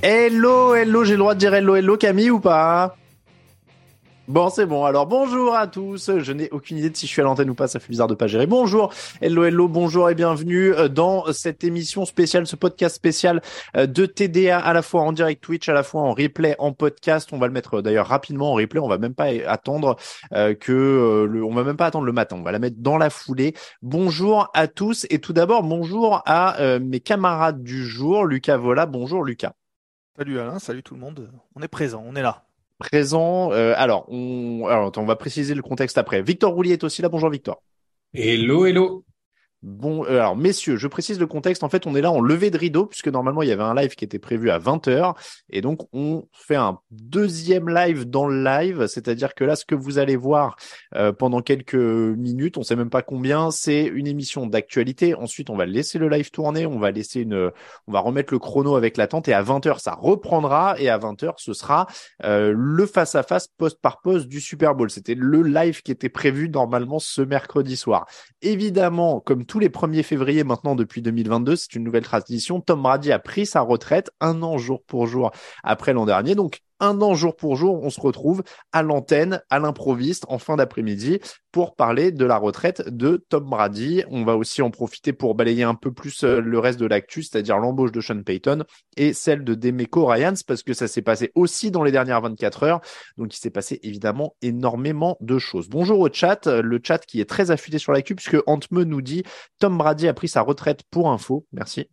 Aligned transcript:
Hello, 0.00 0.76
hello, 0.76 1.02
j'ai 1.02 1.14
le 1.14 1.18
droit 1.18 1.34
de 1.34 1.40
dire 1.40 1.54
hello, 1.54 1.74
hello 1.74 1.96
Camille 1.96 2.30
ou 2.30 2.38
pas 2.38 2.94
Bon, 4.28 4.50
c'est 4.50 4.66
bon. 4.66 4.84
Alors, 4.84 5.06
bonjour 5.06 5.56
à 5.56 5.66
tous. 5.66 6.18
Je 6.18 6.32
n'ai 6.32 6.50
aucune 6.50 6.76
idée 6.76 6.90
de 6.90 6.96
si 6.96 7.06
je 7.06 7.10
suis 7.10 7.22
à 7.22 7.24
l'antenne 7.24 7.48
ou 7.48 7.54
pas. 7.54 7.66
Ça 7.66 7.80
fait 7.80 7.88
bizarre 7.88 8.06
de 8.06 8.14
pas 8.14 8.26
gérer. 8.26 8.46
Bonjour, 8.46 8.92
hello, 9.22 9.42
hello, 9.44 9.66
bonjour 9.68 10.10
et 10.10 10.14
bienvenue 10.14 10.74
euh, 10.74 10.88
dans 10.88 11.32
cette 11.32 11.64
émission 11.64 12.04
spéciale, 12.04 12.46
ce 12.46 12.54
podcast 12.54 12.94
spécial 12.94 13.40
euh, 13.74 13.86
de 13.86 14.04
TDA, 14.04 14.58
à 14.58 14.72
la 14.74 14.82
fois 14.82 15.00
en 15.00 15.12
direct 15.12 15.42
Twitch, 15.42 15.68
à 15.70 15.72
la 15.72 15.82
fois 15.82 16.02
en 16.02 16.12
replay, 16.12 16.54
en 16.58 16.72
podcast. 16.72 17.30
On 17.32 17.38
va 17.38 17.46
le 17.46 17.54
mettre 17.54 17.78
euh, 17.78 17.82
d'ailleurs 17.82 18.06
rapidement 18.06 18.52
en 18.52 18.54
replay. 18.54 18.80
On 18.80 18.88
va 18.88 18.98
même 18.98 19.14
pas 19.14 19.28
attendre 19.46 19.96
que 20.30 21.26
le, 21.28 21.42
on 21.42 21.54
va 21.54 21.64
même 21.64 21.76
pas 21.76 21.86
attendre 21.86 22.04
le 22.04 22.12
matin. 22.12 22.36
On 22.38 22.42
va 22.42 22.52
la 22.52 22.60
mettre 22.60 22.76
dans 22.78 22.98
la 22.98 23.10
foulée. 23.10 23.54
Bonjour 23.82 24.48
à 24.54 24.68
tous 24.68 25.06
et 25.10 25.18
tout 25.20 25.32
d'abord, 25.32 25.62
bonjour 25.62 26.22
à 26.26 26.78
mes 26.80 27.00
camarades 27.00 27.62
du 27.62 27.84
jour, 27.84 28.26
Lucas 28.26 28.58
Vola. 28.58 28.86
Bonjour 28.86 29.24
Lucas. 29.24 29.57
Salut 30.18 30.38
Alain, 30.40 30.58
salut 30.58 30.82
tout 30.82 30.94
le 30.94 31.00
monde. 31.00 31.30
On 31.54 31.62
est 31.62 31.68
présent, 31.68 32.02
on 32.04 32.16
est 32.16 32.22
là. 32.22 32.44
présent. 32.78 33.52
Euh, 33.52 33.74
alors, 33.76 34.06
on, 34.10 34.66
alors, 34.66 34.88
attends, 34.88 35.02
on 35.02 35.06
va 35.06 35.16
préciser 35.16 35.54
le 35.54 35.62
contexte 35.62 35.96
après. 35.96 36.22
Victor 36.22 36.52
Roulier 36.52 36.72
est 36.72 36.84
aussi 36.84 37.02
là. 37.02 37.08
Bonjour 37.08 37.30
Victor. 37.30 37.62
Hello, 38.12 38.66
hello. 38.66 39.04
Bon, 39.62 40.04
euh, 40.04 40.20
alors 40.20 40.36
messieurs, 40.36 40.76
je 40.76 40.86
précise 40.86 41.18
le 41.18 41.26
contexte. 41.26 41.64
En 41.64 41.68
fait, 41.68 41.88
on 41.88 41.96
est 41.96 42.00
là 42.00 42.12
en 42.12 42.20
levée 42.20 42.50
de 42.50 42.56
rideau 42.56 42.86
puisque 42.86 43.08
normalement 43.08 43.42
il 43.42 43.48
y 43.48 43.52
avait 43.52 43.64
un 43.64 43.74
live 43.74 43.96
qui 43.96 44.04
était 44.04 44.20
prévu 44.20 44.50
à 44.50 44.60
20h 44.60 45.16
et 45.50 45.60
donc 45.62 45.88
on 45.92 46.28
fait 46.32 46.54
un 46.54 46.78
deuxième 46.92 47.68
live 47.68 48.08
dans 48.08 48.28
le 48.28 48.44
live, 48.44 48.86
c'est-à-dire 48.86 49.34
que 49.34 49.42
là, 49.42 49.56
ce 49.56 49.64
que 49.64 49.74
vous 49.74 49.98
allez 49.98 50.14
voir 50.14 50.54
euh, 50.94 51.12
pendant 51.12 51.42
quelques 51.42 51.74
minutes, 51.74 52.56
on 52.56 52.62
sait 52.62 52.76
même 52.76 52.88
pas 52.88 53.02
combien, 53.02 53.50
c'est 53.50 53.84
une 53.84 54.06
émission 54.06 54.46
d'actualité. 54.46 55.16
Ensuite, 55.16 55.50
on 55.50 55.56
va 55.56 55.66
laisser 55.66 55.98
le 55.98 56.08
live 56.08 56.30
tourner, 56.30 56.64
on 56.64 56.78
va 56.78 56.92
laisser 56.92 57.22
une, 57.22 57.50
on 57.88 57.92
va 57.92 57.98
remettre 57.98 58.32
le 58.32 58.38
chrono 58.38 58.76
avec 58.76 58.96
l'attente 58.96 59.26
et 59.26 59.32
à 59.32 59.42
20h 59.42 59.80
ça 59.80 59.94
reprendra 59.98 60.76
et 60.78 60.88
à 60.88 60.98
20h 60.98 61.32
ce 61.38 61.52
sera 61.52 61.88
euh, 62.22 62.54
le 62.56 62.86
face 62.86 63.16
à 63.16 63.24
face 63.24 63.48
poste 63.48 63.80
par 63.80 64.02
poste 64.02 64.28
du 64.28 64.40
Super 64.40 64.76
Bowl. 64.76 64.88
C'était 64.88 65.16
le 65.16 65.42
live 65.42 65.82
qui 65.82 65.90
était 65.90 66.08
prévu 66.08 66.48
normalement 66.48 67.00
ce 67.00 67.22
mercredi 67.22 67.76
soir. 67.76 68.06
Évidemment, 68.40 69.18
comme 69.18 69.46
tous 69.48 69.58
les 69.58 69.70
1er 69.70 70.04
février 70.04 70.44
maintenant 70.44 70.76
depuis 70.76 71.02
2022, 71.02 71.56
c'est 71.56 71.74
une 71.74 71.82
nouvelle 71.82 72.04
tradition. 72.04 72.60
Tom 72.60 72.82
Brady 72.82 73.10
a 73.10 73.18
pris 73.18 73.46
sa 73.46 73.62
retraite 73.62 74.10
un 74.20 74.42
an 74.42 74.58
jour 74.58 74.82
pour 74.86 75.08
jour 75.08 75.32
après 75.64 75.92
l'an 75.92 76.06
dernier. 76.06 76.36
Donc, 76.36 76.60
un 76.80 77.00
an 77.00 77.14
jour 77.14 77.36
pour 77.36 77.56
jour, 77.56 77.82
on 77.82 77.90
se 77.90 78.00
retrouve 78.00 78.42
à 78.72 78.82
l'antenne, 78.82 79.42
à 79.50 79.58
l'improviste, 79.58 80.24
en 80.28 80.38
fin 80.38 80.56
d'après-midi, 80.56 81.20
pour 81.52 81.74
parler 81.74 82.12
de 82.12 82.24
la 82.24 82.36
retraite 82.36 82.88
de 82.88 83.24
Tom 83.28 83.44
Brady. 83.48 84.04
On 84.10 84.24
va 84.24 84.36
aussi 84.36 84.62
en 84.62 84.70
profiter 84.70 85.12
pour 85.12 85.34
balayer 85.34 85.64
un 85.64 85.74
peu 85.74 85.92
plus 85.92 86.24
euh, 86.24 86.40
le 86.40 86.58
reste 86.58 86.78
de 86.78 86.86
l'actu, 86.86 87.22
c'est-à-dire 87.22 87.58
l'embauche 87.58 87.92
de 87.92 88.00
Sean 88.00 88.22
Payton 88.22 88.64
et 88.96 89.12
celle 89.12 89.44
de 89.44 89.54
Demeco 89.54 90.06
Ryans, 90.06 90.34
parce 90.46 90.62
que 90.62 90.72
ça 90.72 90.88
s'est 90.88 91.02
passé 91.02 91.32
aussi 91.34 91.70
dans 91.70 91.82
les 91.82 91.92
dernières 91.92 92.20
24 92.20 92.62
heures. 92.62 92.80
Donc, 93.16 93.34
il 93.34 93.38
s'est 93.38 93.50
passé 93.50 93.80
évidemment 93.82 94.36
énormément 94.42 95.16
de 95.20 95.38
choses. 95.38 95.68
Bonjour 95.68 96.00
au 96.00 96.08
chat, 96.12 96.46
le 96.46 96.80
chat 96.82 97.04
qui 97.04 97.20
est 97.20 97.28
très 97.28 97.50
affûté 97.50 97.78
sur 97.78 97.92
l'actu, 97.92 98.14
puisque 98.14 98.36
Antme 98.46 98.82
nous 98.82 99.02
dit 99.02 99.22
Tom 99.58 99.76
Brady 99.78 100.08
a 100.08 100.14
pris 100.14 100.28
sa 100.28 100.42
retraite 100.42 100.82
pour 100.90 101.10
info. 101.10 101.46
Merci. 101.52 101.88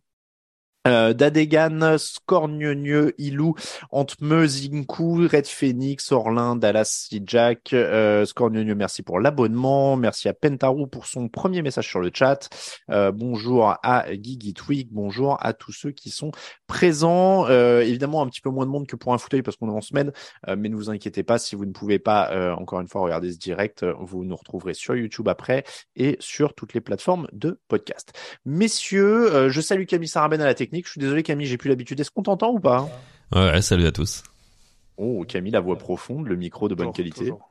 Euh, 0.86 1.12
Dadegan, 1.14 1.98
Scorgneux, 1.98 3.12
Ilou, 3.18 3.56
Antme, 3.90 4.46
Zinku, 4.46 5.26
Red 5.26 5.46
Phoenix, 5.46 6.12
Orlin, 6.12 6.54
Dallas, 6.54 7.08
Jack, 7.24 7.72
euh, 7.72 8.24
merci 8.76 9.02
pour 9.02 9.18
l'abonnement, 9.18 9.96
merci 9.96 10.28
à 10.28 10.32
Pentaru 10.32 10.86
pour 10.86 11.06
son 11.06 11.28
premier 11.28 11.62
message 11.62 11.88
sur 11.88 11.98
le 11.98 12.10
chat, 12.14 12.48
euh, 12.90 13.10
bonjour 13.10 13.74
à 13.82 14.06
Gigi 14.12 14.54
Twig, 14.54 14.88
bonjour 14.92 15.38
à 15.44 15.54
tous 15.54 15.72
ceux 15.72 15.90
qui 15.90 16.10
sont 16.10 16.30
présents, 16.68 17.48
euh, 17.48 17.80
évidemment 17.80 18.22
un 18.22 18.28
petit 18.28 18.40
peu 18.40 18.50
moins 18.50 18.64
de 18.64 18.70
monde 18.70 18.86
que 18.86 18.94
pour 18.94 19.12
un 19.12 19.18
fauteuil 19.18 19.42
parce 19.42 19.56
qu'on 19.56 19.68
est 19.68 19.76
en 19.76 19.80
semaine, 19.80 20.12
mais 20.46 20.68
ne 20.68 20.76
vous 20.76 20.90
inquiétez 20.90 21.24
pas, 21.24 21.38
si 21.38 21.56
vous 21.56 21.64
ne 21.64 21.72
pouvez 21.72 21.98
pas, 21.98 22.54
encore 22.56 22.80
une 22.80 22.88
fois, 22.88 23.00
regarder 23.00 23.32
ce 23.32 23.38
direct, 23.38 23.84
vous 23.98 24.24
nous 24.24 24.36
retrouverez 24.36 24.74
sur 24.74 24.94
YouTube 24.94 25.28
après 25.28 25.64
et 25.96 26.16
sur 26.20 26.54
toutes 26.54 26.74
les 26.74 26.80
plateformes 26.80 27.26
de 27.32 27.58
podcast. 27.66 28.12
Messieurs, 28.44 29.48
je 29.48 29.60
salue 29.60 29.86
Camille 29.86 30.08
Sarabène 30.08 30.42
à 30.42 30.46
la 30.46 30.54
technique. 30.54 30.75
Je 30.84 30.90
suis 30.90 31.00
désolé 31.00 31.22
Camille, 31.22 31.46
j'ai 31.46 31.56
plus 31.56 31.68
l'habitude. 31.68 31.98
Est-ce 32.00 32.10
qu'on 32.10 32.22
t'entend 32.22 32.52
ou 32.52 32.60
pas 32.60 32.88
Ouais, 33.34 33.60
salut 33.62 33.86
à 33.86 33.92
tous. 33.92 34.22
Oh, 34.96 35.24
Camille, 35.26 35.52
la 35.52 35.60
voix 35.60 35.76
profonde, 35.76 36.26
le 36.26 36.36
micro 36.36 36.68
de 36.68 36.74
bonne 36.74 36.86
Toujours, 36.86 36.94
qualité. 36.96 37.18
toujours. 37.20 37.50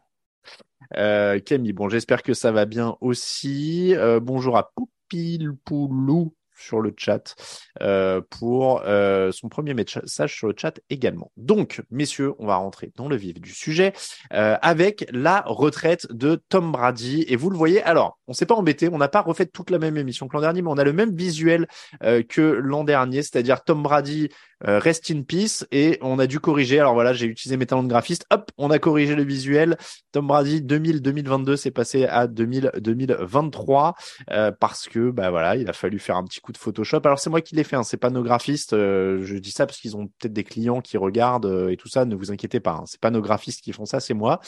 Euh, 0.97 1.39
Camille, 1.39 1.73
bon, 1.73 1.89
j'espère 1.89 2.23
que 2.23 2.33
ça 2.33 2.51
va 2.51 2.65
bien 2.65 2.95
aussi. 3.01 3.93
Euh, 3.95 4.19
bonjour 4.19 4.57
à 4.57 4.71
Poupilpoulou 4.75 6.33
sur 6.55 6.79
le 6.79 6.93
chat 6.95 7.35
euh, 7.81 8.21
pour 8.29 8.81
euh, 8.85 9.31
son 9.31 9.49
premier 9.49 9.73
message 9.73 10.35
sur 10.35 10.47
le 10.47 10.53
chat 10.57 10.79
également. 10.89 11.31
Donc, 11.37 11.81
messieurs, 11.91 12.33
on 12.39 12.47
va 12.47 12.55
rentrer 12.55 12.91
dans 12.95 13.07
le 13.07 13.15
vif 13.15 13.39
du 13.39 13.51
sujet 13.51 13.93
euh, 14.33 14.57
avec 14.61 15.07
la 15.11 15.41
retraite 15.45 16.07
de 16.11 16.41
Tom 16.49 16.71
Brady. 16.71 17.25
Et 17.27 17.35
vous 17.35 17.49
le 17.49 17.57
voyez, 17.57 17.81
alors, 17.83 18.19
on 18.27 18.33
s'est 18.33 18.45
pas 18.45 18.55
embêté, 18.55 18.89
on 18.91 18.97
n'a 18.97 19.07
pas 19.07 19.21
refait 19.21 19.45
toute 19.45 19.69
la 19.69 19.79
même 19.79 19.97
émission 19.97 20.27
que 20.27 20.35
l'an 20.35 20.41
dernier, 20.41 20.61
mais 20.61 20.69
on 20.69 20.77
a 20.77 20.83
le 20.83 20.93
même 20.93 21.15
visuel 21.15 21.67
que 22.01 22.41
l'an 22.41 22.83
dernier, 22.83 23.21
c'est-à-dire 23.21 23.63
Tom 23.63 23.83
Brady 23.83 24.29
euh, 24.67 24.79
rest 24.79 25.11
in 25.11 25.21
peace 25.23 25.65
et 25.71 25.97
on 26.01 26.19
a 26.19 26.27
dû 26.27 26.39
corriger. 26.39 26.79
Alors 26.79 26.93
voilà, 26.93 27.13
j'ai 27.13 27.25
utilisé 27.25 27.57
mes 27.57 27.65
talents 27.65 27.83
de 27.83 27.87
graphiste. 27.89 28.25
Hop, 28.31 28.51
on 28.57 28.69
a 28.71 28.79
corrigé 28.79 29.15
le 29.15 29.23
visuel. 29.23 29.77
Tom 30.11 30.27
Brady 30.27 30.61
2000-2022, 30.61 31.55
c'est 31.55 31.71
passé 31.71 32.05
à 32.05 32.27
2000-2023 32.27 33.93
euh, 34.31 34.51
parce 34.51 34.87
que 34.87 35.11
bah 35.11 35.29
voilà, 35.29 35.55
il 35.55 35.69
a 35.69 35.73
fallu 35.73 35.99
faire 35.99 36.17
un 36.17 36.23
petit 36.23 36.39
coup 36.39 36.51
de 36.51 36.57
Photoshop. 36.57 37.01
Alors 37.03 37.19
c'est 37.19 37.29
moi 37.29 37.41
qui 37.41 37.55
l'ai 37.55 37.63
fait, 37.63 37.75
hein, 37.75 37.83
c'est 37.83 37.97
pas 37.97 38.09
nos 38.09 38.23
graphistes. 38.23 38.73
euh, 38.73 39.19
je 39.23 39.37
dis 39.37 39.51
ça 39.51 39.65
parce 39.65 39.79
qu'ils 39.79 39.95
ont 39.97 40.07
peut-être 40.07 40.33
des 40.33 40.43
clients 40.43 40.81
qui 40.81 40.97
regardent 40.97 41.45
euh, 41.45 41.69
et 41.69 41.77
tout 41.77 41.89
ça. 41.89 42.05
Ne 42.05 42.15
vous 42.15 42.31
inquiétez 42.31 42.59
pas, 42.59 42.71
hein, 42.71 42.83
c'est 42.85 42.99
pas 42.99 43.11
nos 43.11 43.21
graphistes 43.21 43.61
qui 43.61 43.73
font 43.73 43.85
ça, 43.85 43.99
c'est 43.99 44.13
moi. 44.13 44.39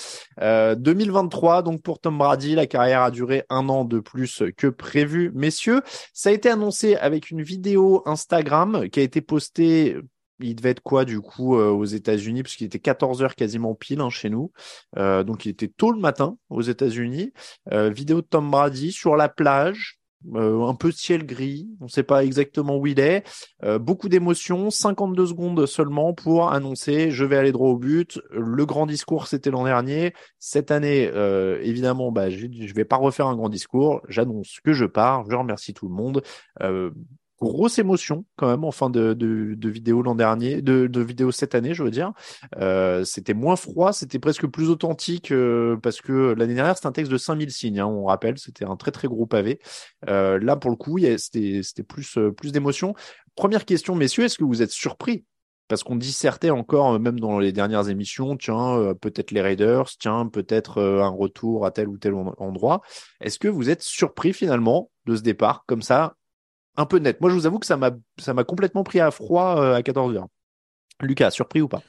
Euh, 0.42 0.76
2023, 0.76 1.64
donc 1.64 1.82
pour 1.82 2.00
Tom 2.00 2.18
Brady, 2.18 2.56
la 2.56 2.68
carrière 2.68 3.02
a 3.02 3.12
duré 3.12 3.44
un 3.50 3.70
an 3.70 3.86
de 3.86 4.00
plus 4.00 4.44
que 4.56 4.68
prévu. 4.68 5.32
Messieurs, 5.34 5.82
ça 6.14 6.30
a 6.30 6.32
été 6.32 6.50
annoncé 6.50 6.96
avec 6.96 7.30
une 7.30 7.42
vidéo 7.42 8.04
Instagram 8.06 8.90
qui 8.90 9.00
a 9.00 9.04
été 9.04 9.22
postée 9.22 9.98
il 10.40 10.56
devait 10.56 10.72
être 10.72 10.82
quoi 10.82 11.06
du 11.06 11.22
coup 11.22 11.58
euh, 11.58 11.70
aux 11.70 11.86
États-Unis? 11.86 12.44
Parce 12.44 12.56
qu'il 12.56 12.68
était 12.68 12.80
14 12.80 13.24
heures 13.24 13.36
quasiment 13.36 13.76
pile 13.76 14.02
hein, 14.02 14.10
chez 14.10 14.30
nous. 14.30 14.52
Euh, 14.98 15.24
donc 15.24 15.46
il 15.46 15.50
était 15.50 15.68
tôt 15.68 15.92
le 15.92 16.00
matin 16.00 16.38
aux 16.50 16.62
États-Unis. 16.62 17.34
Euh, 17.72 17.90
vidéo 17.90 18.22
de 18.22 18.28
Tom 18.28 18.50
Brady 18.50 18.92
sur 18.92 19.16
la 19.16 19.30
plage, 19.30 20.00
euh, 20.36 20.66
un 20.66 20.76
peu 20.76 20.92
ciel 20.92 21.26
gris, 21.26 21.70
on 21.80 21.86
ne 21.86 21.90
sait 21.90 22.04
pas 22.04 22.24
exactement 22.24 22.78
où 22.78 22.88
il 22.88 23.00
est. 23.00 23.24
Beaucoup 23.80 24.10
d'émotions, 24.10 24.70
52 24.70 25.28
secondes 25.28 25.66
seulement 25.66 26.14
pour 26.14 26.52
annoncer 26.52 27.12
je 27.12 27.24
vais 27.24 27.38
aller 27.38 27.52
droit 27.52 27.70
au 27.70 27.78
but. 27.78 28.20
Le 28.32 28.66
grand 28.66 28.86
discours 28.86 29.28
c'était 29.28 29.52
l'an 29.52 29.64
dernier. 29.64 30.14
Cette 30.40 30.72
année, 30.72 31.12
évidemment, 31.62 32.12
bah, 32.12 32.30
je 32.30 32.48
ne 32.48 32.74
vais 32.74 32.86
pas 32.86 32.98
refaire 32.98 33.28
un 33.28 33.36
grand 33.36 33.50
discours. 33.50 34.02
J'annonce 34.10 34.60
que 34.64 34.74
je 34.74 34.86
pars. 34.86 35.30
Je 35.30 35.36
remercie 35.36 35.74
tout 35.74 35.88
le 35.88 35.94
monde. 35.94 36.24
Grosse 37.40 37.78
émotion 37.78 38.26
quand 38.36 38.48
même 38.48 38.64
en 38.64 38.72
fin 38.72 38.90
de, 38.90 39.16
vidéo 39.70 40.02
l'an 40.02 40.16
dernier, 40.16 40.62
de, 40.64 41.02
vidéo 41.02 41.32
cette 41.32 41.54
année, 41.54 41.76
je 41.76 41.84
veux 41.84 41.92
dire. 41.92 42.14
Euh, 42.58 43.04
c'était 43.04 43.36
moins 43.36 43.56
froid, 43.56 43.94
c'était 43.94 44.18
presque 44.18 44.48
plus 44.48 44.70
authentique 44.70 45.32
euh, 45.32 45.78
parce 45.78 46.02
que 46.02 46.34
l'année 46.36 46.56
dernière 46.56 46.76
c'était 46.76 46.88
un 46.88 46.92
texte 46.92 47.12
de 47.12 47.18
5000 47.18 47.52
signes, 47.52 47.80
hein, 47.80 47.86
on 47.86 48.06
rappelle, 48.06 48.40
c'était 48.40 48.66
un 48.66 48.76
très 48.76 48.90
très 48.90 49.08
gros 49.08 49.28
pavé. 49.28 49.60
Euh, 50.10 50.40
là 50.40 50.56
pour 50.56 50.72
le 50.72 50.78
coup, 50.78 50.98
c'était 51.18 51.84
plus 51.84 52.18
plus 52.36 52.52
d'émotion. 52.52 52.96
Première 53.36 53.66
question, 53.66 53.94
messieurs, 53.94 54.24
est-ce 54.24 54.40
que 54.40 54.44
vous 54.44 54.64
êtes 54.64 54.72
surpris? 54.72 55.24
Parce 55.68 55.84
qu'on 55.84 55.98
dissertait 55.98 56.50
encore, 56.50 57.00
même 57.00 57.20
dans 57.20 57.38
les 57.38 57.52
dernières 57.52 57.90
émissions, 57.90 58.36
tiens, 58.38 58.96
peut-être 59.00 59.32
les 59.32 59.42
Raiders, 59.42 59.90
tiens, 60.00 60.26
peut-être 60.26 60.82
un 60.82 61.10
retour 61.10 61.66
à 61.66 61.72
tel 61.72 61.90
ou 61.90 61.98
tel 61.98 62.16
endroit. 62.16 62.82
Est-ce 63.20 63.38
que 63.38 63.50
vous 63.50 63.70
êtes 63.70 63.84
surpris 63.84 64.34
finalement 64.34 64.90
de 65.06 65.18
ce 65.18 65.22
départ 65.22 65.66
comme 65.68 65.82
ça, 65.82 66.16
un 66.78 66.86
peu 66.86 67.00
net. 67.00 67.20
Moi, 67.20 67.30
je 67.30 67.36
vous 67.36 67.46
avoue 67.46 67.60
que 67.60 67.66
ça 67.66 67.76
m'a 67.78 68.44
complètement 68.44 68.84
pris 68.84 69.00
à 69.00 69.12
froid 69.12 69.60
euh, 69.60 69.76
à 69.76 69.84
14 69.84 70.16
heures. 70.16 70.28
Lucas, 71.02 71.32
surpris 71.32 71.62
ou 71.62 71.68
pas? 71.68 71.82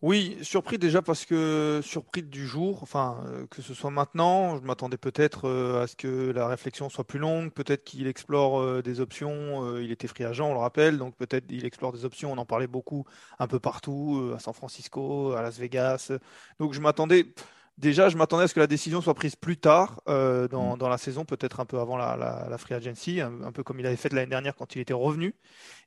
Oui, 0.00 0.38
surpris 0.42 0.78
déjà 0.78 1.02
parce 1.02 1.24
que 1.24 1.80
surpris 1.82 2.22
du 2.22 2.46
jour, 2.46 2.84
enfin 2.84 3.20
euh, 3.26 3.48
que 3.48 3.62
ce 3.62 3.74
soit 3.74 3.90
maintenant, 3.90 4.56
je 4.56 4.62
m'attendais 4.62 4.96
peut-être 4.96 5.48
euh, 5.48 5.82
à 5.82 5.86
ce 5.88 5.96
que 5.96 6.30
la 6.30 6.46
réflexion 6.46 6.88
soit 6.88 7.02
plus 7.02 7.18
longue, 7.18 7.52
peut-être 7.52 7.82
qu'il 7.82 8.06
explore 8.06 8.80
des 8.80 9.00
options, 9.00 9.76
il 9.78 9.90
était 9.90 10.06
free 10.06 10.24
on 10.24 10.52
le 10.52 10.60
rappelle, 10.60 10.98
donc 10.98 11.16
peut-être 11.16 11.46
il 11.50 11.66
explore 11.66 11.90
des 11.92 12.04
options, 12.04 12.32
on 12.32 12.38
en 12.38 12.46
parlait 12.46 12.68
beaucoup 12.68 13.06
un 13.40 13.48
peu 13.48 13.58
partout, 13.58 14.32
à 14.36 14.38
San 14.38 14.54
Francisco, 14.54 15.32
à 15.32 15.42
Las 15.42 15.58
Vegas. 15.58 16.12
Donc 16.60 16.74
je 16.74 16.80
m'attendais 16.80 17.34
Déjà, 17.78 18.08
je 18.08 18.16
m'attendais 18.16 18.42
à 18.42 18.48
ce 18.48 18.54
que 18.54 18.58
la 18.58 18.66
décision 18.66 19.00
soit 19.00 19.14
prise 19.14 19.36
plus 19.36 19.56
tard 19.56 20.00
euh, 20.08 20.48
dans, 20.48 20.76
dans 20.76 20.88
la 20.88 20.98
saison, 20.98 21.24
peut-être 21.24 21.60
un 21.60 21.64
peu 21.64 21.78
avant 21.78 21.96
la, 21.96 22.16
la, 22.16 22.48
la 22.50 22.58
free 22.58 22.74
agency, 22.74 23.20
un, 23.20 23.32
un 23.44 23.52
peu 23.52 23.62
comme 23.62 23.78
il 23.78 23.86
avait 23.86 23.94
fait 23.94 24.12
l'année 24.12 24.26
dernière 24.30 24.56
quand 24.56 24.74
il 24.74 24.80
était 24.80 24.92
revenu. 24.92 25.36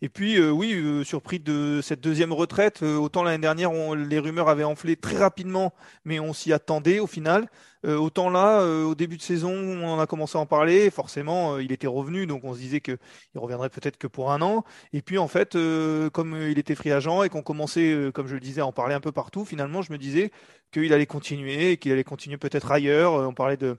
Et 0.01 0.07
puis, 0.07 0.37
euh, 0.37 0.51
oui, 0.51 0.73
euh, 0.73 1.03
surpris 1.03 1.41
de 1.41 1.81
cette 1.83 1.99
deuxième 1.99 2.31
retraite. 2.31 2.81
Euh, 2.81 2.95
autant 2.95 3.23
l'année 3.23 3.41
dernière, 3.41 3.73
on, 3.73 3.93
les 3.93 4.19
rumeurs 4.19 4.47
avaient 4.47 4.63
enflé 4.63 4.95
très 4.95 5.17
rapidement, 5.17 5.73
mais 6.05 6.21
on 6.21 6.31
s'y 6.31 6.53
attendait 6.53 6.99
au 6.99 7.07
final. 7.07 7.49
Euh, 7.85 7.97
autant 7.97 8.29
là, 8.29 8.61
euh, 8.61 8.83
au 8.85 8.95
début 8.95 9.17
de 9.17 9.21
saison, 9.21 9.51
on 9.51 9.87
en 9.87 9.99
a 9.99 10.05
commencé 10.07 10.37
à 10.37 10.41
en 10.41 10.45
parler. 10.45 10.89
Forcément, 10.91 11.55
euh, 11.55 11.63
il 11.63 11.71
était 11.71 11.87
revenu, 11.87 12.27
donc 12.27 12.43
on 12.43 12.53
se 12.53 12.59
disait 12.59 12.79
que 12.79 12.97
il 13.33 13.39
reviendrait 13.39 13.69
peut-être 13.69 13.97
que 13.97 14.07
pour 14.07 14.31
un 14.31 14.41
an. 14.41 14.63
Et 14.93 15.01
puis 15.01 15.17
en 15.17 15.27
fait, 15.27 15.57
comme 16.13 16.37
il 16.49 16.59
était 16.59 16.75
free 16.75 16.91
agent 16.91 17.23
et 17.23 17.29
qu'on 17.29 17.41
commençait, 17.41 18.11
comme 18.13 18.27
je 18.27 18.35
le 18.35 18.39
disais, 18.39 18.61
à 18.61 18.65
en 18.65 18.71
parler 18.71 18.93
un 18.95 18.99
peu 18.99 19.11
partout, 19.11 19.45
finalement, 19.45 19.81
je 19.81 19.91
me 19.91 19.97
disais 19.97 20.31
qu'il 20.71 20.93
allait 20.93 21.05
continuer, 21.05 21.77
qu'il 21.77 21.91
allait 21.91 22.03
continuer 22.03 22.37
peut-être 22.37 22.71
ailleurs. 22.71 23.13
On 23.13 23.33
parlait 23.33 23.57
de 23.57 23.77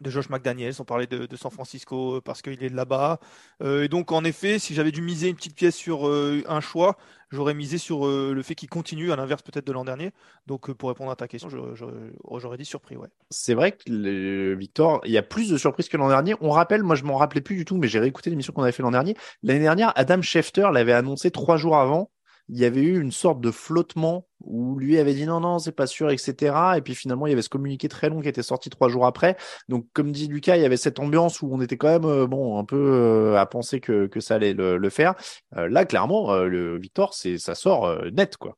de 0.00 0.10
Josh 0.10 0.28
McDaniels, 0.28 0.74
on 0.78 0.84
parlait 0.84 1.06
de, 1.06 1.26
de 1.26 1.36
San 1.36 1.50
Francisco 1.50 2.20
parce 2.20 2.42
qu'il 2.42 2.62
est 2.62 2.68
là-bas. 2.68 3.18
Euh, 3.62 3.84
et 3.84 3.88
donc, 3.88 4.12
en 4.12 4.24
effet, 4.24 4.58
si 4.58 4.74
j'avais 4.74 4.92
dû 4.92 5.02
miser 5.02 5.28
une 5.28 5.36
petite 5.36 5.54
pièce 5.54 5.74
sur 5.74 6.08
euh, 6.08 6.42
un 6.48 6.60
choix, 6.60 6.96
j'aurais 7.30 7.54
misé 7.54 7.78
sur 7.78 8.06
euh, 8.06 8.32
le 8.34 8.42
fait 8.42 8.54
qu'il 8.54 8.68
continue, 8.68 9.12
à 9.12 9.16
l'inverse 9.16 9.42
peut-être 9.42 9.66
de 9.66 9.72
l'an 9.72 9.84
dernier. 9.84 10.12
Donc, 10.46 10.72
pour 10.72 10.88
répondre 10.90 11.10
à 11.10 11.16
ta 11.16 11.28
question, 11.28 11.48
j'aurais 11.48 12.58
dit 12.58 12.64
surpris, 12.64 12.96
ouais. 12.96 13.08
C'est 13.30 13.54
vrai 13.54 13.72
que, 13.72 13.82
le, 13.88 14.54
Victor, 14.54 15.00
il 15.04 15.12
y 15.12 15.18
a 15.18 15.22
plus 15.22 15.50
de 15.50 15.56
surprises 15.56 15.88
que 15.88 15.96
l'an 15.96 16.08
dernier. 16.08 16.34
On 16.40 16.50
rappelle, 16.50 16.82
moi 16.82 16.94
je 16.94 17.04
m'en 17.04 17.16
rappelais 17.16 17.40
plus 17.40 17.56
du 17.56 17.64
tout, 17.64 17.76
mais 17.76 17.88
j'ai 17.88 17.98
réécouté 17.98 18.30
l'émission 18.30 18.52
qu'on 18.52 18.62
avait 18.62 18.72
fait 18.72 18.82
l'an 18.82 18.90
dernier. 18.90 19.16
L'année 19.42 19.60
dernière, 19.60 19.92
Adam 19.96 20.20
Schefter 20.22 20.68
l'avait 20.72 20.92
annoncé 20.92 21.30
trois 21.30 21.56
jours 21.56 21.76
avant 21.76 22.10
il 22.48 22.58
y 22.58 22.64
avait 22.64 22.82
eu 22.82 23.00
une 23.00 23.10
sorte 23.10 23.40
de 23.40 23.50
flottement 23.50 24.26
où 24.40 24.78
lui 24.78 24.98
avait 24.98 25.14
dit 25.14 25.26
non, 25.26 25.40
non, 25.40 25.58
c'est 25.58 25.72
pas 25.72 25.86
sûr, 25.86 26.10
etc. 26.10 26.54
Et 26.76 26.80
puis 26.80 26.94
finalement, 26.94 27.26
il 27.26 27.30
y 27.30 27.32
avait 27.32 27.42
ce 27.42 27.48
communiqué 27.48 27.88
très 27.88 28.08
long 28.08 28.20
qui 28.20 28.28
était 28.28 28.42
sorti 28.42 28.70
trois 28.70 28.88
jours 28.88 29.06
après. 29.06 29.36
Donc, 29.68 29.86
comme 29.92 30.12
dit 30.12 30.28
Lucas, 30.28 30.56
il 30.56 30.62
y 30.62 30.64
avait 30.64 30.76
cette 30.76 31.00
ambiance 31.00 31.42
où 31.42 31.48
on 31.52 31.60
était 31.60 31.76
quand 31.76 31.88
même, 31.88 32.04
euh, 32.04 32.26
bon, 32.26 32.58
un 32.58 32.64
peu 32.64 32.76
euh, 32.76 33.38
à 33.38 33.46
penser 33.46 33.80
que, 33.80 34.06
que 34.06 34.20
ça 34.20 34.36
allait 34.36 34.54
le, 34.54 34.76
le 34.78 34.90
faire. 34.90 35.14
Euh, 35.56 35.68
là, 35.68 35.84
clairement, 35.84 36.32
euh, 36.32 36.46
le 36.46 36.78
Victor, 36.78 37.14
c'est, 37.14 37.38
ça 37.38 37.54
sort 37.54 37.86
euh, 37.86 38.10
net, 38.10 38.36
quoi. 38.36 38.56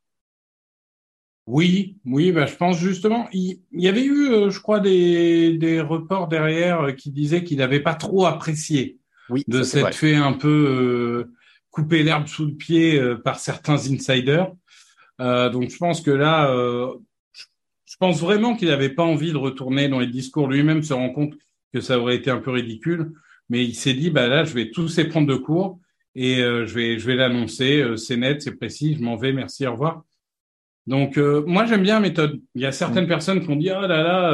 Oui, 1.47 1.97
oui, 2.05 2.31
bah, 2.31 2.45
je 2.45 2.55
pense 2.55 2.77
justement, 2.77 3.27
il, 3.33 3.63
il 3.71 3.81
y 3.81 3.87
avait 3.87 4.05
eu, 4.05 4.51
je 4.51 4.59
crois, 4.59 4.79
des, 4.79 5.57
des 5.57 5.81
reports 5.81 6.27
derrière 6.27 6.95
qui 6.95 7.09
disaient 7.09 7.43
qu'il 7.43 7.57
n'avait 7.57 7.79
pas 7.79 7.95
trop 7.95 8.27
apprécié 8.27 8.99
oui, 9.31 9.43
de 9.47 9.63
s'être 9.63 9.95
fait 9.95 10.13
un 10.13 10.33
peu 10.33 11.31
couper 11.71 12.03
l'herbe 12.03 12.27
sous 12.27 12.45
le 12.45 12.53
pied 12.53 12.99
euh, 12.99 13.15
par 13.15 13.39
certains 13.39 13.75
insiders. 13.75 14.51
Euh, 15.21 15.49
donc 15.49 15.69
je 15.69 15.77
pense 15.77 16.01
que 16.01 16.11
là, 16.11 16.51
euh, 16.51 16.93
je 17.33 17.95
pense 17.99 18.19
vraiment 18.19 18.55
qu'il 18.55 18.69
n'avait 18.69 18.89
pas 18.89 19.03
envie 19.03 19.31
de 19.31 19.37
retourner 19.37 19.89
dans 19.89 19.99
les 19.99 20.07
discours 20.07 20.47
lui-même, 20.47 20.83
se 20.83 20.93
rend 20.93 21.09
compte 21.09 21.33
que 21.73 21.81
ça 21.81 21.99
aurait 21.99 22.15
été 22.15 22.31
un 22.31 22.39
peu 22.39 22.51
ridicule, 22.51 23.11
mais 23.49 23.63
il 23.63 23.75
s'est 23.75 23.93
dit 23.93 24.09
bah 24.09 24.27
là 24.27 24.43
je 24.43 24.53
vais 24.53 24.71
tous 24.71 24.97
les 24.97 25.05
prendre 25.05 25.27
de 25.27 25.35
court 25.35 25.79
et 26.15 26.37
je 26.37 26.73
vais 26.73 26.97
je 26.97 27.05
vais 27.05 27.15
l'annoncer, 27.15 27.85
c'est 27.95 28.17
net, 28.17 28.41
c'est 28.41 28.55
précis, 28.55 28.95
je 28.95 29.03
m'en 29.03 29.17
vais, 29.17 29.33
merci, 29.33 29.67
au 29.67 29.73
revoir. 29.73 30.03
Donc 30.87 31.17
moi 31.17 31.65
j'aime 31.65 31.83
bien 31.83 31.95
la 31.95 31.99
méthode. 31.99 32.41
Il 32.55 32.61
y 32.61 32.65
a 32.65 32.71
certaines 32.71 33.05
mmh. 33.05 33.09
personnes 33.09 33.41
qui 33.41 33.49
ont 33.49 33.55
dit 33.55 33.69
oh 33.71 33.81
là 33.81 34.01
là 34.01 34.31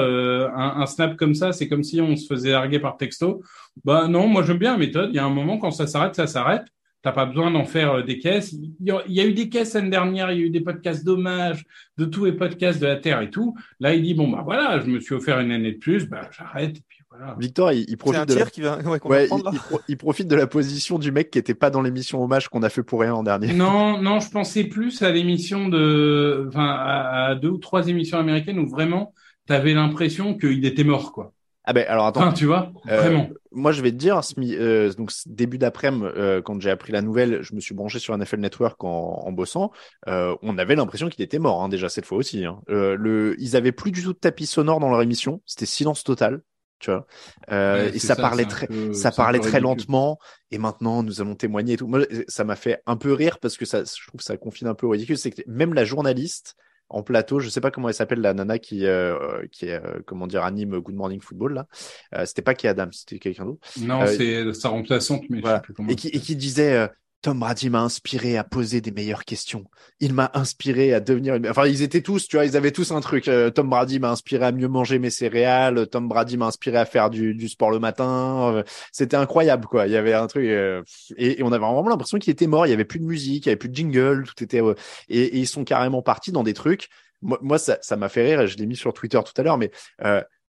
un, 0.56 0.82
un, 0.82 0.86
snap 0.86 1.18
comme 1.18 1.34
ça 1.34 1.52
c'est 1.52 1.68
comme 1.68 1.84
si 1.84 2.00
on 2.00 2.16
se 2.16 2.28
faisait 2.28 2.52
larguer 2.52 2.80
par 2.80 2.96
texto. 2.96 3.42
Bah 3.84 4.08
non 4.08 4.28
moi 4.28 4.44
j'aime 4.44 4.60
bien 4.60 4.74
la 4.74 4.78
méthode. 4.78 5.10
Il 5.12 5.16
y 5.16 5.20
a 5.20 5.26
un 5.26 5.30
moment 5.30 5.58
quand 5.58 5.72
ça 5.72 5.88
s'arrête 5.88 6.16
ça 6.16 6.28
s'arrête. 6.28 6.66
T'as 7.06 7.12
pas 7.12 7.28
besoin 7.28 7.52
d'en 7.52 7.66
faire 7.66 7.98
euh, 7.98 8.02
des 8.02 8.18
caisses. 8.18 8.52
Il 8.54 8.74
y, 8.80 9.22
a, 9.22 9.26
eu 9.28 9.34
des 9.34 9.48
caisses 9.48 9.76
l'année 9.76 9.92
dernière, 9.92 10.32
il 10.32 10.40
y 10.40 10.42
a 10.42 10.46
eu 10.48 10.50
des 10.50 10.62
podcasts 10.62 11.06
d'hommage 11.06 11.64
de 12.00 12.06
tous 12.06 12.26
les 12.26 12.32
podcasts 12.32 12.82
de 12.82 12.88
la 12.88 12.96
Terre 12.96 13.22
et 13.22 13.30
tout. 13.30 13.56
Là, 13.80 13.94
il 13.94 14.02
dit 14.02 14.16
bon 14.16 14.28
bah 14.28 14.42
voilà, 14.44 14.80
je 14.80 14.88
me 14.88 15.00
suis 15.00 15.14
offert 15.14 15.40
une 15.40 15.52
année 15.52 15.74
de 15.74 15.78
plus, 15.78 16.08
bah 16.08 16.28
j'arrête. 16.36 16.78
Et 16.78 16.84
puis 16.88 17.04
voilà. 17.12 17.36
Victor, 17.40 17.72
il, 17.74 17.86
il 17.88 17.98
profite 17.98 18.28
de 18.28 18.34
la... 18.34 18.46
qui 18.48 18.62
va... 18.62 18.80
ouais, 18.80 19.00
ouais, 19.06 19.28
il, 19.30 19.38
il, 19.54 19.60
pro... 19.60 19.80
il, 19.88 19.98
profite 19.98 20.28
de 20.28 20.36
la 20.36 20.48
position 20.48 20.98
du 20.98 21.12
mec 21.12 21.30
qui 21.30 21.38
était 21.38 21.54
pas 21.54 21.70
dans 21.70 21.84
l'émission 21.84 22.24
hommage 22.24 22.50
qu'on 22.50 22.64
a 22.64 22.70
fait 22.70 22.82
pour 22.82 23.02
rien 23.02 23.14
en 23.14 23.22
dernier. 23.22 23.54
Non, 23.54 24.02
non, 24.02 24.20
je 24.20 24.32
pensais 24.32 24.64
plus 24.64 25.04
à 25.04 25.12
l'émission 25.12 25.70
de, 25.70 26.46
enfin 26.48 26.66
à, 26.66 27.28
à 27.28 27.36
deux 27.36 27.50
ou 27.50 27.60
trois 27.60 27.88
émissions 27.88 28.18
américaines 28.18 28.58
où 28.58 28.68
vraiment 28.68 29.14
t'avais 29.46 29.76
l'impression 29.76 30.36
qu'il 30.36 30.66
était 30.66 30.84
mort 30.84 31.14
quoi. 31.14 31.34
Ah 31.66 31.74
ben 31.74 31.86
alors 31.88 32.08
attends. 32.08 32.22
Enfin, 32.22 32.34
tu 32.34 32.46
vois, 32.46 32.72
vraiment. 32.84 33.30
Euh, 33.56 33.60
moi 33.60 33.72
je 33.72 33.82
vais 33.82 33.92
te 33.92 33.98
dire, 33.98 34.22
euh, 34.38 34.94
donc 34.94 35.12
début 35.26 35.58
d'après-midi, 35.58 36.06
euh, 36.16 36.42
quand 36.42 36.60
j'ai 36.62 36.70
appris 36.70 36.92
la 36.92 37.02
nouvelle, 37.02 37.42
je 37.42 37.56
me 37.56 37.60
suis 37.60 37.74
branché 37.74 38.00
sur 38.00 38.18
NFL 38.18 38.40
Network 38.40 38.84
en, 38.84 39.24
en 39.26 39.32
bossant. 39.32 39.72
Euh, 40.08 40.36
on 40.42 40.58
avait 40.58 40.76
l'impression 40.76 41.10
qu'il 41.10 41.24
était 41.24 41.40
mort 41.40 41.64
hein, 41.64 41.70
déjà 41.70 41.90
cette 41.90 42.06
fois 42.06 42.18
aussi. 42.18 42.46
Hein. 42.46 42.62
Euh, 42.70 42.96
le, 42.96 43.36
ils 43.40 43.56
avaient 43.56 43.72
plus 43.72 43.92
du 43.92 44.04
tout 44.04 44.14
de 44.14 44.18
tapis 44.18 44.46
sonore 44.46 44.80
dans 44.80 44.90
leur 44.90 45.02
émission. 45.02 45.42
C'était 45.46 45.66
silence 45.66 46.04
total. 46.04 46.42
Tu 46.80 46.92
vois. 46.92 47.08
Ouais, 47.50 47.96
et 47.96 48.00
ça, 48.00 48.16
ça 48.16 48.22
parlait 48.22 48.44
très, 48.44 48.68
peu, 48.68 48.94
ça 48.94 49.10
parlait 49.10 49.40
très 49.40 49.62
lentement. 49.62 50.20
Et 50.52 50.58
maintenant 50.58 51.04
nous 51.04 51.22
allons 51.22 51.36
témoigner 51.36 51.74
et 51.74 51.78
tout. 51.78 51.88
Moi 51.88 52.02
ça 52.28 52.44
m'a 52.44 52.58
fait 52.58 52.82
un 52.86 52.98
peu 52.98 53.14
rire 53.14 53.40
parce 53.40 53.56
que 53.56 53.66
ça, 53.66 53.84
je 53.84 54.08
trouve 54.08 54.20
que 54.20 54.26
ça 54.26 54.36
confine 54.36 54.68
un 54.68 54.76
peu 54.76 54.86
au 54.86 54.90
ridicule. 54.90 55.18
C'est 55.18 55.32
que 55.32 55.42
même 55.48 55.74
la 55.74 55.86
journaliste 55.86 56.58
en 56.90 57.04
plateau. 57.04 57.40
Je 57.40 57.50
sais 57.50 57.62
pas 57.62 57.72
comment 57.72 57.88
elle 57.90 57.96
s'appelle 57.96 58.22
la 58.22 58.34
nana 58.34 58.60
qui 58.60 58.86
euh, 58.86 59.46
qui 59.52 59.66
est 59.68 59.84
euh, 59.84 60.00
comment 60.06 60.28
dire 60.28 60.44
anime 60.44 60.80
Good 60.80 60.96
Morning 60.96 61.22
Football 61.22 61.54
là. 61.54 61.68
Euh, 62.14 62.26
c'était 62.26 62.42
pas 62.42 62.54
qui 62.54 62.68
Adam, 62.68 62.90
c'était 62.92 63.20
quelqu'un 63.20 63.46
d'autre. 63.46 63.68
Non, 63.82 64.06
c'est 64.06 64.54
sa 64.54 64.70
remplaçante, 64.70 65.24
mais 65.30 65.42
voilà. 65.42 65.62
et 65.90 65.96
qui 65.96 66.08
et 66.10 66.20
qui 66.20 66.36
disait 66.36 66.90
Tom 67.26 67.40
Brady 67.40 67.72
m'a 67.72 67.82
inspiré 67.82 68.38
à 68.38 68.44
poser 68.44 68.82
des 68.82 68.92
meilleures 68.92 69.26
questions. 69.26 69.66
Il 70.00 70.14
m'a 70.14 70.30
inspiré 70.36 70.94
à 70.94 71.00
devenir 71.00 71.34
une... 71.34 71.50
Enfin, 71.50 71.66
ils 71.66 71.82
étaient 71.82 72.04
tous, 72.04 72.28
tu 72.28 72.36
vois, 72.36 72.46
ils 72.46 72.56
avaient 72.56 72.72
tous 72.72 72.92
un 72.92 73.02
truc. 73.02 73.28
Euh, 73.28 73.50
Tom 73.50 73.68
Brady 73.68 73.98
m'a 73.98 74.12
inspiré 74.12 74.46
à 74.46 74.52
mieux 74.52 74.68
manger 74.68 75.00
mes 75.00 75.10
céréales. 75.10 75.88
Tom 75.88 76.08
Brady 76.08 76.38
m'a 76.38 76.46
inspiré 76.46 76.78
à 76.78 76.86
faire 76.86 77.10
du, 77.10 77.34
du 77.34 77.50
sport 77.50 77.72
le 77.72 77.80
matin. 77.80 78.54
Euh, 78.54 78.64
C'était 78.92 79.18
incroyable, 79.18 79.66
quoi. 79.66 79.88
Il 79.88 79.94
y 79.94 79.98
avait 79.98 80.14
un 80.14 80.28
truc... 80.28 80.46
Euh, 80.46 80.84
et, 81.18 81.42
on 81.42 81.52
avait 81.52 81.66
vraiment 81.66 81.90
l'impression 81.90 82.20
qu'il 82.20 82.30
était 82.30 82.46
mort. 82.46 82.68
Il 82.68 82.70
y 82.70 82.74
avait 82.74 82.86
plus 82.86 83.00
de 83.00 83.06
musique, 83.06 83.48
il 83.48 83.50
y 83.50 83.52
avait 83.54 83.58
plus 83.58 83.70
de 83.70 83.76
jingle. 83.76 84.26
Tout 84.28 84.44
était... 84.44 84.62
Et, 85.10 85.22
et, 85.22 85.38
ils 85.40 85.48
sont 85.48 85.64
carrément 85.64 86.04
partis 86.04 86.32
dans 86.32 86.44
des 86.44 86.54
trucs. 86.54 86.90
Moi, 87.24 87.58
ça 87.58 87.96
m'a 87.98 88.08
fait 88.08 88.24
rire 88.24 88.46
je 88.46 88.56
l'ai 88.58 88.68
mis 88.68 88.76
sur 88.76 88.94
Twitter 88.94 89.20
tout 89.26 89.34
à 89.42 89.42
l'heure, 89.42 89.58
mais 89.58 89.72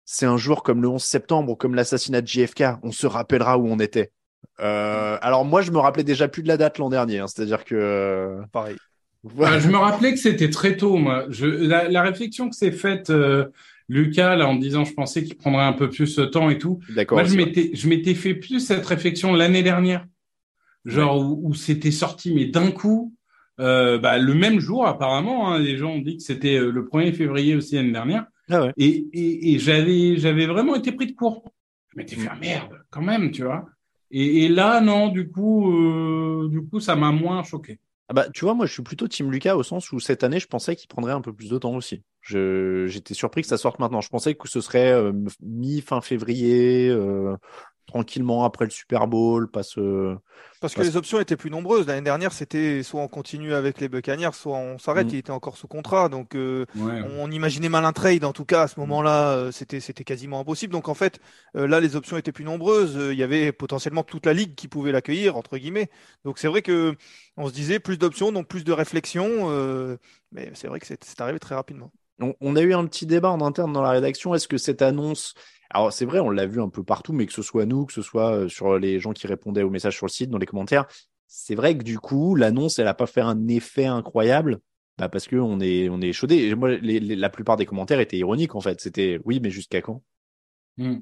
c'est 0.06 0.28
un 0.28 0.38
jour 0.38 0.62
comme 0.62 0.84
le 0.84 0.88
11 0.88 1.04
septembre 1.04 1.56
comme 1.56 1.74
l'assassinat 1.74 2.22
de 2.22 2.28
JFK. 2.28 2.64
On 2.84 2.92
se 2.92 3.08
rappellera 3.08 3.58
où 3.58 3.68
on 3.68 3.80
était. 3.80 4.12
Euh, 4.60 5.18
alors 5.22 5.46
moi, 5.46 5.62
je 5.62 5.72
me 5.72 5.78
rappelais 5.80 6.04
déjà 6.04 6.28
plus 6.28 6.44
de 6.44 6.48
la 6.48 6.58
date 6.58 6.78
l'an 6.80 6.90
dernier, 6.90 7.20
hein, 7.20 7.28
c'est-à-dire 7.28 7.64
que 7.64 7.76
euh, 7.76 8.42
pareil. 8.52 8.76
Voilà. 9.24 9.60
je 9.60 9.68
me 9.70 9.78
rappelais 9.78 10.14
que 10.14 10.20
c'était 10.20 10.50
très 10.50 10.78
tôt, 10.78 10.98
moi. 10.98 11.26
Je, 11.30 11.46
la, 11.46 11.88
la 11.90 12.02
réflexion 12.02 12.50
que 12.50 12.56
s'est 12.56 12.72
faite 12.72 13.10
euh, 13.10 13.48
Lucas 13.90 14.36
là 14.36 14.48
en 14.48 14.56
disant, 14.56 14.86
je 14.86 14.94
pensais 14.94 15.24
qu'il 15.24 15.36
prendrait 15.38 15.64
un 15.66 15.74
peu 15.74 15.90
plus 15.90 16.16
de 16.16 16.26
temps 16.26 16.50
et 16.50 16.58
tout. 16.58 16.80
D'accord. 16.90 17.18
Moi, 17.18 17.26
je 17.28 17.36
m'étais, 17.36 17.72
je 17.74 17.88
m'étais 17.90 18.16
fait 18.16 18.34
plus 18.36 18.60
cette 18.60 18.86
réflexion 18.86 19.34
l'année 19.34 19.64
dernière, 19.64 20.06
genre 20.86 21.18
ouais. 21.20 21.24
où, 21.26 21.50
où 21.50 21.54
c'était 21.54 21.92
sorti, 21.92 22.34
mais 22.34 22.46
d'un 22.46 22.72
coup. 22.72 23.14
euh, 23.60 23.98
bah, 23.98 24.18
le 24.18 24.34
même 24.34 24.60
jour 24.60 24.88
apparemment. 24.88 25.52
Hein, 25.52 25.60
les 25.60 25.78
gens 25.78 25.92
ont 25.92 26.00
dit 26.02 26.18
que 26.18 26.24
c'était 26.24 26.56
euh, 26.58 26.72
le 26.72 26.84
1er 26.86 27.14
février 27.14 27.56
aussi 27.56 27.76
l'année 27.76 27.92
dernière. 27.92 28.26
Ah 28.50 28.64
ouais. 28.66 28.74
Et, 28.78 29.06
et, 29.14 29.54
et 29.54 29.60
j'avais 29.60 30.18
j'avais 30.18 30.46
vraiment 30.48 30.76
été 30.76 30.92
pris 30.94 31.08
de 31.08 31.12
court. 31.14 31.44
Je 31.90 31.98
m'étais 31.98 32.16
fait 32.16 32.30
ah, 32.32 32.38
merde 32.40 32.72
quand 32.90 33.02
même, 33.02 33.32
tu 33.32 33.44
vois. 33.44 33.68
Et, 34.12 34.48
là 34.50 34.82
non, 34.82 35.10
du 35.10 35.30
coup 35.30 35.72
euh, 35.72 36.50
du 36.50 36.62
coup 36.62 36.80
ça 36.80 36.96
m'a 36.96 37.12
moins 37.12 37.44
choqué. 37.44 37.80
Ah 38.12 38.14
bah, 38.16 38.28
tu 38.34 38.44
vois, 38.44 38.56
moi, 38.56 38.66
je 38.66 38.74
suis 38.74 38.82
plutôt 38.82 39.08
Team 39.08 39.32
Lucas 39.32 39.56
au 39.56 39.62
sens 39.62 39.92
où 39.92 40.00
cette 40.00 40.24
année, 40.24 40.40
je 40.40 40.48
pensais 40.48 40.76
qu'il 40.76 40.88
prendrait 40.88 41.14
un 41.14 41.22
peu 41.22 41.32
plus 41.32 41.52
de 41.52 41.58
temps 41.60 41.76
aussi. 41.76 42.02
J'étais 42.24 43.14
surpris 43.14 43.44
que 43.44 43.48
ça 43.48 43.58
sorte 43.58 43.78
maintenant. 43.78 44.02
Je 44.02 44.10
pensais 44.10 44.34
que 44.34 44.50
ce 44.50 44.62
serait 44.62 44.92
euh, 44.92 45.14
mi-fin 45.42 46.02
février, 46.02 46.90
euh, 46.90 47.36
tranquillement 47.90 48.44
après 48.46 48.66
le 48.66 48.72
Super 48.72 49.08
Bowl, 49.08 49.50
passe. 49.50 49.76
Parce 50.62 50.76
que 50.76 50.82
les 50.82 50.98
options 50.98 51.20
étaient 51.20 51.38
plus 51.38 51.50
nombreuses. 51.50 51.88
L'année 51.88 52.02
dernière, 52.02 52.34
c'était 52.34 52.84
soit 52.84 53.02
on 53.02 53.08
continue 53.08 53.54
avec 53.54 53.80
les 53.80 53.88
Buccaneers, 53.88 54.34
soit 54.34 54.58
on 54.58 54.78
s'arrête. 54.78 55.08
Mm. 55.08 55.12
Il 55.12 55.16
était 55.16 55.32
encore 55.32 55.58
sous 55.58 55.68
contrat, 55.68 56.10
donc 56.10 56.36
euh, 56.36 56.66
on 57.18 57.32
imaginait 57.32 57.70
mal 57.70 57.86
un 57.86 57.94
trade. 57.94 58.26
En 58.26 58.34
tout 58.34 58.46
cas, 58.46 58.64
à 58.64 58.68
ce 58.68 58.80
moment-là, 58.82 59.32
euh, 59.32 59.52
c'était 59.52 59.80
c'était 59.80 60.04
quasiment 60.04 60.40
impossible. 60.40 60.74
Donc 60.74 60.88
en 60.88 60.94
fait, 60.94 61.20
euh, 61.56 61.68
là, 61.68 61.80
les 61.80 61.96
options 61.96 62.18
étaient 62.18 62.32
plus 62.32 62.44
nombreuses. 62.44 63.00
Il 63.12 63.18
y 63.18 63.24
avait 63.24 63.52
potentiellement 63.52 64.04
toute 64.04 64.26
la 64.26 64.34
ligue 64.34 64.54
qui 64.56 64.68
pouvait 64.68 64.92
l'accueillir 64.92 65.38
entre 65.38 65.58
guillemets. 65.58 65.90
Donc 66.26 66.40
c'est 66.40 66.48
vrai 66.48 66.62
que 66.62 66.96
on 67.38 67.48
se 67.48 67.54
disait 67.54 67.80
plus 67.80 67.98
d'options, 67.98 68.32
donc 68.32 68.48
plus 68.48 68.64
de 68.64 68.74
réflexion. 68.74 69.98
mais 70.32 70.52
c'est 70.54 70.68
vrai 70.68 70.80
que 70.80 70.86
c'est 70.88 71.22
arrivé 71.22 71.40
très 71.40 71.56
rapidement. 71.56 71.92
On, 72.22 72.36
on 72.42 72.58
a 72.58 72.62
eu 72.62 72.74
un 72.74 72.86
petit 72.86 73.06
débat 73.06 73.32
en 73.32 73.40
interne 73.40 73.72
dans 73.72 73.82
la 73.82 73.92
rédaction. 73.92 74.36
Est-ce 74.36 74.50
que 74.50 74.58
cette 74.58 74.82
annonce 74.82 75.36
alors 75.70 75.94
c'est 75.94 76.06
vrai, 76.06 76.20
on 76.20 76.30
l'a 76.30 76.46
vu 76.46 76.62
un 76.62 76.70
peu 76.70 76.84
partout, 76.84 77.14
mais 77.14 77.26
que 77.26 77.34
ce 77.34 77.42
soit 77.42 77.66
nous, 77.66 77.86
que 77.86 77.94
ce 77.94 78.02
soit 78.02 78.34
euh, 78.34 78.50
sur 78.50 78.78
les 78.80 79.00
gens 79.00 79.14
qui 79.14 79.28
répondaient 79.28 79.64
aux 79.64 79.70
messages 79.70 79.96
sur 79.96 80.06
le 80.06 80.12
site, 80.12 80.30
dans 80.30 80.38
les 80.38 80.46
commentaires, 80.46 80.86
c'est 81.28 81.56
vrai 81.56 81.78
que 81.78 81.84
du 81.84 82.00
coup, 82.00 82.36
l'annonce, 82.36 82.80
elle 82.80 82.88
a 82.88 82.96
pas 82.96 83.06
fait 83.06 83.22
un 83.22 83.48
effet 83.48 83.86
incroyable. 83.86 84.60
Bah 84.98 85.08
parce 85.08 85.28
que 85.28 85.38
on 85.38 85.62
est 85.62 85.88
on 85.88 86.02
est 86.02 86.12
chaudé. 86.12 86.36
Et 86.36 86.56
moi, 86.56 86.72
la 86.82 87.30
plupart 87.30 87.56
des 87.56 87.66
commentaires 87.66 88.02
étaient 88.02 88.18
ironiques 88.18 88.56
en 88.56 88.60
fait. 88.60 88.82
C'était 88.82 89.22
oui, 89.24 89.40
mais 89.42 89.50
jusqu'à 89.50 89.82
quand? 89.82 90.04
Hmm. 90.78 90.98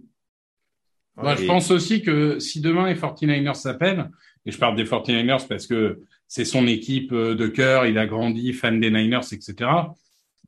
Je 1.18 1.46
pense 1.48 1.72
aussi 1.72 2.04
que 2.04 2.38
si 2.38 2.62
demain 2.62 2.88
les 2.88 2.94
49ers 2.94 3.56
s'appellent, 3.56 4.12
et 4.46 4.52
je 4.52 4.58
parle 4.60 4.76
des 4.76 4.84
49ers 4.84 5.48
parce 5.48 5.66
que 5.66 6.02
c'est 6.28 6.46
son 6.46 6.68
équipe 6.68 7.12
euh, 7.12 7.34
de 7.34 7.48
cœur, 7.48 7.88
il 7.88 7.98
a 7.98 8.06
grandi 8.06 8.54
fan 8.54 8.80
des 8.80 8.92
Niners, 8.92 9.34
etc. 9.34 9.56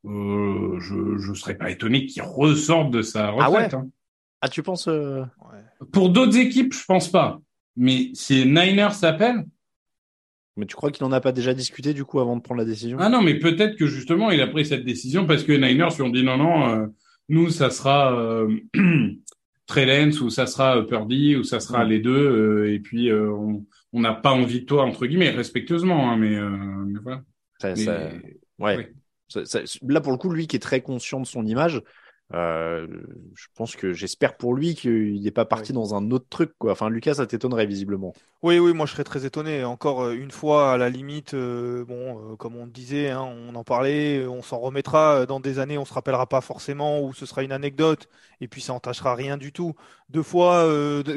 Euh, 0.06 0.80
je 0.80 1.30
ne 1.30 1.34
serais 1.34 1.58
pas 1.58 1.72
étonné 1.72 2.06
qu'il 2.06 2.22
ressorte 2.22 2.92
de 2.92 3.02
sa 3.02 3.32
retraite. 3.32 3.74
Ah 3.74 3.78
ouais? 3.78 3.84
hein. 3.84 3.90
Ah, 4.42 4.50
tu 4.50 4.64
penses 4.64 4.88
euh... 4.88 5.24
Pour 5.92 6.10
d'autres 6.10 6.38
équipes, 6.38 6.74
je 6.74 6.86
pense 6.86 7.10
pas. 7.10 7.40
Mais 7.76 8.10
si 8.14 8.46
Niners 8.46 8.94
s'appelle. 8.94 9.46
Mais 10.58 10.66
tu 10.66 10.76
crois 10.76 10.92
qu'il 10.92 11.06
n'en 11.06 11.12
a 11.12 11.22
pas 11.22 11.32
déjà 11.32 11.54
discuté 11.54 11.94
du 11.94 12.04
coup 12.04 12.20
avant 12.20 12.36
de 12.36 12.42
prendre 12.42 12.60
la 12.60 12.66
décision? 12.66 12.98
Ah 13.00 13.10
non, 13.10 13.22
mais 13.22 13.40
peut-être 13.40 13.78
que 13.78 13.88
justement 13.88 14.30
il 14.32 14.42
a 14.42 14.48
pris 14.48 14.66
cette 14.66 14.84
décision 14.84 15.26
parce 15.26 15.44
que 15.44 15.54
Niners 15.54 15.96
lui 15.96 16.02
ont 16.02 16.10
dit 16.10 16.24
non, 16.24 16.38
non, 16.38 16.70
euh, 16.70 16.88
nous 17.30 17.50
ça 17.50 17.70
sera 17.70 18.14
euh, 18.14 18.58
Trellens 19.70 20.20
ou 20.22 20.32
ça 20.32 20.48
sera 20.48 20.78
euh, 20.78 20.84
Purdy 20.84 21.36
ou 21.36 21.44
ça 21.44 21.60
sera 21.60 21.84
les 21.84 22.00
deux 22.00 22.12
euh, 22.12 22.74
et 22.74 22.80
puis 22.80 23.10
euh, 23.10 23.32
on 23.94 24.00
n'a 24.02 24.14
pas 24.14 24.32
envie 24.32 24.62
de 24.62 24.66
toi 24.66 24.84
entre 24.84 25.06
guillemets 25.06 25.30
respectueusement, 25.30 26.12
hein, 26.12 26.18
mais, 26.18 26.40
mais, 26.40 27.00
voilà. 27.02 27.22
Ça, 27.60 27.76
ça... 27.76 28.10
ouais. 28.58 28.92
Ça, 29.28 29.60
là 29.88 30.02
pour 30.02 30.12
le 30.12 30.18
coup, 30.18 30.32
lui 30.32 30.48
qui 30.48 30.56
est 30.56 30.60
très 30.60 30.82
conscient 30.82 31.20
de 31.20 31.26
son 31.28 31.46
image, 31.46 31.84
euh, 32.32 32.86
je 33.36 33.48
pense 33.56 33.76
que 33.76 33.92
j'espère 33.92 34.38
pour 34.38 34.54
lui 34.54 34.76
qu'il 34.76 35.20
n'est 35.22 35.32
pas 35.32 35.46
parti 35.46 35.74
dans 35.74 35.96
un 35.96 36.12
autre 36.12 36.28
truc. 36.30 36.52
Quoi. 36.60 36.72
Enfin, 36.72 36.90
Lucas, 36.90 37.16
ça 37.16 37.26
t'étonnerait 37.26 37.66
visiblement. 37.66 38.14
Oui, 38.44 38.60
oui, 38.60 38.74
moi 38.74 38.86
je 38.86 38.92
serais 38.92 39.04
très 39.04 39.26
étonné. 39.26 39.64
Encore 39.64 40.04
euh, 40.04 40.14
une 40.14 40.32
fois, 40.32 40.74
à 40.74 40.78
la 40.78 40.90
limite, 40.90 41.34
euh, 41.34 41.84
bon, 41.86 42.36
comme 42.38 42.56
on 42.56 42.68
disait, 42.68 43.10
hein, 43.10 43.22
on 43.22 43.56
en 43.56 43.64
parlait, 43.64 44.26
on 44.28 44.44
s'en 44.44 44.60
remettra 44.60 45.26
dans 45.26 45.40
des 45.40 45.60
années, 45.60 45.78
on 45.78 45.86
se 45.86 45.94
rappellera 45.94 46.28
pas 46.28 46.42
forcément, 46.42 47.02
ou 47.02 47.14
ce 47.14 47.26
sera 47.26 47.44
une 47.44 47.52
anecdote, 47.52 48.08
et 48.42 48.48
puis 48.48 48.62
ça 48.62 48.74
entachera 48.74 49.16
rien 49.16 49.38
du 49.38 49.52
tout. 49.52 49.74
Deux 50.10 50.24
fois, 50.24 50.68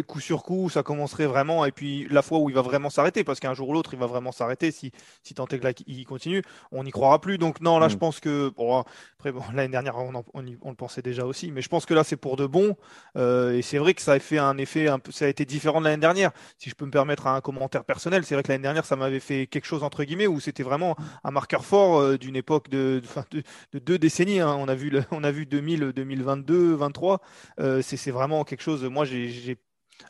coup 0.06 0.20
sur 0.20 0.42
coup, 0.42 0.68
ça 0.68 0.82
commencerait 0.82 1.26
vraiment, 1.26 1.64
et 1.64 1.72
puis 1.72 2.06
la 2.10 2.22
fois 2.22 2.38
où 2.40 2.50
il 2.50 2.54
va 2.54 2.62
vraiment 2.62 2.90
s'arrêter, 2.90 3.24
parce 3.24 3.40
qu'un 3.40 3.54
jour 3.54 3.68
ou 3.68 3.72
l'autre, 3.74 3.94
il 3.94 4.00
va 4.00 4.06
vraiment 4.06 4.32
s'arrêter. 4.32 4.70
Si, 4.70 4.92
si 5.22 5.34
tant 5.34 5.46
est 5.46 5.58
que 5.58 5.64
là, 5.64 5.72
il 5.86 6.04
continue, 6.04 6.42
on 6.72 6.84
n'y 6.84 6.90
croira 6.90 7.20
plus. 7.20 7.38
Donc 7.38 7.60
non, 7.60 7.78
là, 7.78 7.88
je 7.88 7.96
mm. 7.96 7.98
pense 7.98 8.20
que, 8.20 8.50
bon, 8.50 8.84
après, 9.14 9.32
bon, 9.32 9.42
l'année 9.54 9.68
dernière, 9.68 9.96
on, 9.96 10.12
on, 10.34 10.44
on 10.62 10.70
le 10.70 10.76
pensait 10.76 11.01
déjà 11.02 11.24
aussi. 11.24 11.52
Mais 11.52 11.62
je 11.62 11.68
pense 11.68 11.86
que 11.86 11.94
là, 11.94 12.04
c'est 12.04 12.16
pour 12.16 12.36
de 12.36 12.46
bon. 12.46 12.76
Euh, 13.16 13.56
et 13.56 13.62
c'est 13.62 13.78
vrai 13.78 13.94
que 13.94 14.02
ça 14.02 14.12
a 14.12 14.18
fait 14.18 14.38
un 14.38 14.56
effet 14.58 14.88
un 14.88 14.98
peu, 14.98 15.12
ça 15.12 15.26
a 15.26 15.28
été 15.28 15.44
différent 15.44 15.80
de 15.80 15.86
l'année 15.86 16.00
dernière. 16.00 16.32
Si 16.58 16.70
je 16.70 16.74
peux 16.74 16.86
me 16.86 16.90
permettre 16.90 17.26
un 17.26 17.40
commentaire 17.40 17.84
personnel, 17.84 18.24
c'est 18.24 18.34
vrai 18.34 18.42
que 18.42 18.48
l'année 18.48 18.62
dernière, 18.62 18.84
ça 18.84 18.96
m'avait 18.96 19.20
fait 19.20 19.46
quelque 19.46 19.66
chose 19.66 19.82
entre 19.82 20.04
guillemets 20.04 20.26
où 20.26 20.40
c'était 20.40 20.62
vraiment 20.62 20.96
un 21.24 21.30
marqueur 21.30 21.64
fort 21.64 22.00
euh, 22.00 22.18
d'une 22.18 22.36
époque 22.36 22.68
de, 22.70 23.02
de, 23.30 23.42
de, 23.72 23.78
deux 23.78 23.98
décennies. 23.98 24.40
Hein. 24.40 24.56
On 24.58 24.68
a 24.68 24.74
vu, 24.74 24.92
on 25.10 25.24
a 25.24 25.30
vu 25.30 25.46
2000, 25.46 25.92
2022, 25.92 26.74
23. 26.74 27.20
Euh, 27.60 27.82
c'est 27.82 28.10
vraiment 28.10 28.44
quelque 28.44 28.62
chose. 28.62 28.84
Moi, 28.84 29.04
j'ai 29.04 29.58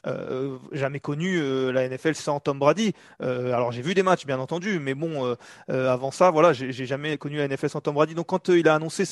euh, 0.06 0.58
jamais 0.72 1.00
connu 1.00 1.38
euh, 1.38 1.70
la 1.72 1.88
NFL 1.88 2.14
sans 2.14 2.40
Tom 2.40 2.58
Brady. 2.58 2.92
Euh, 3.22 3.52
alors 3.52 3.72
j'ai 3.72 3.82
vu 3.82 3.94
des 3.94 4.02
matchs 4.02 4.26
bien 4.26 4.38
entendu, 4.38 4.78
mais 4.78 4.94
bon, 4.94 5.36
avant 5.68 6.10
ça, 6.10 6.30
voilà, 6.30 6.52
j'ai 6.52 6.86
jamais 6.86 7.18
connu 7.18 7.36
la 7.38 7.48
NFL 7.48 7.68
sans 7.68 7.80
Tom 7.80 7.94
Brady. 7.94 8.14
Donc 8.14 8.26
quand 8.26 8.48
il 8.48 8.68
a 8.68 8.74
annoncé 8.74 9.04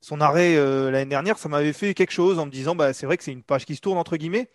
son 0.00 0.20
arrêt 0.20 0.56
l'année 0.90 1.10
dernière, 1.10 1.38
ça 1.38 1.48
m'avait 1.48 1.72
fait 1.72 1.94
quelque 1.94 2.12
chose 2.12 2.38
en 2.38 2.46
me 2.46 2.50
disant, 2.50 2.74
bah 2.74 2.92
c'est 2.92 3.06
vrai 3.06 3.16
que 3.16 3.24
c'est 3.24 3.32
une 3.32 3.42
page 3.42 3.64
qui 3.64 3.76
se 3.76 3.80
tourne 3.80 3.98
entre 3.98 4.16
guillemets. 4.16 4.48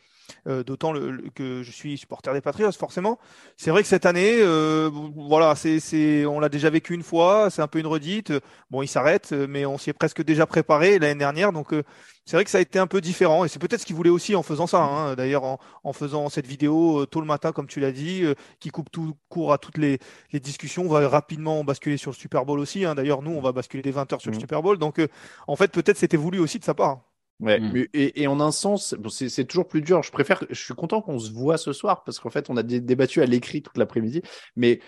Euh, 0.48 0.64
d'autant 0.64 0.92
le, 0.92 1.30
que 1.36 1.62
je 1.64 1.72
suis 1.72 1.98
supporter 1.98 2.34
des 2.34 2.42
Patriots, 2.42 2.72
forcément. 2.72 3.20
C'est 3.58 3.70
vrai 3.70 3.84
que 3.84 3.88
cette 3.88 4.06
année, 4.06 4.38
euh, 4.40 4.90
voilà, 5.16 5.56
c'est, 5.56 6.26
on 6.26 6.40
l'a 6.40 6.50
déjà 6.50 6.70
vécu 6.70 6.94
une 6.94 7.04
fois, 7.04 7.50
c'est 7.50 7.62
un 7.62 7.68
peu 7.68 7.80
une 7.80 7.88
redite. 7.88 8.34
Bon, 8.70 8.82
il 8.82 8.88
s'arrête, 8.88 9.32
mais 9.32 9.66
on 9.66 9.78
s'y 9.78 9.90
est 9.90 9.94
presque 9.94 10.24
déjà 10.24 10.46
préparé 10.46 11.00
l'année 11.00 11.20
dernière, 11.20 11.52
donc 11.52 11.74
euh, 11.74 11.84
c'est 12.26 12.38
vrai 12.38 12.44
que 12.44 12.50
ça 12.50 12.60
a 12.60 12.62
été 12.62 12.80
un 12.80 12.88
peu 12.88 13.02
différent, 13.02 13.46
et 13.46 13.50
c'est 13.50 13.60
peut-être 13.60 13.82
ce 13.82 13.86
qu'il 13.86 13.96
voulait 13.96 14.10
aussi 14.10 14.36
en 14.36 14.44
faisant 14.44 14.68
ça. 14.68 14.82
Hein. 14.82 15.16
D'ailleurs, 15.16 15.44
en, 15.84 15.94
faisant 15.94 16.30
cette 16.30 16.48
vidéo 16.48 17.06
tôt 17.06 17.20
le 17.20 17.28
matin, 17.28 17.52
comme 17.52 17.68
tu 17.68 17.80
l'as 17.80 17.92
dit, 17.92 18.24
qui 18.60 18.70
coupe 18.70 18.92
tout 18.92 19.16
court 19.30 19.54
à 19.54 19.58
toutes 19.58 19.78
les, 19.78 20.00
discussions, 20.34 20.84
on 20.84 20.90
va 20.90 21.08
rapidement 21.08 21.64
basculer 21.64 21.98
sur 21.98 22.12
le 22.12 22.16
Super 22.16 22.46
Bowl 22.46 22.60
aussi. 22.60 22.86
Hein. 22.86 22.96
D'ailleurs, 22.96 23.22
nous, 23.22 23.32
on 23.32 23.42
va 23.42 23.52
basculer 23.52 23.84
des 23.84 23.92
20 23.92 24.14
heures 24.14 24.22
sur 24.22 24.32
le 24.32 24.38
mmh. 24.38 24.40
Super 24.40 24.62
Bowl, 24.62 24.78
donc 24.78 25.02
en 25.48 25.56
fait, 25.56 25.72
peut-être 25.72 25.98
c'était 25.98 26.18
voulu 26.18 26.40
aussi 26.40 26.60
de 26.60 26.64
sa 26.64 26.74
part. 26.74 27.11
Ouais, 27.42 27.60
mm. 27.60 27.86
et, 27.94 28.22
et, 28.22 28.28
en 28.28 28.40
un 28.40 28.52
sens, 28.52 28.94
bon, 28.94 29.10
c'est 29.10 29.46
toujours 29.46 29.68
plus 29.68 29.82
dur. 29.82 30.04
Je 30.04 30.12
préfère, 30.12 30.44
je 30.50 30.64
suis 30.64 30.76
content 30.76 31.02
qu'on 31.02 31.20
se 31.20 31.32
voit 31.32 31.58
ce 31.58 31.74
soir 31.74 32.04
parce 32.04 32.20
qu'en 32.20 32.30
fait, 32.30 32.50
on 32.50 32.58
a 32.58 32.64
débattu 32.64 33.22
à 33.22 33.26
l'écrit 33.26 33.64
toute 33.64 33.78
l'après-midi. 33.78 34.22
Mais 34.56 34.80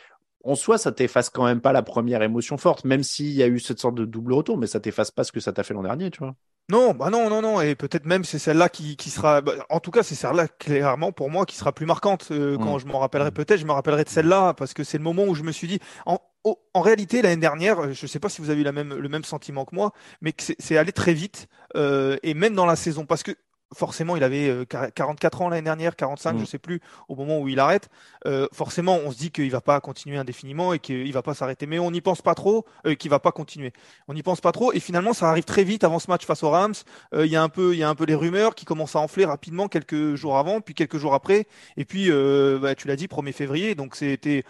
en 0.44 0.56
soi, 0.56 0.78
ça 0.78 0.92
t'efface 0.92 1.30
quand 1.30 1.46
même 1.46 1.62
pas 1.62 1.74
la 1.74 1.82
première 1.82 2.22
émotion 2.22 2.58
forte, 2.58 2.86
même 2.86 3.02
s'il 3.02 3.32
y 3.32 3.42
a 3.44 3.48
eu 3.48 3.60
cette 3.60 3.80
sorte 3.80 3.96
de 3.96 4.06
double 4.06 4.34
retour, 4.34 4.58
mais 4.58 4.68
ça 4.68 4.80
t'efface 4.80 5.10
pas 5.10 5.24
ce 5.24 5.32
que 5.32 5.40
ça 5.40 5.54
t'a 5.54 5.64
fait 5.64 5.74
l'an 5.74 5.84
dernier, 5.84 6.12
tu 6.12 6.20
vois. 6.20 6.36
Non, 6.70 6.94
bah 6.94 7.10
non, 7.10 7.30
non, 7.30 7.42
non, 7.42 7.60
et 7.60 7.76
peut-être 7.76 8.06
même 8.06 8.24
c'est 8.24 8.40
celle-là 8.40 8.70
qui, 8.70 8.96
qui 8.96 9.10
sera, 9.10 9.42
bah, 9.42 9.52
en 9.70 9.82
tout 9.82 9.92
cas 9.92 10.02
c'est 10.02 10.16
celle-là 10.16 10.48
clairement 10.48 11.12
pour 11.12 11.30
moi 11.30 11.46
qui 11.46 11.58
sera 11.58 11.74
plus 11.74 11.86
marquante. 11.86 12.30
Euh, 12.32 12.58
quand 12.58 12.78
mm. 12.78 12.80
je 12.80 12.86
m'en 12.86 13.00
rappellerai 13.00 13.32
peut-être, 13.32 13.60
je 13.60 13.66
me 13.66 13.74
rappellerai 13.74 14.06
de 14.06 14.10
celle-là 14.10 14.54
parce 14.54 14.74
que 14.74 14.86
c'est 14.86 14.98
le 14.98 15.04
moment 15.04 15.26
où 15.26 15.36
je 15.36 15.44
me 15.44 15.52
suis 15.52 15.68
dit, 15.68 15.80
en, 16.06 16.20
en 16.44 16.82
réalité 16.82 17.22
l'année 17.22 17.42
dernière, 17.42 17.94
je 17.94 18.04
ne 18.04 18.08
sais 18.08 18.20
pas 18.20 18.30
si 18.30 18.42
vous 18.42 18.50
avez 18.50 18.62
eu 18.62 18.66
la 18.66 18.72
même, 18.72 18.94
le 18.94 19.10
même 19.10 19.24
sentiment 19.24 19.66
que 19.66 19.76
moi, 19.76 19.94
mais 20.22 20.34
que 20.34 20.44
c'est 20.58 20.78
allé 20.78 20.92
très 20.92 21.14
vite 21.14 21.48
euh, 21.76 22.18
et 22.24 22.34
même 22.34 22.54
dans 22.54 22.66
la 22.66 22.76
saison 22.76 23.06
parce 23.06 23.24
que 23.24 23.36
forcément, 23.74 24.16
il 24.16 24.24
avait 24.24 24.66
44 24.68 25.42
euh, 25.42 25.46
ans 25.46 25.50
l'année 25.50 25.64
dernière, 25.64 25.96
45, 25.96 26.38
je 26.38 26.44
mm. 26.44 26.46
sais 26.46 26.58
plus, 26.60 26.82
au 27.10 27.16
moment 27.16 27.40
où 27.40 27.48
il 27.48 27.60
arrête. 27.60 27.90
Euh, 28.26 28.48
forcément, 28.54 28.98
on 29.04 29.12
se 29.12 29.18
dit 29.18 29.32
qu'il 29.32 29.52
va 29.52 29.62
pas 29.62 29.80
continuer 29.82 30.18
indéfiniment 30.18 30.74
et 30.74 30.80
qu'il 30.80 31.12
va 31.14 31.22
pas 31.22 31.34
s'arrêter. 31.34 31.66
Mais 31.66 31.80
on 31.80 31.92
n'y 31.92 32.02
pense 32.02 32.22
pas 32.22 32.36
trop, 32.36 32.66
euh, 32.86 32.96
qu'il 32.96 33.12
va 33.12 33.20
pas 33.20 33.32
continuer. 33.32 33.74
On 34.08 34.14
n'y 34.14 34.24
pense 34.24 34.42
pas 34.42 34.52
trop. 34.52 34.74
Et 34.74 34.80
finalement, 34.80 35.14
ça 35.14 35.30
arrive 35.30 35.44
très 35.44 35.64
vite 35.64 35.84
avant 35.84 36.00
ce 36.00 36.10
match 36.10 36.26
face 36.26 36.44
aux 36.44 36.50
Rams. 36.50 36.74
Euh, 37.14 37.26
il 37.26 37.32
y 37.32 37.36
a 37.36 37.44
un 37.44 37.50
peu, 37.50 37.74
il 37.74 37.80
y 37.80 37.84
a 37.84 37.90
un 37.90 37.96
peu 37.96 38.06
les 38.06 38.16
rumeurs 38.16 38.56
qui 38.56 38.66
commencent 38.66 38.96
à 38.96 39.00
enfler 39.00 39.26
rapidement 39.26 39.68
quelques 39.68 40.16
jours 40.16 40.38
avant, 40.38 40.62
puis 40.62 40.74
quelques 40.74 40.98
jours 40.98 41.14
après. 41.14 41.48
Et 41.78 41.86
puis, 41.86 42.10
bah, 42.10 42.76
tu 42.76 42.88
l'as 42.88 42.96
dit, 42.96 43.08
1er 43.08 43.34
février. 43.34 43.76
Donc 43.76 43.96
c'était 43.96 44.44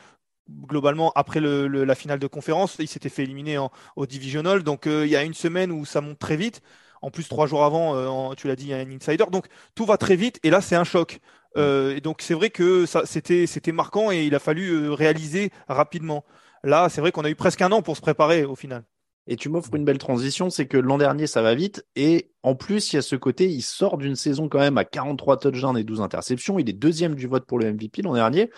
globalement 0.50 1.12
après 1.16 1.40
le, 1.40 1.68
la 1.68 1.96
finale 1.96 2.20
de 2.20 2.28
conférence, 2.28 2.76
il 2.80 2.88
s'était 2.88 3.10
fait 3.10 3.24
éliminer 3.24 3.58
en, 3.58 3.72
au 3.96 4.06
divisional. 4.06 4.64
Donc 4.64 4.86
il 4.86 5.08
y 5.08 5.16
a 5.16 5.24
une 5.24 5.34
semaine 5.34 5.72
où 5.72 5.86
ça 5.86 6.02
monte 6.02 6.20
très 6.20 6.36
vite. 6.38 6.62
En 7.04 7.12
plus, 7.12 7.28
trois 7.28 7.48
jours 7.48 7.66
avant, 7.66 7.96
euh, 7.98 8.34
tu 8.36 8.48
l'as 8.48 8.56
dit, 8.56 8.64
il 8.64 8.70
y 8.70 8.74
a 8.74 8.78
un 8.78 8.90
insider. 8.90 9.26
Donc, 9.30 9.48
tout 9.76 9.86
va 9.86 9.98
très 9.98 10.16
vite. 10.16 10.40
Et 10.44 10.50
là, 10.50 10.62
c'est 10.62 10.78
un 10.78 10.86
choc. 10.86 11.20
Euh, 11.58 11.98
et 11.98 12.02
donc, 12.02 12.22
c'est 12.22 12.34
vrai 12.34 12.50
que 12.50 12.86
ça, 12.86 13.06
c'était, 13.06 13.46
c'était 13.46 13.74
marquant 13.74 14.10
et 14.10 14.24
il 14.26 14.34
a 14.36 14.40
fallu 14.40 14.70
euh, 14.72 14.94
réaliser 14.94 15.52
rapidement. 15.68 16.24
Là, 16.64 16.88
c'est 16.88 17.02
vrai 17.02 17.12
qu'on 17.12 17.26
a 17.26 17.30
eu 17.30 17.36
presque 17.36 17.62
un 17.62 17.72
an 17.74 17.82
pour 17.82 17.98
se 17.98 18.02
préparer 18.02 18.46
au 18.46 18.56
final. 18.56 18.86
Et 19.28 19.36
tu 19.36 19.50
m'offres 19.50 19.74
une 19.76 19.86
belle 19.86 19.98
transition, 19.98 20.50
c'est 20.50 20.68
que 20.68 20.78
l'an 20.78 20.98
dernier, 20.98 21.28
ça 21.28 21.42
va 21.42 21.56
vite. 21.56 21.86
Et 21.96 22.32
en 22.44 22.56
plus, 22.56 22.92
il 22.92 22.98
y 22.98 23.00
a 23.00 23.02
ce 23.02 23.16
côté, 23.16 23.50
il 23.50 23.62
sort 23.62 23.98
d'une 23.98 24.16
saison 24.16 24.50
quand 24.50 24.60
même 24.60 24.78
à 24.78 24.84
43 24.84 25.38
touchdowns 25.38 25.78
et 25.78 25.84
12 25.84 26.02
interceptions. 26.02 26.60
Il 26.60 26.70
est 26.70 26.74
deuxième 26.74 27.16
du 27.16 27.28
vote 27.28 27.46
pour 27.46 27.58
le 27.58 27.72
MVP 27.72 28.02
l'an 28.02 28.14
dernier. 28.14 28.50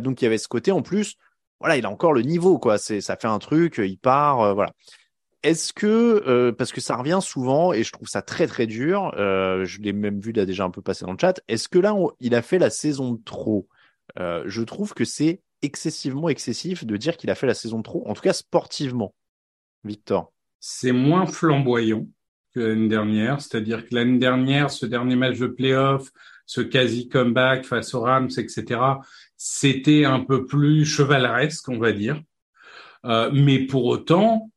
donc, 0.00 0.20
il 0.20 0.24
y 0.24 0.26
avait 0.26 0.38
ce 0.38 0.48
côté 0.48 0.70
en 0.70 0.82
plus. 0.82 1.16
Voilà, 1.60 1.76
il 1.76 1.86
a 1.86 1.90
encore 1.90 2.12
le 2.12 2.22
niveau, 2.22 2.58
quoi. 2.58 2.76
Ça 2.76 3.16
fait 3.16 3.28
un 3.28 3.38
truc, 3.38 3.78
il 3.78 3.96
part, 3.96 4.54
voilà. 4.54 4.72
Est-ce 5.42 5.72
que, 5.72 6.22
euh, 6.28 6.52
parce 6.52 6.70
que 6.70 6.80
ça 6.80 6.96
revient 6.96 7.18
souvent 7.20 7.72
et 7.72 7.82
je 7.82 7.90
trouve 7.90 8.06
ça 8.06 8.22
très 8.22 8.46
très 8.46 8.68
dur, 8.68 9.12
euh, 9.16 9.64
je 9.64 9.80
l'ai 9.80 9.92
même 9.92 10.20
vu 10.20 10.30
là 10.30 10.46
déjà 10.46 10.64
un 10.64 10.70
peu 10.70 10.82
passer 10.82 11.04
dans 11.04 11.12
le 11.12 11.18
chat, 11.20 11.40
est-ce 11.48 11.68
que 11.68 11.80
là 11.80 11.96
il 12.20 12.36
a 12.36 12.42
fait 12.42 12.60
la 12.60 12.70
saison 12.70 13.20
trop? 13.24 13.66
Euh, 14.20 14.44
Je 14.46 14.62
trouve 14.62 14.94
que 14.94 15.04
c'est 15.04 15.42
excessivement 15.60 16.28
excessif 16.28 16.84
de 16.84 16.96
dire 16.96 17.16
qu'il 17.16 17.28
a 17.30 17.34
fait 17.34 17.48
la 17.48 17.54
saison 17.54 17.82
trop, 17.82 18.08
en 18.08 18.14
tout 18.14 18.22
cas 18.22 18.32
sportivement. 18.32 19.14
Victor. 19.84 20.32
C'est 20.60 20.92
moins 20.92 21.26
flamboyant 21.26 22.06
que 22.54 22.60
l'année 22.60 22.88
dernière, 22.88 23.40
c'est-à-dire 23.40 23.86
que 23.88 23.94
l'année 23.94 24.18
dernière, 24.18 24.70
ce 24.70 24.86
dernier 24.86 25.16
match 25.16 25.38
de 25.38 25.46
playoff, 25.46 26.10
ce 26.46 26.60
quasi 26.60 27.08
comeback 27.08 27.64
face 27.64 27.94
aux 27.94 28.00
Rams, 28.00 28.30
etc., 28.36 28.80
c'était 29.36 30.04
un 30.04 30.20
peu 30.20 30.46
plus 30.46 30.84
chevaleresque, 30.84 31.68
on 31.68 31.78
va 31.78 31.92
dire. 31.92 32.20
Euh, 33.04 33.30
mais 33.32 33.60
pour 33.66 33.86
autant, 33.86 34.50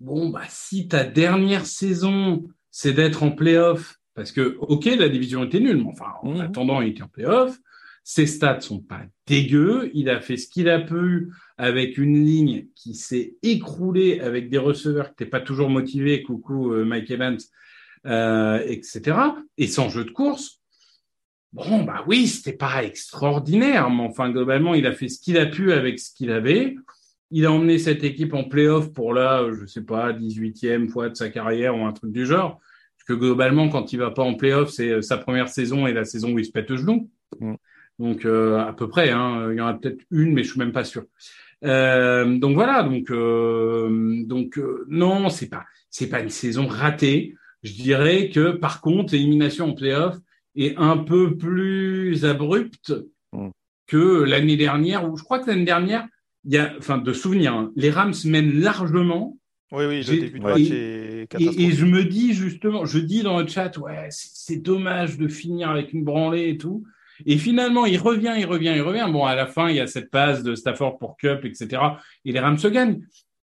bon, 0.00 0.30
bah, 0.30 0.42
si 0.48 0.88
ta 0.88 1.04
dernière 1.04 1.66
saison, 1.66 2.44
c'est 2.70 2.92
d'être 2.92 3.22
en 3.22 3.30
playoff, 3.30 3.96
parce 4.14 4.32
que, 4.32 4.56
ok, 4.60 4.86
la 4.86 5.08
division 5.08 5.44
était 5.44 5.60
nulle, 5.60 5.76
mais 5.78 5.90
enfin, 5.90 6.12
en 6.22 6.34
Mhm. 6.34 6.40
attendant, 6.40 6.80
il 6.80 6.88
était 6.88 7.02
en 7.02 7.08
playoff. 7.08 7.56
Ses 8.08 8.26
stats 8.28 8.60
sont 8.60 8.78
pas 8.78 9.02
dégueux. 9.26 9.90
Il 9.92 10.08
a 10.10 10.20
fait 10.20 10.36
ce 10.36 10.46
qu'il 10.46 10.68
a 10.68 10.78
pu 10.78 11.32
avec 11.58 11.98
une 11.98 12.24
ligne 12.24 12.68
qui 12.76 12.94
s'est 12.94 13.34
écroulée 13.42 14.20
avec 14.20 14.48
des 14.48 14.58
receveurs 14.58 15.06
qui 15.06 15.10
n'étaient 15.10 15.26
pas 15.26 15.40
toujours 15.40 15.70
motivés. 15.70 16.22
Coucou 16.22 16.72
euh, 16.72 16.84
Mike 16.84 17.10
Evans, 17.10 17.36
euh, 18.06 18.62
etc. 18.64 19.18
Et 19.58 19.66
sans 19.66 19.88
jeu 19.88 20.04
de 20.04 20.12
course. 20.12 20.60
Bon, 21.52 21.82
bah 21.82 22.04
oui, 22.06 22.28
c'était 22.28 22.56
pas 22.56 22.84
extraordinaire, 22.84 23.90
mais 23.90 24.04
enfin, 24.04 24.30
globalement, 24.30 24.74
il 24.74 24.86
a 24.86 24.92
fait 24.92 25.08
ce 25.08 25.18
qu'il 25.18 25.36
a 25.36 25.46
pu 25.46 25.72
avec 25.72 25.98
ce 25.98 26.14
qu'il 26.14 26.30
avait. 26.30 26.76
Il 27.32 27.44
a 27.44 27.50
emmené 27.50 27.76
cette 27.80 28.04
équipe 28.04 28.34
en 28.34 28.44
playoff 28.44 28.92
pour 28.92 29.16
euh, 29.16 29.52
je 29.60 29.66
sais 29.66 29.82
pas, 29.82 30.12
18e 30.12 30.88
fois 30.90 31.08
de 31.08 31.16
sa 31.16 31.28
carrière 31.28 31.76
ou 31.76 31.84
un 31.84 31.92
truc 31.92 32.12
du 32.12 32.24
genre. 32.24 32.60
Parce 32.98 33.04
que 33.08 33.14
globalement, 33.14 33.68
quand 33.68 33.92
il 33.92 33.98
va 33.98 34.12
pas 34.12 34.22
en 34.22 34.34
playoff, 34.34 34.70
c'est 34.70 34.90
euh, 34.90 35.02
sa 35.02 35.18
première 35.18 35.48
saison 35.48 35.88
et 35.88 35.92
la 35.92 36.04
saison 36.04 36.34
où 36.34 36.38
il 36.38 36.44
se 36.44 36.52
pète 36.52 36.70
le 36.70 36.76
genou. 36.76 37.10
Mm. 37.40 37.54
Donc, 37.98 38.24
euh, 38.24 38.58
à 38.58 38.72
peu 38.72 38.88
près, 38.88 39.10
hein. 39.10 39.48
il 39.52 39.56
y 39.56 39.60
en 39.60 39.66
a 39.66 39.74
peut-être 39.74 40.00
une, 40.10 40.32
mais 40.34 40.42
je 40.44 40.50
suis 40.50 40.58
même 40.58 40.72
pas 40.72 40.84
sûr. 40.84 41.04
Euh, 41.64 42.38
donc 42.38 42.54
voilà, 42.54 42.82
donc 42.82 43.10
euh, 43.10 44.22
donc 44.26 44.58
euh, 44.58 44.84
non, 44.88 45.30
c'est 45.30 45.48
pas 45.48 45.64
c'est 45.88 46.08
pas 46.08 46.20
une 46.20 46.28
saison 46.28 46.66
ratée. 46.66 47.34
Je 47.62 47.72
dirais 47.72 48.28
que 48.28 48.50
par 48.50 48.80
contre, 48.82 49.14
l'élimination 49.14 49.70
en 49.70 49.72
playoff 49.72 50.16
est 50.54 50.76
un 50.76 50.98
peu 50.98 51.36
plus 51.36 52.24
abrupte 52.24 52.92
Mm. 53.32 53.48
que 53.86 54.22
l'année 54.24 54.56
dernière. 54.56 55.10
Où 55.10 55.16
je 55.16 55.22
crois 55.24 55.38
que 55.38 55.48
l'année 55.50 55.64
dernière, 55.64 56.06
il 56.44 56.52
y 56.52 56.58
a, 56.58 56.74
enfin, 56.78 56.98
de 56.98 57.12
souvenir, 57.12 57.54
hein, 57.54 57.72
les 57.74 57.90
Rams 57.90 58.14
mènent 58.26 58.60
largement. 58.60 59.36
Oui, 59.72 59.84
oui, 59.86 59.96
le 59.96 60.02
J'ai- 60.02 60.20
début 60.20 60.38
de 60.38 60.44
match 60.44 60.60
Et- 60.60 61.22
est 61.22 61.40
Et, 61.40 61.64
et 61.64 61.70
je 61.72 61.86
me 61.86 62.04
dis 62.04 62.34
justement, 62.34 62.84
je 62.84 62.98
dis 63.00 63.22
dans 63.22 63.40
le 63.40 63.46
chat, 63.48 63.76
ouais, 63.78 64.06
c'est 64.10 64.62
dommage 64.62 65.16
de 65.18 65.26
finir 65.26 65.70
avec 65.70 65.92
une 65.92 66.04
branlée 66.04 66.50
et 66.50 66.56
tout. 66.58 66.84
Et 67.24 67.38
finalement, 67.38 67.86
il 67.86 67.98
revient, 67.98 68.34
il 68.38 68.46
revient, 68.46 68.72
il 68.74 68.82
revient. 68.82 69.06
Bon, 69.10 69.24
à 69.24 69.34
la 69.34 69.46
fin, 69.46 69.70
il 69.70 69.76
y 69.76 69.80
a 69.80 69.86
cette 69.86 70.10
passe 70.10 70.42
de 70.42 70.54
Stafford 70.54 70.98
pour 70.98 71.16
Cup, 71.16 71.44
etc. 71.44 71.82
Et 72.24 72.32
les 72.32 72.40
Rams 72.40 72.58
se 72.58 72.68
gagnent. 72.68 73.00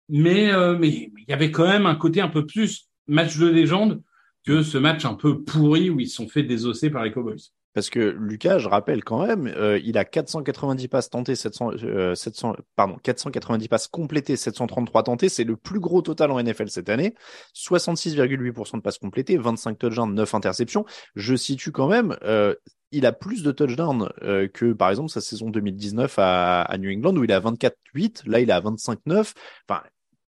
Mais 0.10 0.52
euh, 0.54 0.78
mais 0.78 0.90
il 0.90 1.26
y 1.28 1.34
avait 1.34 1.52
quand 1.52 1.68
même 1.68 1.86
un 1.86 1.96
côté 1.96 2.22
un 2.22 2.28
peu 2.28 2.46
plus 2.46 2.90
match 3.08 3.38
de 3.38 3.48
légende 3.48 4.02
que 4.46 4.62
ce 4.62 4.78
match 4.78 5.06
un 5.06 5.14
peu 5.14 5.44
pourri 5.44 5.90
où 5.90 6.00
ils 6.00 6.08
se 6.08 6.18
sont 6.18 6.28
fait 6.28 6.44
désosser 6.44 6.90
par 6.90 7.04
les 7.04 7.12
Cowboys. 7.12 7.40
Parce 7.74 7.90
que 7.90 8.00
Lucas, 8.00 8.60
je 8.60 8.68
rappelle 8.68 9.04
quand 9.04 9.26
même, 9.26 9.48
euh, 9.48 9.80
il 9.84 9.98
a 9.98 10.06
490 10.06 10.88
passes 10.88 11.10
tentées, 11.10 11.36
700, 11.36 11.72
euh, 11.84 12.16
700, 12.16 12.56
pardon, 12.76 12.98
490 13.02 13.68
passes 13.68 13.88
complétées, 13.88 14.36
733 14.36 15.04
tentées. 15.04 15.30
C'est 15.30 15.44
le 15.44 15.56
plus 15.56 15.80
gros 15.80 16.02
total 16.02 16.32
en 16.32 16.40
NFL 16.42 16.70
cette 16.70 16.90
année. 16.90 17.16
66,8% 17.56 18.78
de 18.78 18.82
passes 18.82 19.00
complétées, 19.00 19.38
25 19.38 19.78
touchdowns, 19.78 20.14
9 20.14 20.36
interceptions. 20.36 20.86
Je 21.16 21.36
situe 21.36 21.72
quand 21.72 21.88
même, 21.88 22.18
euh, 22.24 22.56
il 22.94 23.06
a 23.08 23.12
plus 23.12 23.44
de 23.44 23.52
touchdowns 23.52 24.10
euh, 24.22 24.48
que 24.48 24.72
par 24.72 24.92
exemple 24.92 25.10
sa 25.10 25.20
saison 25.20 25.50
2019 25.50 26.16
à, 26.20 26.76
New 26.78 26.92
England 26.92 27.18
où 27.18 27.24
il 27.24 27.32
à 27.32 27.40
24-8. 27.40 28.22
Là, 28.28 28.40
il 28.40 28.52
à 28.52 28.62
25-9. 28.62 29.34
Enfin, 29.68 29.84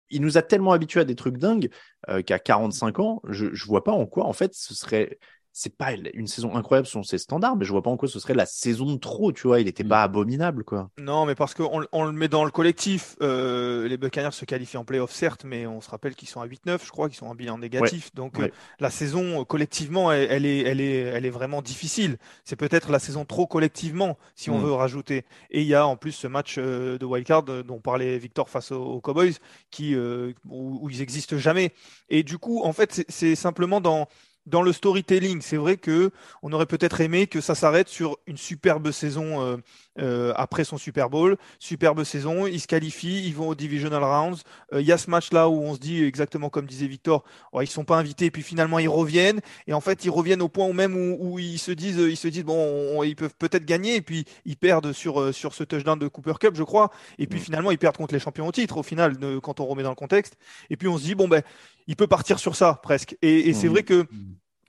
il 0.09 0.21
nous 0.21 0.37
a 0.37 0.41
tellement 0.41 0.71
habitués 0.71 1.01
à 1.01 1.05
des 1.05 1.15
trucs 1.15 1.37
dingues 1.37 1.69
euh, 2.09 2.21
qu'à 2.21 2.39
45 2.39 2.99
ans, 2.99 3.21
je, 3.27 3.53
je 3.53 3.65
vois 3.65 3.83
pas 3.83 3.91
en 3.91 4.05
quoi 4.05 4.25
en 4.25 4.33
fait 4.33 4.53
ce 4.53 4.73
serait 4.73 5.19
c'est 5.57 5.77
pas 5.77 5.93
une 5.93 6.27
saison 6.27 6.53
incroyable 6.53 6.85
selon 6.85 7.03
ses 7.03 7.17
standards, 7.17 7.55
mais 7.55 7.63
je 7.63 7.71
vois 7.71 7.81
pas 7.81 7.89
en 7.89 7.95
quoi 7.95 8.09
ce 8.09 8.19
serait 8.19 8.33
la 8.33 8.45
saison 8.45 8.91
de 8.91 8.97
trop, 8.99 9.31
tu 9.31 9.47
vois. 9.47 9.61
Il 9.61 9.69
était 9.69 9.85
Mm. 9.85 9.87
pas 9.87 10.03
abominable, 10.03 10.65
quoi. 10.65 10.89
Non, 10.97 11.25
mais 11.25 11.33
parce 11.33 11.53
qu'on 11.53 11.85
on 11.93 12.03
le 12.03 12.11
met 12.11 12.27
dans 12.27 12.43
le 12.43 12.51
collectif. 12.51 13.15
Euh, 13.21 13.87
les 13.87 13.95
Buccaneers 13.95 14.31
se 14.33 14.43
qualifient 14.43 14.75
en 14.75 14.83
playoff, 14.83 15.11
certes, 15.13 15.45
mais 15.45 15.65
on 15.65 15.79
se 15.79 15.89
rappelle 15.89 16.13
qu'ils 16.13 16.27
sont 16.27 16.41
à 16.41 16.45
8-9, 16.45 16.85
je 16.85 16.91
crois, 16.91 17.07
qu'ils 17.07 17.17
sont 17.17 17.27
en 17.27 17.35
bilan 17.35 17.57
négatif. 17.57 18.13
Donc 18.13 18.37
ouais. 18.37 18.45
euh, 18.45 18.51
la 18.81 18.89
saison, 18.89 19.41
euh, 19.41 19.43
collectivement, 19.45 20.11
elle, 20.11 20.27
elle 20.29 20.45
est, 20.45 20.59
elle, 20.59 20.81
est, 20.81 20.97
elle 20.99 21.25
est 21.25 21.29
vraiment 21.29 21.61
difficile. 21.61 22.17
C'est 22.43 22.57
peut-être 22.57 22.91
la 22.91 22.99
saison 22.99 23.23
trop 23.23 23.47
collectivement, 23.47 24.17
si 24.35 24.49
on 24.49 24.57
Mm. 24.59 24.63
veut 24.65 24.73
rajouter. 24.73 25.23
Et 25.51 25.61
il 25.61 25.67
y 25.67 25.75
a 25.75 25.87
en 25.87 25.95
plus 25.95 26.11
ce 26.11 26.27
match 26.27 26.55
euh, 26.57 26.97
de 26.97 27.05
wildcard 27.05 27.43
dont 27.43 27.79
parlait 27.79 28.17
Victor 28.17 28.49
face 28.49 28.73
aux, 28.73 28.83
aux 28.83 28.99
Cowboys, 29.01 29.35
qui, 29.71 29.95
où, 29.95 30.79
où 30.81 30.89
ils 30.89 31.01
existent 31.01 31.37
jamais. 31.37 31.73
Et 32.09 32.23
du 32.23 32.37
coup, 32.37 32.61
en 32.63 32.73
fait, 32.73 33.05
c'est 33.07 33.35
simplement 33.35 33.79
dans 33.79 34.07
dans 34.45 34.61
le 34.61 34.71
storytelling, 34.73 35.41
c'est 35.41 35.57
vrai 35.57 35.77
que 35.77 36.11
on 36.43 36.51
aurait 36.53 36.65
peut-être 36.67 37.01
aimé 37.01 37.27
que 37.27 37.41
ça 37.41 37.55
s'arrête 37.55 37.87
sur 37.89 38.17
une 38.27 38.37
superbe 38.37 38.91
saison 38.91 39.41
euh, 39.41 39.57
euh, 39.99 40.33
après 40.35 40.63
son 40.65 40.77
Super 40.77 41.09
Bowl, 41.09 41.37
superbe 41.59 42.03
saison, 42.03 42.45
ils 42.45 42.59
se 42.59 42.67
qualifient, 42.67 43.25
ils 43.25 43.33
vont 43.33 43.47
au 43.49 43.55
divisional 43.55 44.03
rounds. 44.03 44.43
Euh, 44.73 44.81
Il 44.81 44.87
y 44.87 44.91
a 44.91 44.97
ce 44.97 45.09
match-là 45.09 45.49
où 45.49 45.61
on 45.63 45.73
se 45.73 45.79
dit 45.79 46.03
exactement 46.03 46.49
comme 46.49 46.65
disait 46.67 46.87
Victor, 46.87 47.23
oh, 47.53 47.61
ils 47.61 47.67
sont 47.67 47.85
pas 47.85 47.97
invités, 47.97 48.29
puis 48.31 48.43
finalement 48.43 48.77
ils 48.79 48.89
reviennent, 48.89 49.39
et 49.67 49.73
en 49.73 49.81
fait 49.81 50.05
ils 50.05 50.09
reviennent 50.11 50.41
au 50.41 50.49
point 50.49 50.65
où 50.67 50.73
même 50.73 50.95
où, 50.95 51.17
où 51.19 51.39
ils 51.39 51.57
se 51.59 51.71
disent, 51.71 51.97
ils 51.97 52.17
se 52.17 52.27
disent 52.27 52.43
bon, 52.43 52.55
on- 52.97 53.03
ils 53.03 53.15
peuvent 53.15 53.35
peut-être 53.37 53.65
gagner, 53.65 53.95
et 53.95 54.01
puis 54.01 54.25
ils 54.45 54.57
perdent 54.57 54.91
sur 54.93 55.19
euh, 55.21 55.31
sur 55.31 55.53
ce 55.53 55.63
touchdown 55.63 55.97
de 55.97 56.07
Cooper 56.07 56.33
Cup, 56.39 56.55
je 56.55 56.63
crois, 56.63 56.91
et 57.17 57.27
puis 57.27 57.39
Mm. 57.39 57.43
finalement 57.43 57.71
ils 57.71 57.77
perdent 57.77 57.97
contre 57.97 58.13
les 58.13 58.19
champions 58.19 58.47
au 58.47 58.51
titre 58.51 58.77
au 58.77 58.83
final 58.83 59.17
de- 59.17 59.39
quand 59.39 59.59
on 59.59 59.65
remet 59.65 59.83
dans 59.83 59.89
le 59.89 59.95
contexte, 59.95 60.35
et 60.69 60.77
puis 60.77 60.87
on 60.87 60.97
se 60.97 61.03
dit 61.03 61.15
bon 61.15 61.27
ben 61.27 61.41
il 61.87 61.95
peut 61.95 62.07
partir 62.07 62.39
sur 62.39 62.55
ça 62.55 62.79
presque, 62.83 63.17
et, 63.21 63.49
et 63.49 63.53
c'est 63.53 63.67
Mm. 63.67 63.71
vrai 63.71 63.83
que 63.83 64.05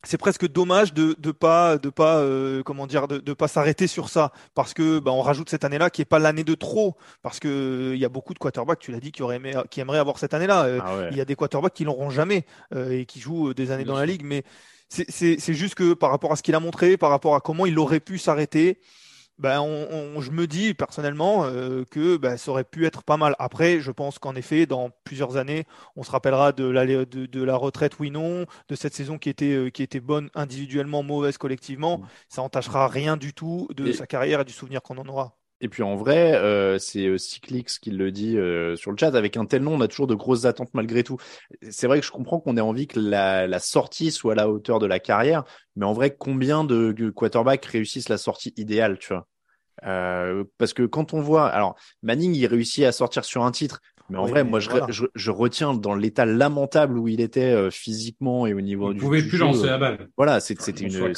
c'est 0.04 0.18
presque 0.18 0.46
dommage 0.48 0.94
de 0.94 1.16
de 1.18 1.32
pas 1.32 1.78
de 1.78 1.90
pas 1.90 2.18
euh, 2.18 2.62
comment 2.62 2.86
dire 2.86 3.08
de, 3.08 3.18
de 3.18 3.32
pas 3.32 3.48
s'arrêter 3.48 3.88
sur 3.88 4.08
ça. 4.08 4.30
Parce 4.54 4.72
que 4.72 5.00
bah, 5.00 5.10
on 5.10 5.20
rajoute 5.22 5.50
cette 5.50 5.64
année-là 5.64 5.90
qui 5.90 6.02
est 6.02 6.04
pas 6.04 6.20
l'année 6.20 6.44
de 6.44 6.54
trop. 6.54 6.96
Parce 7.22 7.40
que 7.40 7.92
il 7.94 7.98
y 7.98 8.04
a 8.04 8.08
beaucoup 8.08 8.32
de 8.34 8.38
quarterbacks 8.38 8.78
tu 8.78 8.92
l'as 8.92 9.00
dit 9.00 9.10
qui 9.10 9.22
auraient 9.24 9.36
aimé, 9.36 9.54
qui 9.70 9.80
aimeraient 9.80 9.98
avoir 9.98 10.18
cette 10.18 10.34
année-là. 10.34 10.64
Euh, 10.66 10.80
Ah 10.84 10.96
ouais. 10.96 11.08
il 11.10 11.16
y 11.16 11.20
a 11.20 11.24
des 11.24 11.34
quarterbacks 11.34 11.74
qui 11.74 11.84
l'auront 11.84 12.10
jamais 12.10 12.46
euh, 12.74 12.90
et 12.90 13.04
qui 13.06 13.18
jouent 13.18 13.52
des 13.52 13.72
années 13.72 13.84
Bien 13.84 13.94
dans 13.94 13.98
la 13.98 14.06
ligue. 14.06 14.22
Mais 14.24 14.44
c'est 14.88 15.54
juste 15.54 15.74
que 15.74 15.94
par 15.94 16.10
rapport 16.10 16.30
à 16.32 16.36
ce 16.36 16.42
qu'il 16.44 16.54
a 16.54 16.60
montré 16.60 16.96
par 16.96 17.10
rapport 17.10 17.34
à 17.34 17.40
comment 17.40 17.66
il 17.66 17.76
aurait 17.78 17.98
pu 17.98 18.18
s'arrêter 18.18 18.78
ben, 19.38 19.60
on, 19.60 19.86
on- 20.16 20.20
je 20.20 20.30
me 20.30 20.46
dis 20.46 20.74
personnellement 20.74 21.44
euh, 21.46 21.84
que 21.90 22.16
ben, 22.16 22.36
ça 22.36 22.50
aurait 22.50 22.64
pu 22.64 22.86
être 22.86 23.02
pas 23.02 23.16
mal. 23.16 23.34
Après, 23.38 23.80
je 23.80 23.90
pense 23.90 24.18
qu'en 24.18 24.34
effet, 24.34 24.66
dans 24.66 24.90
plusieurs 25.04 25.36
années, 25.36 25.64
on 25.96 26.02
se 26.02 26.10
rappellera 26.10 26.52
de 26.52 26.64
la, 26.66 26.86
de, 26.86 27.04
de 27.04 27.42
la 27.42 27.56
retraite, 27.56 27.98
oui, 28.00 28.10
non, 28.10 28.46
de 28.68 28.74
cette 28.74 28.94
saison 28.94 29.18
qui 29.18 29.28
était, 29.28 29.52
euh, 29.54 29.70
qui 29.70 29.82
était 29.82 30.00
bonne 30.00 30.30
individuellement, 30.34 31.02
mauvaise 31.02 31.38
collectivement. 31.38 32.02
Ça 32.28 32.42
entachera 32.42 32.88
rien 32.88 33.16
du 33.16 33.34
tout 33.34 33.68
de 33.76 33.88
Et- 33.88 33.92
sa 33.92 34.06
carrière 34.06 34.40
et 34.40 34.44
du 34.44 34.52
souvenir 34.52 34.82
qu'on 34.82 34.98
en 34.98 35.06
aura. 35.08 35.36
Et 35.62 35.68
puis 35.68 35.82
en 35.82 35.96
vrai, 35.96 36.34
euh, 36.34 36.78
c'est 36.78 37.06
euh, 37.06 37.16
Cyclix 37.16 37.78
qui 37.78 37.90
le 37.90 38.12
dit 38.12 38.36
euh, 38.36 38.76
sur 38.76 38.90
le 38.90 38.96
chat. 38.98 39.14
Avec 39.14 39.38
un 39.38 39.46
tel 39.46 39.62
nom, 39.62 39.74
on 39.74 39.80
a 39.80 39.88
toujours 39.88 40.06
de 40.06 40.14
grosses 40.14 40.44
attentes 40.44 40.68
malgré 40.74 41.02
tout. 41.02 41.16
C'est 41.70 41.86
vrai 41.86 41.98
que 42.00 42.06
je 42.06 42.10
comprends 42.10 42.40
qu'on 42.40 42.58
ait 42.58 42.60
envie 42.60 42.86
que 42.86 43.00
la, 43.00 43.46
la 43.46 43.58
sortie 43.58 44.10
soit 44.10 44.32
à 44.32 44.36
la 44.36 44.50
hauteur 44.50 44.78
de 44.80 44.86
la 44.86 45.00
carrière, 45.00 45.44
mais 45.74 45.86
en 45.86 45.94
vrai, 45.94 46.14
combien 46.14 46.62
de, 46.64 46.92
de 46.92 47.08
quarterbacks 47.10 47.64
réussissent 47.64 48.10
la 48.10 48.18
sortie 48.18 48.52
idéale, 48.56 48.98
tu 48.98 49.14
vois? 49.14 49.26
Euh, 49.84 50.44
Parce 50.58 50.74
que 50.74 50.82
quand 50.84 51.14
on 51.14 51.20
voit, 51.20 51.48
alors 51.48 51.76
Manning, 52.02 52.34
il 52.34 52.46
réussit 52.46 52.84
à 52.84 52.92
sortir 52.92 53.24
sur 53.24 53.44
un 53.44 53.50
titre, 53.50 53.80
mais 54.10 54.18
en 54.18 54.24
Oui, 54.24 54.30
vrai, 54.30 54.44
mais 54.44 54.50
moi, 54.50 54.60
je, 54.60 54.70
voilà. 54.70 54.86
je, 54.90 55.06
je 55.14 55.30
retiens 55.30 55.74
dans 55.74 55.94
l'état 55.94 56.26
lamentable 56.26 56.98
où 56.98 57.08
il 57.08 57.20
était 57.20 57.52
euh, 57.52 57.70
physiquement 57.70 58.46
et 58.46 58.54
au 58.54 58.60
niveau 58.60 58.88
ne 58.88 58.94
du, 58.94 59.00
pouvait 59.00 59.22
du 59.22 59.28
plus 59.28 59.38
jeu, 59.38 59.44
lancer 59.44 59.66
la 59.66 59.78
balle. 59.78 60.08
Voilà, 60.16 60.40
c'était 60.40 60.70
une. 60.72 61.12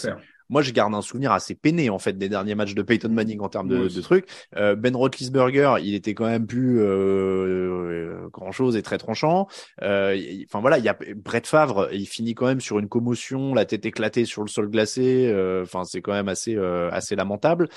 Moi, 0.49 0.63
je 0.63 0.73
garde 0.73 0.95
un 0.95 1.03
souvenir 1.03 1.33
assez 1.33 1.55
peiné 1.55 1.91
en 1.91 1.99
fait 1.99 2.15
des 2.17 2.29
derniers 2.29 2.55
matchs 2.55 2.75
de 2.75 2.83
Peyton 2.83 3.11
Manning 3.11 3.41
en 3.41 3.49
termes 3.49 3.69
de, 3.69 3.89
trucs. 4.01 4.27
Euh, 4.57 4.75
ben 4.77 4.95
Roethlisberger, 4.97 5.75
il 5.83 5.95
était 5.95 6.15
quand 6.15 6.27
même 6.27 6.47
plus 6.47 6.81
euh, 6.81 8.29
grand 8.33 8.53
chose 8.53 8.77
et 8.77 8.83
très 8.83 8.99
tranchant. 8.99 9.47
Euh, 9.83 10.17
Enfin 10.47 10.61
voilà, 10.61 10.79
il 10.79 10.85
y 10.85 10.89
a 10.89 10.97
Brett 11.17 11.47
Favre, 11.47 11.89
il 11.93 12.07
finit 12.07 12.35
quand 12.35 12.47
même 12.47 12.61
sur 12.61 12.79
une 12.79 12.89
commotion, 12.89 13.55
la 13.55 13.65
tête 13.67 13.85
éclatée 13.87 14.25
sur 14.25 14.43
le 14.43 14.49
sol 14.49 14.71
glacé. 14.71 15.27
euh, 15.29 15.63
Enfin, 15.63 15.85
c'est 15.85 16.01
quand 16.01 16.13
même 16.13 16.29
assez 16.29 16.57
euh, 16.57 16.91
assez 16.93 17.17
lamentable. 17.17 17.69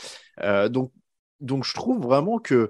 Euh, 0.42 0.70
donc 0.70 0.92
donc 1.40 1.66
je 1.66 1.74
trouve 1.74 2.00
vraiment 2.02 2.40
que 2.40 2.70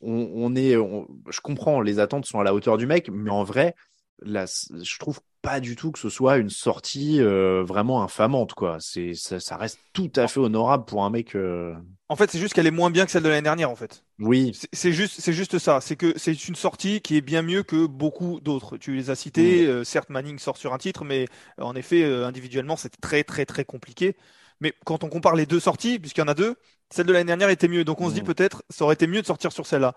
on, 0.00 0.30
on 0.34 0.54
est, 0.56 0.76
on- 0.76 1.06
je 1.30 1.40
comprends, 1.40 1.80
les 1.80 1.98
attentes 2.00 2.26
sont 2.26 2.40
à 2.40 2.44
la 2.44 2.54
hauteur 2.54 2.76
du 2.76 2.86
mec, 2.86 3.08
mais 3.12 3.30
en 3.30 3.44
vrai, 3.44 3.74
là, 4.20 4.44
je 4.46 4.98
trouve 4.98 5.20
pas 5.42 5.60
du 5.60 5.76
tout 5.76 5.90
que 5.92 5.98
ce 5.98 6.08
soit 6.08 6.38
une 6.38 6.50
sortie 6.50 7.20
euh, 7.20 7.62
vraiment 7.64 8.02
infamante, 8.02 8.54
quoi. 8.54 8.78
C'est, 8.80 9.14
ça, 9.14 9.40
ça 9.40 9.56
reste 9.56 9.80
tout 9.92 10.10
à 10.16 10.28
fait 10.28 10.40
honorable 10.40 10.84
pour 10.84 11.04
un 11.04 11.10
mec. 11.10 11.34
euh, 11.36 11.74
En 12.08 12.16
fait, 12.16 12.30
c'est 12.30 12.38
juste 12.38 12.54
qu'elle 12.54 12.66
est 12.66 12.70
moins 12.70 12.90
bien 12.90 13.04
que 13.04 13.10
celle 13.10 13.22
de 13.24 13.28
l'année 13.28 13.42
dernière, 13.42 13.70
en 13.70 13.76
fait. 13.76 14.04
Oui, 14.18 14.52
C'est- 14.72 14.92
juste, 14.92 15.20
c'est 15.20 15.32
juste 15.32 15.58
ça. 15.58 15.80
C'est 15.80 15.96
que 15.96 16.12
c'est 16.16 16.46
une 16.48 16.54
sortie 16.54 17.00
qui 17.00 17.16
est 17.16 17.20
bien 17.22 17.42
mieux 17.42 17.62
que 17.64 17.86
beaucoup 17.86 18.40
d'autres. 18.40 18.76
Tu 18.78 18.94
les 18.94 19.10
as 19.10 19.16
cités. 19.16 19.66
euh, 19.66 19.82
certes, 19.84 20.10
Manning 20.10 20.38
sort 20.38 20.56
sur 20.56 20.72
un 20.72 20.78
titre, 20.78 21.04
mais 21.04 21.26
en 21.58 21.74
effet, 21.74 22.04
individuellement, 22.04 22.76
c'est 22.76 23.00
très, 23.00 23.24
très, 23.24 23.44
très 23.46 23.64
compliqué. 23.64 24.16
Mais 24.60 24.72
quand 24.84 25.02
on 25.02 25.08
compare 25.08 25.34
les 25.34 25.46
deux 25.46 25.58
sorties, 25.60 25.98
puisqu'il 25.98 26.20
y 26.20 26.24
en 26.24 26.28
a 26.28 26.34
deux, 26.34 26.54
celle 26.90 27.06
de 27.06 27.12
l'année 27.12 27.24
dernière 27.24 27.48
était 27.50 27.66
mieux. 27.68 27.84
Donc 27.84 28.00
on 28.00 28.08
se 28.10 28.14
dit 28.14 28.20
Mm. 28.20 28.24
peut-être 28.24 28.62
ça 28.70 28.84
aurait 28.84 28.94
été 28.94 29.08
mieux 29.08 29.22
de 29.22 29.26
sortir 29.26 29.50
sur 29.50 29.66
celle-là. 29.66 29.96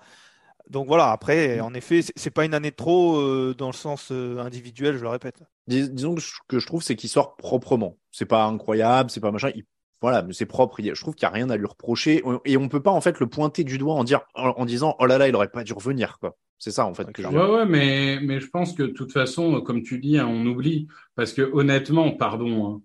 Donc 0.69 0.87
voilà, 0.87 1.11
après, 1.11 1.57
Mm. 1.57 1.61
en 1.61 1.73
effet, 1.73 2.01
c'est- 2.15 2.29
pas 2.31 2.45
une 2.45 2.53
année 2.53 2.71
de 2.71 2.75
trop 2.75 3.17
euh, 3.19 3.53
dans 3.57 3.67
le 3.67 3.73
sens 3.73 4.09
euh, 4.11 4.39
individuel, 4.39 4.97
je 4.97 5.03
le 5.03 5.09
répète. 5.09 5.43
Dis- 5.67 5.89
disons 5.89 6.15
que 6.15 6.21
je, 6.21 6.31
que 6.47 6.59
je 6.59 6.65
trouve, 6.67 6.83
c'est 6.83 6.95
qu'il 6.95 7.09
sort 7.09 7.35
proprement. 7.37 7.97
C'est 8.11 8.25
pas 8.25 8.45
incroyable, 8.45 9.09
c'est 9.09 9.19
pas 9.21 9.31
machin. 9.31 9.51
il- 9.55 9.65
voilà, 10.01 10.21
mais 10.21 10.33
c'est 10.33 10.45
propre. 10.45 10.79
Il 10.79 10.93
je 10.93 11.01
trouve 11.01 11.15
qu'il 11.15 11.23
y 11.23 11.29
a 11.29 11.31
rien 11.31 11.49
à 11.49 11.57
lui 11.57 11.65
reprocher 11.65 12.21
et 12.45 12.57
on 12.57 12.67
peut 12.67 12.81
pas 12.81 12.91
en 12.91 13.01
fait 13.01 13.19
le 13.19 13.27
pointer 13.27 13.63
du 13.63 13.77
doigt 13.77 13.95
en 13.95 14.03
dire, 14.03 14.21
en, 14.35 14.49
en 14.49 14.65
disant, 14.65 14.95
oh 14.99 15.05
là 15.05 15.17
là, 15.17 15.27
il 15.27 15.35
aurait 15.35 15.47
pas 15.49 15.63
dû 15.63 15.73
revenir 15.73 16.19
quoi. 16.19 16.35
C'est 16.57 16.71
ça 16.71 16.85
en 16.85 16.93
fait 16.93 17.11
que 17.11 17.21
je 17.21 17.27
Ouais, 17.27 17.49
ouais, 17.49 17.65
mais, 17.65 18.19
mais 18.21 18.39
je 18.39 18.47
pense 18.49 18.73
que 18.73 18.83
de 18.83 18.87
toute 18.91 19.11
façon, 19.11 19.61
comme 19.61 19.83
tu 19.83 19.99
dis, 19.99 20.17
hein, 20.17 20.27
on 20.27 20.45
oublie. 20.45 20.87
Parce 21.15 21.33
que 21.33 21.41
honnêtement, 21.41 22.11
pardon, 22.11 22.75
hein, 22.75 22.81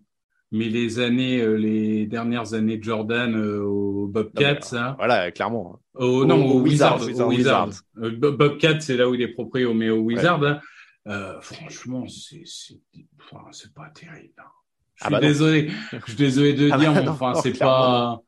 mais 0.53 0.69
les 0.69 0.99
années, 0.99 1.41
euh, 1.41 1.55
les 1.57 2.07
dernières 2.07 2.55
années 2.55 2.77
de 2.79 2.83
Jordan 2.85 3.35
euh, 3.37 3.63
au 3.63 4.07
Bobcats, 4.07 4.55
Non, 4.55 4.61
ça, 4.63 4.95
Voilà, 4.99 5.31
clairement. 5.31 5.79
au, 5.95 6.05
Au- 6.07 6.25
non, 6.25 6.37
au 6.45 6.49
au 6.49 6.53
au 6.55 6.59
au 6.59 6.61
Wizards. 6.63 7.29
Wizards. 7.29 7.71
Euh, 7.99 8.11
Bob- 8.17 8.37
Bobcats, 8.37 8.81
c'est 8.81 8.97
là 8.97 9.09
où 9.09 9.15
il 9.15 9.23
est 9.23 9.29
proprio, 9.29 9.75
mais 9.75 9.91
au 9.91 9.99
Wizards, 10.01 10.41
là, 10.41 10.61
euh, 11.09 11.41
franchement, 11.41 12.07
c'est, 12.09 12.43
c'est, 12.45 12.79
enfin, 13.21 13.45
pas 13.75 13.89
terrible. 13.91 14.35
hein. 14.39 14.43
Je 14.97 15.05
Ah 15.05 15.07
suis 15.07 15.13
bah 15.13 15.21
non. 15.21 15.27
désolé, 15.29 15.71
je 15.93 16.07
suis 16.09 16.15
désolé 16.17 16.53
de 16.53 16.69
Ah 16.73 16.79
dire, 16.79 16.93
bah 16.93 17.01
mais 17.01 17.07
non, 17.07 17.13
enfin, 17.13 17.35
c'est 17.35 17.59
pas, 17.59 18.21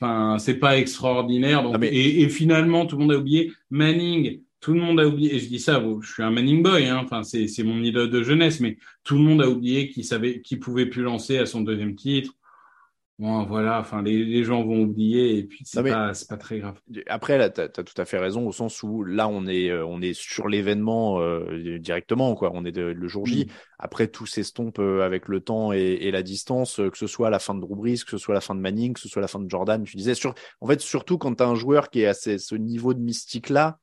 enfin, 0.00 0.38
c'est 0.38 0.54
pas 0.58 0.78
extraordinaire. 0.78 1.62
Donc, 1.62 1.78
mais- 1.78 1.88
et, 1.88 2.22
et 2.22 2.28
finalement, 2.28 2.86
tout 2.86 2.96
le 2.96 3.02
monde 3.02 3.12
a 3.12 3.18
oublié 3.18 3.52
Manning. 3.70 4.40
Tout 4.64 4.72
le 4.72 4.80
monde 4.80 4.98
a 4.98 5.06
oublié, 5.06 5.34
et 5.34 5.40
je 5.40 5.48
dis 5.48 5.58
ça, 5.58 5.84
je 6.00 6.10
suis 6.10 6.22
un 6.22 6.30
Manning 6.30 6.62
boy, 6.62 6.86
hein, 6.86 7.02
enfin, 7.04 7.22
c'est, 7.22 7.48
c'est 7.48 7.64
mon 7.64 7.82
idole 7.82 8.08
de 8.08 8.22
jeunesse, 8.22 8.60
mais 8.60 8.78
tout 9.02 9.18
le 9.18 9.22
monde 9.22 9.42
a 9.42 9.48
oublié 9.50 9.90
qu'il 9.90 10.06
savait, 10.06 10.40
qu'il 10.40 10.58
pouvait 10.58 10.86
plus 10.86 11.02
lancer 11.02 11.36
à 11.36 11.44
son 11.44 11.60
deuxième 11.60 11.94
titre. 11.96 12.32
Bon, 13.18 13.44
voilà, 13.44 13.78
enfin, 13.78 14.00
les, 14.00 14.24
les 14.24 14.42
gens 14.42 14.64
vont 14.64 14.80
oublier, 14.80 15.36
et 15.36 15.42
puis 15.42 15.60
c'est 15.66 15.82
Non, 15.82 15.90
pas, 15.90 16.14
c'est 16.14 16.30
pas 16.30 16.38
très 16.38 16.60
grave. 16.60 16.80
Après, 17.08 17.36
là, 17.36 17.50
t'as 17.50 17.64
as 17.64 17.68
tout 17.68 18.00
à 18.00 18.06
fait 18.06 18.16
raison 18.16 18.48
au 18.48 18.52
sens 18.52 18.82
où 18.82 19.04
là, 19.04 19.28
on 19.28 19.46
est, 19.46 19.68
euh, 19.68 19.84
on 19.84 20.00
est 20.00 20.14
sur 20.14 20.48
l'événement 20.48 21.20
euh, 21.20 21.78
directement, 21.78 22.34
quoi. 22.34 22.50
On 22.54 22.64
est 22.64 22.72
de- 22.72 22.80
le 22.96 23.06
jour 23.06 23.26
J. 23.26 23.46
Après, 23.78 24.08
tout 24.08 24.24
s'estompe 24.24 24.78
euh, 24.78 25.02
avec 25.02 25.28
le 25.28 25.40
temps 25.40 25.74
et, 25.74 25.98
et 26.00 26.10
la 26.10 26.22
distance, 26.22 26.80
euh, 26.80 26.88
que 26.88 26.96
ce 26.96 27.06
soit 27.06 27.28
la 27.28 27.38
fin 27.38 27.54
de 27.54 27.60
Drew 27.60 27.76
Brees, 27.76 27.98
que 28.02 28.10
ce 28.12 28.18
soit 28.18 28.32
la 28.34 28.40
fin 28.40 28.54
de 28.54 28.60
Manning, 28.60 28.94
que 28.94 29.00
ce 29.00 29.10
soit 29.10 29.20
la 29.20 29.28
fin 29.28 29.40
de 29.40 29.50
Jordan. 29.50 29.84
Tu 29.84 29.98
disais, 29.98 30.14
sur, 30.14 30.34
en 30.62 30.66
fait, 30.66 30.80
surtout 30.80 31.18
quand 31.18 31.34
t'as 31.34 31.48
un 31.48 31.54
joueur 31.54 31.90
qui 31.90 32.00
est 32.00 32.06
à 32.06 32.14
ce, 32.14 32.38
ce 32.38 32.54
niveau 32.54 32.94
de 32.94 33.00
mystique 33.00 33.50
là, 33.50 33.78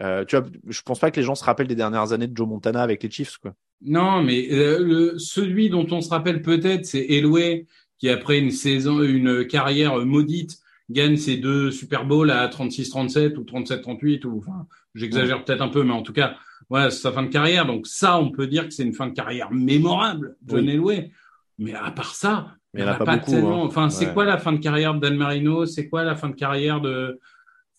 euh, 0.00 0.24
tu 0.24 0.36
vois, 0.36 0.46
je 0.68 0.82
pense 0.82 0.98
pas 0.98 1.10
que 1.10 1.16
les 1.16 1.24
gens 1.24 1.34
se 1.34 1.44
rappellent 1.44 1.66
des 1.66 1.74
dernières 1.74 2.12
années 2.12 2.28
de 2.28 2.36
Joe 2.36 2.48
Montana 2.48 2.82
avec 2.82 3.02
les 3.02 3.10
Chiefs, 3.10 3.38
quoi. 3.38 3.54
Non, 3.82 4.22
mais 4.22 4.48
euh, 4.52 4.78
le, 4.78 5.18
celui 5.18 5.70
dont 5.70 5.86
on 5.90 6.00
se 6.00 6.10
rappelle 6.10 6.42
peut-être, 6.42 6.84
c'est 6.84 7.04
Elway, 7.08 7.66
qui 7.98 8.08
après 8.08 8.38
une 8.38 8.50
saison, 8.50 9.02
une 9.02 9.46
carrière 9.46 9.96
maudite, 10.04 10.58
gagne 10.90 11.16
ses 11.16 11.36
deux 11.36 11.70
Super 11.70 12.04
Bowls 12.04 12.30
à 12.30 12.46
36-37 12.48 13.36
ou 13.36 13.42
37-38 13.42 14.26
ou 14.26 14.38
enfin, 14.38 14.66
j'exagère 14.94 15.44
peut-être 15.44 15.62
un 15.62 15.68
peu, 15.68 15.82
mais 15.82 15.92
en 15.92 16.02
tout 16.02 16.12
cas, 16.12 16.36
voilà, 16.68 16.90
c'est 16.90 17.00
sa 17.00 17.12
fin 17.12 17.22
de 17.22 17.28
carrière. 17.28 17.66
Donc 17.66 17.86
ça, 17.86 18.18
on 18.18 18.30
peut 18.30 18.46
dire 18.46 18.66
que 18.66 18.74
c'est 18.74 18.82
une 18.82 18.94
fin 18.94 19.06
de 19.06 19.14
carrière 19.14 19.50
mémorable, 19.50 20.36
John 20.46 20.64
Oui. 20.64 20.72
Elway. 20.72 21.10
Mais 21.58 21.74
à 21.74 21.90
part 21.90 22.14
ça, 22.14 22.54
Mais 22.74 22.80
il 22.80 22.84
y 22.84 22.88
en 22.88 22.92
a 22.92 22.94
pas 22.96 23.16
beaucoup, 23.16 23.34
hein. 23.34 23.62
Enfin, 23.64 23.90
c'est 23.90 24.12
quoi 24.12 24.24
la 24.24 24.38
fin 24.38 24.52
de 24.52 24.58
carrière 24.58 24.94
de 24.94 25.00
Dan 25.00 25.16
Marino? 25.16 25.66
C'est 25.66 25.88
quoi 25.88 26.04
la 26.04 26.16
fin 26.16 26.28
de 26.28 26.34
carrière 26.34 26.80
de, 26.80 27.18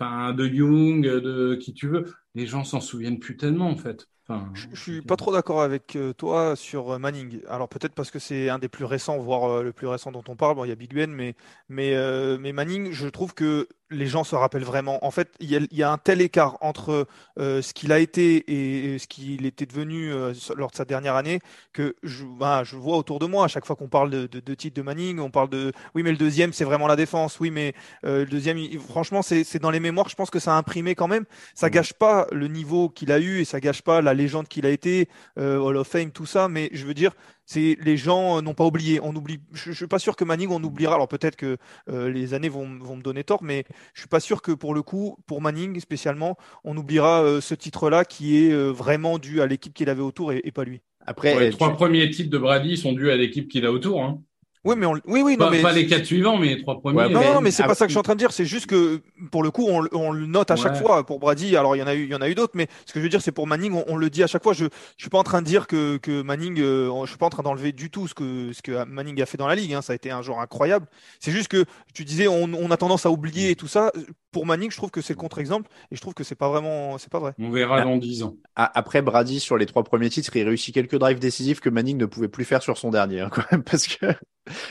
de 0.01 0.47
Young, 0.47 1.03
de 1.03 1.55
qui 1.55 1.73
tu 1.73 1.87
veux 1.87 2.13
Les 2.35 2.47
gens 2.47 2.63
s'en 2.63 2.81
souviennent 2.81 3.19
plus 3.19 3.37
tellement 3.37 3.69
en 3.69 3.77
fait. 3.77 4.07
Enfin, 4.36 4.50
Je, 4.54 4.67
je 4.74 4.82
suis 4.82 5.02
pas 5.02 5.15
trop 5.15 5.32
d'accord 5.32 5.62
avec 5.62 5.96
euh, 5.96 6.13
toi 6.13 6.56
sur 6.56 6.91
euh, 6.91 6.98
Manning. 7.00 7.41
Alors 7.50 7.67
peut-être 7.70 7.94
parce 7.94 8.12
que 8.12 8.20
c'est 8.20 8.50
un 8.50 8.60
des 8.60 8.70
plus 8.70 8.86
récents, 8.86 9.17
voire 9.17 9.46
euh, 9.50 9.63
le 9.63 9.74
plus 9.74 9.88
récent 9.88 10.12
dont 10.12 10.24
on 10.28 10.36
parle. 10.36 10.56
Bon, 10.56 10.65
il 10.65 10.70
y 10.70 10.72
a 10.72 10.76
Big 10.76 10.94
Ben, 10.94 11.12
mais 11.12 11.36
mais 11.70 11.94
euh, 11.96 12.38
mais 12.39 12.52
Manning, 12.54 12.91
je 12.91 13.08
trouve 13.08 13.34
que 13.34 13.67
les 13.94 14.08
gens 14.08 14.24
se 14.24 14.36
rappellent 14.36 14.63
vraiment. 14.63 15.06
En 15.06 15.12
fait, 15.12 15.30
il 15.41 15.50
y 15.52 15.58
a, 15.58 15.60
il 15.70 15.78
y 15.78 15.84
a 15.84 15.91
un 15.91 15.98
tel 15.98 16.22
écart 16.22 16.58
entre 16.62 17.08
euh, 17.39 17.62
ce 17.62 17.74
qu'il 17.74 17.91
a 17.91 18.00
été 18.00 18.94
et, 18.94 18.98
ce 19.00 19.06
qu'il 19.08 19.46
était 19.46 19.65
devenu 19.65 20.13
euh, 20.13 20.34
lors 20.56 20.72
de 20.72 20.76
sa 20.78 20.86
dernière 20.86 21.15
année 21.15 21.41
que 21.74 21.96
je, 22.02 22.24
ben, 22.24 22.63
je 22.63 22.78
vois 22.78 22.96
autour 22.96 23.20
de 23.20 23.26
moi 23.26 23.44
à 23.46 23.48
chaque 23.50 23.65
fois 23.65 23.76
qu'on 23.76 23.89
parle 23.89 24.10
de, 24.10 24.28
de, 24.28 24.39
de 24.39 24.54
titre 24.54 24.78
de 24.78 24.82
Manning, 24.82 25.20
on 25.20 25.30
parle 25.30 25.50
de 25.50 25.74
oui 25.94 26.04
mais 26.04 26.12
le 26.12 26.17
deuxième 26.17 26.54
c'est 26.54 26.63
vraiment 26.63 26.88
la 26.88 26.96
défense, 26.96 27.39
oui 27.41 27.52
mais 27.52 27.74
euh, 28.06 28.20
le 28.20 28.26
deuxième 28.28 28.58
il- 28.58 28.80
franchement 28.80 29.22
c'est 29.22 29.44
c'est 29.44 29.60
dans 29.60 29.72
les 29.72 29.82
mémoires, 29.82 30.08
je 30.08 30.15
pense 30.15 30.30
que 30.30 30.39
ça 30.39 30.54
a 30.56 30.58
imprimé 30.58 30.96
quand 30.96 31.10
même. 31.10 31.26
Ça 31.54 31.70
gâche 31.70 31.91
pas 31.94 32.28
le 32.32 32.48
niveau 32.48 32.88
qu'il 32.89 33.12
a 33.12 33.20
eu 33.20 33.39
et 33.41 33.46
ça 33.46 33.60
gâche 33.60 33.82
pas 33.82 34.02
la 34.02 34.13
légende 34.21 34.47
qu'il 34.47 34.65
a 34.65 34.69
été, 34.69 35.07
euh, 35.38 35.57
Hall 35.57 35.77
of 35.77 35.88
Fame 35.88 36.12
tout 36.12 36.25
ça, 36.25 36.47
mais 36.47 36.69
je 36.71 36.86
veux 36.86 36.93
dire 36.93 37.12
c'est 37.45 37.75
les 37.84 37.97
gens 37.97 38.38
euh, 38.38 38.41
n'ont 38.41 38.53
pas 38.53 38.65
oublié. 38.65 38.99
On 39.03 39.13
oublie. 39.15 39.39
Je, 39.51 39.71
je 39.71 39.75
suis 39.75 39.88
pas 39.88 39.99
sûr 39.99 40.15
que 40.15 40.23
Manning 40.23 40.49
on 40.51 40.63
oubliera. 40.63 40.95
Alors 40.95 41.07
peut-être 41.10 41.36
que 41.36 41.57
euh, 41.89 42.10
les 42.10 42.34
années 42.34 42.47
vont, 42.49 42.67
vont 42.79 42.95
me 42.95 43.01
donner 43.01 43.23
tort, 43.23 43.43
mais 43.43 43.65
je 43.93 44.01
suis 44.01 44.07
pas 44.07 44.19
sûr 44.21 44.41
que 44.41 44.53
pour 44.53 44.73
le 44.73 44.81
coup, 44.84 45.17
pour 45.27 45.41
Manning 45.41 45.79
spécialement, 45.79 46.38
on 46.63 46.77
oubliera 46.77 47.23
euh, 47.23 47.41
ce 47.41 47.55
titre-là 47.55 48.05
qui 48.05 48.38
est 48.38 48.51
euh, 48.53 48.69
vraiment 48.71 49.19
dû 49.19 49.41
à 49.41 49.47
l'équipe 49.47 49.73
qu'il 49.73 49.89
avait 49.89 50.01
autour 50.01 50.31
et, 50.31 50.41
et 50.45 50.51
pas 50.51 50.63
lui. 50.63 50.81
Après, 51.05 51.38
les 51.39 51.49
tu- 51.49 51.55
trois 51.57 51.73
premiers 51.73 52.10
titres 52.10 52.29
de 52.29 52.38
Brady 52.38 52.77
sont 52.77 52.93
dus 52.93 53.10
à 53.12 53.17
l'équipe 53.17 53.49
qu'il 53.49 53.65
a 53.65 53.71
autour. 53.71 54.03
Hein. 54.03 54.21
Oui, 54.63 54.76
mais 54.78 54.86
on, 54.86 54.93
oui, 55.08 55.21
oui, 55.24 55.32
non, 55.38 55.45
Pas, 55.45 55.50
mais 55.52 55.62
pas 55.63 55.71
les 55.71 55.88
quatre 55.88 56.06
suivants, 56.06 56.38
mais 56.38 56.50
les 56.56 56.62
trois 56.62 56.80
premiers. 56.80 56.97
Ouais, 56.97 57.10
Non, 57.10 57.19
mais- 57.19 57.34
non, 57.34 57.41
mais 57.41 57.50
c'est 57.50 57.63
ah, 57.63 57.67
pas 57.67 57.74
ça 57.74 57.86
que 57.86 57.89
je 57.89 57.93
suis 57.93 58.00
en 58.00 58.04
train 58.04 58.13
de 58.13 58.19
dire. 58.19 58.32
C'est 58.32 58.45
juste 58.45 58.67
que 58.67 59.02
pour 59.32 59.41
le 59.41 59.50
coup, 59.50 59.65
on, 59.67 59.80
le- 59.82 59.89
on 59.93 60.12
le 60.12 60.28
note 60.28 60.52
à 60.52 60.56
chaque 60.56 60.74
Ouais. 60.74 60.80
fois. 60.80 61.04
Pour 61.04 61.19
Brady, 61.19 61.56
alors 61.58 61.76
il 61.76 61.80
y 61.80 61.82
en 61.82 61.88
a 61.88 61.95
eu, 61.95 62.04
il 62.04 62.10
y 62.12 62.13
en 62.15 62.21
a 62.21 62.30
eu 62.30 62.36
d'autres, 62.36 62.54
mais 62.56 62.67
ce 62.86 62.93
que 62.93 63.00
je 63.00 63.04
veux 63.04 63.10
dire, 63.10 63.24
c'est 63.24 63.32
pour 63.32 63.47
Manning, 63.47 63.74
on, 63.74 63.84
on 63.88 63.95
le 63.97 64.10
dit 64.12 64.21
à 64.21 64.28
chaque 64.28 64.43
fois. 64.43 64.54
Je, 64.54 64.65
je 64.97 65.04
suis 65.04 65.10
pas 65.10 65.17
en 65.17 65.24
train 65.24 65.41
de 65.41 65.47
dire 65.47 65.65
que, 65.65 65.97
que 65.97 66.21
Manning, 66.21 66.60
euh, 66.60 66.91
je 67.06 67.10
suis 67.10 67.17
pas 67.17 67.26
en 67.26 67.32
train 67.32 67.41
d'enlever 67.41 67.71
du 67.71 67.89
tout 67.89 68.08
ce 68.08 68.13
que 68.13 68.52
ce 68.54 68.62
que 68.62 68.84
Manning 68.86 69.19
a 69.21 69.26
fait 69.26 69.38
dans 69.38 69.47
la 69.47 69.56
ligue. 69.56 69.74
hein. 69.74 69.82
Ça 69.82 69.93
a 69.93 69.95
été 69.95 70.12
un 70.12 70.21
joueur 70.21 70.39
incroyable. 70.39 70.86
C'est 71.19 71.32
juste 71.32 71.47
que 71.47 71.65
tu 71.95 72.06
disais, 72.06 72.28
on, 72.28 72.43
on 72.54 72.69
a 72.69 72.78
tendance 72.78 73.08
à 73.08 73.10
oublier 73.10 73.50
et 73.50 73.56
tout 73.56 73.67
ça. 73.67 73.91
Pour 74.32 74.46
Manning, 74.46 74.72
je 74.72 74.78
trouve 74.78 74.91
que 74.91 75.02
c'est 75.02 75.13
le 75.13 75.20
contre-exemple 75.20 75.70
et 75.91 75.96
je 75.96 76.02
trouve 76.02 76.13
que 76.13 76.24
c'est 76.24 76.36
pas 76.36 76.50
vraiment, 76.50 76.98
c'est 76.98 77.12
pas 77.12 77.20
vrai. 77.20 77.34
On 77.38 77.50
verra 77.52 77.82
dans 77.82 77.98
dix 77.98 78.24
ans. 78.24 78.36
a- 78.56 78.78
après 78.80 79.02
Brady 79.02 79.39
sur 79.39 79.58
les 79.58 79.65
trois 79.65 79.84
premiers 79.84 80.10
titres, 80.10 80.36
il 80.36 80.44
réussit 80.44 80.74
quelques 80.74 80.96
drives 80.98 81.20
décisifs 81.20 81.60
que 81.60 81.70
Manning 81.70 81.98
ne 81.98 82.06
pouvait 82.06 82.30
plus 82.30 82.46
faire 82.46 82.63
sur 82.63 82.78
son 82.78 82.91
dernier, 82.91 83.20
hein, 83.22 83.30
quand 83.32 83.44
même, 83.52 83.63
parce 83.63 83.88
que 83.88 84.08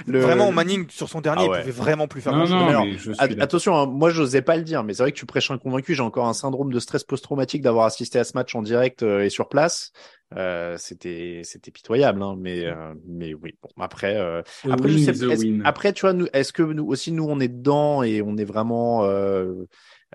le, 0.06 0.20
Vraiment, 0.20 0.50
Manning 0.50 0.88
sur 0.90 1.08
son 1.08 1.20
dernier, 1.20 1.46
Ah 1.50 1.56
il 1.56 1.60
pouvait 1.60 1.72
vraiment 1.72 2.08
plus 2.08 2.20
faire 2.20 2.32
Non, 2.32 2.46
non, 2.48 2.64
Mais 2.64 2.70
alors, 2.70 2.84
mais 2.86 2.98
je. 2.98 3.12
Attention, 3.40 3.76
hein, 3.76 3.86
moi 3.86 4.10
j'osais 4.10 4.42
pas 4.42 4.56
le 4.56 4.62
dire, 4.62 4.82
mais 4.82 4.94
c'est 4.94 5.02
vrai 5.02 5.12
que 5.12 5.18
tu 5.18 5.26
prêches 5.26 5.50
un 5.50 5.58
convaincu. 5.58 5.94
J'ai 5.94 6.02
encore 6.02 6.26
un 6.26 6.34
syndrome 6.34 6.72
de 6.72 6.80
stress 6.80 7.04
post-traumatique 7.04 7.62
d'avoir 7.62 7.86
assisté 7.86 8.18
à 8.18 8.24
ce 8.24 8.32
match 8.34 8.54
en 8.54 8.62
direct 8.62 9.02
euh, 9.02 9.24
et 9.24 9.30
sur 9.30 9.48
place. 9.48 9.92
Euh, 10.36 10.76
c'était 10.78 11.40
c'était 11.42 11.72
pitoyable, 11.72 12.22
hein, 12.22 12.36
mais 12.38 12.64
euh, 12.64 12.94
mais 13.06 13.34
oui. 13.34 13.56
Bon, 13.62 13.68
après 13.82 14.16
euh, 14.16 14.42
après 14.70 14.88
je 14.90 14.98
sais 14.98 15.26
win. 15.26 15.62
après 15.64 15.92
tu 15.92 16.02
vois 16.02 16.12
nous 16.12 16.28
est-ce 16.32 16.52
que 16.52 16.62
nous 16.62 16.86
aussi 16.86 17.10
nous 17.10 17.24
on 17.28 17.40
est 17.40 17.48
dedans 17.48 18.04
et 18.04 18.22
on 18.22 18.36
est 18.36 18.44
vraiment 18.44 19.04
euh, 19.06 19.64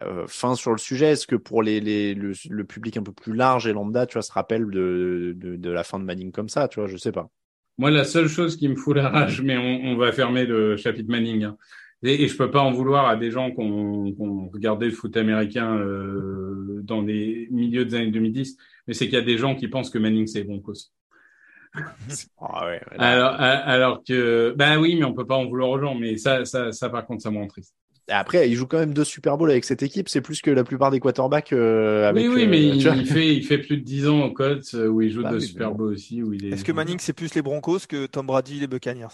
euh, 0.04 0.26
fin 0.28 0.56
sur 0.56 0.72
le 0.72 0.78
sujet? 0.78 1.12
Est-ce 1.12 1.28
que 1.28 1.36
pour 1.36 1.62
les, 1.62 1.82
les 1.82 2.14
le, 2.14 2.32
le 2.50 2.64
public 2.64 2.96
un 2.96 3.04
peu 3.04 3.12
plus 3.12 3.34
large 3.34 3.68
et 3.68 3.74
lambda, 3.74 4.06
tu 4.06 4.14
vois, 4.14 4.22
se 4.22 4.32
rappelle 4.32 4.68
de, 4.70 5.34
de 5.36 5.58
de 5.58 5.70
la 5.70 5.84
fin 5.84 6.00
de 6.00 6.06
Manning 6.06 6.32
comme 6.32 6.48
ça, 6.50 6.70
tu 6.70 6.80
vois, 6.80 6.88
je 6.88 6.96
sais 6.98 7.12
pas. 7.12 7.30
Moi, 7.78 7.92
la 7.92 8.06
seule 8.06 8.30
chose 8.30 8.56
qui 8.56 8.70
me 8.70 8.76
fout 8.78 8.96
la 8.96 9.10
rage, 9.10 9.42
mais 9.42 9.58
on, 9.58 9.92
on 9.92 9.98
va 9.98 10.14
fermer 10.14 10.46
le 10.46 10.78
chapitre 10.78 11.10
Manning. 11.12 11.44
hein. 11.44 11.58
Et, 12.06 12.24
et 12.24 12.28
je 12.28 12.38
peux 12.38 12.52
pas 12.52 12.62
en 12.62 12.72
vouloir 12.72 13.08
à 13.08 13.16
des 13.16 13.32
gens 13.32 13.52
qui 13.52 13.60
ont, 13.60 14.50
regardé 14.54 14.86
le 14.86 14.92
foot 14.92 15.18
américain 15.18 15.76
euh, 15.76 16.82
dans 16.84 17.02
les 17.02 17.48
milieux 17.52 17.86
des 17.86 17.96
années 17.96 18.12
2010, 18.12 18.58
mais 18.88 18.94
c'est 18.94 19.06
qu'il 19.06 19.16
y 19.16 19.22
a 19.22 19.22
des 19.22 19.38
gens 19.38 19.56
qui 19.56 19.68
pensent 19.68 19.90
que 19.90 19.98
Manning 19.98 20.28
c'est 20.28 20.40
les 20.40 20.46
Broncos. 20.46 20.92
Ah 22.40 22.68
ouais. 22.68 22.80
Alors, 22.98 24.02
que, 24.08 24.54
bah 24.56 24.80
oui, 24.80 24.96
mais 24.96 25.04
on 25.04 25.14
peut 25.14 25.28
pas 25.28 25.36
en 25.36 25.46
vouloir 25.46 25.70
aux 25.72 25.80
gens. 25.80 25.94
Mais 25.94 26.16
ça, 26.16 26.46
ça, 26.46 26.72
ça 26.72 26.90
par 26.90 27.06
contre, 27.06 27.22
ça 27.22 27.32
me 27.32 27.38
rend 27.38 27.48
triste. 27.48 27.76
Après, 28.08 28.50
il 28.50 28.56
joue 28.56 28.68
quand 28.68 28.78
même 28.78 28.94
deux 28.94 29.04
Super 29.04 29.38
Bowls 29.38 29.50
avec 29.50 29.66
cette 29.66 29.82
équipe. 29.82 30.10
C'est 30.10 30.22
plus 30.22 30.42
que 30.42 30.52
la 30.52 30.64
plupart 30.64 30.92
des 30.92 31.00
quarterbacks 31.00 31.54
euh, 31.54 32.08
avec. 32.08 32.24
oui, 32.24 32.34
oui, 32.34 32.44
euh, 32.44 32.48
mais 32.50 32.62
il, 32.64 33.06
fait, 33.08 33.36
il 33.36 33.44
fait 33.44 33.58
plus 33.58 33.78
de 33.78 33.84
10 33.84 34.08
ans 34.08 34.22
au 34.22 34.32
Colts 34.32 34.76
euh, 34.76 34.88
où 34.88 35.02
il 35.02 35.12
joue 35.12 35.24
Bah 35.24 35.32
de 35.32 35.36
oui, 35.38 35.42
mais 35.42 35.48
Super 35.48 35.72
bon. 35.72 35.78
Bowl 35.78 35.94
aussi, 35.94 36.22
où 36.22 36.32
il 36.32 36.46
est. 36.46 36.50
Est-ce 36.50 36.64
que 36.64 36.72
Manning 36.72 37.00
c'est 37.00 37.14
plus 37.14 37.34
les 37.34 37.42
Broncos 37.42 37.80
que 37.90 38.06
Tom 38.06 38.28
Brady 38.28 38.60
les 38.60 38.68
Buccaneers? 38.68 39.08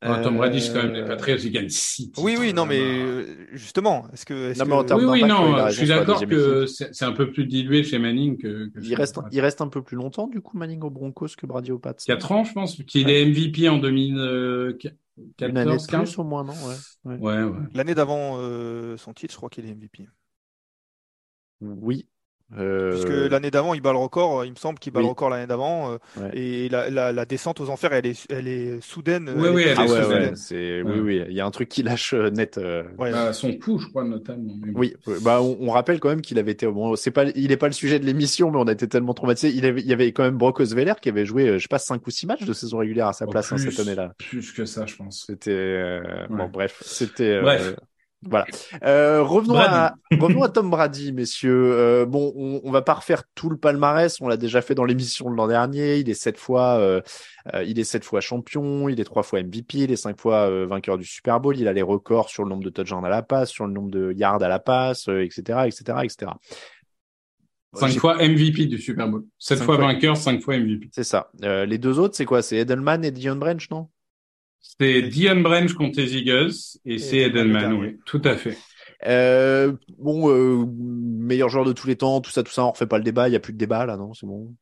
Ah, 0.00 0.20
Tom 0.22 0.36
Brady, 0.36 0.60
c'est 0.60 0.72
quand 0.72 0.84
même 0.84 0.92
les 0.92 1.00
Euh, 1.00 1.08
Patriots, 1.08 1.38
il 1.38 1.50
gagne 1.50 1.68
6 1.68 2.12
Oui, 2.18 2.36
oui, 2.38 2.52
non, 2.52 2.66
mais 2.66 2.78
euh, 2.80 3.48
justement, 3.52 4.06
est-ce 4.12 4.24
que, 4.24 4.50
est-ce 4.50 4.60
Non, 4.60 4.66
mais 4.66 4.74
en 4.74 4.82
que- 4.82 4.86
termes 4.88 5.04
Oui, 5.04 5.22
oui, 5.22 5.28
non, 5.28 5.68
je 5.68 5.74
suis 5.74 5.88
d'accord 5.88 6.24
que 6.24 6.66
c'est 6.66 7.04
un 7.04 7.12
peu 7.12 7.32
plus 7.32 7.46
dilué 7.46 7.82
chez 7.82 7.98
Manning 7.98 8.36
que. 8.38 8.68
que 8.68 8.80
Il 8.80 8.94
reste, 8.94 9.18
il 9.32 9.40
reste 9.40 9.60
un 9.60 9.66
peu 9.68 9.82
plus 9.82 9.96
longtemps, 9.96 10.28
du 10.28 10.40
coup, 10.40 10.56
Manning 10.56 10.82
au 10.82 10.90
Broncos 10.90 11.30
que 11.36 11.46
Brady 11.46 11.72
au 11.72 11.80
Pats. 11.80 11.94
4 11.94 12.30
ans, 12.32 12.44
je 12.44 12.52
pense, 12.52 12.76
qu'il 12.84 13.10
est 13.10 13.24
MVP 13.26 13.68
en 13.68 13.78
2014, 13.78 14.94
Une 15.40 15.56
année 15.56 15.76
de 15.76 15.86
15. 15.86 16.10
plus, 16.10 16.18
au 16.20 16.24
moins, 16.24 16.44
non? 16.44 16.52
Ouais. 16.52 16.76
ouais. 17.04 17.16
Ouais, 17.18 17.42
ouais. 17.42 17.58
L'année 17.74 17.94
d'avant 17.96 18.36
euh, 18.38 18.96
son 18.98 19.12
titre, 19.12 19.32
je 19.32 19.36
crois 19.36 19.50
qu'il 19.50 19.66
est 19.66 19.74
MVP. 19.74 20.06
Oui. 21.60 22.06
Euh, 22.56 22.92
Puisque 22.92 23.30
l'année 23.30 23.50
d'avant, 23.50 23.74
il 23.74 23.82
bat 23.82 23.92
le 23.92 23.98
record, 23.98 24.44
il 24.46 24.52
me 24.52 24.56
semble 24.56 24.78
qu'il 24.78 24.90
bat 24.90 25.00
Oui. 25.00 25.04
le 25.04 25.10
record 25.10 25.28
l'année 25.28 25.46
d'avant. 25.46 25.92
euh, 25.92 25.98
Ouais. 26.16 26.30
Et 26.32 26.68
la, 26.70 26.88
la, 26.88 27.12
la 27.12 27.24
descente 27.26 27.60
aux 27.60 27.68
enfers, 27.68 27.92
elle 27.92 28.06
est, 28.06 28.26
elle 28.30 28.48
est 28.48 28.80
soudaine. 28.82 29.30
Oui, 29.36 29.48
elle 29.48 29.54
oui, 29.54 29.62
est 29.62 29.66
elle 29.68 29.76
Ah 29.78 29.84
est 29.84 29.90
ouais, 29.90 30.02
soudaine. 30.02 30.22
ouais, 30.30 30.32
c'est 30.36 30.82
oui, 30.82 30.92
Ouais. 30.92 31.00
oui, 31.00 31.22
il 31.28 31.34
y 31.34 31.40
a 31.40 31.46
un 31.46 31.50
truc 31.50 31.68
qui 31.68 31.82
lâche 31.82 32.14
euh, 32.14 32.30
net. 32.30 32.56
euh, 32.56 32.84
Ouais. 32.96 33.12
Bah, 33.12 33.34
son 33.34 33.52
coup, 33.52 33.78
je 33.78 33.86
crois, 33.88 34.04
notamment. 34.04 34.54
Oui, 34.74 34.94
bah 35.22 35.42
on, 35.42 35.58
on 35.60 35.70
rappelle 35.70 36.00
quand 36.00 36.08
même 36.08 36.22
qu'il 36.22 36.38
avait 36.38 36.52
été 36.52 36.66
bon, 36.66 36.96
c'est 36.96 37.10
pas 37.10 37.24
il 37.34 37.52
est 37.52 37.56
pas 37.58 37.66
le 37.66 37.72
sujet 37.74 37.98
de 37.98 38.06
l'émission 38.06 38.50
mais 38.50 38.58
on 38.58 38.66
a 38.66 38.72
été 38.72 38.88
tellement 38.88 39.12
traumatisés, 39.14 39.52
il 39.54 39.66
avait 39.66 39.80
il 39.82 39.86
y 39.86 39.92
avait 39.92 40.12
quand 40.12 40.22
même 40.22 40.38
Brock 40.38 40.60
Osweiler 40.60 40.94
qui 41.02 41.08
avait 41.10 41.26
joué 41.26 41.58
je 41.58 41.62
sais 41.62 41.68
pas 41.68 41.78
5 41.78 42.06
ou 42.06 42.10
6 42.10 42.26
matchs 42.26 42.44
de 42.44 42.52
saison 42.54 42.78
régulière 42.78 43.08
à 43.08 43.12
sa 43.12 43.26
Oh, 43.26 43.30
place 43.30 43.52
hein, 43.52 43.58
cette 43.58 43.78
année-là. 43.80 44.12
Plus 44.18 44.52
que 44.52 44.64
ça, 44.64 44.86
je 44.86 44.96
pense. 44.96 45.24
C'était 45.26 45.50
euh, 45.50 46.00
bon 46.30 46.44
Ouais. 46.44 46.48
bref, 46.50 46.78
c'était 46.82 47.24
euh, 47.34 47.42
Bref. 47.42 47.74
Voilà. 48.22 48.46
Euh, 48.82 49.22
revenons 49.22 49.54
Brady. 49.54 49.74
à 49.74 49.94
revenons 50.18 50.42
à 50.42 50.48
Tom 50.48 50.70
Brady 50.70 51.12
messieurs. 51.12 51.72
Euh, 51.72 52.04
bon, 52.04 52.32
on, 52.36 52.60
on 52.64 52.70
va 52.72 52.82
pas 52.82 52.94
refaire 52.94 53.22
tout 53.34 53.48
le 53.48 53.56
palmarès, 53.56 54.20
on 54.20 54.28
l'a 54.28 54.36
déjà 54.36 54.60
fait 54.60 54.74
dans 54.74 54.84
l'émission 54.84 55.30
de 55.30 55.36
l'an 55.36 55.46
dernier, 55.46 55.98
il 55.98 56.10
est 56.10 56.14
sept 56.14 56.36
fois 56.36 56.78
euh, 56.78 57.00
euh, 57.54 57.62
il 57.64 57.78
est 57.78 57.84
sept 57.84 58.04
fois 58.04 58.20
champion, 58.20 58.88
il 58.88 59.00
est 59.00 59.04
trois 59.04 59.22
fois 59.22 59.42
MVP, 59.42 59.78
il 59.78 59.92
est 59.92 59.96
cinq 59.96 60.18
fois 60.20 60.50
euh, 60.50 60.66
vainqueur 60.66 60.98
du 60.98 61.04
Super 61.04 61.38
Bowl, 61.40 61.56
il 61.56 61.68
a 61.68 61.72
les 61.72 61.82
records 61.82 62.28
sur 62.28 62.42
le 62.42 62.50
nombre 62.50 62.64
de 62.64 62.70
touchdowns 62.70 63.04
à 63.04 63.08
la 63.08 63.22
passe, 63.22 63.50
sur 63.50 63.66
le 63.66 63.72
nombre 63.72 63.90
de 63.90 64.12
yards 64.12 64.42
à 64.42 64.48
la 64.48 64.58
passe, 64.58 65.08
euh, 65.08 65.24
etc., 65.24 65.60
etc., 65.66 65.98
etc. 66.02 66.32
Cinq 67.74 67.98
fois 67.98 68.16
MVP 68.16 68.66
du 68.66 68.78
Super 68.78 69.08
Bowl. 69.08 69.24
Sept 69.38 69.58
fois 69.58 69.76
fois. 69.76 69.86
vainqueur, 69.86 70.16
cinq 70.16 70.40
fois 70.40 70.58
MVP. 70.58 70.88
C'est 70.92 71.04
ça. 71.04 71.30
Euh, 71.42 71.66
les 71.66 71.78
deux 71.78 71.98
autres, 71.98 72.16
c'est 72.16 72.24
quoi? 72.24 72.42
C'est 72.42 72.56
Edelman 72.56 73.04
et 73.04 73.10
Dion 73.10 73.36
Branch, 73.36 73.70
non? 73.70 73.88
C'est 74.60 75.02
Dion 75.02 75.40
Branch 75.40 75.72
contre 75.74 76.00
les 76.00 76.16
Eagles 76.16 76.52
et 76.84 76.98
c'est 76.98 77.18
Edelman, 77.18 77.72
oui, 77.74 77.96
tout 78.04 78.20
à 78.24 78.36
fait. 78.36 78.56
euh, 79.06 79.72
Bon, 79.98 80.30
euh, 80.30 80.64
meilleur 80.76 81.48
joueur 81.48 81.64
de 81.64 81.72
tous 81.72 81.86
les 81.86 81.96
temps, 81.96 82.20
tout 82.20 82.30
ça, 82.30 82.42
tout 82.42 82.52
ça, 82.52 82.64
on 82.64 82.70
refait 82.72 82.86
pas 82.86 82.98
le 82.98 83.04
débat. 83.04 83.28
Il 83.28 83.32
y 83.32 83.36
a 83.36 83.40
plus 83.40 83.52
de 83.52 83.58
débat 83.58 83.86
là, 83.86 83.96
non 83.96 84.14
C'est 84.14 84.26
bon? 84.26 84.54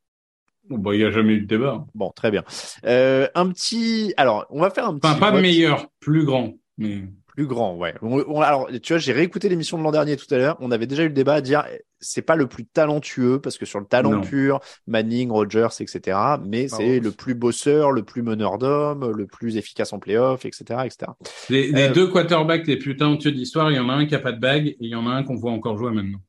Bon, 0.68 0.78
bah, 0.78 0.94
il 0.94 0.98
n'y 0.98 1.04
a 1.04 1.10
jamais 1.10 1.34
eu 1.34 1.40
de 1.42 1.46
débat. 1.46 1.86
Bon, 1.94 2.10
très 2.10 2.30
bien. 2.30 2.42
Euh, 2.86 3.28
un 3.34 3.48
petit. 3.50 4.12
Alors, 4.16 4.46
on 4.50 4.60
va 4.60 4.70
faire 4.70 4.86
un 4.86 4.94
petit. 4.94 5.06
Enfin, 5.06 5.18
pas 5.18 5.30
vote 5.30 5.42
meilleur, 5.42 5.86
plus 6.00 6.24
grand. 6.24 6.54
Mais 6.78 7.04
Plus 7.26 7.46
grand, 7.46 7.76
ouais. 7.76 7.94
On- 8.02 8.24
on- 8.26 8.40
alors, 8.40 8.68
tu 8.82 8.92
vois, 8.92 8.98
j'ai 8.98 9.12
réécouté 9.12 9.48
l'émission 9.48 9.78
de 9.78 9.82
l'an 9.82 9.92
dernier 9.92 10.16
tout 10.16 10.26
à 10.34 10.38
l'heure. 10.38 10.56
On 10.60 10.70
avait 10.70 10.86
déjà 10.86 11.04
eu 11.04 11.08
le 11.08 11.12
débat 11.14 11.34
à 11.34 11.40
dire 11.40 11.64
c'est 12.00 12.22
pas 12.22 12.36
le 12.36 12.46
plus 12.46 12.66
talentueux 12.66 13.40
parce 13.40 13.58
que 13.58 13.66
sur 13.66 13.80
le 13.80 13.86
talent 13.86 14.12
Non. 14.12 14.20
pur, 14.20 14.60
Manning, 14.86 15.30
Rogers, 15.30 15.68
etc. 15.80 16.18
Mais 16.44 16.68
c'est 16.68 17.00
le 17.00 17.10
plus 17.10 17.34
bosseur, 17.34 17.90
le 17.92 18.02
plus 18.02 18.22
meneur 18.22 18.58
d'hommes, 18.58 19.10
le 19.10 19.26
plus 19.26 19.56
efficace 19.56 19.92
en 19.92 19.98
playoff, 19.98 20.44
etc., 20.44 20.86
etc. 20.86 21.12
les, 21.48 21.72
les 21.72 21.88
Euh, 21.88 21.92
deux 21.92 22.08
quarterbacks 22.10 22.66
les 22.66 22.76
plus 22.76 22.96
talentueux 22.96 23.32
d'histoire, 23.32 23.70
il 23.70 23.76
y 23.76 23.80
en 23.80 23.88
a 23.88 23.94
un 23.94 24.06
qui 24.06 24.14
a 24.14 24.18
pas 24.18 24.32
de 24.32 24.40
bague 24.40 24.66
et 24.68 24.76
il 24.80 24.90
y 24.90 24.94
en 24.94 25.06
a 25.06 25.10
un 25.10 25.22
qu'on 25.22 25.36
voit 25.36 25.52
encore 25.52 25.78
jouer 25.78 25.90
maintenant. 25.90 26.20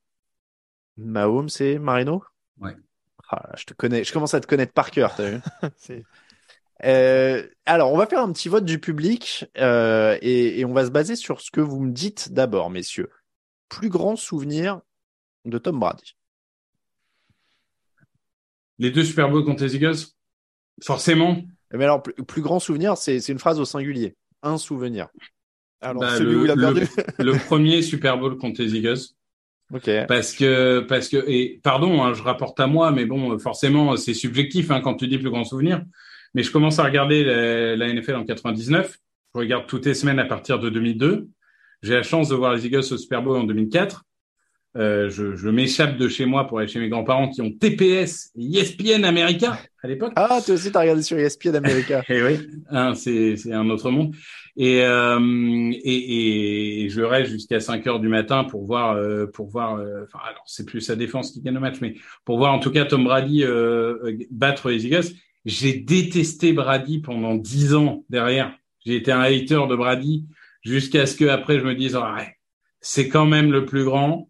Mahomes, 0.98 1.50
c'est 1.50 1.78
Marino? 1.80 2.24
Ouais. 2.60 2.76
Ah, 3.30 3.52
je 3.58 3.66
te 3.66 3.74
connais, 3.74 4.04
je 4.04 4.14
commence 4.14 4.34
à 4.34 4.40
te 4.40 4.48
connaître 4.48 4.74
par 4.74 4.90
cœur, 4.92 5.14
t'as 5.16 5.30
vu? 5.30 5.40
C'est- 5.78 6.04
Euh, 6.86 7.48
alors, 7.66 7.92
on 7.92 7.98
va 7.98 8.06
faire 8.06 8.22
un 8.22 8.32
petit 8.32 8.50
vote 8.50 8.64
du 8.66 8.80
public 8.80 9.46
euh, 9.58 10.18
et, 10.22 10.60
et 10.60 10.66
on 10.66 10.74
va 10.74 10.86
se 10.86 10.92
baser 10.92 11.16
sur 11.16 11.42
ce 11.42 11.50
que 11.50 11.60
vous 11.62 11.80
me 11.80 11.92
dites 11.92 12.32
d'abord, 12.34 12.70
messieurs. 12.70 13.10
Plus 13.68 13.90
grand 13.90 14.16
souvenir 14.16 14.82
de 15.50 15.58
Tom 15.58 15.80
Brady. 15.80 16.16
Les 18.80 18.92
deux 18.92 19.04
Super 19.04 19.30
Bowls 19.30 19.44
contre 19.46 19.64
les 19.64 19.76
Eagles, 19.76 19.96
forcément. 20.84 21.42
Mais 21.74 21.84
alors, 21.84 22.04
plus, 22.04 22.14
plus 22.14 22.42
grand 22.42 22.60
souvenir, 22.60 22.98
c'est 22.98 23.18
une 23.30 23.40
phrase 23.40 23.60
au 23.60 23.66
singulier. 23.66 24.16
Un 24.44 24.58
souvenir. 24.58 25.08
Alors, 25.82 26.02
bah, 26.02 26.18
celui 26.18 26.32
le, 26.34 26.40
où 26.40 26.46
il 26.46 26.52
a 26.52 26.56
le- 26.56 26.62
perdu. 26.62 26.88
le 27.20 27.34
premier 27.46 27.82
Super 27.82 28.18
Bowl 28.18 28.38
contre 28.38 28.62
les 28.62 28.76
Eagles. 28.76 29.00
Ok. 29.74 29.90
Parce 30.08 30.34
que, 30.34 30.80
parce 30.88 31.10
que, 31.10 31.24
et 31.28 31.60
pardon, 31.62 32.04
hein, 32.04 32.14
je 32.14 32.24
rapporte 32.24 32.60
à 32.60 32.68
moi, 32.68 32.92
mais 32.92 33.06
bon, 33.06 33.38
forcément, 33.40 33.98
c'est 33.98 34.14
subjectif 34.14 34.72
hein, 34.72 34.80
quand 34.82 34.96
tu 34.96 35.08
dis 35.08 35.18
plus 35.18 35.30
grand 35.30 35.44
souvenir. 35.44 35.84
Mais 36.34 36.44
je 36.44 36.52
commence 36.52 36.80
à 36.80 36.84
regarder 36.84 37.24
la, 37.24 37.76
la 37.76 37.94
NFL 37.94 38.16
en 38.16 38.26
99. 38.26 38.98
Je 39.34 39.40
regarde 39.40 39.68
toutes 39.68 39.86
les 39.86 39.94
semaines 39.94 40.20
à 40.20 40.26
partir 40.26 40.60
de 40.60 40.70
2002. 40.70 41.28
J'ai 41.84 41.94
la 41.96 42.04
chance 42.04 42.30
de 42.30 42.36
voir 42.36 42.54
les 42.54 42.66
Eagles 42.66 42.80
au 42.92 42.98
Super 42.98 43.22
Bowl 43.22 43.38
en 43.38 43.44
2004. 43.44 44.04
Euh, 44.78 45.10
je 45.10 45.36
je 45.36 45.50
m'échappe 45.50 45.98
de 45.98 46.08
chez 46.08 46.26
moi 46.26 46.46
pour 46.46 46.60
aller 46.60 46.68
chez 46.68 46.80
mes 46.80 46.90
grands-parents 46.90 47.30
qui 47.30 47.42
ont 47.42 47.52
TPS 47.52 48.32
et 48.38 48.60
ESPN 48.60 49.06
américain 49.06 49.58
à 49.82 49.88
l'époque. 49.88 50.14
Ah, 50.16 50.40
toi 50.46 50.54
aussi, 50.56 50.72
t'as 50.72 50.82
regardé 50.82 51.02
sur 51.02 51.18
ESPN 51.18 51.56
America. 51.56 52.04
Et 52.10 52.22
oui, 52.22 52.48
hein, 52.70 52.94
c'est 52.94 53.36
un 53.52 53.70
autre 53.70 53.90
monde. 53.90 54.14
Et 54.56 54.82
euh, 54.84 55.72
et, 55.84 56.84
et 56.84 56.90
je 56.90 57.02
reste 57.02 57.32
jusqu'à 57.32 57.60
5 57.60 57.86
heures 57.88 58.00
du 58.00 58.08
matin 58.08 58.44
pour 58.44 58.66
voir 58.66 58.96
euh, 58.96 59.26
pour 59.28 59.48
voir. 59.50 59.76
euh, 59.78 60.04
Enfin, 60.04 60.20
alors 60.30 60.44
c'est 60.46 60.66
plus 60.66 60.82
sa 60.82 60.96
défense 60.96 61.32
qui 61.32 61.42
gagne 61.42 61.54
le 61.56 61.60
match, 61.60 61.78
mais 61.82 61.96
pour 62.26 62.38
voir 62.38 62.54
en 62.54 62.60
tout 62.60 62.72
cas 62.72 62.86
Tom 62.86 63.04
Brady 63.04 63.44
euh, 63.44 63.96
euh, 64.04 64.18
battre 64.32 64.70
les 64.70 64.86
Eagles. 64.86 65.06
J'ai 65.46 65.74
détesté 65.74 66.54
Brady 66.54 67.00
pendant 67.00 67.36
10 67.36 67.74
ans 67.76 68.04
derrière. 68.10 68.52
J'ai 68.86 68.96
été 68.96 69.12
un 69.12 69.22
hater 69.22 69.62
de 69.70 69.76
Brady 69.76 70.26
jusqu'à 70.62 71.06
ce 71.06 71.16
que 71.16 71.26
après 71.26 71.60
je 71.60 71.66
me 71.66 71.74
dise 71.74 71.96
ah, 71.96 72.16
ouais, 72.18 72.36
c'est 72.82 73.08
quand 73.10 73.26
même 73.26 73.52
le 73.52 73.66
plus 73.66 73.84
grand. 73.84 74.30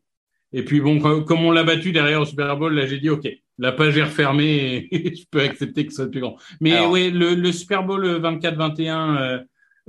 Et 0.53 0.63
puis 0.63 0.79
bon, 0.81 0.99
comme 1.23 1.43
on 1.43 1.51
l'a 1.51 1.63
battu 1.63 1.91
derrière 1.91 2.21
au 2.21 2.25
Super 2.25 2.55
Bowl, 2.57 2.73
là 2.73 2.85
j'ai 2.85 2.99
dit 2.99 3.09
ok, 3.09 3.27
la 3.57 3.71
page 3.71 3.97
est 3.97 4.03
refermée 4.03 4.87
et 4.91 5.15
je 5.15 5.23
peux 5.29 5.41
accepter 5.41 5.85
que 5.85 5.91
ce 5.91 6.03
soit 6.03 6.11
plus 6.11 6.21
grand. 6.21 6.37
Mais 6.61 6.73
Alors- 6.73 6.91
oui, 6.91 7.11
le, 7.11 7.35
le 7.35 7.51
Super 7.51 7.83
Bowl 7.83 8.05
24-21 8.05 9.17
euh, 9.17 9.39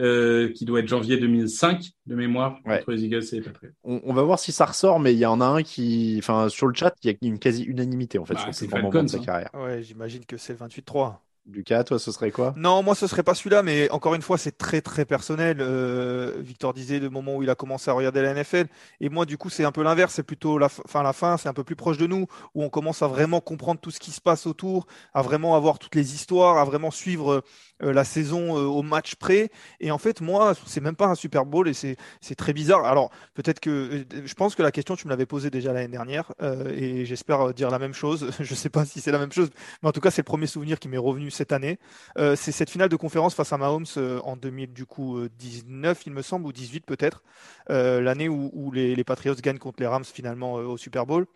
euh, 0.00 0.52
qui 0.52 0.64
doit 0.64 0.80
être 0.80 0.88
janvier 0.88 1.16
2005 1.16 1.82
de 2.06 2.14
mémoire 2.14 2.58
Ouais. 2.64 2.78
entre 2.78 2.92
les 2.92 3.04
Eagles 3.04 3.22
et 3.32 3.36
les 3.36 3.40
Patriots. 3.42 3.72
On, 3.84 4.00
on 4.04 4.12
va 4.14 4.22
voir 4.22 4.38
si 4.38 4.52
ça 4.52 4.64
ressort, 4.66 5.00
mais 5.00 5.12
il 5.12 5.18
y 5.18 5.26
en 5.26 5.40
a 5.40 5.44
un 5.46 5.62
qui, 5.62 6.16
enfin, 6.20 6.48
sur 6.48 6.66
le 6.68 6.74
chat, 6.74 6.94
il 7.02 7.10
y 7.10 7.14
a 7.14 7.16
une 7.22 7.38
quasi 7.38 7.64
unanimité 7.64 8.18
en 8.18 8.24
fait 8.24 8.34
Bah, 8.34 8.40
sur 8.40 8.54
c'est 8.54 8.72
le 8.72 8.82
moment 8.82 9.02
de 9.02 9.08
sa 9.08 9.18
hein. 9.18 9.22
carrière. 9.24 9.50
Ouais, 9.54 9.82
j'imagine 9.82 10.24
que 10.24 10.36
c'est 10.36 10.52
le 10.52 10.58
28-3. 10.66 11.16
Lucas, 11.50 11.84
toi, 11.84 11.98
ce 11.98 12.12
serait 12.12 12.30
quoi? 12.30 12.52
Non, 12.56 12.82
moi 12.82 12.94
ce 12.94 13.06
serait 13.06 13.22
pas 13.22 13.34
celui-là, 13.34 13.62
mais 13.62 13.90
encore 13.90 14.14
une 14.14 14.20
fois, 14.20 14.36
c'est 14.36 14.58
très 14.58 14.82
très 14.82 15.06
personnel. 15.06 15.58
Euh, 15.60 16.34
Victor 16.40 16.74
disait 16.74 16.98
le 16.98 17.08
moment 17.08 17.36
où 17.36 17.42
il 17.42 17.48
a 17.48 17.54
commencé 17.54 17.90
à 17.90 17.94
regarder 17.94 18.20
la 18.20 18.34
NFL, 18.34 18.66
et 19.00 19.08
moi 19.08 19.24
du 19.24 19.38
coup 19.38 19.48
c'est 19.48 19.64
un 19.64 19.72
peu 19.72 19.82
l'inverse, 19.82 20.12
c'est 20.12 20.22
plutôt 20.22 20.58
la 20.58 20.68
fin, 20.68 21.02
la 21.02 21.14
fin, 21.14 21.38
c'est 21.38 21.48
un 21.48 21.54
peu 21.54 21.64
plus 21.64 21.76
proche 21.76 21.96
de 21.96 22.06
nous, 22.06 22.26
où 22.54 22.62
on 22.62 22.68
commence 22.68 23.00
à 23.00 23.06
vraiment 23.06 23.40
comprendre 23.40 23.80
tout 23.80 23.90
ce 23.90 23.98
qui 23.98 24.10
se 24.10 24.20
passe 24.20 24.46
autour, 24.46 24.86
à 25.14 25.22
vraiment 25.22 25.56
avoir 25.56 25.78
toutes 25.78 25.94
les 25.94 26.14
histoires, 26.14 26.58
à 26.58 26.64
vraiment 26.66 26.90
suivre 26.90 27.42
euh, 27.82 27.92
la 27.94 28.04
saison 28.04 28.58
euh, 28.58 28.66
au 28.66 28.82
match 28.82 29.14
près. 29.14 29.50
Et 29.80 29.90
en 29.90 29.98
fait, 29.98 30.20
moi, 30.20 30.52
c'est 30.66 30.82
même 30.82 30.96
pas 30.96 31.06
un 31.06 31.14
Super 31.14 31.46
Bowl 31.46 31.66
et 31.66 31.72
c'est 31.72 31.96
très 32.36 32.52
bizarre. 32.52 32.84
Alors 32.84 33.10
peut-être 33.32 33.60
que 33.60 34.04
je 34.22 34.34
pense 34.34 34.54
que 34.54 34.62
la 34.62 34.70
question 34.70 34.96
tu 34.96 35.06
me 35.06 35.10
l'avais 35.10 35.26
posée 35.26 35.48
déjà 35.48 35.72
l'année 35.72 35.88
dernière, 35.88 36.30
et 36.74 37.06
j'espère 37.06 37.54
dire 37.54 37.70
la 37.70 37.78
même 37.78 37.94
chose. 37.94 38.30
Je 38.40 38.54
sais 38.54 38.68
pas 38.68 38.84
si 38.84 39.00
c'est 39.00 39.12
la 39.12 39.18
même 39.18 39.32
chose, 39.32 39.50
mais 39.82 39.88
en 39.88 39.92
tout 39.92 40.00
cas 40.00 40.10
c'est 40.10 40.22
le 40.22 40.26
premier 40.26 40.46
souvenir 40.46 40.78
qui 40.78 40.88
m'est 40.88 40.98
revenu 40.98 41.30
cette 41.38 41.52
année. 41.52 41.78
Euh, 42.18 42.36
c'est 42.36 42.52
cette 42.52 42.68
finale 42.68 42.88
de 42.88 42.96
conférence 42.96 43.34
face 43.34 43.52
à 43.52 43.58
Mahomes 43.58 43.86
euh, 43.96 44.20
en 44.24 44.36
2000 44.36 44.72
du 44.72 44.84
coup 44.84 45.18
euh, 45.18 45.30
19 45.38 46.06
il 46.06 46.12
me 46.12 46.22
semble 46.22 46.46
ou 46.46 46.52
18 46.52 46.84
peut-être 46.84 47.22
l'année 47.68 48.28
où, 48.28 48.70
les, 48.72 48.94
les 48.94 49.04
Patriots 49.04 49.34
gagnent 49.34 49.58
contre 49.58 49.80
les 49.80 49.86
Rams 49.86 50.04
finalement 50.04 50.54
au 50.54 50.76
Super 50.76 51.06
Bowl 51.06 51.26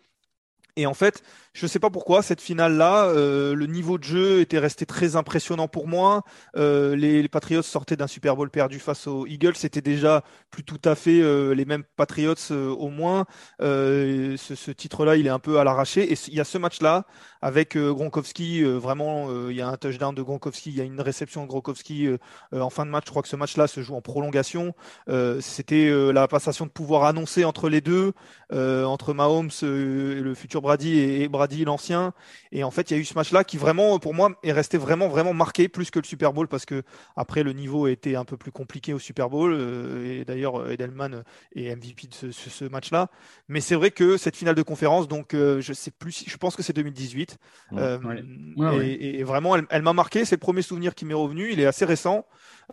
et 0.75 0.85
en 0.85 0.93
fait 0.93 1.23
je 1.53 1.67
sais 1.67 1.79
pas 1.79 1.89
pourquoi 1.91 2.23
cette 2.23 2.41
finale 2.41 2.75
là 2.77 3.11
le 3.13 3.65
niveau 3.67 3.97
de 3.97 4.03
jeu 4.03 4.39
était 4.41 4.57
resté 4.59 4.85
très 4.85 5.15
impressionnant 5.15 5.67
pour 5.67 5.87
moi 5.87 6.23
Euh, 6.57 6.95
les, 6.95 7.27
Patriots 7.27 7.61
sortaient 7.61 7.95
d'un 7.95 8.07
Super 8.07 8.35
Bowl 8.35 8.49
perdu 8.49 8.79
face 8.79 9.07
aux 9.07 9.25
Eagles 9.27 9.55
c'était 9.55 9.81
déjà 9.81 10.23
plus 10.49 10.63
tout 10.63 10.81
à 10.83 10.95
fait 10.95 11.21
euh, 11.21 11.53
les 11.53 11.65
mêmes 11.65 11.83
Patriots 11.95 12.33
euh, 12.51 12.69
au 12.69 12.89
moins 12.89 13.25
Euh, 13.61 14.35
ce, 14.37 14.55
ce 14.55 14.71
titre 14.71 15.05
là 15.05 15.15
il 15.15 15.27
est 15.27 15.29
un 15.29 15.39
peu 15.39 15.59
à 15.59 15.63
l'arraché 15.63 16.11
et 16.11 16.17
il 16.27 16.33
y 16.35 16.39
a 16.41 16.43
ce 16.43 16.57
match 16.57 16.81
là 16.81 17.05
avec 17.41 17.75
euh, 17.75 17.93
Gronkowski. 17.93 18.63
euh, 18.63 18.77
vraiment, 18.77 19.27
euh, 19.29 19.51
il 19.51 19.57
y 19.57 19.61
a 19.61 19.67
un 19.67 19.75
touchdown 19.77 20.15
de 20.15 20.21
Gronkowski, 20.21 20.69
il 20.71 20.77
y 20.77 20.81
a 20.81 20.83
une 20.85 21.01
réception 21.01 21.43
de 21.43 21.47
Gronkowski 21.49 22.07
euh, 22.07 22.17
euh, 22.53 22.61
en 22.61 22.69
fin 22.69 22.85
de 22.85 22.91
match. 22.91 23.03
Je 23.05 23.09
crois 23.11 23.21
que 23.21 23.27
ce 23.27 23.35
match-là 23.35 23.67
se 23.67 23.81
joue 23.81 23.95
en 23.95 24.01
prolongation. 24.01 24.73
Euh, 25.09 25.41
C'était 25.41 25.89
euh, 25.89 26.11
la 26.11 26.27
passation 26.27 26.65
de 26.65 26.71
pouvoir 26.71 27.03
annoncée 27.03 27.43
entre 27.45 27.67
les 27.69 27.81
deux, 27.81 28.13
euh, 28.53 28.85
entre 28.85 29.13
Mahomes, 29.13 29.49
euh, 29.63 30.21
le 30.21 30.33
futur 30.35 30.61
Brady, 30.61 30.97
et, 30.99 31.23
et 31.23 31.27
Brady 31.27 31.42
l'ancien. 31.65 32.13
Et 32.51 32.63
en 32.63 32.71
fait, 32.71 32.89
il 32.91 32.93
y 32.95 32.97
a 32.97 32.99
eu 32.99 33.05
ce 33.05 33.13
match-là 33.15 33.43
qui 33.43 33.57
vraiment, 33.57 33.99
pour 33.99 34.13
moi, 34.13 34.31
est 34.43 34.51
resté 34.51 34.77
vraiment, 34.77 35.07
vraiment 35.07 35.33
marqué 35.33 35.67
plus 35.69 35.91
que 35.91 35.99
le 35.99 36.05
Super 36.05 36.33
Bowl 36.33 36.47
parce 36.47 36.65
que 36.65 36.83
après 37.15 37.43
le 37.43 37.53
niveau 37.53 37.87
était 37.87 38.15
un 38.15 38.25
peu 38.25 38.37
plus 38.37 38.51
compliqué 38.51 38.93
au 38.93 38.99
Super 38.99 39.29
Bowl. 39.29 39.53
euh, 39.53 40.21
et 40.21 40.25
d'ailleurs, 40.25 40.69
Edelman 40.71 41.23
est 41.55 41.69
MVP 41.75 42.07
de 42.07 42.13
ce, 42.13 42.31
ce- 42.31 42.49
ce 42.49 42.65
match-là. 42.65 43.09
Mais 43.47 43.61
c'est 43.61 43.75
vrai 43.75 43.91
que 43.91 44.17
cette 44.17 44.35
finale 44.35 44.55
de 44.55 44.61
conférence, 44.63 45.07
donc 45.07 45.33
euh, 45.33 45.61
je 45.61 45.73
sais 45.73 45.91
plus, 45.91 46.11
si- 46.11 46.29
je 46.29 46.37
pense 46.37 46.55
que 46.55 46.63
c'est 46.63 46.73
2018. 46.73 47.37
Euh, 47.73 47.99
Ouais. 47.99 48.19
et, 48.19 48.59
Ouais, 48.61 48.77
ouais. 48.77 48.87
et 49.03 49.23
vraiment, 49.23 49.55
elle, 49.55 49.65
elle 49.69 49.81
m'a 49.81 49.93
marqué. 49.93 50.25
C'est 50.25 50.35
le 50.35 50.39
premier 50.39 50.61
souvenir 50.61 50.95
qui 50.95 51.05
m'est 51.05 51.13
revenu. 51.13 51.51
Il 51.51 51.59
est 51.59 51.65
assez 51.65 51.85
récent. 51.85 52.25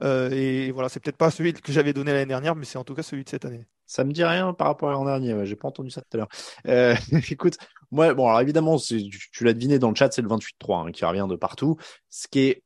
Euh, 0.03 0.31
et 0.31 0.71
voilà, 0.71 0.89
c'est 0.89 1.01
peut-être 1.01 1.17
pas 1.17 1.31
celui 1.31 1.53
que 1.53 1.73
j'avais 1.73 1.93
donné 1.93 2.13
l'année 2.13 2.27
dernière, 2.27 2.55
mais 2.55 2.65
c'est 2.65 2.79
en 2.79 2.85
tout 2.85 2.95
cas 2.95 3.03
celui 3.03 3.25
de 3.25 3.29
cette 3.29 3.45
année. 3.45 3.67
Ça 3.91 4.05
me 4.05 4.13
dit 4.13 4.23
rien 4.23 4.53
par 4.53 4.69
rapport 4.69 4.89
à 4.89 4.93
l'an 4.93 5.05
dernier. 5.05 5.35
ouais, 5.35 5.47
J'ai 5.47 5.57
pas 5.57 5.67
entendu 5.67 5.91
ça 5.91 6.01
tout 6.01 6.17
à 6.17 6.19
l'heure. 6.19 6.29
Euh, 6.69 6.95
écoute, 7.29 7.57
moi, 7.91 8.15
bon, 8.15 8.29
alors 8.29 8.41
évidemment, 8.41 8.77
tu, 8.77 9.11
tu 9.33 9.43
l'as 9.43 9.53
deviné 9.53 9.81
dans 9.81 9.89
le 9.89 9.97
chat, 9.97 10.13
c'est 10.13 10.23
le 10.23 10.29
28-3 10.29 10.87
hein, 10.87 10.93
qui 10.93 11.05
revient 11.05 11.27
de 11.29 11.35
partout. 11.35 11.77
Ce 12.09 12.29
qui 12.29 12.39
est, 12.39 12.63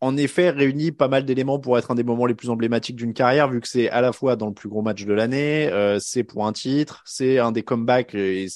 en 0.00 0.16
effet, 0.16 0.50
réunit 0.50 0.92
pas 0.92 1.08
mal 1.08 1.24
d'éléments 1.24 1.58
pour 1.58 1.76
être 1.76 1.90
un 1.90 1.96
des 1.96 2.04
moments 2.04 2.24
les 2.24 2.36
plus 2.36 2.50
emblématiques 2.50 2.94
d'une 2.94 3.14
carrière, 3.14 3.48
vu 3.48 3.60
que 3.60 3.66
c'est 3.66 3.90
à 3.90 4.00
la 4.00 4.12
fois 4.12 4.36
dans 4.36 4.46
le 4.46 4.54
plus 4.54 4.68
gros 4.68 4.80
match 4.80 5.04
de 5.04 5.12
l'année, 5.12 5.68
euh, 5.72 5.98
c'est 5.98 6.22
pour 6.22 6.46
un 6.46 6.52
titre, 6.52 7.02
c'est 7.04 7.40
un 7.40 7.50
des 7.50 7.64
comebacks. 7.64 8.14
Et 8.14 8.46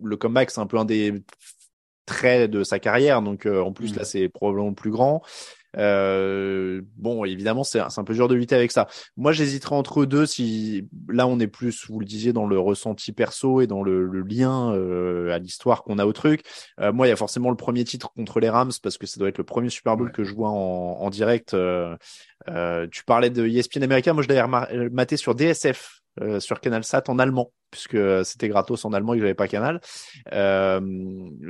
le 0.00 0.16
comeback, 0.16 0.52
c'est 0.52 0.60
un 0.60 0.66
peu 0.68 0.78
un 0.78 0.84
des 0.84 1.24
traits 2.06 2.52
de 2.52 2.62
sa 2.62 2.78
carrière. 2.78 3.20
Donc 3.20 3.46
euh, 3.46 3.60
en 3.60 3.72
plus, 3.72 3.96
là, 3.96 4.04
c'est 4.04 4.28
probablement 4.28 4.68
le 4.68 4.76
plus 4.76 4.92
grand. 4.92 5.22
Euh, 5.78 6.82
bon, 6.96 7.24
évidemment, 7.24 7.64
c'est 7.64 7.80
un 7.80 8.04
peu 8.04 8.14
dur 8.14 8.28
de 8.28 8.34
lutter 8.34 8.54
avec 8.54 8.72
ça. 8.72 8.88
Moi, 9.16 9.32
j'hésiterais 9.32 9.74
entre 9.76 10.04
deux. 10.04 10.26
Si 10.26 10.88
là, 11.08 11.26
on 11.26 11.38
est 11.40 11.46
plus, 11.46 11.86
vous 11.88 11.98
le 12.00 12.06
disiez, 12.06 12.32
dans 12.32 12.46
le 12.46 12.58
ressenti 12.58 13.12
perso 13.12 13.60
et 13.60 13.66
dans 13.66 13.82
le, 13.82 14.06
le 14.06 14.22
lien 14.22 14.72
euh, 14.74 15.32
à 15.32 15.38
l'histoire 15.38 15.82
qu'on 15.82 15.98
a 15.98 16.06
au 16.06 16.12
truc. 16.12 16.42
Euh, 16.80 16.92
moi, 16.92 17.06
il 17.06 17.10
y 17.10 17.12
a 17.12 17.16
forcément 17.16 17.50
le 17.50 17.56
premier 17.56 17.84
titre 17.84 18.12
contre 18.14 18.40
les 18.40 18.50
Rams 18.50 18.72
parce 18.82 18.98
que 18.98 19.06
ça 19.06 19.18
doit 19.18 19.28
être 19.28 19.38
le 19.38 19.44
premier 19.44 19.68
Super 19.70 19.96
Bowl 19.96 20.08
Ouais. 20.08 20.12
que 20.12 20.24
je 20.24 20.34
vois 20.34 20.50
en, 20.50 20.98
en 21.00 21.10
direct. 21.10 21.54
Euh, 21.54 21.96
euh, 22.48 22.86
tu 22.90 23.04
parlais 23.04 23.30
de 23.30 23.46
ESPN 23.46 23.82
américain. 23.82 24.12
Moi, 24.12 24.22
je 24.22 24.28
l'avais 24.28 24.90
maté 24.90 25.16
sur 25.16 25.34
DSF. 25.34 26.01
Euh, 26.20 26.40
sur 26.40 26.60
CanalSat 26.60 27.04
en 27.08 27.18
allemand 27.18 27.52
puisque 27.72 28.24
c'était 28.24 28.48
gratos 28.48 28.84
en 28.84 28.92
allemand 28.92 29.14
que 29.14 29.18
j'avais 29.18 29.34
pas 29.34 29.48
Canal. 29.48 29.80
Euh, 30.32 30.78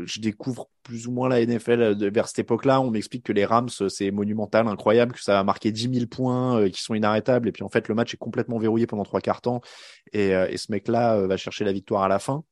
je 0.05 0.21
découvre 0.21 0.71
plus 0.83 1.07
ou 1.07 1.13
moins 1.13 1.29
la 1.29 1.45
NFL 1.45 1.97
vers 2.11 2.29
cette 2.29 2.39
époque-là. 2.39 2.81
On 2.81 2.91
m'explique 2.91 3.25
que 3.25 3.33
les 3.33 3.45
Rams, 3.45 3.69
c'est 3.89 4.11
monumental, 4.11 4.69
incroyable, 4.69 5.13
que 5.13 5.23
ça 5.23 5.39
a 5.39 5.45
marqué 5.45 5.73
10 5.73 5.93
000 5.93 6.07
points, 6.07 6.61
euh, 6.61 6.69
qui 6.71 6.81
sont 6.81 6.95
inarrêtables. 6.95 7.49
Et 7.49 7.53
puis 7.53 7.65
en 7.65 7.69
fait, 7.69 7.89
le 7.89 7.95
match 7.95 8.15
est 8.15 8.19
complètement 8.19 8.59
verrouillé 8.59 8.87
pendant 8.87 9.03
trois 9.03 9.21
quarts 9.21 9.43
temps. 9.43 9.61
Et, 10.13 10.35
euh, 10.35 10.49
et 10.49 10.57
ce 10.57 10.71
mec-là 10.71 11.17
euh, 11.17 11.27
va 11.27 11.37
chercher 11.37 11.65
la 11.65 11.73
victoire 11.73 12.05
à 12.05 12.09
la 12.09 12.21
fin. 12.21 12.45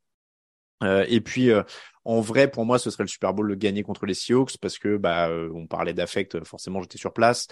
Euh, 0.83 1.05
et 1.09 1.21
puis, 1.21 1.51
euh, 1.51 1.63
en 2.11 2.21
vrai, 2.21 2.51
pour 2.51 2.65
moi, 2.65 2.79
ce 2.79 2.91
serait 2.91 3.05
le 3.05 3.09
Super 3.09 3.33
Bowl 3.33 3.47
le 3.47 3.55
gagner 3.55 3.83
contre 3.83 4.07
les 4.07 4.15
Seahawks 4.15 4.59
parce 4.61 4.79
que, 4.79 4.97
bah, 4.97 5.29
euh, 5.29 5.51
on 5.55 5.67
parlait 5.67 5.95
d'affect. 5.95 6.43
Forcément, 6.45 6.81
j'étais 6.83 6.99
sur 6.99 7.13
place. 7.13 7.47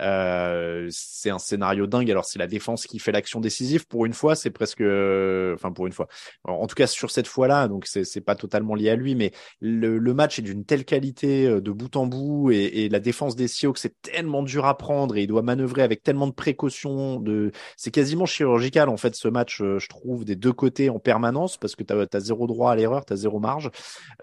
Euh, 0.00 0.88
c'est 0.90 1.30
un 1.30 1.38
scénario 1.38 1.86
dingue. 1.86 2.10
Alors, 2.10 2.24
c'est 2.24 2.38
la 2.38 2.46
défense 2.46 2.86
qui 2.86 2.98
fait 2.98 3.12
l'action 3.12 3.40
décisive. 3.40 3.86
Pour 3.86 4.06
une 4.06 4.12
fois, 4.12 4.36
c'est 4.36 4.50
presque, 4.50 4.80
euh, 4.80 5.54
enfin, 5.54 5.72
pour 5.72 5.86
une 5.86 5.92
fois. 5.92 6.08
En 6.44 6.66
tout 6.66 6.74
cas, 6.74 6.86
sur 6.86 7.10
cette 7.10 7.26
fois-là, 7.26 7.68
donc 7.68 7.86
c'est 7.86 8.04
c'est 8.04 8.20
pas 8.20 8.34
totalement 8.36 8.74
lié 8.74 8.90
à 8.90 8.96
lui, 8.96 9.14
mais 9.14 9.32
le, 9.60 9.98
le 9.98 10.14
match 10.14 10.38
est 10.38 10.42
d'une 10.42 10.64
telle 10.64 10.84
qualité 10.84 11.46
euh, 11.46 11.60
de 11.60 11.70
bout 11.72 11.96
en 11.96 12.06
bout 12.06 12.50
et, 12.50 12.84
et 12.84 12.88
la 12.88 13.00
défense 13.00 13.36
des 13.36 13.48
Seahawks 13.48 13.78
c'est 13.78 14.00
tellement 14.02 14.42
dur 14.42 14.64
à 14.66 14.76
prendre 14.76 15.16
et 15.16 15.22
il 15.22 15.26
doit 15.26 15.42
manœuvrer 15.42 15.82
avec 15.82 16.02
tellement 16.02 16.26
de 16.26 16.32
précautions. 16.32 17.20
De, 17.20 17.50
c'est 17.76 17.90
quasiment 17.90 18.26
chirurgical 18.26 18.88
en 18.88 18.96
fait 18.96 19.14
ce 19.14 19.28
match, 19.28 19.60
euh, 19.60 19.78
je 19.78 19.88
trouve, 19.88 20.24
des 20.24 20.36
deux 20.36 20.52
côtés 20.52 20.90
en 20.90 20.98
permanence 20.98 21.56
parce 21.56 21.74
que 21.74 21.82
t'as 21.82 22.06
as 22.12 22.20
zéro 22.20 22.46
droit 22.46 22.72
à 22.72 22.76
l'erreur, 22.76 23.04
t'as 23.04 23.16
zéro 23.16 23.40
marge. 23.40 23.70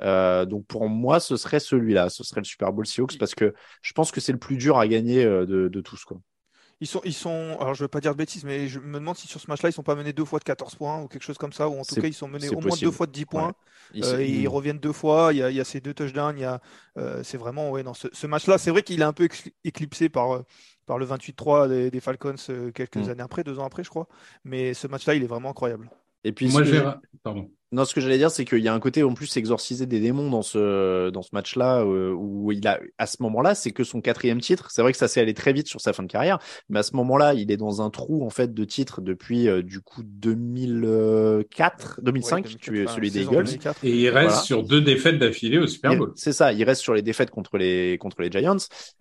Euh, 0.02 0.46
donc 0.46 0.66
pour 0.68 0.88
moi, 0.90 1.20
ce 1.20 1.38
serait 1.38 1.60
celui-là, 1.60 2.10
ce 2.10 2.24
serait 2.24 2.42
le 2.42 2.46
Super 2.46 2.72
Bowl 2.74 2.86
Seahawks 2.86 3.18
parce 3.18 3.36
que 3.36 3.54
je 3.82 3.94
pense 3.94 4.12
que 4.12 4.22
c'est 4.22 4.32
le 4.32 4.40
plus 4.40 4.58
dur 4.58 4.78
à 4.78 4.88
gagner 4.88 5.24
euh, 5.26 5.46
de, 5.46 5.68
de 5.68 5.82
tous 5.82 6.04
quoi. 6.06 6.18
Ils 6.80 6.88
sont, 6.88 7.02
ils 7.06 7.14
sont, 7.14 7.58
alors 7.60 7.76
je 7.76 7.84
veux 7.84 7.88
pas 7.88 8.00
dire 8.00 8.14
de 8.14 8.18
bêtises, 8.18 8.44
mais 8.44 8.68
je 8.68 8.80
me 8.80 8.96
demande 8.96 9.16
si 9.16 9.28
sur 9.28 9.40
ce 9.40 9.46
match-là, 9.50 9.70
ils 9.70 9.74
sont 9.74 9.84
pas 9.84 9.94
menés 9.94 10.14
deux 10.14 10.26
fois 10.26 10.40
de 10.40 10.44
14 10.44 10.74
points 10.76 11.00
ou 11.02 11.08
quelque 11.08 11.22
chose 11.22 11.38
comme 11.38 11.54
ça, 11.54 11.70
ou 11.70 11.80
en 11.80 11.86
tout 11.86 11.96
cas, 11.96 12.08
ils 12.08 12.14
sont 12.14 12.28
menés 12.28 12.50
au 12.50 12.60
moins 12.60 12.76
deux 12.76 12.90
fois 12.90 13.06
de 13.06 13.12
10 13.12 13.26
points. 13.28 13.48
Ouais. 13.50 13.54
Il- 13.94 14.04
Euh, 14.04 14.24
ils 14.24 14.48
reviennent 14.48 14.80
deux 14.80 14.92
fois. 14.94 15.32
Il 15.32 15.38
y 15.38 15.44
a, 15.44 15.52
il 15.52 15.56
y 15.56 15.60
a 15.60 15.64
ces 15.64 15.80
deux 15.80 15.94
touchdowns. 15.94 16.38
Il 16.38 16.42
y 16.42 16.46
a, 16.46 16.60
euh, 16.98 17.22
c'est 17.24 17.38
vraiment, 17.38 17.70
ouais, 17.70 17.84
non, 17.84 17.94
ce, 17.94 18.08
ce 18.12 18.26
match-là, 18.26 18.58
c'est 18.58 18.72
vrai 18.72 18.82
qu'il 18.84 19.00
est 19.02 19.04
un 19.04 19.14
peu 19.14 19.28
éclipsé 19.64 20.10
par, 20.10 20.44
par 20.88 20.98
le 20.98 21.06
28-3 21.06 21.68
des, 21.68 21.92
des 21.92 22.00
Falcons 22.00 22.36
quelques 22.74 22.96
Mm. 22.98 23.10
années 23.10 23.22
après, 23.24 23.44
deux 23.44 23.60
ans 23.60 23.66
après, 23.66 23.84
je 23.84 23.90
crois. 23.90 24.08
Mais 24.44 24.74
ce 24.74 24.88
match-là, 24.88 25.14
il 25.14 25.24
est 25.24 25.28
vraiment 25.28 25.50
incroyable. 25.52 25.90
Et 26.24 26.32
puis 26.32 26.48
Moi, 26.50 26.64
Pardon. 27.24 27.50
Non, 27.74 27.86
ce 27.86 27.96
que 27.96 28.02
j'allais 28.02 28.18
dire, 28.18 28.32
c'est 28.32 28.44
qu'il 28.44 28.60
y 28.60 28.68
a 28.68 28.74
un 28.74 28.80
côté 28.82 29.02
en 29.02 29.14
plus 29.14 29.38
exorcisé 29.38 29.86
des 29.86 30.02
démons 30.02 30.30
dans 30.30 30.42
ce 30.42 31.10
dans 31.10 31.22
ce 31.22 31.30
match-là 31.32 31.86
euh, 31.86 32.12
où 32.12 32.52
il 32.52 32.68
a 32.68 32.82
à 32.98 33.06
ce 33.08 33.24
moment-là, 33.24 33.56
c'est 33.56 33.72
que 33.72 33.86
son 33.86 34.02
quatrième 34.02 34.42
titre. 34.42 34.70
C'est 34.72 34.82
vrai 34.82 34.92
que 34.92 34.98
ça 34.98 35.08
s'est 35.08 35.22
allé 35.22 35.34
très 35.34 35.54
vite 35.54 35.68
sur 35.70 35.80
sa 35.80 35.94
fin 35.94 36.04
de 36.04 36.10
carrière, 36.12 36.40
mais 36.68 36.80
à 36.80 36.84
ce 36.84 36.98
moment-là, 36.98 37.34
il 37.34 37.50
est 37.50 37.56
dans 37.56 37.82
un 37.82 37.90
trou 37.90 38.26
en 38.26 38.30
fait 38.30 38.54
de 38.54 38.66
titres 38.66 39.00
depuis 39.00 39.48
euh, 39.48 39.62
du 39.62 39.80
coup 39.80 40.02
2004, 40.04 42.02
2005, 42.02 42.46
Ouais, 42.46 42.52
tu 42.60 42.70
es 42.72 42.86
2004, 42.86 42.96
celui 42.96 43.12
des 43.12 43.22
Eagles. 43.22 43.44
2004. 43.46 43.86
Et 43.86 43.90
il 43.96 44.10
reste 44.10 44.28
Voilà. 44.30 44.42
sur 44.42 44.64
deux 44.64 44.82
défaites 44.82 45.18
d'affilée 45.20 45.58
au 45.58 45.68
Super 45.68 45.96
Bowl. 45.96 46.12
C'est 46.16 46.34
ça, 46.34 46.52
il 46.54 46.64
reste 46.64 46.82
sur 46.82 46.94
les 46.94 47.02
défaites 47.02 47.30
contre 47.32 47.58
les 47.58 47.98
contre 48.00 48.22
les 48.22 48.30
Giants 48.32 48.58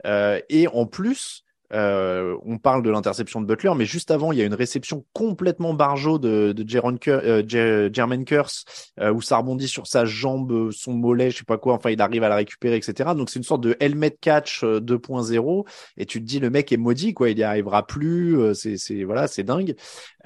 Euh, 0.07 0.39
et 0.49 0.69
en 0.69 0.87
plus. 0.87 1.43
Euh, 1.73 2.37
on 2.45 2.59
parle 2.59 2.83
de 2.83 2.91
l'interception 2.91 3.41
de 3.41 3.47
Butler, 3.47 3.73
mais 3.77 3.85
juste 3.85 4.11
avant, 4.11 4.33
il 4.33 4.39
y 4.39 4.43
a 4.43 4.45
une 4.45 4.55
réception 4.55 5.05
complètement 5.13 5.75
barjo 5.75 6.19
de, 6.19 6.53
de 6.53 6.63
Cur- 6.99 7.21
euh, 7.25 7.43
Jer- 7.47 7.91
Jermaine 7.93 8.25
Curse, 8.25 8.65
euh, 9.01 9.13
où 9.13 9.21
ça 9.23 9.37
rebondit 9.39 9.69
sur 9.69 9.87
sa 9.87 10.05
jambe, 10.05 10.53
euh, 10.53 10.71
son 10.73 10.93
mollet, 10.95 11.31
je 11.31 11.39
sais 11.39 11.45
pas 11.45 11.59
quoi. 11.59 11.75
Enfin, 11.75 11.91
il 11.91 12.01
arrive 12.01 12.23
à 12.25 12.29
la 12.29 12.37
récupérer, 12.37 12.77
etc. 12.77 13.11
Donc 13.15 13.31
c'est 13.31 13.39
une 13.39 13.45
sorte 13.45 13.63
de 13.63 13.77
helmet 13.81 14.11
catch 14.21 14.65
euh, 14.65 14.81
2.0, 14.81 15.65
et 15.97 16.07
tu 16.07 16.21
te 16.21 16.27
dis 16.27 16.41
le 16.41 16.51
mec 16.51 16.73
est 16.73 16.77
maudit, 16.77 17.15
quoi. 17.15 17.31
Il 17.31 17.39
y 17.39 17.43
arrivera 17.43 17.87
plus. 17.87 18.39
euh, 18.39 18.55
c'est 18.55 19.05
voilà, 19.05 19.29
c'est 19.29 19.45
dingue. 19.45 19.75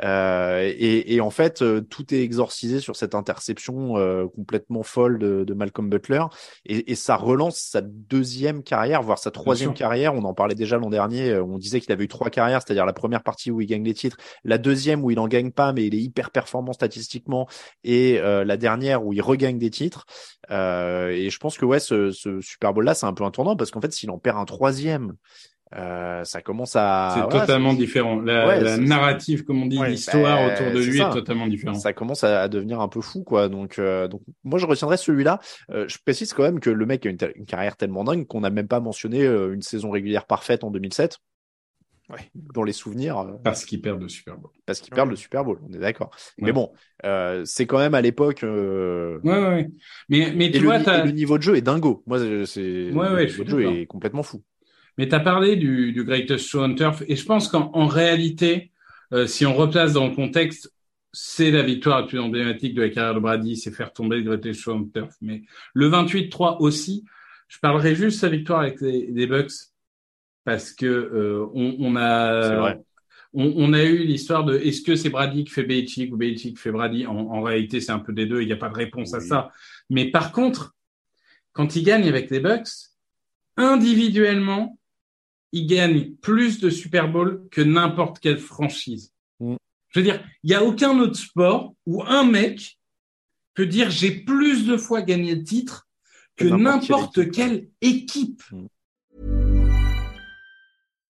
Euh, 0.03 0.73
et, 0.77 1.15
et 1.15 1.21
en 1.21 1.31
fait, 1.31 1.63
euh, 1.63 1.81
tout 1.81 2.13
est 2.15 2.21
exorcisé 2.23 2.81
sur 2.81 2.97
cette 2.97 3.15
interception 3.15 3.97
euh, 3.99 4.27
complètement 4.35 4.83
folle 4.83 5.19
de, 5.19 5.45
de 5.45 5.55
Malcolm 5.55 5.89
Butler 5.89 6.23
et, 6.67 6.91
et 6.91 6.95
ça 6.95 7.17
relance 7.17 7.59
sa 7.59 7.81
deuxième 7.83 8.63
carrière, 8.63 9.03
voire 9.03 9.19
sa 9.19 9.31
troisième 9.31 9.75
carrière. 9.75 10.15
On 10.15 10.25
en 10.25 10.35
parlait 10.35 10.55
déjà 10.55 10.79
l'an 10.79 10.91
dernier. 10.91 11.34
Euh, 11.35 11.43
On 11.43 11.59
disait 11.59 11.81
qu'il 11.81 11.93
avait 11.93 12.05
eu 12.05 12.09
trois 12.09 12.31
carrières, 12.31 12.63
c'est-à-dire 12.63 12.87
la 12.87 12.93
première 12.93 13.23
partie 13.23 13.51
où 13.51 13.61
il 13.61 13.67
gagne 13.67 13.85
les 13.85 13.95
titres, 13.95 14.17
la 14.45 14.59
deuxième 14.59 15.05
où 15.05 15.11
il 15.11 15.19
en 15.19 15.29
gagne 15.29 15.51
pas, 15.51 15.73
mais 15.73 15.87
il 15.87 15.95
est 15.95 16.01
hyper 16.01 16.31
performant 16.31 16.73
statistiquement, 16.73 17.49
et 17.83 18.19
euh, 18.21 18.45
la 18.45 18.57
dernière 18.57 19.05
où 19.05 19.13
il 19.13 19.21
regagne 19.23 19.59
des 19.59 19.71
titres. 19.71 20.07
Euh, 20.51 21.09
et 21.09 21.31
je 21.31 21.39
pense 21.39 21.59
que 21.59 21.79
ce 21.79 22.41
Super 22.41 22.73
Bowl 22.73 22.85
là, 22.85 22.95
c'est 22.95 23.07
un 23.07 23.15
peu 23.15 23.25
un 23.25 23.31
tournant 23.31 23.57
parce 23.57 23.71
qu'en 23.71 23.81
fait, 23.81 23.93
s'il 23.93 24.11
en 24.11 24.19
perd 24.19 24.39
un 24.39 24.45
troisième, 24.45 25.15
euh, 25.75 26.23
ça 26.25 26.41
commence 26.43 26.77
à 26.77 27.11
C'est 27.15 27.21
voilà, 27.23 27.41
totalement 27.41 27.73
différent. 27.73 28.21
La, 28.21 28.47
Ouais, 28.47 28.61
la 28.61 28.77
c'est- 28.77 28.83
narrative, 28.83 29.45
comme 29.45 29.63
on 29.63 29.67
dit, 29.67 29.79
Ouais, 29.79 29.91
l'histoire 29.91 30.47
bah, 30.47 30.55
autour 30.55 30.73
de 30.73 30.79
lui 30.85 30.99
ça. 30.99 31.09
est 31.09 31.13
totalement 31.13 31.47
différente. 31.49 31.77
ça 31.81 31.93
commence 31.93 32.23
à, 32.23 32.47
devenir 32.49 32.81
un 32.81 32.89
peu 32.89 33.01
fou, 33.01 33.25
quoi. 33.25 33.49
Donc, 33.49 33.79
euh, 33.79 34.07
donc 34.07 34.21
moi, 34.45 34.59
je 34.59 34.67
retiendrai 34.67 34.97
celui-là. 34.97 35.41
Euh, 35.71 35.87
je 35.89 35.99
précise 36.05 36.33
quand 36.33 36.43
même 36.45 36.61
que 36.61 36.71
le 36.71 36.87
mec 36.87 37.07
a 37.07 37.11
une, 37.11 37.17
carrière 37.47 37.77
tellement 37.77 38.05
dingue 38.05 38.27
qu'on 38.27 38.41
n'a 38.41 38.51
même 38.51 38.69
pas 38.69 38.79
mentionné 38.81 39.25
euh, 39.25 39.53
une 39.53 39.63
saison 39.63 39.91
régulière 39.91 40.27
parfaite 40.27 40.63
en 40.65 40.71
2007. 40.71 41.19
Ouais. 42.11 42.19
Dans 42.35 42.63
les 42.65 42.75
souvenirs, 42.75 43.19
euh, 43.19 43.33
Parce 43.43 43.65
qu'ils 43.65 43.81
perdent 43.81 44.03
le 44.03 44.11
Super 44.11 44.37
Bowl. 44.37 44.51
parce 44.67 44.81
qu'il 44.81 44.93
Ouais. 44.93 44.97
perd 44.97 45.09
le 45.09 45.17
Super 45.17 45.43
Bowl, 45.43 45.59
on 45.67 45.73
est 45.73 45.79
d'accord. 45.79 46.11
Ouais. 46.39 46.45
Mais 46.45 46.53
bon, 46.53 46.71
euh, 47.07 47.43
c'est 47.47 47.65
quand 47.65 47.79
même 47.79 47.95
à 47.95 48.03
l'époque. 48.03 48.45
euh, 48.45 49.19
Ouais, 49.25 49.33
ouais, 49.33 49.49
ouais. 49.49 49.69
Mais, 50.11 50.31
mais 50.37 50.51
tu 50.51 50.59
le, 50.61 50.67
vois, 50.67 50.79
le 50.79 51.11
niveau 51.13 51.39
de 51.39 51.43
jeu 51.43 51.57
est 51.57 51.63
dingo. 51.63 52.03
Moi, 52.07 52.19
c'est- 52.45 52.91
le 52.91 52.93
ouais, 52.95 53.09
niveau 53.09 53.19
je 53.21 53.27
suis 53.29 53.45
de 53.45 53.49
jeu 53.49 53.73
est 53.73 53.87
complètement 53.87 54.23
fou. 54.23 54.43
Mais 54.99 55.09
tu 55.09 55.15
as 55.15 55.21
parlé 55.21 55.57
du, 55.57 55.93
du 55.93 56.05
Greatest 56.05 56.47
Show 56.47 56.63
on 56.63 56.75
Turf, 56.75 57.03
et 57.09 57.17
je 57.17 57.25
pense 57.25 57.49
qu'en 57.49 57.71
en 57.75 57.87
réalité, 57.87 58.71
euh, 59.13 59.27
si 59.27 59.45
on 59.47 59.55
replace 59.55 59.93
dans 59.93 60.09
le 60.09 60.15
contexte, 60.15 60.73
c'est 61.13 61.51
la 61.51 61.63
victoire 61.63 62.01
la 62.01 62.07
plus 62.07 62.19
emblématique 62.19 62.75
de 62.75 62.83
la 62.83 62.89
carrière 62.89 63.15
de 63.15 63.21
Brady, 63.21 63.57
c'est 63.57 63.71
faire 63.71 63.93
tomber 63.93 64.17
le 64.17 64.23
Greatest 64.23 64.61
Show 64.61 64.73
on 64.73 64.85
Turf. 64.85 65.15
Mais 65.21 65.43
le 65.73 65.89
28-3 65.89 66.57
aussi, 66.61 67.05
je 67.49 67.59
parlerai 67.59 67.95
juste 67.95 68.17
de 68.17 68.21
sa 68.21 68.29
victoire 68.29 68.61
avec 68.61 68.81
les, 68.81 69.07
les 69.13 69.27
Bucks, 69.27 69.53
parce 70.45 70.73
que 70.73 70.87
euh, 70.87 71.47
on, 71.55 71.77
on 71.79 71.97
a 71.97 72.57
vrai. 72.57 72.81
on, 73.33 73.53
on 73.57 73.73
a 73.73 73.85
eu 73.85 73.99
l'histoire 74.05 74.45
de 74.45 74.59
est-ce 74.59 74.83
que 74.83 74.97
c'est 74.97 75.11
Brady 75.11 75.45
qui 75.45 75.51
fait 75.51 75.63
Belichick 75.63 76.13
ou 76.13 76.17
Belichick 76.17 76.57
qui 76.57 76.63
fait 76.63 76.73
Brady? 76.73 77.07
En, 77.07 77.17
en 77.17 77.43
réalité, 77.43 77.81
c'est 77.81 77.93
un 77.93 77.99
peu 77.99 78.13
des 78.13 78.27
deux. 78.27 78.43
Il 78.43 78.47
n'y 78.47 78.53
a 78.53 78.57
pas 78.57 78.69
de 78.69 78.75
réponse 78.75 79.15
à 79.15 79.21
ça. 79.21 79.51
Mais 79.91 80.11
par 80.11 80.33
contre, 80.33 80.75
quand 81.53 81.77
il 81.77 81.85
gagne 81.85 82.09
avec 82.09 82.31
les 82.31 82.41
Bucks, 82.41 82.69
individuellement, 83.57 84.79
il 85.55 85.69
gagne 85.69 86.17
plus 86.17 86.59
de 86.59 86.69
Super 86.69 87.09
Bowl 87.09 87.47
que 87.53 87.61
n'importe 87.61 88.19
quelle 88.19 88.39
franchise. 88.39 89.15
Mm. 89.39 89.55
Je 89.89 90.01
veux 90.01 90.05
dire, 90.05 90.23
il 90.43 90.49
n'y 90.49 90.55
a 90.55 90.65
aucun 90.65 90.99
autre 90.99 91.17
sport 91.17 91.75
où 91.87 92.03
un 92.03 92.25
mec 92.25 92.77
peut 93.55 93.67
dire 93.67 93.89
j'ai 93.89 94.11
plus 94.11 94.67
de 94.67 94.77
fois 94.77 95.01
gagné 95.01 95.37
le 95.37 95.45
titre 95.45 95.87
que 96.35 96.47
n'importe 96.47 97.31
quelle 97.31 97.31
quelle 97.31 97.69
équipe. 97.81 98.43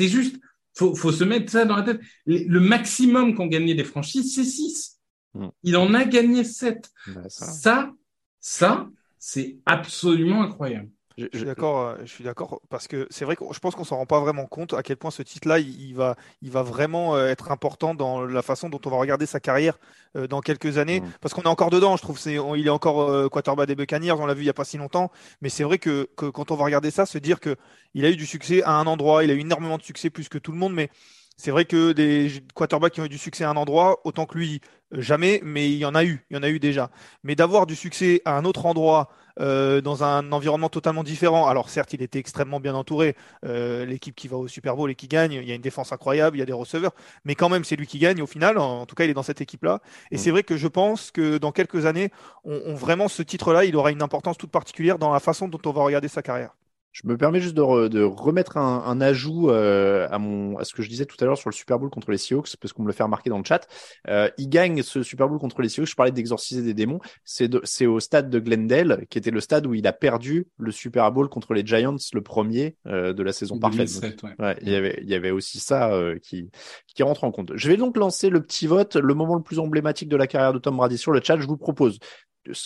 C'est 0.00 0.08
juste, 0.08 0.40
faut, 0.72 0.94
faut 0.94 1.12
se 1.12 1.24
mettre 1.24 1.52
ça 1.52 1.66
dans 1.66 1.76
la 1.76 1.82
tête. 1.82 2.00
Le 2.24 2.58
maximum 2.58 3.34
qu'ont 3.34 3.48
gagné 3.48 3.74
des 3.74 3.84
franchises, 3.84 4.34
c'est 4.34 4.44
6. 4.44 4.98
Mm. 5.34 5.48
Il 5.62 5.76
en 5.76 5.92
a 5.92 6.06
gagné 6.06 6.42
7. 6.42 6.90
Bah, 7.08 7.28
ça. 7.28 7.44
Ça, 7.44 7.92
ça, 8.40 8.88
c'est 9.18 9.58
absolument 9.66 10.42
incroyable. 10.42 10.88
Je- 11.20 11.26
Je 11.32 11.36
suis 11.38 11.46
d'accord, 11.46 11.80
euh, 11.80 11.96
je 12.04 12.06
suis 12.10 12.24
d'accord 12.24 12.60
parce 12.70 12.88
que 12.88 13.06
c'est 13.10 13.24
vrai 13.24 13.36
que 13.36 13.44
je 13.52 13.58
pense 13.58 13.74
qu'on 13.74 13.84
s'en 13.84 13.96
rend 13.96 14.06
pas 14.06 14.20
vraiment 14.20 14.46
compte 14.46 14.74
à 14.74 14.82
quel 14.82 14.96
point 14.96 15.10
ce 15.10 15.22
titre-là, 15.22 15.58
il, 15.58 15.92
va, 15.94 16.16
il 16.40 16.50
va 16.50 16.62
vraiment 16.62 17.14
euh, 17.16 17.26
être 17.28 17.50
important 17.50 17.94
dans 17.94 18.24
la 18.24 18.42
façon 18.42 18.68
dont 18.68 18.80
on 18.86 18.90
va 18.90 18.96
regarder 18.96 19.26
sa 19.26 19.40
carrière 19.40 19.78
euh, 20.16 20.26
dans 20.26 20.40
quelques 20.40 20.78
années. 20.78 21.00
Mm. 21.00 21.10
Parce 21.20 21.34
qu'on 21.34 21.42
est 21.42 21.46
encore 21.48 21.70
dedans, 21.70 21.96
je 21.96 22.02
trouve. 22.02 22.18
C'est, 22.18 22.38
on- 22.38 22.54
il 22.54 22.66
est 22.66 22.70
encore 22.70 23.02
euh, 23.02 23.28
quarterback 23.28 23.66
des 23.68 23.74
Buccaneers, 23.76 24.12
on 24.12 24.26
l'a 24.26 24.34
vu 24.34 24.42
il 24.42 24.46
y 24.46 24.50
a 24.50 24.54
pas 24.54 24.64
si 24.64 24.78
longtemps. 24.78 25.10
Mais 25.42 25.48
c'est 25.48 25.64
vrai 25.64 25.78
que, 25.78 26.08
que 26.16 26.26
quand 26.26 26.50
on 26.50 26.56
va 26.56 26.64
regarder 26.64 26.90
ça, 26.90 27.06
se 27.06 27.18
dire 27.18 27.40
que 27.40 27.56
il 27.94 28.04
a 28.04 28.10
eu 28.10 28.16
du 28.16 28.26
succès 28.26 28.62
à 28.62 28.72
un 28.72 28.86
endroit, 28.86 29.24
il 29.24 29.30
a 29.30 29.34
eu 29.34 29.40
énormément 29.40 29.78
de 29.78 29.82
succès 29.82 30.10
plus 30.10 30.28
que 30.28 30.38
tout 30.38 30.52
le 30.52 30.58
monde, 30.58 30.72
mais 30.74 30.90
c'est 31.36 31.50
vrai 31.50 31.64
que 31.64 31.92
des 31.92 32.30
quarterbacks 32.54 32.92
qui 32.94 33.00
ont 33.00 33.06
eu 33.06 33.08
du 33.08 33.18
succès 33.18 33.44
à 33.44 33.50
un 33.50 33.56
endroit, 33.56 34.00
autant 34.04 34.26
que 34.26 34.36
lui, 34.36 34.60
jamais, 34.92 35.40
mais 35.42 35.70
il 35.70 35.76
y 35.78 35.84
en 35.86 35.94
a 35.94 36.04
eu, 36.04 36.24
il 36.30 36.36
y 36.36 36.38
en 36.38 36.42
a 36.42 36.48
eu 36.50 36.58
déjà. 36.60 36.90
Mais 37.24 37.34
d'avoir 37.34 37.66
du 37.66 37.74
succès 37.76 38.20
à 38.26 38.36
un 38.36 38.44
autre 38.44 38.66
endroit, 38.66 39.10
euh, 39.40 39.80
dans 39.80 40.04
un 40.04 40.30
environnement 40.32 40.68
totalement 40.68 41.02
différent. 41.02 41.48
Alors 41.48 41.68
certes, 41.70 41.92
il 41.92 42.02
était 42.02 42.18
extrêmement 42.18 42.60
bien 42.60 42.74
entouré. 42.74 43.16
Euh, 43.46 43.84
l'équipe 43.86 44.14
qui 44.14 44.28
va 44.28 44.36
au 44.36 44.46
Super 44.48 44.76
Bowl 44.76 44.90
et 44.90 44.94
qui 44.94 45.08
gagne, 45.08 45.32
il 45.32 45.44
y 45.48 45.52
a 45.52 45.54
une 45.54 45.60
défense 45.62 45.92
incroyable, 45.92 46.36
il 46.36 46.40
y 46.40 46.42
a 46.42 46.46
des 46.46 46.52
receveurs, 46.52 46.92
mais 47.24 47.34
quand 47.34 47.48
même, 47.48 47.64
c'est 47.64 47.76
lui 47.76 47.86
qui 47.86 47.98
gagne 47.98 48.20
au 48.22 48.26
final. 48.26 48.58
En, 48.58 48.82
en 48.82 48.86
tout 48.86 48.94
cas, 48.94 49.04
il 49.04 49.10
est 49.10 49.14
dans 49.14 49.22
cette 49.22 49.40
équipe-là. 49.40 49.80
Et 50.10 50.16
Mm. 50.16 50.18
c'est 50.18 50.30
vrai 50.30 50.42
que 50.42 50.56
je 50.56 50.68
pense 50.68 51.10
que 51.10 51.38
dans 51.38 51.52
quelques 51.52 51.86
années, 51.86 52.10
on, 52.44 52.60
on- 52.66 52.74
vraiment 52.74 53.08
ce 53.08 53.22
titre-là, 53.22 53.64
il 53.64 53.74
aura 53.76 53.90
une 53.90 54.02
importance 54.02 54.36
toute 54.38 54.50
particulière 54.50 54.98
dans 54.98 55.12
la 55.12 55.20
façon 55.20 55.48
dont 55.48 55.60
on 55.66 55.72
va 55.72 55.82
regarder 55.82 56.08
sa 56.08 56.22
carrière. 56.22 56.50
Je 56.92 57.06
me 57.06 57.16
permets 57.16 57.40
juste 57.40 57.54
de, 57.54 57.62
re- 57.62 57.88
de 57.88 58.02
remettre 58.02 58.56
un, 58.56 58.82
un 58.84 59.00
ajout 59.00 59.48
euh, 59.50 60.08
à, 60.10 60.18
mon, 60.18 60.58
à 60.58 60.64
ce 60.64 60.74
que 60.74 60.82
je 60.82 60.88
disais 60.88 61.06
tout 61.06 61.16
à 61.20 61.24
l'heure 61.24 61.38
sur 61.38 61.48
le 61.48 61.54
Super 61.54 61.78
Bowl 61.78 61.88
contre 61.88 62.10
les 62.10 62.18
Seahawks, 62.18 62.56
parce 62.60 62.72
qu'on 62.72 62.82
me 62.82 62.88
le 62.88 62.92
fait 62.92 63.04
remarquer 63.04 63.30
dans 63.30 63.38
le 63.38 63.44
chat. 63.44 63.68
Euh, 64.08 64.28
il 64.38 64.48
gagne 64.48 64.82
ce 64.82 65.02
Super 65.04 65.28
Bowl 65.28 65.38
contre 65.38 65.62
les 65.62 65.68
Seahawks. 65.68 65.88
Je 65.88 65.94
parlais 65.94 66.10
d'exorciser 66.10 66.62
des 66.62 66.74
démons. 66.74 66.98
C'est 67.24 67.46
de- 67.48 67.62
au 67.86 68.00
stade 68.00 68.28
de 68.28 68.38
Glendale, 68.40 69.06
qui 69.08 69.18
était 69.18 69.30
le 69.30 69.40
stade 69.40 69.66
où 69.66 69.74
il 69.74 69.86
a 69.86 69.92
perdu 69.92 70.48
le 70.58 70.72
Super 70.72 71.12
Bowl 71.12 71.28
contre 71.28 71.54
les 71.54 71.64
Giants, 71.64 71.96
le 72.12 72.20
premier 72.22 72.76
euh, 72.86 73.12
de 73.12 73.22
la 73.22 73.32
saison 73.32 73.58
parfaite. 73.60 73.86
2007, 73.86 74.22
ouais. 74.24 74.34
Ouais, 74.40 74.56
il 74.60 74.68
y 74.70 74.74
avait, 74.74 74.98
il 75.02 75.08
y 75.08 75.14
avait 75.14 75.30
aussi 75.30 75.60
ça 75.60 75.92
euh, 75.92 76.18
qui, 76.20 76.50
qui 76.92 77.02
rentre 77.04 77.22
en 77.22 77.30
compte. 77.30 77.52
Je 77.54 77.68
vais 77.68 77.76
donc 77.76 77.96
lancer 77.96 78.30
le 78.30 78.42
petit 78.42 78.66
vote, 78.66 78.96
le 78.96 79.14
moment 79.14 79.36
le 79.36 79.42
plus 79.42 79.60
emblématique 79.60 80.08
de 80.08 80.16
la 80.16 80.26
carrière 80.26 80.52
de 80.52 80.58
Tom 80.58 80.76
Brady 80.76 80.98
sur 80.98 81.12
le 81.12 81.20
chat. 81.22 81.38
Je 81.38 81.46
vous 81.46 81.56
propose 81.56 81.98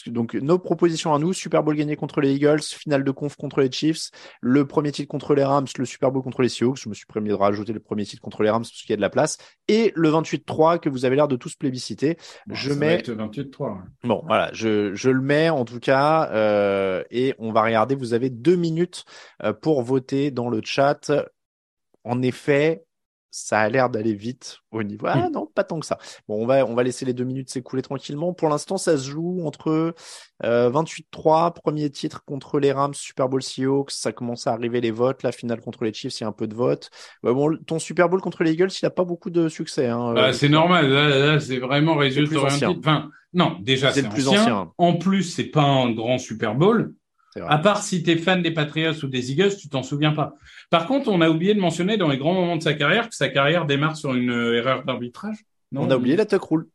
donc 0.07 0.35
nos 0.35 0.59
propositions 0.59 1.15
à 1.15 1.19
nous 1.19 1.33
Super 1.33 1.63
Bowl 1.63 1.75
gagné 1.77 1.97
contre 1.97 2.21
les 2.21 2.33
Eagles, 2.35 2.63
finale 2.63 3.05
de 3.05 3.11
conf 3.11 3.37
contre 3.37 3.61
les 3.61 3.71
Chiefs, 3.71 4.11
le 4.41 4.67
premier 4.67 4.93
titre 4.93 5.09
contre 5.09 5.35
les 5.35 5.45
Rams, 5.45 5.67
le 5.77 5.85
Super 5.85 6.11
Bowl 6.11 6.23
contre 6.23 6.43
les 6.43 6.49
Seahawks. 6.49 6.79
Je 6.81 6.89
me 6.89 6.95
suis 6.95 7.07
permis 7.07 7.29
de 7.29 7.35
rajouter 7.35 7.73
le 7.73 7.81
premier 7.81 8.05
titre 8.05 8.23
contre 8.23 8.43
les 8.43 8.51
Rams 8.51 8.63
parce 8.63 8.81
qu'il 8.83 8.91
y 8.91 8.93
a 8.93 8.97
de 8.97 9.01
la 9.01 9.11
place 9.11 9.39
et 9.69 9.93
le 9.95 10.11
28-3 10.11 10.79
que 10.79 10.89
vous 10.89 11.05
avez 11.05 11.17
l'air 11.17 11.29
de 11.29 11.37
tous 11.37 11.55
plébisciter. 11.57 12.17
Bon, 12.47 12.55
je 12.55 12.73
mets 12.73 12.95
être 12.95 13.11
28-3. 13.11 13.73
ouais. 13.73 13.81
Bon, 14.05 14.23
voilà, 14.27 14.51
je, 14.53 14.95
je 14.95 15.11
le 15.11 15.21
mets 15.21 15.51
en 15.51 15.65
tout 15.65 15.81
cas, 15.81 16.31
euh, 16.33 17.03
et 17.11 17.35
on 17.39 17.53
va 17.53 17.63
regarder. 17.63 17.95
Vous 17.95 18.15
avez 18.15 18.31
deux 18.31 18.57
minutes 18.57 19.05
euh, 19.43 19.53
pour 19.53 19.83
voter 19.83 20.31
dans 20.31 20.49
le 20.49 20.61
chat. 20.63 21.13
En 22.05 22.21
effet, 22.23 22.85
ça 23.37 23.59
a 23.59 23.69
l'air 23.69 23.91
d'aller 23.91 24.15
vite 24.15 24.59
au 24.71 24.85
niveau. 24.85 25.07
Ah 25.09 25.29
non, 25.29 25.47
pas 25.53 25.65
tant 25.65 25.81
que 25.81 25.87
ça. 25.87 25.99
Bon, 26.29 26.41
on 26.41 26.47
va, 26.47 26.65
on 26.65 26.75
va 26.75 26.85
laisser 26.85 27.05
les 27.05 27.13
deux 27.15 27.25
minutes 27.25 27.51
s'écouler 27.51 27.83
tranquillement. 27.83 28.33
Pour 28.33 28.49
l'instant, 28.49 28.77
ça 28.79 28.97
se 28.97 29.11
joue 29.11 29.41
entre 29.45 29.93
euh, 30.45 30.71
28-3, 30.71 31.53
premier 31.53 31.91
titre 31.91 32.25
contre 32.25 32.61
les 32.61 32.71
Rams, 32.71 32.95
Super 32.95 33.29
Bowl 33.29 33.43
Seahawks. 33.43 33.91
Ça 33.91 34.13
commence 34.13 34.47
à 34.47 34.53
arriver 34.53 34.81
les 34.81 34.93
votes. 34.93 35.25
La 35.25 35.33
finale 35.33 35.61
contre 35.61 35.83
les 35.85 35.93
Chiefs, 35.93 36.21
il 36.21 36.23
y 36.23 36.25
a 36.25 36.29
un 36.29 36.33
peu 36.33 36.47
de 36.47 36.55
vote. 36.55 36.91
Ouais, 37.25 37.35
bon, 37.35 37.57
ton 37.67 37.81
Super 37.81 38.09
Bowl 38.09 38.21
contre 38.21 38.45
les 38.45 38.53
Eagles, 38.53 38.69
il 38.81 38.87
a 38.87 38.91
pas 38.91 39.05
beaucoup 39.05 39.31
de 39.31 39.49
succès. 39.49 39.89
Hein, 39.89 40.15
Bah, 40.15 40.29
euh, 40.29 40.33
c'est 40.33 40.49
normal. 40.49 40.89
Là, 40.89 41.09
là, 41.09 41.41
c'est 41.41 41.59
vraiment 41.59 41.97
résultat 41.97 42.37
orienté. 42.39 42.67
Enfin, 42.67 43.11
non, 43.33 43.59
déjà, 43.61 43.91
C'est 43.91 44.01
c'est 44.03 44.07
le 44.07 44.13
plus 44.13 44.29
ancien. 44.29 44.43
ancien. 44.43 44.73
En 44.79 44.95
plus, 44.95 45.25
c'est 45.25 45.51
pas 45.51 45.65
un 45.65 45.91
grand 45.91 46.19
Super 46.19 46.55
Bowl. 46.55 46.95
À 47.43 47.59
part 47.59 47.83
si 47.83 48.03
t'es 48.03 48.17
fan 48.17 48.43
des 48.43 48.53
Patriots 48.53 49.03
ou 49.03 49.09
des 49.09 49.33
Eagles, 49.33 49.57
tu 49.57 49.69
t'en 49.69 49.83
souviens 49.83 50.13
pas. 50.13 50.35
Par 50.71 50.87
contre, 50.87 51.09
on 51.09 51.21
a 51.21 51.29
oublié 51.29 51.55
de 51.55 51.61
mentionner 51.61 51.97
dans 51.97 52.09
les 52.09 52.19
grands 52.19 52.35
moments 52.35 52.57
de 52.57 52.63
sa 52.63 52.75
carrière 52.75 53.09
que 53.09 53.15
sa 53.15 53.29
carrière 53.29 53.67
démarre 53.67 53.97
sur 53.97 54.15
une 54.15 54.31
euh, 54.31 54.57
erreur 54.57 54.85
d'arbitrage. 54.85 55.39
On 55.75 55.91
a 55.91 55.97
oublié 55.97 56.15
la 56.15 56.27
tuck 56.27 56.45
rule. 56.45 56.69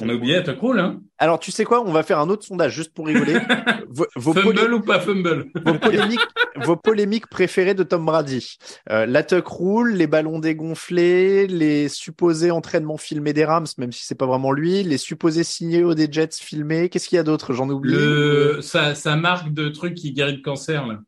On 0.00 0.08
a 0.08 0.14
oublié 0.14 0.34
la 0.36 0.42
tuck 0.42 0.60
rule, 0.60 0.78
hein. 0.78 1.00
Alors, 1.18 1.40
tu 1.40 1.50
sais 1.50 1.64
quoi? 1.64 1.84
On 1.84 1.92
va 1.92 2.02
faire 2.04 2.20
un 2.20 2.28
autre 2.28 2.44
sondage 2.44 2.72
juste 2.72 2.92
pour 2.94 3.06
rigoler. 3.06 3.38
vos, 3.88 4.06
vos 4.14 4.32
Fumble 4.32 4.54
polé- 4.54 4.72
ou 4.72 4.80
pas 4.80 5.00
fumble? 5.00 5.46
vos 5.64 5.74
polémiques, 5.74 6.20
vos 6.56 6.76
polémiques 6.76 7.26
préférées 7.26 7.74
de 7.74 7.82
Tom 7.82 8.06
Brady. 8.06 8.58
Euh, 8.90 9.06
la 9.06 9.24
tuck 9.24 9.46
rule, 9.48 9.94
les 9.94 10.06
ballons 10.06 10.38
dégonflés, 10.38 11.46
les 11.48 11.88
supposés 11.88 12.50
entraînements 12.52 12.96
filmés 12.96 13.32
des 13.32 13.44
Rams, 13.44 13.66
même 13.78 13.90
si 13.92 14.04
c'est 14.06 14.14
pas 14.14 14.26
vraiment 14.26 14.52
lui, 14.52 14.82
les 14.84 14.98
supposés 14.98 15.44
signaux 15.44 15.94
des 15.94 16.08
Jets 16.10 16.28
filmés. 16.40 16.88
Qu'est-ce 16.88 17.08
qu'il 17.08 17.16
y 17.16 17.20
a 17.20 17.24
d'autre? 17.24 17.52
J'en 17.52 17.68
oublie. 17.68 17.92
Le, 17.92 18.58
sa, 18.62 18.94
sa 18.94 19.16
marque 19.16 19.52
de 19.52 19.68
truc 19.68 19.94
qui 19.94 20.12
guérit 20.12 20.36
le 20.36 20.42
cancer, 20.42 20.86
là. 20.86 21.00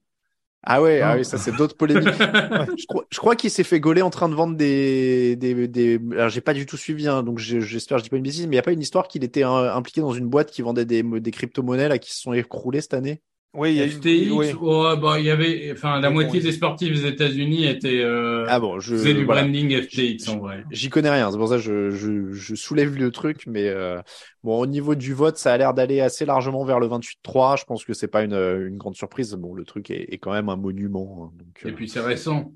Ah 0.67 0.81
ouais, 0.83 1.01
ah 1.03 1.15
Non. 1.15 1.17
oui, 1.17 1.25
ça 1.27 1.37
c'est 1.37 1.53
d'autres 1.53 1.77
polémiques. 1.77 2.15
je 2.79 2.87
crois, 2.87 3.05
je 3.11 3.19
crois 3.19 3.37
qu'il 3.37 3.51
s'est 3.51 3.65
fait 3.65 3.81
gauler 3.81 4.01
en 4.01 4.09
train 4.11 4.31
de 4.31 4.35
vendre 4.35 4.57
des, 4.57 5.37
des, 5.37 5.69
des... 5.69 6.01
alors 6.13 6.31
j'ai 6.31 6.41
pas 6.41 6.55
du 6.55 6.65
tout 6.65 6.79
suivi, 6.79 7.07
hein, 7.07 7.23
donc 7.23 7.39
j'espère 7.39 7.97
que 7.97 8.01
je 8.01 8.05
dis 8.05 8.11
pas 8.11 8.17
une 8.17 8.23
bêtise, 8.23 8.47
mais 8.47 8.55
il 8.55 8.57
y 8.57 8.59
a 8.59 8.63
pas 8.63 8.73
une 8.73 8.81
histoire 8.81 9.07
qu'il 9.09 9.25
était 9.25 9.45
euh, 9.45 9.75
impliqué 9.75 10.01
dans 10.01 10.13
une 10.15 10.27
boîte 10.29 10.51
qui 10.51 10.63
vendait 10.63 10.87
des, 10.87 11.03
des 11.03 11.31
crypto-monnaies 11.31 11.89
là 11.89 11.99
qui 11.99 12.13
se 12.15 12.21
sont 12.23 12.33
écroulées 12.33 12.81
cette 12.81 12.95
année? 12.95 13.21
Oui, 13.55 13.71
il 13.71 13.77
y 13.77 13.83
a 13.83 13.89
FTX, 13.89 14.27
une. 14.27 14.33
oui. 14.33 14.47
oh, 14.61 14.97
bah, 15.01 15.19
il 15.21 15.27
y 15.27 15.31
avait, 15.31 15.71
enfin, 15.73 16.01
la 16.01 16.11
moitié 16.11 16.41
des 16.41 16.53
sportifs 16.53 16.93
des 16.93 17.07
États-Unis 17.07 17.67
étaient, 17.67 18.03
euh, 18.03 18.45
Ah 18.49 18.59
bon, 18.59 18.81
je 18.81 18.95
faisaient 18.95 19.15
du 19.15 19.25
voilà. 19.25 19.43
branding 19.43 19.81
FTX, 19.81 20.29
en 20.29 20.39
vrai. 20.39 20.65
J'y 20.71 20.91
connais 20.91 21.11
rien, 21.11 21.31
c'est 21.31 21.39
pour 21.39 21.49
ça 21.49 21.57
que 21.57 21.63
je, 21.63 21.91
je, 21.91 22.33
je 22.33 22.55
soulève 22.57 22.97
le 22.97 23.11
truc, 23.13 23.45
mais 23.47 23.69
euh, 23.69 24.01
bon, 24.43 24.59
au 24.59 24.67
niveau 24.67 24.97
du 24.97 25.15
vote, 25.15 25.37
ça 25.37 25.53
a 25.53 25.57
l'air 25.57 25.73
d'aller 25.73 26.01
assez 26.01 26.25
largement 26.27 26.65
vers 26.65 26.81
le 26.81 26.89
28-3. 26.89 27.57
Je 27.57 27.65
pense 27.65 27.85
que 27.85 27.93
c'est 27.95 28.09
pas 28.09 28.23
une, 28.25 28.35
une 28.35 28.77
grande 28.77 28.97
surprise. 28.97 29.33
Bon, 29.35 29.55
le 29.55 29.65
truc 29.65 29.91
est, 29.91 30.13
est 30.13 30.19
quand 30.19 30.33
même 30.33 30.49
un 30.49 30.57
monument. 30.57 31.31
hein, 31.33 31.37
donc, 31.39 31.63
Et 31.65 31.69
euh, 31.69 31.73
puis 31.73 31.89
c'est 31.89 32.01
récent. 32.01 32.53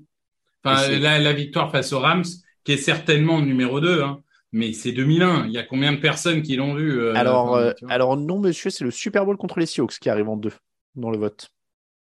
Enfin, 0.63 0.89
la, 0.99 1.19
la 1.19 1.33
victoire 1.33 1.71
face 1.71 1.93
aux 1.93 1.99
Rams, 1.99 2.25
qui 2.65 2.73
est 2.73 2.77
certainement 2.77 3.41
numéro 3.41 3.79
2, 3.79 4.01
hein, 4.03 4.21
mais 4.51 4.73
c'est 4.73 4.91
2001. 4.91 5.45
Il 5.47 5.53
y 5.53 5.57
a 5.57 5.63
combien 5.63 5.93
de 5.93 5.97
personnes 5.99 6.41
qui 6.41 6.57
l'ont 6.57 6.75
vu 6.75 6.99
euh, 6.99 7.13
alors, 7.15 7.55
euh, 7.55 7.71
alors 7.87 8.17
non, 8.17 8.39
monsieur, 8.39 8.69
c'est 8.69 8.83
le 8.83 8.91
Super 8.91 9.25
Bowl 9.25 9.37
contre 9.37 9.59
les 9.59 9.65
Seahawks 9.65 9.99
qui 9.99 10.09
arrive 10.09 10.27
en 10.29 10.35
deux 10.37 10.51
dans 10.95 11.11
le 11.11 11.17
vote. 11.17 11.49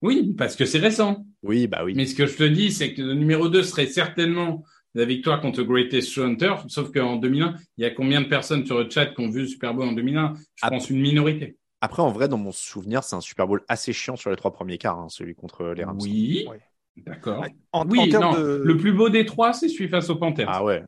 Oui, 0.02 0.34
parce 0.36 0.54
que 0.56 0.64
c'est 0.64 0.78
récent. 0.78 1.26
Oui, 1.42 1.66
bah 1.66 1.82
oui. 1.84 1.92
Mais 1.96 2.06
ce 2.06 2.14
que 2.14 2.26
je 2.26 2.36
te 2.36 2.44
dis, 2.44 2.70
c'est 2.72 2.94
que 2.94 3.02
le 3.02 3.14
numéro 3.14 3.48
2 3.48 3.62
serait 3.62 3.86
certainement 3.86 4.64
la 4.94 5.04
victoire 5.04 5.40
contre 5.40 5.62
Greatest 5.62 6.10
Show 6.10 6.22
Hunter, 6.22 6.54
sauf 6.68 6.90
qu'en 6.92 7.16
2001, 7.16 7.54
il 7.76 7.82
y 7.82 7.84
a 7.84 7.90
combien 7.90 8.20
de 8.20 8.26
personnes 8.28 8.64
sur 8.64 8.78
le 8.78 8.88
chat 8.88 9.06
qui 9.06 9.20
ont 9.20 9.28
vu 9.28 9.40
le 9.40 9.46
Super 9.46 9.74
Bowl 9.74 9.88
en 9.88 9.92
2001 9.92 10.34
Je 10.54 10.66
pense 10.68 10.90
une 10.90 11.00
minorité. 11.00 11.56
Après, 11.80 12.02
en 12.02 12.10
vrai, 12.10 12.28
dans 12.28 12.38
mon 12.38 12.52
souvenir, 12.52 13.04
c'est 13.04 13.14
un 13.16 13.20
Super 13.20 13.46
Bowl 13.46 13.62
assez 13.68 13.92
chiant 13.92 14.16
sur 14.16 14.30
les 14.30 14.36
trois 14.36 14.52
premiers 14.52 14.78
quarts, 14.78 14.98
hein, 14.98 15.08
celui 15.08 15.34
contre 15.34 15.66
les 15.66 15.84
Rams. 15.84 15.98
Oui, 16.00 16.46
Ouais. 16.48 16.60
d'accord. 16.96 17.44
En, 17.72 17.80
en 17.82 17.88
Oui, 17.88 18.08
termes 18.08 18.22
non, 18.24 18.32
de. 18.32 18.62
le 18.64 18.76
plus 18.76 18.92
beau 18.92 19.08
des 19.10 19.24
trois, 19.26 19.52
c'est 19.52 19.68
celui 19.68 19.88
face 19.88 20.10
aux 20.10 20.16
Panthers. 20.16 20.48
Ah 20.48 20.64
ouais. 20.64 20.82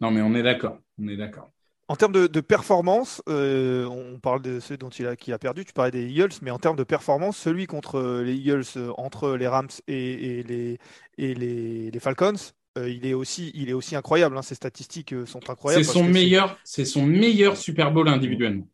Non, 0.00 0.10
mais 0.10 0.20
on 0.20 0.34
est 0.34 0.42
d'accord. 0.42 0.78
On 0.98 1.08
est 1.08 1.16
d'accord. 1.16 1.52
En 1.88 1.94
termes 1.94 2.12
de, 2.12 2.26
de 2.26 2.40
performance, 2.40 3.22
euh, 3.28 3.86
on 3.86 4.18
parle 4.18 4.42
de 4.42 4.58
ceux 4.58 4.76
dont 4.76 4.88
il 4.88 5.06
a, 5.06 5.14
qui 5.14 5.32
a 5.32 5.38
perdu, 5.38 5.64
tu 5.64 5.72
parlais 5.72 5.92
des 5.92 6.04
Eagles, 6.04 6.32
mais 6.42 6.50
en 6.50 6.58
termes 6.58 6.76
de 6.76 6.82
performance, 6.82 7.36
celui 7.36 7.66
contre 7.66 8.22
les 8.24 8.34
Eagles, 8.34 8.64
euh, 8.76 8.90
entre 8.96 9.36
les 9.36 9.46
Rams 9.46 9.68
et, 9.86 10.38
et 10.38 10.42
les, 10.42 10.78
et 11.16 11.34
les, 11.34 11.90
les 11.92 12.00
Falcons, 12.00 12.34
euh, 12.76 12.90
il, 12.90 13.06
est 13.06 13.14
aussi, 13.14 13.52
il 13.54 13.70
est 13.70 13.72
aussi 13.72 13.96
incroyable. 13.96 14.36
Hein. 14.36 14.42
Ses 14.42 14.56
statistiques 14.56 15.12
euh, 15.12 15.26
sont 15.26 15.48
incroyables. 15.48 15.84
C'est 15.84 15.92
son 15.92 16.04
meilleur, 16.04 16.58
c'est 16.64 16.84
son 16.84 17.06
meilleur 17.06 17.56
Super 17.56 17.92
Bowl 17.92 18.08
individuellement. 18.08 18.68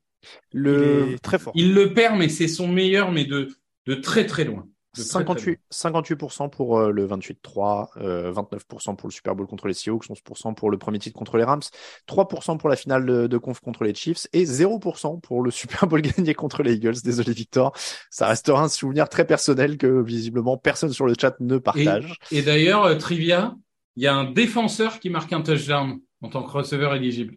Le 0.52 1.06
Il 1.08 1.14
est 1.14 1.18
très 1.18 1.38
fort. 1.38 1.52
Il 1.54 1.74
le 1.74 1.92
perd, 1.92 2.16
mais 2.18 2.28
c'est 2.28 2.48
son 2.48 2.68
meilleur, 2.68 3.12
mais 3.12 3.24
de, 3.24 3.48
de 3.86 3.94
très 3.94 4.26
très 4.26 4.44
loin. 4.44 4.66
De 4.96 5.02
très, 5.02 5.24
très 5.24 5.34
58, 5.34 5.60
58% 5.72 6.50
pour 6.50 6.78
euh, 6.78 6.90
le 6.90 7.06
28-3, 7.06 7.88
euh, 7.96 8.32
29% 8.32 8.96
pour 8.96 9.08
le 9.08 9.12
Super 9.12 9.34
Bowl 9.34 9.46
contre 9.46 9.66
les 9.66 9.72
Seahawks, 9.72 10.04
11% 10.04 10.54
pour 10.54 10.70
le 10.70 10.76
premier 10.76 10.98
titre 10.98 11.16
contre 11.16 11.38
les 11.38 11.44
Rams, 11.44 11.62
3% 12.06 12.58
pour 12.58 12.68
la 12.68 12.76
finale 12.76 13.06
de, 13.06 13.26
de 13.26 13.38
conf 13.38 13.60
contre 13.60 13.84
les 13.84 13.94
Chiefs 13.94 14.26
et 14.34 14.44
0% 14.44 15.20
pour 15.20 15.42
le 15.42 15.50
Super 15.50 15.86
Bowl 15.86 16.02
gagné 16.02 16.34
contre 16.34 16.62
les 16.62 16.74
Eagles. 16.74 16.96
Désolé 17.02 17.32
Victor, 17.32 17.72
ça 18.10 18.26
restera 18.26 18.62
un 18.62 18.68
souvenir 18.68 19.08
très 19.08 19.26
personnel 19.26 19.78
que 19.78 20.02
visiblement 20.02 20.58
personne 20.58 20.92
sur 20.92 21.06
le 21.06 21.14
chat 21.18 21.34
ne 21.40 21.56
partage. 21.56 22.18
Et, 22.30 22.38
et 22.38 22.42
d'ailleurs, 22.42 22.84
euh, 22.84 22.96
trivia, 22.96 23.56
il 23.96 24.02
y 24.02 24.06
a 24.06 24.14
un 24.14 24.30
défenseur 24.30 25.00
qui 25.00 25.08
marque 25.08 25.32
un 25.32 25.40
touchdown 25.40 26.00
en 26.20 26.28
tant 26.28 26.42
que 26.42 26.50
receveur 26.50 26.94
éligible. 26.94 27.36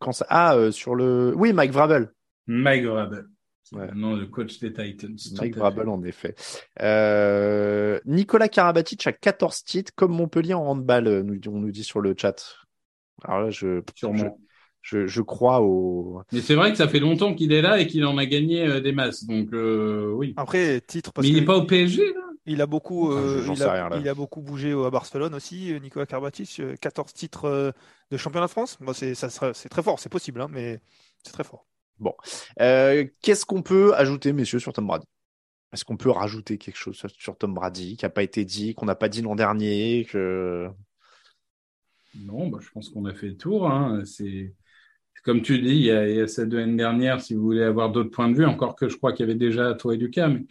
Quand 0.00 0.12
ça... 0.12 0.26
Ah, 0.28 0.54
euh, 0.54 0.70
sur 0.70 0.94
le... 0.94 1.32
Oui, 1.36 1.52
Mike 1.52 1.72
Vrabel. 1.72 2.12
Mike 2.46 2.84
Vrabel. 2.84 3.26
Ouais. 3.72 3.88
Non, 3.94 4.16
le 4.16 4.26
coach 4.26 4.58
des 4.60 4.72
Titans. 4.72 5.16
Mike. 5.38 5.56
Vrabel, 5.56 5.88
en 5.88 6.02
effet. 6.02 6.34
Euh, 6.80 8.00
Nicolas 8.04 8.48
Karabatic 8.48 9.06
a 9.06 9.12
14 9.12 9.64
titres, 9.64 9.92
comme 9.94 10.12
Montpellier 10.12 10.54
en 10.54 10.64
handball, 10.64 11.06
euh, 11.06 11.22
nous, 11.22 11.38
on 11.48 11.58
nous 11.58 11.70
dit 11.70 11.84
sur 11.84 12.00
le 12.00 12.14
chat. 12.16 12.56
Alors 13.24 13.40
là, 13.42 13.50
je, 13.50 13.82
Sûrement. 13.94 14.38
je, 14.80 15.06
je 15.06 15.22
crois 15.22 15.60
au... 15.60 16.22
Mais 16.32 16.40
c'est 16.40 16.54
vrai 16.54 16.70
que 16.70 16.76
ça 16.78 16.88
fait 16.88 17.00
longtemps 17.00 17.34
qu'il 17.34 17.52
est 17.52 17.62
là 17.62 17.80
et 17.80 17.86
qu'il 17.86 18.04
en 18.06 18.16
a 18.16 18.26
gagné 18.26 18.66
euh, 18.66 18.80
des 18.80 18.92
masses. 18.92 19.24
Donc, 19.24 19.52
euh, 19.52 20.12
oui. 20.14 20.34
Après, 20.36 20.80
titre, 20.80 21.12
parce 21.12 21.26
Mais 21.26 21.32
il 21.32 21.40
n'est 21.40 21.44
pas 21.44 21.56
au 21.56 21.64
PSG, 21.64 22.14
là? 22.14 22.20
il 22.46 22.62
a 22.62 22.66
beaucoup, 22.66 23.12
euh, 23.12 23.44
il, 23.54 23.62
a, 23.62 23.72
rien, 23.72 23.88
là. 23.88 23.96
il 23.98 24.08
a 24.08 24.14
beaucoup 24.14 24.40
bougé 24.40 24.72
à 24.72 24.90
Barcelone 24.90 25.34
aussi, 25.34 25.76
Nicolas 25.82 26.06
Karabatic, 26.06 26.60
euh, 26.60 26.76
14 26.80 27.12
titres 27.12 27.44
euh, 27.44 27.72
de 28.10 28.16
champion 28.16 28.40
de 28.40 28.46
France. 28.46 28.78
Bon, 28.80 28.92
c'est, 28.92 29.14
ça 29.14 29.28
sera- 29.28 29.52
c'est 29.52 29.68
très 29.68 29.82
fort, 29.82 29.98
c'est 29.98 30.08
possible, 30.08 30.40
hein, 30.40 30.48
mais 30.50 30.80
c'est 31.22 31.32
très 31.32 31.44
fort. 31.44 31.66
Euh, 32.60 33.04
Qu'est-ce 33.22 33.46
qu'on 33.46 33.62
peut 33.62 33.94
ajouter, 33.94 34.32
messieurs, 34.32 34.58
sur 34.58 34.72
Tom 34.72 34.86
Brady? 34.86 35.06
Est-ce 35.72 35.84
qu'on 35.84 35.96
peut 35.96 36.10
rajouter 36.10 36.56
quelque 36.56 36.76
chose 36.76 37.02
sur- 37.18 37.36
Tom 37.36 37.54
Brady 37.54 37.96
qui 37.96 38.04
n'a 38.04 38.10
pas 38.10 38.22
été 38.22 38.44
dit, 38.44 38.74
qu'on 38.74 38.86
n'a 38.86 38.94
pas 38.94 39.08
dit 39.08 39.22
l'an 39.22 39.36
dernier 39.36 40.06
que... 40.10 40.68
Non, 42.14 42.48
bah, 42.48 42.58
je 42.60 42.70
pense 42.70 42.88
qu'on 42.88 43.04
a 43.04 43.14
fait 43.14 43.28
le 43.28 43.36
tour. 43.36 43.70
Hein. 43.70 44.02
C'est 44.04 44.54
comme 45.24 45.42
tu 45.42 45.58
dis, 45.58 45.68
il 45.68 45.82
y, 45.82 45.90
a, 45.90 46.08
y 46.08 46.20
a 46.20 46.26
celle 46.26 46.48
de 46.48 46.56
l'année 46.56 46.76
dernière. 46.76 47.20
Si 47.20 47.34
vous 47.34 47.42
voulez 47.42 47.62
avoir 47.62 47.90
d'autres 47.90 48.10
points 48.10 48.30
de 48.30 48.36
vue, 48.36 48.46
encore 48.46 48.76
que 48.76 48.88
je 48.88 48.96
crois 48.96 49.12
qu'il 49.12 49.26
y 49.26 49.28
avait 49.28 49.38
déjà 49.38 49.74
toi 49.74 49.94
et 49.94 49.98
Lucas, 49.98 50.28
mais 50.28 50.46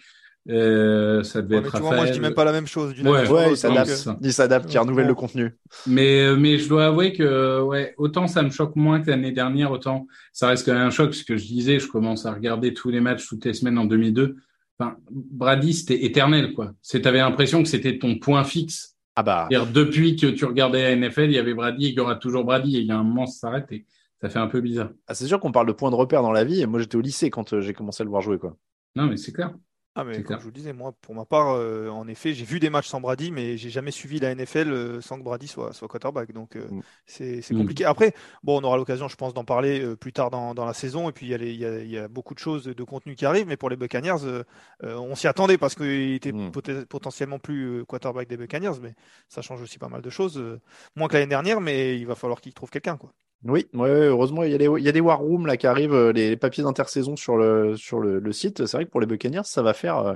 euh, 0.49 1.23
ça 1.23 1.41
devait 1.41 1.55
Ouais, 1.57 1.61
être 1.61 1.75
tu 1.75 1.81
vois, 1.81 1.95
moi, 1.95 2.05
je 2.05 2.13
dis 2.13 2.19
même 2.19 2.33
pas 2.33 2.45
la 2.45 2.51
même 2.51 2.67
chose. 2.67 2.93
d'une 2.93 3.07
Ouais, 3.07 3.27
Ouais, 3.29 3.51
il 3.51 3.57
s'adapte, 3.57 4.05
euh, 4.07 4.13
il 4.21 4.33
s'adapte, 4.33 4.73
il 4.73 4.77
renouvelle 4.77 5.07
le 5.07 5.15
contenu. 5.15 5.55
Mais, 5.85 6.35
mais 6.37 6.57
je 6.57 6.69
dois 6.69 6.85
avouer 6.87 7.13
que 7.13 7.61
ouais, 7.61 7.93
autant 7.97 8.27
ça 8.27 8.43
me 8.43 8.49
choque 8.49 8.75
moins 8.75 9.01
que 9.01 9.09
l'année 9.09 9.31
dernière, 9.31 9.71
autant 9.71 10.07
ça 10.31 10.47
reste 10.47 10.65
quand 10.65 10.73
même 10.73 10.87
un 10.87 10.89
choc. 10.89 11.13
Ce 11.13 11.23
que 11.23 11.35
je 11.37 11.45
disais, 11.45 11.79
je 11.79 11.87
commence 11.87 12.25
à 12.25 12.33
regarder 12.33 12.73
tous 12.73 12.89
les 12.89 13.01
matchs 13.01 13.27
toutes 13.27 13.45
les 13.45 13.53
semaines 13.53 13.77
en 13.77 13.85
2002. 13.85 14.37
Enfin, 14.79 14.95
Brady, 15.09 15.73
c'était 15.73 16.05
éternel, 16.05 16.53
quoi. 16.53 16.71
C'est, 16.81 17.01
t'avais 17.01 17.17
l'impression 17.17 17.63
que 17.63 17.67
c'était 17.69 17.97
ton 17.97 18.19
point 18.19 18.43
fixe. 18.43 18.95
Ah 19.15 19.23
bah, 19.23 19.47
C'est-à-dire, 19.49 19.71
depuis 19.73 20.15
que 20.15 20.27
tu 20.27 20.45
regardais 20.45 20.95
la 20.95 21.07
NFL, 21.09 21.23
il 21.25 21.31
y 21.31 21.39
avait 21.39 21.55
Brady 21.55 21.87
et 21.87 21.89
il 21.89 21.95
y 21.95 21.99
aura 21.99 22.15
toujours 22.15 22.45
Brady 22.45 22.77
et 22.77 22.81
il 22.81 22.85
y 22.85 22.91
a 22.91 22.97
un 22.97 23.03
moment, 23.03 23.25
ça 23.25 23.39
s'arrête 23.47 23.65
et 23.71 23.87
ça 24.21 24.29
fait 24.29 24.37
un 24.39 24.47
peu 24.47 24.61
bizarre. 24.61 24.91
ah, 25.07 25.15
c'est 25.15 25.25
sûr 25.25 25.39
qu'on 25.39 25.51
parle 25.51 25.65
de 25.67 25.71
points 25.71 25.89
de 25.89 25.95
repère 25.95 26.21
dans 26.21 26.31
la 26.31 26.43
vie, 26.43 26.61
et 26.61 26.67
moi 26.67 26.79
j'étais 26.79 26.95
au 26.95 27.01
lycée 27.01 27.29
quand 27.31 27.53
euh, 27.53 27.61
j'ai 27.61 27.73
commencé 27.73 28.01
à 28.01 28.03
le 28.03 28.09
voir 28.11 28.21
jouer, 28.21 28.37
quoi. 28.37 28.55
Non, 28.95 29.05
mais 29.07 29.17
c'est 29.17 29.31
clair. 29.31 29.53
Ah, 29.99 30.03
mais 30.03 30.21
comme 30.21 30.37
je 30.37 30.43
vous 30.43 30.49
le 30.49 30.53
disais, 30.53 30.73
moi, 30.73 30.93
pour 31.01 31.15
ma 31.15 31.25
part, 31.25 31.55
euh, 31.55 31.89
en 31.89 32.07
effet, 32.07 32.33
j'ai 32.35 32.45
vu 32.45 32.59
des 32.59 32.69
matchs 32.69 32.87
sans 32.87 33.01
Brady, 33.01 33.31
mais 33.31 33.57
j'ai 33.57 33.71
jamais 33.71 33.89
suivi 33.89 34.19
la 34.19 34.29
NFL 34.35 34.71
euh, 34.71 35.01
sans 35.01 35.17
que 35.17 35.23
Brady 35.23 35.47
soit, 35.47 35.73
soit 35.73 35.87
quarterback. 35.87 36.31
Donc, 36.33 36.55
euh, 36.55 36.67
Mm. 36.69 36.81
c'est 37.07 37.41
c'est 37.41 37.55
Mm. 37.55 37.57
compliqué. 37.57 37.83
Après, 37.85 38.13
bon, 38.43 38.59
on 38.61 38.63
aura 38.63 38.77
l'occasion, 38.77 39.07
je 39.07 39.15
pense, 39.15 39.33
d'en 39.33 39.43
parler 39.43 39.81
euh, 39.81 39.95
plus 39.95 40.13
tard 40.13 40.29
dans, 40.29 40.53
dans 40.53 40.65
la 40.65 40.73
saison. 40.73 41.09
Et 41.09 41.13
puis, 41.13 41.25
il 41.25 41.29
y, 41.29 41.33
a 41.33 41.37
les- 41.37 41.51
il 41.53 41.87
y 41.89 41.93
y 41.93 41.97
a 41.97 42.07
beaucoup 42.07 42.35
de 42.35 42.39
choses 42.39 42.65
de 42.65 42.83
contenu 42.83 43.15
qui 43.15 43.25
arrivent. 43.25 43.47
Mais 43.47 43.57
pour 43.57 43.69
les 43.71 43.75
Buccaneers, 43.75 44.43
on 44.83 45.15
s'y 45.15 45.27
attendait 45.27 45.57
parce 45.57 45.73
qu'il 45.75 46.13
était 46.13 46.31
Mm. 46.31 46.51
potentiellement 46.89 47.39
plus 47.39 47.83
quarterback 47.85 48.27
des 48.27 48.37
Buccaneers. 48.37 48.79
Mais 48.81 48.93
ça 49.29 49.41
change 49.41 49.61
aussi 49.63 49.79
pas 49.79 49.89
mal 49.89 50.01
de 50.03 50.09
choses. 50.11 50.37
euh, 50.37 50.59
moins 50.95 51.07
que 51.07 51.13
l'année 51.15 51.25
dernière, 51.27 51.59
mais 51.61 51.97
il 51.97 52.05
va 52.05 52.13
falloir 52.15 52.39
qu'il 52.41 52.53
trouve 52.53 52.69
quelqu'un, 52.69 52.97
quoi. 52.97 53.11
Oui, 53.43 53.67
ouais, 53.75 53.89
heureusement, 53.89 54.43
il 54.43 54.51
y 54.51 54.55
a 54.55 54.57
des, 54.57 54.65
il 54.65 54.83
y 54.83 54.89
a 54.89 54.91
des 54.91 54.99
war 54.99 55.19
rooms 55.19 55.45
là 55.45 55.57
qui 55.57 55.67
arrivent, 55.67 55.93
euh, 55.93 56.11
les, 56.11 56.29
les 56.31 56.37
papiers 56.37 56.63
d'intersaison 56.63 57.15
sur 57.15 57.37
le, 57.37 57.77
sur 57.77 57.99
le, 57.99 58.19
le 58.19 58.31
site. 58.31 58.65
C'est 58.65 58.77
vrai 58.77 58.85
que 58.85 58.89
pour 58.89 58.99
les 58.99 59.05
Buccaneers, 59.05 59.43
ça 59.45 59.61
va 59.61 59.73
faire, 59.73 59.99
euh, 59.99 60.15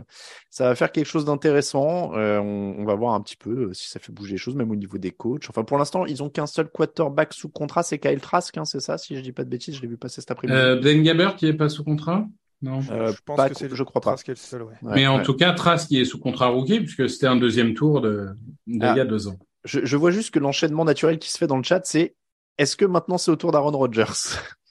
ça 0.50 0.66
va 0.66 0.76
faire 0.76 0.92
quelque 0.92 1.06
chose 1.06 1.24
d'intéressant. 1.24 2.14
Euh, 2.16 2.40
on, 2.40 2.76
on 2.80 2.84
va 2.84 2.96
voir 2.96 3.14
un 3.14 3.22
petit 3.22 3.38
peu 3.38 3.70
euh, 3.70 3.74
si 3.74 3.90
ça 3.90 4.00
fait 4.00 4.12
bouger 4.12 4.32
les 4.34 4.38
choses, 4.38 4.56
même 4.56 4.72
au 4.72 4.76
niveau 4.76 4.98
des 4.98 5.12
coachs. 5.12 5.46
Enfin, 5.50 5.64
pour 5.64 5.78
l'instant, 5.78 6.06
ils 6.08 6.24
ont 6.24 6.30
qu'un 6.30 6.48
seul 6.48 6.68
quarterback 6.70 7.34
sous 7.34 7.50
contrat, 7.50 7.84
c'est 7.84 8.00
Kyle 8.00 8.20
Trask, 8.20 8.58
hein, 8.58 8.66
c'est 8.66 8.80
ça, 8.82 8.98
si 8.98 9.16
je 9.16 9.22
dis 9.22 9.32
pas 9.32 9.44
de 9.44 9.50
bêtises, 9.50 9.76
je 9.76 9.82
l'ai 9.84 9.88
vu 9.88 9.98
passer 9.98 10.22
cet 10.22 10.32
après-midi. 10.32 10.58
Euh, 10.60 10.82
Ben 10.82 11.04
Gabbert 11.04 11.36
qui 11.36 11.46
est 11.46 11.54
pas 11.54 11.70
sous 11.70 11.84
contrat? 11.84 12.26
Non. 12.64 12.80
Euh, 12.92 13.12
je 13.12 13.20
pense 13.24 13.38
pas 13.38 13.50
que 13.50 13.56
c'est 13.56 13.74
je 13.74 13.84
crois 13.84 14.02
pas. 14.02 14.12
Trask 14.12 14.26
qui 14.26 14.32
est 14.32 14.34
le 14.34 14.40
seul, 14.40 14.64
ouais. 14.64 14.74
Ouais, 14.82 14.92
mais 14.96 15.08
en 15.08 15.18
ouais. 15.18 15.24
tout 15.24 15.36
cas, 15.36 15.54
Trask 15.54 15.88
qui 15.88 16.02
est 16.02 16.06
sous 16.06 16.20
contrat 16.20 16.48
rookie 16.48 16.80
puisque 16.80 17.08
c'était 17.10 17.28
un 17.28 17.36
deuxième 17.36 17.76
tour 17.76 18.02
de, 18.02 18.30
de 18.68 18.80
Ah. 18.82 18.94
il 18.94 18.98
y 18.98 19.00
a 19.00 19.06
deux 19.06 19.28
ans. 19.28 19.38
Je, 19.64 19.80
je 19.84 19.96
vois 19.98 20.10
juste 20.12 20.32
que 20.34 20.40
l'enchaînement 20.40 20.86
naturel 20.86 21.20
qui 21.20 21.30
se 21.32 21.38
fait 21.38 21.48
dans 21.48 21.58
le 21.58 21.64
chat, 21.64 21.82
c'est 21.86 22.16
est-ce 22.58 22.76
que 22.76 22.86
maintenant 22.86 23.18
c'est 23.18 23.32
au 23.32 23.36
tour 23.36 23.52
d'Aaron 23.52 23.72
Rodgers 23.72 24.06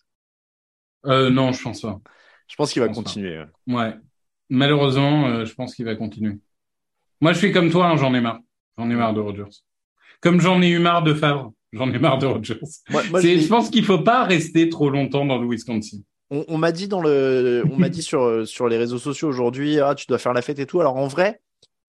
Euh, 1.06 1.30
non, 1.30 1.52
je 1.52 1.62
pense 1.62 1.80
pas. 1.80 1.98
Je 2.46 2.56
pense 2.56 2.72
qu'il 2.72 2.82
va 2.82 2.88
pense 2.88 2.98
continuer. 2.98 3.38
ouais. 3.38 3.74
Ouais. 3.74 3.94
Malheureusement, 4.50 5.28
euh, 5.28 5.44
je 5.46 5.54
pense 5.54 5.74
qu'il 5.74 5.86
va 5.86 5.94
continuer. 5.94 6.38
Moi, 7.22 7.32
je 7.32 7.38
suis 7.38 7.52
comme 7.52 7.70
toi, 7.70 7.86
hein, 7.86 7.96
j'en 7.96 8.12
ai 8.14 8.20
marre. 8.20 8.40
J'en 8.76 8.90
ai 8.90 8.94
marre 8.94 9.14
de 9.14 9.20
Rodgers. 9.20 9.62
Comme 10.20 10.40
j'en 10.40 10.60
ai 10.60 10.68
eu 10.68 10.78
marre 10.78 11.02
de 11.02 11.14
Favre, 11.14 11.52
j'en 11.72 11.90
ai 11.90 11.98
marre 11.98 12.18
de 12.18 12.26
Rodgers. 12.26 12.60
Moi, 12.90 13.02
je 13.02 13.48
pense 13.48 13.70
qu'il 13.70 13.84
faut 13.84 14.00
pas 14.00 14.24
rester 14.24 14.68
trop 14.68 14.90
longtemps 14.90 15.24
dans 15.24 15.38
le 15.38 15.48
Wisconsin. 15.48 15.98
On, 16.30 16.44
on 16.48 16.58
m'a 16.58 16.72
dit 16.72 16.86
dans 16.86 17.00
le, 17.00 17.64
on 17.70 17.76
m'a 17.76 17.88
dit 17.88 18.02
sur 18.02 18.46
sur 18.46 18.68
les 18.68 18.76
réseaux 18.76 18.98
sociaux 18.98 19.28
aujourd'hui, 19.28 19.80
ah 19.80 19.94
tu 19.94 20.06
dois 20.06 20.18
faire 20.18 20.34
la 20.34 20.42
fête 20.42 20.58
et 20.58 20.66
tout. 20.66 20.80
Alors 20.80 20.96
en 20.96 21.06
vrai, 21.06 21.40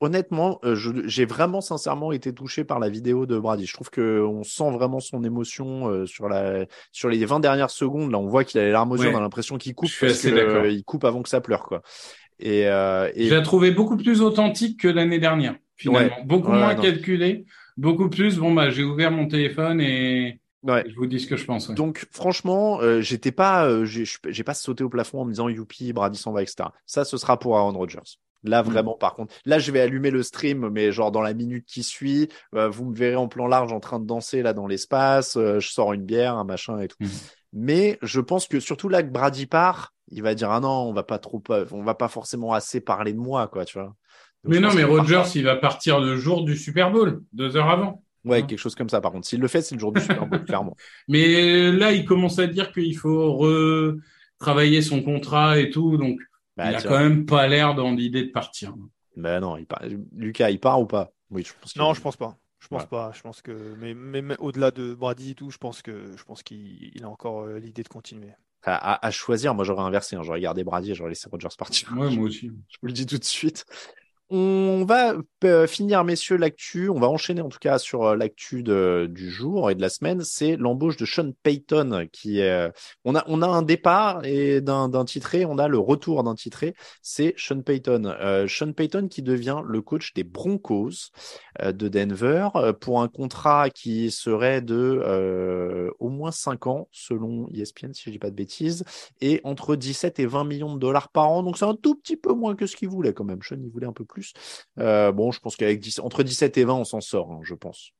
honnêtement, 0.01 0.59
euh, 0.65 0.75
j'ai 1.05 1.25
vraiment 1.25 1.61
sincèrement 1.61 2.11
été 2.11 2.33
touché 2.33 2.65
par 2.65 2.79
la 2.79 2.89
vidéo 2.89 3.25
de 3.25 3.39
Brady. 3.39 3.65
Je 3.65 3.73
trouve 3.73 3.89
que 3.89 4.21
on 4.21 4.43
sent 4.43 4.69
vraiment 4.71 4.99
son 4.99 5.23
émotion 5.23 5.87
euh, 5.89 6.05
sur 6.05 6.27
la 6.27 6.65
sur 6.91 7.07
les 7.07 7.23
20 7.23 7.39
dernières 7.39 7.69
secondes. 7.69 8.11
Là, 8.11 8.17
on 8.19 8.27
voit 8.27 8.43
qu'il 8.43 8.59
a 8.59 8.65
les 8.65 8.71
larmes 8.71 8.91
aux 8.91 8.97
yeux. 8.97 9.07
Ouais. 9.07 9.13
On 9.15 9.19
a 9.19 9.21
l'impression 9.21 9.57
qu'il 9.57 9.73
coupe 9.73 9.89
parce 10.01 10.21
que, 10.21 10.27
euh, 10.27 10.69
il 10.69 10.83
coupe 10.83 11.05
avant 11.05 11.21
que 11.21 11.29
ça 11.29 11.39
pleure 11.39 11.63
quoi. 11.63 11.81
Et, 12.39 12.67
euh, 12.67 13.09
et 13.15 13.27
Je 13.29 13.35
l'ai 13.35 13.43
trouvé 13.43 13.71
beaucoup 13.71 13.95
plus 13.97 14.21
authentique 14.21 14.79
que 14.81 14.87
l'année 14.87 15.19
dernière, 15.19 15.55
finalement. 15.75 16.15
Ouais. 16.17 16.23
Beaucoup 16.25 16.51
Ouais, 16.51 16.57
moins 16.57 16.73
calculé, 16.75 17.45
beaucoup 17.77 18.09
plus. 18.09 18.37
Bon, 18.39 18.51
bah, 18.51 18.71
j'ai 18.71 18.83
ouvert 18.83 19.11
mon 19.11 19.27
téléphone 19.27 19.79
et 19.79 20.39
ouais. 20.63 20.83
je 20.89 20.95
vous 20.95 21.05
dis 21.05 21.19
ce 21.19 21.27
que 21.27 21.37
je 21.37 21.45
pense. 21.45 21.69
ouais. 21.69 21.75
Donc 21.75 22.07
franchement, 22.11 22.81
euh, 22.81 22.99
j'étais 23.01 23.31
pas, 23.31 23.67
euh, 23.67 23.85
j'ai 23.85 24.05
j'ai 24.27 24.43
pas 24.43 24.55
sauté 24.55 24.83
au 24.83 24.89
plafond 24.89 25.21
en 25.21 25.25
me 25.25 25.29
disant 25.31 25.49
youpi, 25.49 25.93
Brady 25.93 26.17
s'en 26.17 26.31
va, 26.31 26.41
etc. 26.41 26.69
Ça, 26.87 27.05
ce 27.05 27.15
sera 27.17 27.37
pour 27.37 27.55
Aaron 27.59 27.73
Rodgers. 27.73 27.99
Là 28.43 28.63
Mm. 28.63 28.65
vraiment, 28.67 28.95
par 28.95 29.13
contre, 29.15 29.33
là 29.45 29.59
je 29.59 29.71
vais 29.71 29.79
allumer 29.81 30.09
le 30.11 30.23
stream, 30.23 30.69
mais 30.69 30.91
genre 30.91 31.11
dans 31.11 31.21
la 31.21 31.33
minute 31.33 31.65
qui 31.67 31.83
suit, 31.83 32.27
euh, 32.55 32.69
vous 32.69 32.85
me 32.85 32.95
verrez 32.95 33.15
en 33.15 33.27
plan 33.27 33.47
large 33.47 33.71
en 33.71 33.79
train 33.79 33.99
de 33.99 34.05
danser 34.05 34.41
là 34.41 34.53
dans 34.53 34.65
l'espace. 34.67 35.37
euh, 35.37 35.59
je 35.59 35.69
sors 35.69 35.93
une 35.93 36.03
bière, 36.05 36.35
un 36.37 36.43
machin 36.43 36.79
et 36.79 36.87
tout. 36.87 36.97
Mm. 36.99 37.07
Mais 37.53 37.99
je 38.01 38.19
pense 38.21 38.47
que 38.47 38.59
surtout 38.59 38.89
là 38.89 39.03
que 39.03 39.09
Brady 39.09 39.45
part, 39.45 39.93
il 40.09 40.23
va 40.23 40.33
dire 40.35 40.49
ah 40.51 40.59
non, 40.59 40.69
on 40.89 40.93
va 40.93 41.03
pas 41.03 41.19
trop, 41.19 41.39
pas- 41.39 41.65
on 41.71 41.83
va 41.83 41.93
pas 41.95 42.07
forcément 42.07 42.53
assez 42.53 42.81
parler 42.81 43.13
de 43.13 43.19
moi, 43.19 43.47
quoi, 43.47 43.65
tu 43.65 43.77
vois. 43.77 43.93
Donc, 44.43 44.53
Mais 44.55 44.59
non, 44.59 44.69
mais 44.73 44.81
partira. 44.87 45.25
il 45.35 45.43
va 45.43 45.55
partir 45.55 45.99
le 45.99 46.15
jour 46.17 46.43
du 46.43 46.55
Super 46.57 46.91
Bowl, 46.91 47.21
deux 47.33 47.55
heures 47.57 47.69
avant. 47.69 48.03
ouais, 48.25 48.39
Hein. 48.39 48.41
quelque 48.47 48.57
chose 48.59 48.73
comme 48.75 48.89
ça. 48.89 49.01
Par 49.01 49.11
contre, 49.11 49.27
s'il 49.27 49.39
le 49.39 49.47
fait, 49.47 49.61
c'est 49.61 49.75
le 49.75 49.79
jour 49.81 49.91
du 49.91 50.01
Super 50.01 50.25
Bowl, 50.25 50.43
clairement. 50.45 50.75
Mais 51.07 51.71
là, 51.71 51.91
il 51.91 52.05
commence 52.05 52.39
à 52.39 52.47
dire 52.47 52.71
qu'il 52.71 52.97
faut 52.97 53.33
retravailler 54.39 54.81
son 54.81 55.01
contrat 55.03 55.59
et 55.59 55.69
tout, 55.69 55.97
donc 55.97 56.19
Bah, 56.64 56.72
il 56.72 56.76
a 56.76 56.82
quand 56.82 56.99
même 56.99 57.26
pas 57.26 57.47
l'air 57.47 57.76
dans 57.76 57.91
l'idée 57.91 58.24
de 58.26 58.32
partir. 58.32 58.74
Bah 59.16 59.39
non, 59.39 59.57
il 59.57 59.66
part. 59.66 59.82
Lucas, 60.16 60.49
il 60.49 60.59
part 60.59 60.80
ou 60.82 60.86
pas? 60.86 61.12
Oui, 61.30 61.43
je 61.43 61.53
pense. 61.59 61.76
Non, 61.76 61.93
je 61.93 62.01
pense 62.01 62.18
pas. 62.18 62.38
Je 62.59 62.68
pense 62.68 62.84
Ouais. 62.84 62.88
pas. 62.89 63.12
Je 63.14 63.22
pense 63.22 63.41
que, 63.41 63.76
mais, 63.80 63.93
mais, 63.93 64.22
mais 64.22 64.38
au-delà 64.39 64.72
de 64.72 64.93
Brady 64.93 65.32
et 65.32 65.36
tout, 65.36 65.49
je 65.49 65.57
pense 65.57 65.82
que, 65.82 66.16
je 66.16 66.24
pense 66.24 66.43
qu'il 66.43 66.91
il 66.95 67.03
a 67.03 67.09
encore 67.09 67.41
euh, 67.41 67.59
l'idée 67.59 67.84
de 67.84 67.88
continuer. 67.89 68.32
à, 68.64 68.76
à- 68.93 69.07
à 69.07 69.12
choisir, 69.12 69.53
moi 69.55 69.66
j'aurais 69.66 69.84
inversé, 69.84 70.16
hein. 70.16 70.22
j'aurais 70.24 70.41
gardé 70.41 70.64
Brady 70.64 70.91
et 70.91 70.95
j'aurais 70.95 71.09
laissé 71.09 71.28
Rodgers 71.30 71.47
partir. 71.57 71.91
Ouais, 71.97 72.09
moi 72.16 72.26
aussi. 72.26 72.47
Je 72.70 72.78
vous 72.82 72.88
le 72.88 72.93
dis 72.93 73.05
tout 73.05 73.18
de 73.18 73.24
suite. 73.24 73.66
On 74.34 74.86
va 74.86 75.15
euh, 75.43 75.67
finir, 75.67 76.05
messieurs, 76.05 76.38
l'actu. 76.38 76.88
On 76.89 77.01
va 77.01 77.09
enchaîner 77.09 77.41
en 77.41 77.49
tout 77.49 77.59
cas 77.59 77.77
sur 77.77 78.03
euh, 78.05 78.15
l'actu 78.15 78.63
du 78.63 79.29
jour 79.29 79.69
et 79.69 79.75
de 79.75 79.82
la 79.82 79.89
semaine. 79.89 80.21
C'est 80.23 80.55
l'embauche 80.55 80.95
de 80.95 81.05
Sean 81.05 81.32
Payton 81.43 82.07
qui 82.13 82.39
est. 82.39 82.49
euh, 82.49 82.71
On 83.03 83.13
a, 83.15 83.25
on 83.27 83.41
a 83.41 83.47
un 83.47 83.61
départ 83.61 84.23
et 84.23 84.61
d'un 84.61 85.03
titré, 85.03 85.43
on 85.45 85.57
a 85.57 85.67
le 85.67 85.79
retour 85.79 86.23
d'un 86.23 86.36
titré. 86.36 86.75
C'est 87.01 87.34
Sean 87.36 87.61
Payton. 87.61 88.15
Sean 88.47 88.71
Payton 88.71 89.09
qui 89.09 89.21
devient 89.21 89.61
le 89.67 89.82
coach 89.82 90.13
des 90.13 90.23
Broncos 90.23 91.11
de 91.61 91.88
Denver 91.88 92.47
pour 92.79 93.01
un 93.01 93.07
contrat 93.07 93.69
qui 93.69 94.11
serait 94.11 94.61
de 94.61 95.01
euh, 95.03 95.89
au 95.99 96.09
moins 96.09 96.32
5 96.32 96.67
ans 96.67 96.88
selon 96.91 97.47
ESPN 97.53 97.93
si 97.93 98.03
je 98.05 98.11
dis 98.11 98.19
pas 98.19 98.29
de 98.29 98.36
bêtises 98.36 98.84
et 99.19 99.41
entre 99.43 99.75
17 99.75 100.19
et 100.19 100.25
20 100.25 100.43
millions 100.45 100.73
de 100.73 100.79
dollars 100.79 101.09
par 101.09 101.29
an. 101.29 101.43
Donc 101.43 101.57
c'est 101.57 101.65
un 101.65 101.75
tout 101.75 101.95
petit 101.95 102.17
peu 102.17 102.34
moins 102.34 102.55
que 102.55 102.65
ce 102.65 102.75
qu'il 102.75 102.89
voulait 102.89 103.13
quand 103.13 103.25
même. 103.25 103.41
Sean 103.43 103.57
il 103.61 103.69
voulait 103.69 103.88
un 103.88 103.93
peu 103.93 104.05
plus. 104.05 104.20
Euh, 104.80 105.11
bon, 105.11 105.32
je 105.32 105.39
pense 105.39 105.55
qu'avec 105.55 105.80
10 105.80 105.99
entre 105.99 106.24
17 106.24 106.57
et 106.57 106.63
20 106.63 106.74
on 106.74 106.84
s'en 106.84 107.01
sort, 107.01 107.32
hein, 107.32 107.39
je 107.43 107.53
pense. 107.53 107.93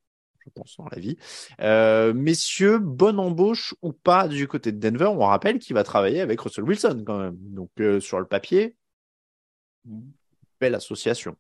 Je 0.46 0.50
pense 0.50 0.76
dans 0.78 0.88
la 0.92 1.00
vie. 1.00 1.18
Euh, 1.60 2.14
messieurs, 2.14 2.80
bonne 2.80 3.20
embauche 3.20 3.76
ou 3.82 3.94
pas 3.94 4.28
du 4.28 4.48
côté 4.48 4.72
de 4.72 4.80
Denver? 4.80 5.06
On 5.06 5.20
rappelle 5.20 5.60
qu'il 5.60 5.76
va 5.76 5.84
travailler 5.84 6.22
avec 6.22 6.42
Russell 6.42 6.64
Wilson 6.64 7.04
quand 7.06 7.20
même. 7.20 7.38
Donc 7.38 7.70
euh, 7.80 8.00
sur 8.00 8.20
le 8.20 8.26
papier, 8.26 8.76
belle 10.60 10.76
association. 10.76 11.36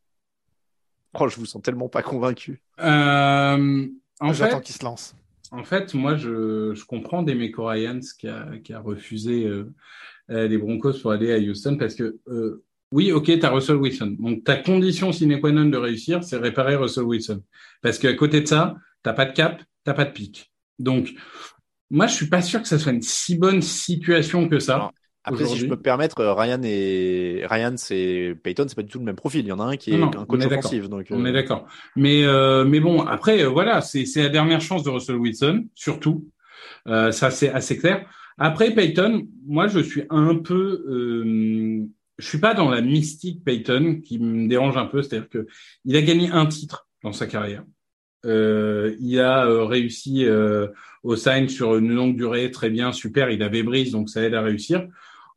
Oh, 1.20 1.28
je 1.28 1.38
vous 1.38 1.46
sens 1.46 1.62
tellement 1.62 1.90
pas 1.90 2.04
convaincu. 2.04 2.62
Euh, 2.80 3.88
en 4.20 4.34
J'attends 4.34 4.58
fait, 4.58 4.66
qu'il 4.66 4.76
se 4.76 4.84
lance. 4.84 5.16
En 5.52 5.64
fait, 5.64 5.94
moi, 5.94 6.16
je, 6.16 6.74
je 6.74 6.86
comprends 6.86 7.24
Demeco 7.24 7.66
Ryans 7.66 8.00
qui 8.18 8.28
a, 8.28 8.58
qui 8.64 8.72
a 8.72 8.80
refusé 8.80 9.50
les 10.30 10.58
Broncos 10.58 11.00
pour 11.02 11.12
aller 11.12 11.34
à 11.34 11.38
Houston 11.38 11.76
parce 11.78 11.96
que, 11.96 12.20
euh, 12.28 12.64
oui, 12.92 13.12
ok, 13.12 13.26
tu 13.26 13.46
as 13.46 13.50
Russell 13.50 13.78
Wilson. 13.78 14.16
Donc, 14.20 14.44
ta 14.44 14.58
condition 14.58 15.12
sine 15.12 15.39
qua 15.39 15.52
non 15.52 15.66
de 15.66 15.78
réussir, 15.78 16.24
c'est 16.24 16.38
réparer 16.38 16.76
Russell 16.76 17.04
Wilson. 17.04 17.42
Parce 17.82 17.98
qu'à 17.98 18.14
côté 18.14 18.42
de 18.42 18.48
ça, 18.48 18.76
t'as 19.04 19.14
pas 19.14 19.26
de 19.26 19.34
cap, 19.34 19.62
t'as 19.84 19.94
pas 19.94 20.06
de 20.06 20.12
pic. 20.12 20.52
Donc, 20.80 21.14
moi, 21.89 22.08
je 22.08 22.14
suis 22.16 22.28
pas 22.28 22.42
sûr 22.42 22.62
que 22.62 22.68
ça 22.68 22.78
soit 22.80 22.92
une 22.92 23.02
si 23.02 23.38
bonne 23.38 23.62
situation 23.62 24.48
que 24.50 24.60
ça. 24.60 24.76
Alors, 24.76 24.94
Après, 25.24 25.46
si 25.46 25.58
je 25.58 25.66
peux 25.66 25.76
me 25.76 25.82
permettre, 25.82 26.20
euh, 26.20 26.34
Ryan 26.34 26.62
et 26.64 27.44
Ryan 27.50 27.76
et 27.92 28.34
Peyton, 28.44 28.66
c'est 28.68 28.76
pas 28.76 28.82
du 28.82 28.89
tout 28.89 29.00
le 29.00 29.06
même 29.06 29.16
profil. 29.16 29.46
Il 29.46 29.50
y 29.50 29.52
en 29.52 29.60
a 29.60 29.66
un 29.66 29.78
qui 29.78 29.94
est 29.94 29.98
Non, 29.98 30.08
un 30.18 30.26
coach 30.26 30.39
d'accord. 30.39 30.60
offensif. 30.60 30.89
Donc, 30.89 31.08
On 31.12 31.24
euh, 31.24 31.30
est 31.30 31.34
d'accord. 31.34 31.68
Mais 31.96 32.24
euh, 32.24 32.66
mais 32.66 32.80
bon, 32.80 33.02
après 33.02 33.44
euh, 33.44 33.48
voilà, 33.50 33.82
c'est 33.82 34.06
c'est 34.06 34.24
la 34.24 34.30
dernière 34.30 34.62
chance 34.62 34.84
de 34.84 34.89
Russell 34.89 35.18
Wilson, 35.18 35.66
surtout. 35.76 36.28
Euh, 36.88 37.12
ça 37.12 37.30
c'est 37.30 37.50
assez 37.50 37.78
clair. 37.78 38.06
Après 38.38 38.74
Peyton, 38.74 39.28
moi 39.46 39.68
je 39.68 39.80
suis 39.80 40.04
un 40.10 40.36
peu, 40.38 40.84
euh, 40.89 41.86
je 42.22 42.28
suis 42.28 42.38
pas 42.38 42.54
dans 42.54 42.70
la 42.70 42.82
mystique 42.82 43.44
Peyton 43.44 44.02
qui 44.04 44.20
me 44.20 44.48
dérange 44.48 44.78
un 44.78 44.86
peu, 44.86 45.02
c'est-à-dire 45.02 45.30
que 45.30 45.48
il 45.86 45.96
a 45.96 46.02
gagné 46.02 46.30
un 46.30 46.46
titre 46.46 46.88
dans 47.04 47.12
sa 47.12 47.28
carrière. 47.28 47.64
Euh, 48.26 48.96
il 49.00 49.20
a 49.20 49.46
euh, 49.48 49.66
réussi 49.66 50.26
euh, 50.26 50.68
au 51.04 51.16
sign 51.16 51.50
sur 51.50 51.76
une 51.78 51.92
longue 51.92 52.16
durée, 52.16 52.52
très 52.52 52.70
bien, 52.70 52.92
super. 52.92 53.32
Il 53.32 53.42
avait 53.42 53.64
brise, 53.64 53.92
donc 53.92 54.10
ça 54.10 54.22
aide 54.22 54.36
à 54.36 54.42
réussir. 54.42 54.88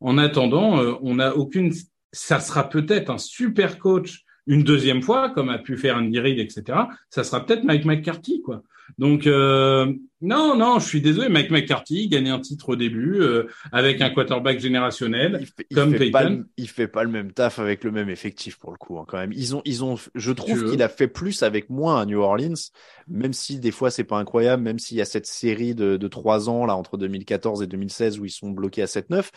En 0.00 0.18
attendant, 0.18 0.98
on 1.02 1.14
n'a 1.14 1.34
aucune. 1.34 1.72
Ça 2.12 2.40
sera 2.40 2.68
peut-être 2.68 3.10
un 3.10 3.18
super 3.18 3.78
coach 3.78 4.24
une 4.46 4.62
deuxième 4.62 5.00
fois, 5.00 5.30
comme 5.30 5.48
a 5.48 5.58
pu 5.58 5.78
faire 5.78 5.96
Andy 5.96 6.18
Reid, 6.18 6.38
etc. 6.38 6.78
Ça 7.08 7.24
sera 7.24 7.44
peut-être 7.44 7.64
Mike 7.64 7.86
McCarthy, 7.86 8.42
quoi. 8.42 8.62
Donc 8.98 9.26
euh, 9.26 9.92
non, 10.20 10.56
non, 10.56 10.78
je 10.78 10.86
suis 10.86 11.00
désolé, 11.00 11.28
Mike 11.28 11.50
McCarthy 11.50 12.08
gagne 12.08 12.28
un 12.30 12.38
titre 12.38 12.70
au 12.70 12.76
début 12.76 13.16
euh, 13.20 13.44
avec 13.72 14.00
un 14.00 14.10
quarterback 14.10 14.60
générationnel. 14.60 15.38
il 15.40 15.46
fait, 15.46 15.66
il 15.70 15.74
Comme 15.74 15.94
fait 15.96 16.10
pas, 16.10 16.20
Peyton. 16.22 16.36
le- 16.38 16.46
il 16.56 16.68
fait 16.68 16.88
pas 16.88 17.02
le 17.04 17.10
même 17.10 17.32
taf 17.32 17.58
avec 17.58 17.82
le 17.82 17.90
même 17.90 18.08
effectif 18.08 18.58
pour 18.58 18.70
le 18.70 18.76
coup, 18.76 18.98
hein, 18.98 19.04
quand 19.08 19.18
même. 19.18 19.32
Ils 19.32 19.56
ont, 19.56 19.62
ils 19.64 19.82
ont, 19.84 19.96
je 20.14 20.32
trouve 20.32 20.70
qu'il 20.70 20.82
a 20.82 20.88
fait 20.88 21.08
plus 21.08 21.42
avec 21.42 21.70
moins 21.70 22.00
à 22.00 22.06
New 22.06 22.20
Orleans, 22.20 22.54
même 23.08 23.32
si 23.32 23.58
des 23.58 23.70
fois 23.72 23.90
c'est 23.90 24.04
pas 24.04 24.18
incroyable, 24.18 24.62
même 24.62 24.78
s'il 24.78 24.96
y 24.96 25.00
a 25.00 25.04
cette 25.06 25.26
série 25.26 25.74
de, 25.74 25.96
de 25.96 26.08
trois 26.08 26.48
ans 26.48 26.64
là 26.66 26.76
entre 26.76 26.96
2014 26.96 27.62
et 27.62 27.66
2016 27.66 28.18
où 28.20 28.24
ils 28.24 28.30
sont 28.30 28.50
bloqués 28.50 28.82
à 28.82 28.86
7-9. 28.86 29.30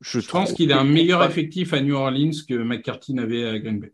Je, 0.00 0.20
Je 0.20 0.28
pense 0.28 0.44
trouve 0.44 0.56
qu'il 0.56 0.72
a 0.72 0.78
un 0.78 0.84
meilleur 0.84 1.18
pas- 1.20 1.26
effectif 1.26 1.72
à 1.72 1.80
New 1.80 1.94
Orleans 1.96 2.30
que 2.48 2.54
McCarthy 2.54 3.14
n'avait 3.14 3.44
à 3.48 3.58
Green 3.58 3.80
Bay. 3.80 3.90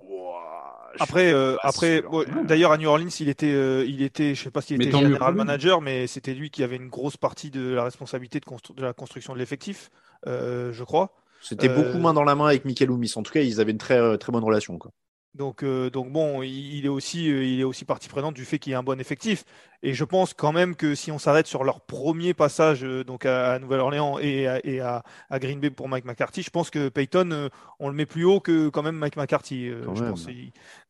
Après, 1.00 1.32
euh, 1.32 1.56
après, 1.62 2.04
ouais, 2.06 2.26
d'ailleurs 2.46 2.72
à 2.72 2.78
New 2.78 2.88
Orleans, 2.88 3.08
il 3.20 3.28
était, 3.28 3.52
euh, 3.52 3.84
il 3.86 4.02
était, 4.02 4.34
je 4.34 4.42
sais 4.44 4.50
pas 4.50 4.60
s'il 4.60 4.76
était 4.76 4.90
général 4.98 5.34
manager, 5.34 5.80
mais 5.80 6.06
c'était 6.06 6.34
lui 6.34 6.50
qui 6.50 6.62
avait 6.62 6.76
une 6.76 6.88
grosse 6.88 7.16
partie 7.16 7.50
de 7.50 7.74
la 7.74 7.84
responsabilité 7.84 8.40
de, 8.40 8.44
constru- 8.44 8.74
de 8.74 8.82
la 8.82 8.92
construction 8.92 9.32
de 9.34 9.38
l'effectif, 9.38 9.90
euh, 10.26 10.72
je 10.72 10.84
crois. 10.84 11.12
C'était 11.40 11.68
Euh, 11.68 11.74
beaucoup 11.74 11.98
main 11.98 12.14
dans 12.14 12.24
la 12.24 12.34
main 12.34 12.46
avec 12.46 12.64
Michael 12.64 12.88
Loomis. 12.88 13.12
En 13.16 13.22
tout 13.22 13.32
cas, 13.32 13.40
ils 13.40 13.60
avaient 13.60 13.72
une 13.72 13.78
très, 13.78 13.98
euh, 13.98 14.16
très 14.16 14.32
bonne 14.32 14.44
relation, 14.44 14.78
quoi. 14.78 14.90
Donc, 15.34 15.64
euh, 15.64 15.90
donc 15.90 16.12
bon, 16.12 16.42
il, 16.42 16.84
est 16.84 16.88
aussi, 16.88 17.28
euh, 17.28 17.44
il 17.44 17.60
est 17.60 17.64
aussi 17.64 17.84
partie 17.84 18.08
prenante 18.08 18.34
du 18.34 18.44
fait 18.44 18.60
qu'il 18.60 18.70
y 18.70 18.72
ait 18.74 18.78
un 18.78 18.84
bon 18.84 19.00
effectif. 19.00 19.44
Et 19.82 19.92
je 19.92 20.04
pense 20.04 20.32
quand 20.32 20.52
même 20.52 20.76
que 20.76 20.94
si 20.94 21.10
on 21.10 21.18
s'arrête 21.18 21.48
sur 21.48 21.64
leur 21.64 21.80
premier 21.80 22.34
passage 22.34 22.84
euh, 22.84 23.02
donc 23.04 23.26
à, 23.26 23.52
à 23.54 23.58
Nouvelle-Orléans 23.58 24.18
et, 24.20 24.46
à, 24.46 24.64
et 24.64 24.78
à, 24.80 25.02
à 25.28 25.38
Green 25.40 25.58
Bay 25.58 25.70
pour 25.70 25.88
Mike 25.88 26.04
McCarthy, 26.04 26.42
je 26.42 26.50
pense 26.50 26.70
que 26.70 26.88
Peyton, 26.88 27.30
euh, 27.32 27.48
on 27.80 27.88
le 27.88 27.94
met 27.94 28.06
plus 28.06 28.24
haut 28.24 28.38
que 28.38 28.68
quand 28.68 28.82
même 28.84 28.94
Mike 28.96 29.16
McCarthy. 29.16 29.66
euh, 29.68 29.82
Quand 29.84 29.96
je 29.96 30.04
même. 30.04 30.12
pense. 30.12 30.26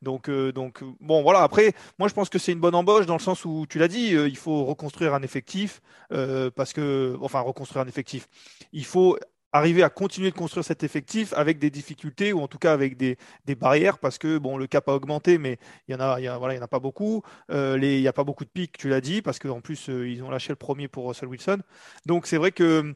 Donc, 0.02 0.28
euh, 0.28 0.52
donc 0.52 0.82
bon, 1.00 1.22
voilà. 1.22 1.40
Après, 1.40 1.72
moi, 1.98 2.08
je 2.08 2.14
pense 2.14 2.28
que 2.28 2.38
c'est 2.38 2.52
une 2.52 2.60
bonne 2.60 2.74
embauche 2.74 3.06
dans 3.06 3.16
le 3.16 3.20
sens 3.20 3.46
où 3.46 3.64
tu 3.66 3.78
l'as 3.78 3.88
dit, 3.88 4.14
euh, 4.14 4.28
il 4.28 4.36
faut 4.36 4.64
reconstruire 4.66 5.14
un 5.14 5.22
effectif 5.22 5.80
euh, 6.12 6.50
parce 6.54 6.74
que, 6.74 7.16
enfin, 7.22 7.40
reconstruire 7.40 7.82
un 7.82 7.88
effectif. 7.88 8.28
Il 8.74 8.84
faut 8.84 9.18
arriver 9.54 9.84
à 9.84 9.88
continuer 9.88 10.32
de 10.32 10.36
construire 10.36 10.64
cet 10.64 10.82
effectif 10.82 11.32
avec 11.34 11.60
des 11.60 11.70
difficultés 11.70 12.32
ou 12.32 12.40
en 12.40 12.48
tout 12.48 12.58
cas 12.58 12.72
avec 12.72 12.96
des, 12.96 13.16
barrières 13.54 13.98
parce 13.98 14.18
que 14.18 14.36
bon 14.36 14.58
le 14.58 14.66
cap 14.66 14.88
a 14.88 14.92
augmenté 14.92 15.38
mais 15.38 15.58
il 15.86 15.92
y 15.92 15.94
en 15.94 16.00
a, 16.00 16.68
pas 16.68 16.80
beaucoup. 16.80 17.22
Euh, 17.52 17.78
il 17.80 18.00
y 18.00 18.08
a 18.08 18.12
pas 18.12 18.24
beaucoup 18.24 18.44
de 18.44 18.50
pics 18.50 18.76
tu 18.76 18.88
l'as 18.88 19.00
dit 19.00 19.22
parce 19.22 19.38
qu'en 19.38 19.60
plus 19.60 19.88
euh, 19.88 20.08
ils 20.08 20.24
ont 20.24 20.30
lâché 20.30 20.50
le 20.50 20.56
premier 20.56 20.88
pour 20.88 21.06
Russell 21.06 21.28
Wilson. 21.28 21.58
Donc 22.04 22.26
c'est 22.26 22.36
vrai 22.36 22.50
que 22.50 22.94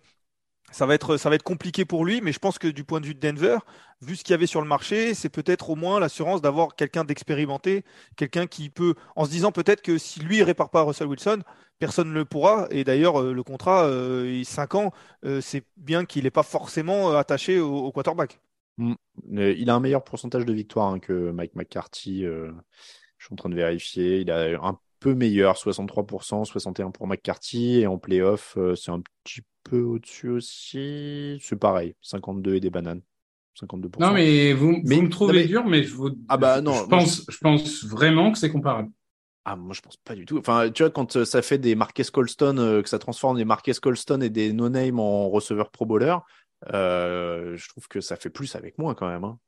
ça 0.70 0.86
va 0.86 0.94
être 0.94 1.42
compliqué 1.42 1.84
pour 1.84 2.04
lui 2.04 2.20
mais 2.20 2.32
je 2.32 2.38
pense 2.38 2.58
que 2.58 2.68
du 2.68 2.84
point 2.84 3.00
de 3.00 3.06
vue 3.06 3.14
de 3.14 3.20
Denver 3.20 3.58
vu 4.00 4.16
ce 4.16 4.22
qu'il 4.22 4.32
y 4.32 4.34
avait 4.34 4.46
sur 4.46 4.60
le 4.60 4.68
marché 4.68 5.14
c'est 5.14 5.28
peut-être 5.28 5.70
au 5.70 5.76
moins 5.76 5.98
l'assurance 6.00 6.40
d'avoir 6.40 6.76
quelqu'un 6.76 7.04
d'expérimenté 7.04 7.84
quelqu'un 8.16 8.46
qui 8.46 8.70
peut 8.70 8.94
en 9.16 9.24
se 9.24 9.30
disant 9.30 9.52
peut-être 9.52 9.82
que 9.82 9.98
si 9.98 10.20
lui 10.20 10.38
il 10.38 10.42
répare 10.42 10.70
pas 10.70 10.82
Russell 10.82 11.08
Wilson 11.08 11.42
personne 11.78 12.08
ne 12.08 12.14
le 12.14 12.24
pourra 12.24 12.66
et 12.70 12.84
d'ailleurs 12.84 13.20
euh, 13.20 13.32
le 13.32 13.42
contrat 13.42 13.84
euh, 13.84 14.42
5 14.44 14.74
ans 14.74 14.92
euh, 15.24 15.40
c'est 15.40 15.64
bien 15.76 16.04
qu'il 16.04 16.24
n'est 16.24 16.30
pas 16.30 16.42
forcément 16.42 17.10
euh, 17.10 17.16
attaché 17.16 17.58
au, 17.60 17.90
quarterback 17.92 18.40
Euh, 18.80 19.54
Il 19.58 19.70
a 19.70 19.74
un 19.74 19.80
meilleur 19.80 20.04
pourcentage 20.04 20.44
de 20.44 20.52
victoire 20.52 20.92
hein, 20.92 21.00
que 21.00 21.30
Mike 21.32 21.56
McCarthy. 21.56 22.22
je 22.22 22.52
suis 23.18 23.32
en 23.32 23.36
train 23.36 23.48
de 23.48 23.56
vérifier. 23.56 24.20
Il 24.20 24.30
a 24.30 24.56
un 24.62 24.78
peu 25.00 25.14
meilleur, 25.14 25.56
63%, 25.56 26.44
61% 26.48 26.92
pour 26.92 27.08
McCarthy. 27.08 27.80
Et 27.80 27.86
en 27.88 27.98
playoff, 27.98 28.56
c'est 28.76 28.92
un 28.92 29.02
petit 29.24 29.42
peu 29.68 29.80
au-dessus 29.80 30.28
aussi. 30.28 31.38
C'est 31.42 31.58
pareil, 31.58 31.94
52 32.02 32.54
et 32.54 32.60
des 32.60 32.70
bananes. 32.70 33.02
52%. 33.60 33.98
Non, 34.00 34.12
mais 34.12 34.52
vous, 34.52 34.72
vous 34.74 34.82
Mais- 34.84 35.00
me 35.02 35.08
trouvez 35.08 35.32
non, 35.32 35.38
mais- 35.40 35.46
dur, 35.46 35.66
mais 35.66 35.82
je 35.82 35.94
vous. 35.94 36.10
Ah 36.28 36.36
bah 36.36 36.60
non, 36.60 36.74
Je 36.74 36.84
pense, 36.86 37.24
je 37.28 37.38
pense 37.38 37.84
vraiment 37.84 38.30
que 38.32 38.38
c'est 38.38 38.50
comparable. 38.52 38.90
Ah, 39.44 39.56
moi, 39.56 39.72
je 39.74 39.80
pense 39.80 39.96
pas 39.96 40.14
du 40.14 40.26
tout. 40.26 40.38
Enfin, 40.38 40.70
tu 40.70 40.82
vois, 40.82 40.90
quand 40.90 41.16
euh, 41.16 41.24
ça 41.24 41.40
fait 41.42 41.58
des 41.58 41.74
Marquez 41.74 42.04
Colston, 42.12 42.56
euh, 42.58 42.82
que 42.82 42.88
ça 42.88 42.98
transforme 42.98 43.38
des 43.38 43.44
Marquez 43.46 43.72
Colston 43.80 44.20
et 44.20 44.28
des 44.30 44.52
no-name 44.52 45.00
en 45.00 45.28
receveurs 45.30 45.70
pro 45.70 45.86
bowler, 45.86 46.16
euh, 46.74 47.56
je 47.56 47.68
trouve 47.68 47.88
que 47.88 48.00
ça 48.00 48.16
fait 48.16 48.30
plus 48.30 48.54
avec 48.56 48.76
moi 48.78 48.94
quand 48.94 49.08
même. 49.08 49.24
hein. 49.24 49.38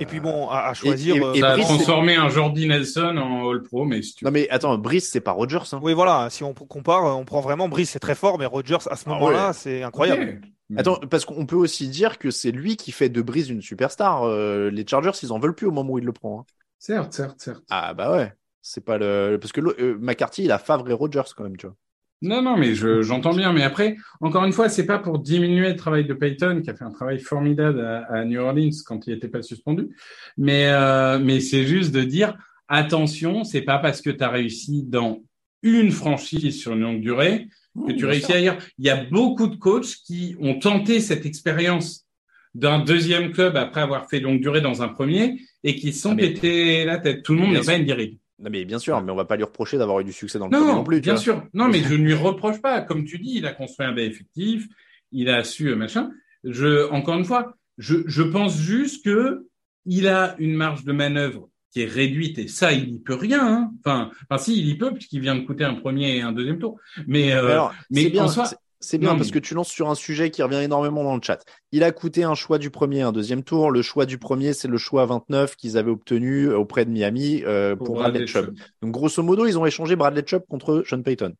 Et 0.00 0.06
puis 0.06 0.18
Euh, 0.18 0.20
bon 0.20 0.48
à, 0.48 0.68
à 0.68 0.74
choisir 0.74 1.16
et- 1.16 1.20
euh, 1.22 1.32
et 1.34 1.40
Ça 1.40 1.50
a 1.50 1.54
Brice, 1.54 1.66
transformé 1.66 2.16
un 2.16 2.28
Jordi 2.28 2.66
Nelson 2.66 3.16
en 3.16 3.50
All 3.50 3.62
Pro, 3.62 3.84
mais 3.84 4.02
si 4.02 4.14
tu 4.14 4.24
Non, 4.24 4.30
mais 4.30 4.48
attends, 4.50 4.76
Brice, 4.78 5.08
c'est 5.10 5.20
pas 5.20 5.32
Rodgers. 5.32 5.58
Hein. 5.72 5.80
oui 5.82 5.92
voilà 5.94 6.28
si 6.30 6.44
on 6.44 6.52
compare 6.54 7.04
on 7.18 7.24
prend 7.24 7.40
vraiment 7.40 7.68
Brice 7.68 7.90
c'est 7.90 7.98
très 7.98 8.14
fort 8.14 8.38
mais 8.38 8.46
Rodgers 8.46 8.76
à 8.90 8.96
ce 8.96 9.04
Ah 9.06 9.10
moment-là 9.10 9.46
ouais. 9.48 9.52
c'est 9.54 9.82
incroyable. 9.82 10.40
Attends, 10.76 10.96
parce 11.08 11.24
qu'on 11.24 11.46
peut 11.46 11.56
aussi 11.56 11.88
dire 11.88 12.18
que 12.18 12.30
c'est 12.30 12.50
lui 12.50 12.76
qui 12.76 12.92
fait 12.92 13.08
de 13.08 13.22
Brice 13.22 13.48
une 13.48 13.62
superstar. 13.62 14.24
Euh, 14.24 14.68
les 14.70 14.86
Chargers, 14.86 15.12
ils 15.22 15.32
en 15.32 15.38
veulent 15.38 15.54
plus 15.54 15.66
au 15.66 15.70
moment 15.70 15.94
où 15.94 15.98
il 15.98 16.04
le 16.04 16.12
prend. 16.12 16.40
hein. 16.40 16.44
Certes, 16.78 17.14
certes, 17.14 17.40
certes. 17.40 17.62
Ah 17.70 17.94
bah 17.94 18.12
ouais. 18.12 18.34
C'est 18.60 18.84
pas 18.84 18.98
le 18.98 19.38
parce 19.40 19.52
que 19.52 19.62
euh, 19.62 19.96
McCarthy, 19.98 20.44
il 20.44 20.52
a 20.52 20.58
Favre 20.58 20.86
et 20.90 20.92
Rodgers 20.92 21.22
quand 21.34 21.44
même, 21.44 21.56
tu 21.56 21.66
vois. 21.66 21.74
Non, 22.20 22.42
non, 22.42 22.56
mais 22.56 22.74
je, 22.74 23.02
j'entends 23.02 23.34
bien. 23.34 23.52
Mais 23.52 23.62
après, 23.62 23.96
encore 24.20 24.44
une 24.44 24.52
fois, 24.52 24.68
c'est 24.68 24.86
pas 24.86 24.98
pour 24.98 25.20
diminuer 25.20 25.68
le 25.68 25.76
travail 25.76 26.04
de 26.04 26.14
Peyton, 26.14 26.60
qui 26.62 26.70
a 26.70 26.74
fait 26.74 26.84
un 26.84 26.90
travail 26.90 27.20
formidable 27.20 27.80
à, 27.80 28.04
à 28.12 28.24
New 28.24 28.40
Orleans 28.40 28.70
quand 28.86 29.06
il 29.06 29.14
n'était 29.14 29.28
pas 29.28 29.42
suspendu. 29.42 29.88
Mais, 30.36 30.66
euh, 30.68 31.18
mais 31.18 31.40
c'est 31.40 31.64
juste 31.64 31.92
de 31.92 32.02
dire, 32.02 32.36
attention, 32.66 33.44
c'est 33.44 33.62
pas 33.62 33.78
parce 33.78 34.00
que 34.00 34.10
tu 34.10 34.22
as 34.24 34.30
réussi 34.30 34.82
dans 34.84 35.22
une 35.62 35.90
franchise 35.90 36.60
sur 36.60 36.72
une 36.72 36.80
longue 36.80 37.00
durée 37.00 37.48
que 37.86 37.92
tu 37.92 38.06
réussis 38.06 38.32
ailleurs. 38.32 38.58
Il 38.78 38.86
y 38.86 38.90
a 38.90 39.04
beaucoup 39.04 39.46
de 39.46 39.56
coachs 39.56 39.94
qui 40.04 40.36
ont 40.40 40.58
tenté 40.58 41.00
cette 41.00 41.26
expérience 41.26 42.06
d'un 42.54 42.80
deuxième 42.80 43.30
club 43.30 43.56
après 43.56 43.80
avoir 43.80 44.08
fait 44.08 44.20
longue 44.20 44.40
durée 44.40 44.60
dans 44.60 44.82
un 44.82 44.88
premier 44.88 45.40
et 45.62 45.76
qui 45.76 45.92
sont 45.92 46.16
Ah, 46.18 46.84
la 46.84 46.98
tête. 46.98 47.22
Tout 47.22 47.34
le 47.34 47.40
monde 47.40 47.52
n'est 47.52 47.60
pas. 47.60 47.76
Andy 47.76 47.92
Reid. 47.92 48.18
Non 48.40 48.50
mais 48.50 48.64
bien 48.64 48.78
sûr, 48.78 49.00
mais 49.02 49.10
on 49.10 49.16
va 49.16 49.24
pas 49.24 49.36
lui 49.36 49.44
reprocher 49.44 49.78
d'avoir 49.78 50.00
eu 50.00 50.04
du 50.04 50.12
succès 50.12 50.38
dans 50.38 50.46
le 50.46 50.50
premier 50.50 50.66
Non, 50.66 50.76
non 50.76 50.84
plus. 50.84 51.00
bien 51.00 51.16
sûr. 51.16 51.44
Non, 51.54 51.68
mais 51.68 51.78
je 51.82 51.94
ne 51.94 52.04
lui 52.04 52.14
reproche 52.14 52.60
pas. 52.60 52.80
Comme 52.82 53.04
tu 53.04 53.18
dis, 53.18 53.34
il 53.36 53.46
a 53.46 53.52
construit 53.52 53.86
un 53.86 53.92
bel 53.92 54.10
effectif, 54.10 54.66
il 55.12 55.28
a 55.28 55.42
su 55.44 55.68
euh, 55.68 55.76
machin. 55.76 56.10
Je, 56.44 56.88
encore 56.90 57.16
une 57.16 57.24
fois, 57.24 57.54
je, 57.78 57.96
je 58.06 58.22
pense 58.22 58.56
juste 58.56 59.04
que 59.04 59.46
il 59.86 60.06
a 60.06 60.36
une 60.38 60.54
marge 60.54 60.84
de 60.84 60.92
manœuvre 60.92 61.48
qui 61.72 61.82
est 61.82 61.86
réduite 61.86 62.38
et 62.38 62.48
ça, 62.48 62.72
il 62.72 62.94
y 62.94 62.98
peut 62.98 63.14
rien. 63.14 63.40
Hein. 63.44 63.72
Enfin, 63.80 64.10
enfin, 64.28 64.42
si, 64.42 64.58
il 64.58 64.68
y 64.68 64.76
peut 64.76 64.92
puisqu'il 64.92 65.20
vient 65.20 65.34
de 65.34 65.40
coûter 65.44 65.64
un 65.64 65.74
premier 65.74 66.16
et 66.16 66.22
un 66.22 66.32
deuxième 66.32 66.58
tour. 66.58 66.78
Mais, 67.06 67.32
euh, 67.32 67.60
Mais 67.90 68.08
bien, 68.08 68.24
en 68.24 68.28
soi, 68.28 68.48
c'est- 68.80 68.98
bien 68.98 69.10
non, 69.10 69.16
parce 69.16 69.28
mais- 69.28 69.34
que 69.34 69.38
tu 69.38 69.54
lances 69.54 69.68
sur 69.70 69.88
un 69.90 69.94
sujet 69.94 70.30
qui 70.30 70.42
revient 70.42 70.62
énormément 70.62 71.02
dans 71.04 71.14
le 71.16 71.22
chat. 71.22 71.44
Il 71.72 71.82
a 71.82 71.92
coûté 71.92 72.24
un 72.24 72.34
choix 72.34 72.58
du 72.58 72.70
premier, 72.70 73.02
un 73.02 73.12
deuxième 73.12 73.42
tour. 73.42 73.70
Le 73.70 73.82
choix 73.82 74.06
du 74.06 74.18
premier, 74.18 74.52
c'est 74.52 74.68
le 74.68 74.78
choix 74.78 75.04
29 75.06 75.56
qu'ils 75.56 75.76
avaient 75.78 75.90
obtenu 75.90 76.50
auprès 76.52 76.84
de 76.84 76.90
Miami 76.90 77.42
euh, 77.44 77.76
pour, 77.76 77.96
Bradley, 77.96 78.26
Chubb. 78.26 78.54
Donc 78.82 78.92
grosso 78.92 79.22
modo, 79.22 79.46
ils 79.46 79.58
ont 79.58 79.66
échangé 79.66 79.96
Bradley 79.96 80.22
Chubb 80.26 80.44
contre 80.48 80.82
Sean 80.86 81.02
Payton. 81.02 81.34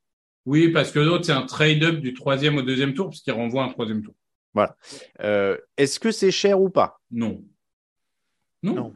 Oui, 0.46 0.68
parce 0.68 0.90
que 0.92 0.98
l'autre, 0.98 1.26
c'est 1.26 1.32
un 1.32 1.42
trade-up 1.46 1.96
du 1.96 2.14
troisième 2.14 2.56
au 2.56 2.62
deuxième 2.62 2.94
tour, 2.94 3.10
puisqu'il 3.10 3.32
renvoie 3.32 3.64
un 3.64 3.68
troisième 3.68 4.02
tour. 4.02 4.14
Voilà. 4.54 4.76
Euh, 5.20 5.58
Est-ce 5.76 6.00
que 6.00 6.10
c'est 6.10 6.30
cher 6.30 6.60
ou 6.60 6.70
pas? 6.70 7.00
Non. 7.10 7.42
Non. 8.62 8.74
Non. 8.74 8.94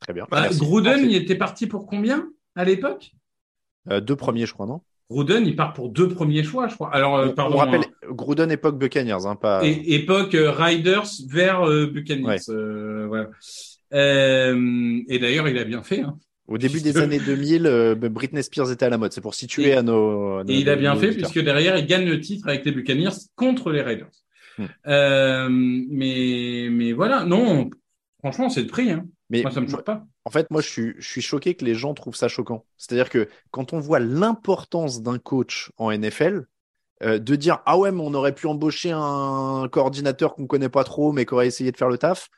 Très 0.00 0.12
bien. 0.12 0.26
Bah. 0.30 0.48
Gruden, 0.52 1.00
il 1.10 1.16
était 1.16 1.34
parti 1.34 1.66
pour 1.66 1.86
combien 1.86 2.30
à 2.54 2.64
l'époque? 2.64 3.10
Euh, 3.90 4.00
deux 4.00 4.14
premiers, 4.16 4.46
je 4.46 4.52
crois, 4.52 4.66
non? 4.66 4.80
Gruden, 5.10 5.46
il 5.46 5.56
part 5.56 5.72
pour 5.72 5.88
deux 5.88 6.08
premiers 6.08 6.42
choix, 6.44 6.68
je 6.68 6.74
crois. 6.74 6.94
Alors, 6.94 7.16
euh, 7.16 7.28
on, 7.28 7.32
pardon. 7.34 7.54
on 7.54 7.58
rappelle, 7.58 7.80
hein. 7.80 8.08
Gruden 8.10 8.50
époque 8.50 8.78
Buccaneers, 8.78 9.24
hein, 9.26 9.36
pas. 9.36 9.64
Et- 9.64 9.94
époque 9.94 10.34
euh, 10.34 10.50
Riders 10.50 11.06
vers 11.28 11.62
euh, 11.66 11.86
Buccaneers. 11.86 12.24
Ouais. 12.26 12.38
euh, 12.50 13.06
voilà. 13.08 13.30
Euh, 13.94 15.00
et 15.08 15.18
d'ailleurs, 15.18 15.48
il 15.48 15.56
a 15.58 15.64
bien 15.64 15.82
fait. 15.82 16.00
Hein. 16.02 16.18
Au 16.46 16.58
début 16.58 16.80
des 16.80 16.96
années 16.98 17.18
2000, 17.20 17.66
euh, 17.66 17.94
Britney 17.94 18.42
Spears 18.42 18.70
était 18.70 18.84
à 18.86 18.90
la 18.90 18.98
mode. 18.98 19.12
C'est 19.12 19.20
pour 19.20 19.34
situer 19.34 19.68
Et- 19.68 19.72
à 19.74 19.82
nos. 19.82 20.38
à 20.38 20.44
nos- 20.44 20.50
Et 20.50 20.56
il 20.56 20.68
a 20.68 20.76
bien 20.76 20.94
fait 20.96 21.12
puisque 21.12 21.38
derrière, 21.42 21.76
il 21.78 21.86
gagne 21.86 22.06
le 22.06 22.20
titre 22.20 22.48
avec 22.48 22.64
les 22.64 22.72
Buccaneers 22.72 23.10
contre 23.34 23.70
les 23.70 23.82
Raiders. 23.82 24.08
Euh, 24.86 25.48
mais, 25.50 26.68
mais 26.70 26.92
voilà, 26.92 27.24
non, 27.24 27.70
franchement, 28.18 28.48
c'est 28.50 28.62
le 28.62 28.66
prix. 28.66 28.90
Hein. 28.90 29.06
Mais 29.30 29.42
Moi, 29.42 29.50
ça 29.50 29.60
me 29.60 29.68
choque 29.68 29.84
pas. 29.84 30.04
En 30.28 30.30
fait, 30.30 30.50
moi, 30.50 30.60
je 30.60 30.68
suis, 30.68 30.94
je 30.98 31.08
suis 31.08 31.22
choqué 31.22 31.54
que 31.54 31.64
les 31.64 31.74
gens 31.74 31.94
trouvent 31.94 32.14
ça 32.16 32.28
choquant. 32.28 32.66
C'est-à-dire 32.76 33.08
que 33.08 33.28
quand 33.50 33.72
on 33.72 33.80
voit 33.80 33.98
l'importance 33.98 35.02
d'un 35.02 35.18
coach 35.18 35.72
en 35.78 35.90
NFL, 35.90 36.46
euh, 37.02 37.18
de 37.18 37.34
dire 37.36 37.62
ah 37.66 37.78
ouais, 37.78 37.92
mais 37.92 38.02
on 38.02 38.12
aurait 38.14 38.34
pu 38.34 38.46
embaucher 38.46 38.90
un 38.92 39.68
coordinateur 39.72 40.34
qu'on 40.34 40.46
connaît 40.46 40.68
pas 40.68 40.84
trop, 40.84 41.12
mais 41.12 41.24
qui 41.26 41.34
aurait 41.34 41.46
essayé 41.46 41.72
de 41.72 41.76
faire 41.78 41.88
le 41.88 41.98
taf. 41.98 42.28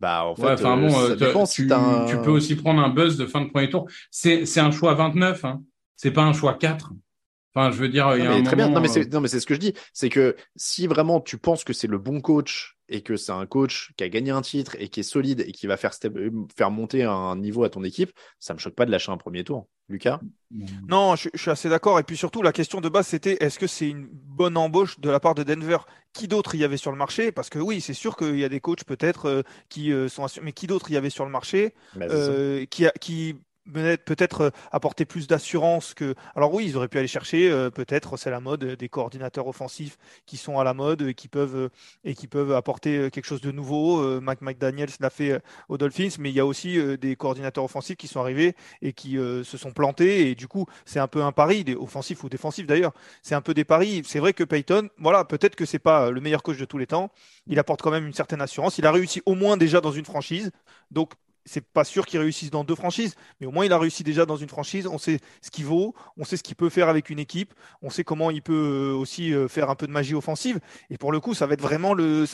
Bah, 0.00 0.24
en 0.24 0.36
fait, 0.36 0.60
Ouais, 0.60 0.60
euh, 0.60 0.66
bon, 0.76 1.00
ça 1.06 1.10
euh, 1.10 1.16
dépend 1.16 1.46
tu, 1.46 1.46
si 1.46 1.66
t'as 1.66 1.78
un- 1.80 2.06
tu 2.06 2.20
peux 2.20 2.30
aussi 2.30 2.54
prendre 2.54 2.80
un 2.80 2.90
buzz 2.90 3.16
de 3.16 3.26
fin 3.26 3.40
de 3.42 3.50
premier 3.50 3.68
tour. 3.70 3.88
C'est, 4.10 4.46
c'est 4.46 4.60
un 4.60 4.70
choix 4.70 4.94
29, 4.94 5.44
hein. 5.44 5.62
C'est 5.96 6.12
pas 6.12 6.22
un 6.22 6.32
choix 6.32 6.54
4. 6.54 6.92
Enfin, 7.54 7.72
je 7.72 7.78
veux 7.78 7.88
dire, 7.88 8.16
il 8.16 8.22
y 8.22 8.26
a 8.26 8.30
Non, 8.30 8.36
mais 8.36 8.36
un 8.36 8.42
très 8.42 8.56
bien. 8.56 8.68
moment, 8.68 8.74
Non, 8.74 8.80
mais 8.80 8.88
c'est, 8.88 9.12
non, 9.12 9.20
mais 9.20 9.28
c'est 9.28 9.40
ce 9.40 9.46
que 9.46 9.54
je 9.54 9.60
dis. 9.60 9.74
C'est 9.92 10.08
que 10.08 10.36
si 10.56 10.86
vraiment 10.86 11.20
tu 11.20 11.38
penses 11.38 11.64
que 11.64 11.72
c'est 11.72 11.86
le 11.86 11.98
bon 11.98 12.20
coach 12.20 12.77
et 12.88 13.02
que 13.02 13.16
c'est 13.16 13.32
un 13.32 13.46
coach 13.46 13.92
qui 13.96 14.04
a 14.04 14.08
gagné 14.08 14.30
un 14.30 14.42
titre 14.42 14.76
et 14.78 14.88
qui 14.88 15.00
est 15.00 15.02
solide 15.02 15.40
et 15.40 15.52
qui 15.52 15.66
va 15.66 15.76
faire, 15.76 15.92
step- 15.94 16.16
euh, 16.16 16.30
faire 16.56 16.70
monter 16.70 17.04
un 17.04 17.36
niveau 17.36 17.64
à 17.64 17.70
ton 17.70 17.84
équipe, 17.84 18.12
ça 18.38 18.54
me 18.54 18.58
choque 18.58 18.74
pas 18.74 18.86
de 18.86 18.90
lâcher 18.90 19.12
un 19.12 19.16
premier 19.16 19.44
tour. 19.44 19.68
Lucas? 19.88 20.20
Non, 20.88 21.16
je, 21.16 21.28
je 21.34 21.40
suis 21.40 21.50
assez 21.50 21.68
d'accord. 21.68 21.98
Et 21.98 22.02
puis 22.02 22.16
surtout, 22.16 22.42
la 22.42 22.52
question 22.52 22.80
de 22.80 22.88
base, 22.88 23.06
c'était 23.06 23.36
est-ce 23.40 23.58
que 23.58 23.66
c'est 23.66 23.88
une 23.88 24.08
bonne 24.10 24.56
embauche 24.56 24.98
de 25.00 25.10
la 25.10 25.20
part 25.20 25.34
de 25.34 25.42
Denver? 25.42 25.78
Qui 26.12 26.28
d'autre 26.28 26.54
il 26.54 26.60
y 26.60 26.64
avait 26.64 26.76
sur 26.76 26.90
le 26.90 26.96
marché? 26.98 27.32
Parce 27.32 27.50
que 27.50 27.58
oui, 27.58 27.80
c'est 27.80 27.94
sûr 27.94 28.16
qu'il 28.16 28.38
y 28.38 28.44
a 28.44 28.48
des 28.48 28.60
coachs 28.60 28.84
peut-être 28.84 29.26
euh, 29.26 29.42
qui 29.68 29.92
euh, 29.92 30.08
sont 30.08 30.24
assurés, 30.24 30.44
mais 30.44 30.52
qui 30.52 30.66
d'autre 30.66 30.90
il 30.90 30.94
y 30.94 30.96
avait 30.96 31.10
sur 31.10 31.24
le 31.24 31.30
marché? 31.30 31.74
Euh, 32.10 32.64
a- 32.86 32.90
qui 32.92 33.36
peut-être 33.72 34.40
euh, 34.42 34.50
apporter 34.72 35.04
plus 35.04 35.26
d'assurance 35.26 35.94
que. 35.94 36.14
Alors 36.34 36.52
oui, 36.52 36.66
ils 36.66 36.76
auraient 36.76 36.88
pu 36.88 36.98
aller 36.98 37.08
chercher 37.08 37.50
euh, 37.50 37.70
peut-être, 37.70 38.16
c'est 38.16 38.30
la 38.30 38.40
mode, 38.40 38.64
des 38.64 38.88
coordinateurs 38.88 39.46
offensifs 39.46 39.98
qui 40.26 40.36
sont 40.36 40.58
à 40.58 40.64
la 40.64 40.74
mode 40.74 41.02
et 41.02 41.14
qui 41.14 41.28
peuvent 41.28 41.56
euh, 41.56 41.68
et 42.04 42.14
qui 42.14 42.26
peuvent 42.26 42.52
apporter 42.52 43.10
quelque 43.10 43.26
chose 43.26 43.40
de 43.40 43.52
nouveau. 43.52 44.00
Euh, 44.00 44.20
Mike 44.20 44.40
McDaniels 44.40 44.90
l'a 45.00 45.10
fait 45.10 45.40
aux 45.68 45.78
Dolphins, 45.78 46.16
mais 46.18 46.30
il 46.30 46.34
y 46.34 46.40
a 46.40 46.46
aussi 46.46 46.78
des 46.98 47.16
coordinateurs 47.16 47.64
offensifs 47.64 47.96
qui 47.96 48.08
sont 48.08 48.20
arrivés 48.20 48.54
et 48.82 48.92
qui 48.92 49.16
se 49.16 49.56
sont 49.58 49.72
plantés. 49.72 50.30
Et 50.30 50.34
du 50.34 50.48
coup, 50.48 50.66
c'est 50.84 51.00
un 51.00 51.08
peu 51.08 51.22
un 51.22 51.32
pari, 51.32 51.64
des 51.64 51.74
offensifs 51.74 52.22
ou 52.24 52.28
défensifs 52.28 52.66
d'ailleurs. 52.66 52.92
C'est 53.22 53.34
un 53.34 53.40
peu 53.40 53.54
des 53.54 53.64
paris. 53.64 54.02
C'est 54.04 54.18
vrai 54.18 54.32
que 54.32 54.44
Payton, 54.44 54.88
voilà, 54.98 55.24
peut-être 55.24 55.56
que 55.56 55.64
c'est 55.64 55.78
pas 55.78 56.10
le 56.10 56.20
meilleur 56.20 56.42
coach 56.42 56.58
de 56.58 56.64
tous 56.64 56.78
les 56.78 56.86
temps. 56.86 57.10
Il 57.46 57.58
apporte 57.58 57.82
quand 57.82 57.90
même 57.90 58.06
une 58.06 58.12
certaine 58.12 58.40
assurance. 58.40 58.78
Il 58.78 58.86
a 58.86 58.92
réussi 58.92 59.22
au 59.26 59.34
moins 59.34 59.56
déjà 59.56 59.80
dans 59.80 59.92
une 59.92 60.04
franchise. 60.04 60.50
Donc, 60.90 61.12
c'est 61.48 61.64
pas 61.64 61.84
sûr 61.84 62.06
qu'il 62.06 62.20
réussisse 62.20 62.50
dans 62.50 62.62
deux 62.62 62.74
franchises, 62.74 63.14
mais 63.40 63.46
au 63.46 63.50
moins 63.50 63.64
il 63.64 63.72
a 63.72 63.78
réussi 63.78 64.04
déjà 64.04 64.26
dans 64.26 64.36
une 64.36 64.48
franchise. 64.48 64.86
On 64.86 64.98
sait 64.98 65.18
ce 65.42 65.50
qu'il 65.50 65.64
vaut, 65.64 65.94
on 66.16 66.24
sait 66.24 66.36
ce 66.36 66.42
qu'il 66.42 66.56
peut 66.56 66.68
faire 66.68 66.88
avec 66.88 67.10
une 67.10 67.18
équipe, 67.18 67.54
on 67.82 67.90
sait 67.90 68.04
comment 68.04 68.30
il 68.30 68.42
peut 68.42 68.52
euh, 68.52 68.94
aussi 68.94 69.34
euh, 69.34 69.48
faire 69.48 69.70
un 69.70 69.74
peu 69.74 69.86
de 69.86 69.92
magie 69.92 70.14
offensive. 70.14 70.60
Et 70.90 70.98
pour 70.98 71.10
le 71.10 71.20
coup, 71.20 71.34
ça 71.34 71.46
va 71.46 71.54
être 71.54 71.60
vraiment 71.60 71.94
le, 71.94 72.26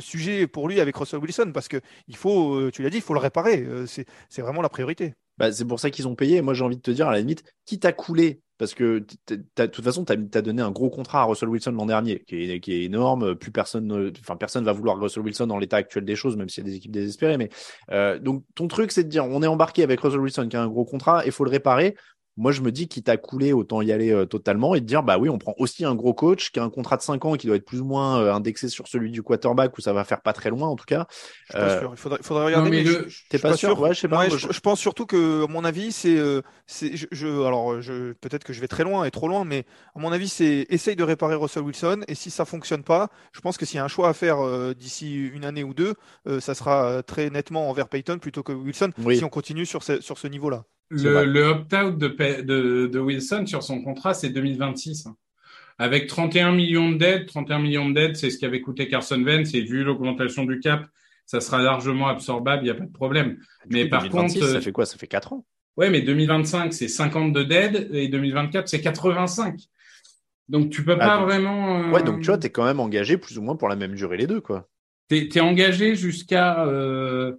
sujet 0.00 0.46
pour 0.46 0.68
lui 0.68 0.80
avec 0.80 0.96
Russell 0.96 1.20
Wilson, 1.20 1.50
parce 1.52 1.68
que 1.68 1.80
il 2.06 2.16
faut, 2.16 2.54
euh, 2.54 2.70
tu 2.70 2.82
l'as 2.82 2.90
dit, 2.90 2.98
il 2.98 3.02
faut 3.02 3.14
le 3.14 3.20
réparer. 3.20 3.66
C'est, 3.86 4.06
c'est 4.28 4.42
vraiment 4.42 4.62
la 4.62 4.68
priorité. 4.68 5.14
Bah, 5.38 5.52
c'est 5.52 5.64
pour 5.64 5.80
ça 5.80 5.90
qu'ils 5.90 6.08
ont 6.08 6.14
payé. 6.14 6.42
Moi, 6.42 6.54
j'ai 6.54 6.64
envie 6.64 6.76
de 6.76 6.82
te 6.82 6.90
dire, 6.90 7.08
à 7.08 7.12
la 7.12 7.18
limite, 7.18 7.44
quitte 7.64 7.84
à 7.84 7.92
couler, 7.92 8.42
parce 8.58 8.74
que 8.74 9.04
de 9.28 9.66
toute 9.66 9.84
façon, 9.84 10.04
tu 10.04 10.12
as, 10.12 10.42
donné 10.42 10.60
un 10.62 10.72
gros 10.72 10.90
contrat 10.90 11.22
à 11.22 11.24
Russell 11.24 11.48
Wilson 11.48 11.70
l'an 11.72 11.86
dernier, 11.86 12.24
qui 12.26 12.50
est, 12.50 12.60
qui 12.60 12.72
est 12.72 12.84
énorme. 12.84 13.36
Plus 13.36 13.52
personne, 13.52 13.86
ne- 13.86 14.12
enfin, 14.20 14.36
personne 14.36 14.64
va 14.64 14.72
vouloir 14.72 14.98
Russell 15.00 15.22
Wilson 15.22 15.46
dans 15.46 15.58
l'état 15.58 15.76
actuel 15.76 16.04
des 16.04 16.16
choses, 16.16 16.36
même 16.36 16.48
s'il 16.48 16.64
y 16.64 16.66
a 16.66 16.70
des 16.70 16.76
équipes 16.76 16.90
désespérées. 16.90 17.38
Mais 17.38 17.50
euh, 17.92 18.18
donc, 18.18 18.44
ton 18.56 18.66
truc, 18.66 18.90
c'est 18.90 19.04
de 19.04 19.08
dire, 19.08 19.24
on 19.24 19.42
est 19.42 19.46
embarqué 19.46 19.84
avec 19.84 20.00
Russell 20.00 20.20
Wilson 20.20 20.48
qui 20.48 20.56
a 20.56 20.62
un 20.62 20.68
gros 20.68 20.84
contrat, 20.84 21.22
il 21.24 21.32
faut 21.32 21.44
le 21.44 21.50
réparer. 21.50 21.94
Moi, 22.38 22.52
je 22.52 22.62
me 22.62 22.72
dis, 22.72 22.88
quitte 22.88 23.08
à 23.08 23.16
couler, 23.18 23.52
autant 23.52 23.82
y 23.82 23.92
aller 23.92 24.10
euh, 24.12 24.24
totalement 24.24 24.74
et 24.74 24.80
de 24.80 24.86
dire, 24.86 25.02
bah 25.02 25.18
oui, 25.18 25.28
on 25.28 25.38
prend 25.38 25.54
aussi 25.58 25.84
un 25.84 25.94
gros 25.94 26.14
coach 26.14 26.50
qui 26.52 26.60
a 26.60 26.62
un 26.64 26.70
contrat 26.70 26.96
de 26.96 27.02
5 27.02 27.24
ans 27.24 27.34
et 27.34 27.38
qui 27.38 27.46
doit 27.48 27.56
être 27.56 27.64
plus 27.66 27.80
ou 27.80 27.84
moins 27.84 28.20
euh, 28.20 28.32
indexé 28.32 28.68
sur 28.68 28.88
celui 28.88 29.10
du 29.10 29.22
quarterback 29.22 29.76
où 29.76 29.80
ça 29.80 29.92
va 29.92 30.04
faire 30.04 30.22
pas 30.22 30.32
très 30.32 30.48
loin, 30.50 30.68
en 30.68 30.76
tout 30.76 30.84
cas. 30.86 31.06
Je 31.10 31.52
suis 31.52 31.54
pas 31.54 31.60
Euh, 31.60 31.80
sûr. 31.80 31.90
Il 31.92 32.22
faudrait, 32.22 32.44
regarder. 32.44 32.70
mais 32.70 32.78
mais 32.78 32.82
le- 32.84 32.90
je- 32.90 33.08
je- 33.08 33.08
je 33.08 33.22
t'es 33.28 33.38
pas 33.38 33.56
sûr? 33.56 33.78
Ouais, 33.80 33.92
je 33.92 34.00
sais 34.00 34.08
pas, 34.08 34.18
Ouais, 34.20 34.28
moi, 34.28 34.38
je, 34.38 34.46
je- 34.48 34.52
je 34.52 34.60
pense 34.60 34.78
surtout 34.80 35.04
que, 35.04 35.44
à 35.44 35.46
mon 35.48 35.64
avis, 35.64 35.92
c'est, 35.92 36.16
c'est, 36.66 36.96
je, 36.96 37.06
je- 37.10 37.26
alors, 37.44 37.80
je, 37.80 38.12
peut-être 38.12 38.44
que 38.44 38.52
je 38.52 38.60
vais 38.60 38.68
très 38.68 38.84
loin 38.84 39.04
et 39.04 39.10
trop 39.10 39.26
loin, 39.28 39.44
mais 39.44 39.64
à 39.94 39.98
mon 39.98 40.12
avis, 40.12 40.28
c'est 40.28 40.66
essaye 40.70 40.94
de 40.96 41.02
réparer 41.04 41.34
Russell 41.34 41.64
Wilson. 41.64 42.02
Et 42.08 42.14
si 42.14 42.30
ça 42.30 42.44
fonctionne 42.44 42.84
pas, 42.84 43.08
je 43.32 43.40
pense 43.40 43.56
que 43.56 43.66
s'il 43.66 43.76
y 43.76 43.80
a 43.80 43.84
un 43.84 43.88
choix 43.88 44.08
à 44.08 44.12
faire 44.14 44.38
euh, 44.44 44.74
d'ici 44.74 45.14
une 45.28 45.44
année 45.44 45.64
ou 45.64 45.74
deux, 45.74 45.94
euh, 46.28 46.40
ça 46.40 46.54
sera 46.54 47.02
très 47.02 47.30
nettement 47.30 47.68
envers 47.68 47.88
Payton 47.88 48.18
plutôt 48.18 48.42
que 48.44 48.52
Wilson. 48.52 48.90
Oui. 49.04 49.16
Si 49.18 49.24
on 49.24 49.28
continue 49.28 49.66
sur 49.66 49.82
ce, 49.82 50.00
sur 50.00 50.18
ce 50.18 50.28
niveau-là. 50.28 50.62
C'est 50.62 50.62
vrai. 50.62 50.77
Le, 50.90 51.24
le 51.24 51.44
opt-out 51.44 51.98
de, 51.98 52.08
Pa- 52.08 52.42
de, 52.42 52.86
de 52.86 52.98
Wilson 52.98 53.44
sur 53.46 53.62
son 53.62 53.82
contrat, 53.82 54.14
c'est 54.14 54.30
2026. 54.30 55.06
hein. 55.06 55.16
Avec 55.78 56.06
31 56.08 56.52
millions 56.52 56.90
de 56.90 56.96
dettes, 56.96 57.26
31 57.26 57.58
millions 57.60 57.88
de 57.88 57.94
dettes, 57.94 58.16
c'est 58.16 58.30
ce 58.30 58.38
qu'avait 58.38 58.60
coûté 58.60 58.88
Carson 58.88 59.22
Wentz, 59.22 59.54
et 59.54 59.60
vu 59.62 59.84
l'augmentation 59.84 60.44
du 60.44 60.58
cap, 60.60 60.86
ça 61.26 61.40
sera 61.40 61.62
largement 61.62 62.08
absorbable, 62.08 62.62
il 62.62 62.64
n'y 62.64 62.70
a 62.70 62.74
pas 62.74 62.86
de 62.86 62.92
problème. 62.92 63.38
Du 63.66 63.76
Mais 63.76 63.84
coup, 63.84 63.90
par 63.90 64.02
2026, 64.02 64.38
contre, 64.40 64.50
ça 64.50 64.56
euh, 64.56 64.60
fait 64.60 64.72
quoi? 64.72 64.86
Ça 64.86 64.96
fait 64.98 65.06
4 65.06 65.32
ans? 65.34 65.44
Ouais, 65.76 65.90
mais 65.90 66.00
2025, 66.00 66.72
c'est 66.72 66.88
50 66.88 67.32
de 67.32 67.42
dead, 67.44 67.90
et 67.92 68.08
2024, 68.08 68.66
c'est 68.68 68.80
85. 68.80 69.60
Donc, 70.48 70.70
tu 70.70 70.82
peux 70.82 70.94
Ah, 70.94 70.96
pas 70.96 71.16
donc- 71.18 71.26
vraiment... 71.26 71.80
euh, 71.84 71.90
Ouais, 71.92 72.02
donc 72.02 72.20
tu 72.20 72.26
vois, 72.26 72.38
t'es 72.38 72.50
quand 72.50 72.64
même 72.64 72.80
engagé 72.80 73.18
plus 73.18 73.38
ou 73.38 73.42
moins 73.42 73.54
pour 73.56 73.68
la 73.68 73.76
même 73.76 73.94
durée 73.94 74.16
les 74.16 74.26
deux, 74.26 74.40
quoi. 74.40 74.68
T'es, 75.08 75.28
t'es 75.28 75.40
engagé 75.40 75.94
jusqu'à... 75.94 76.64
Euh... 76.66 77.34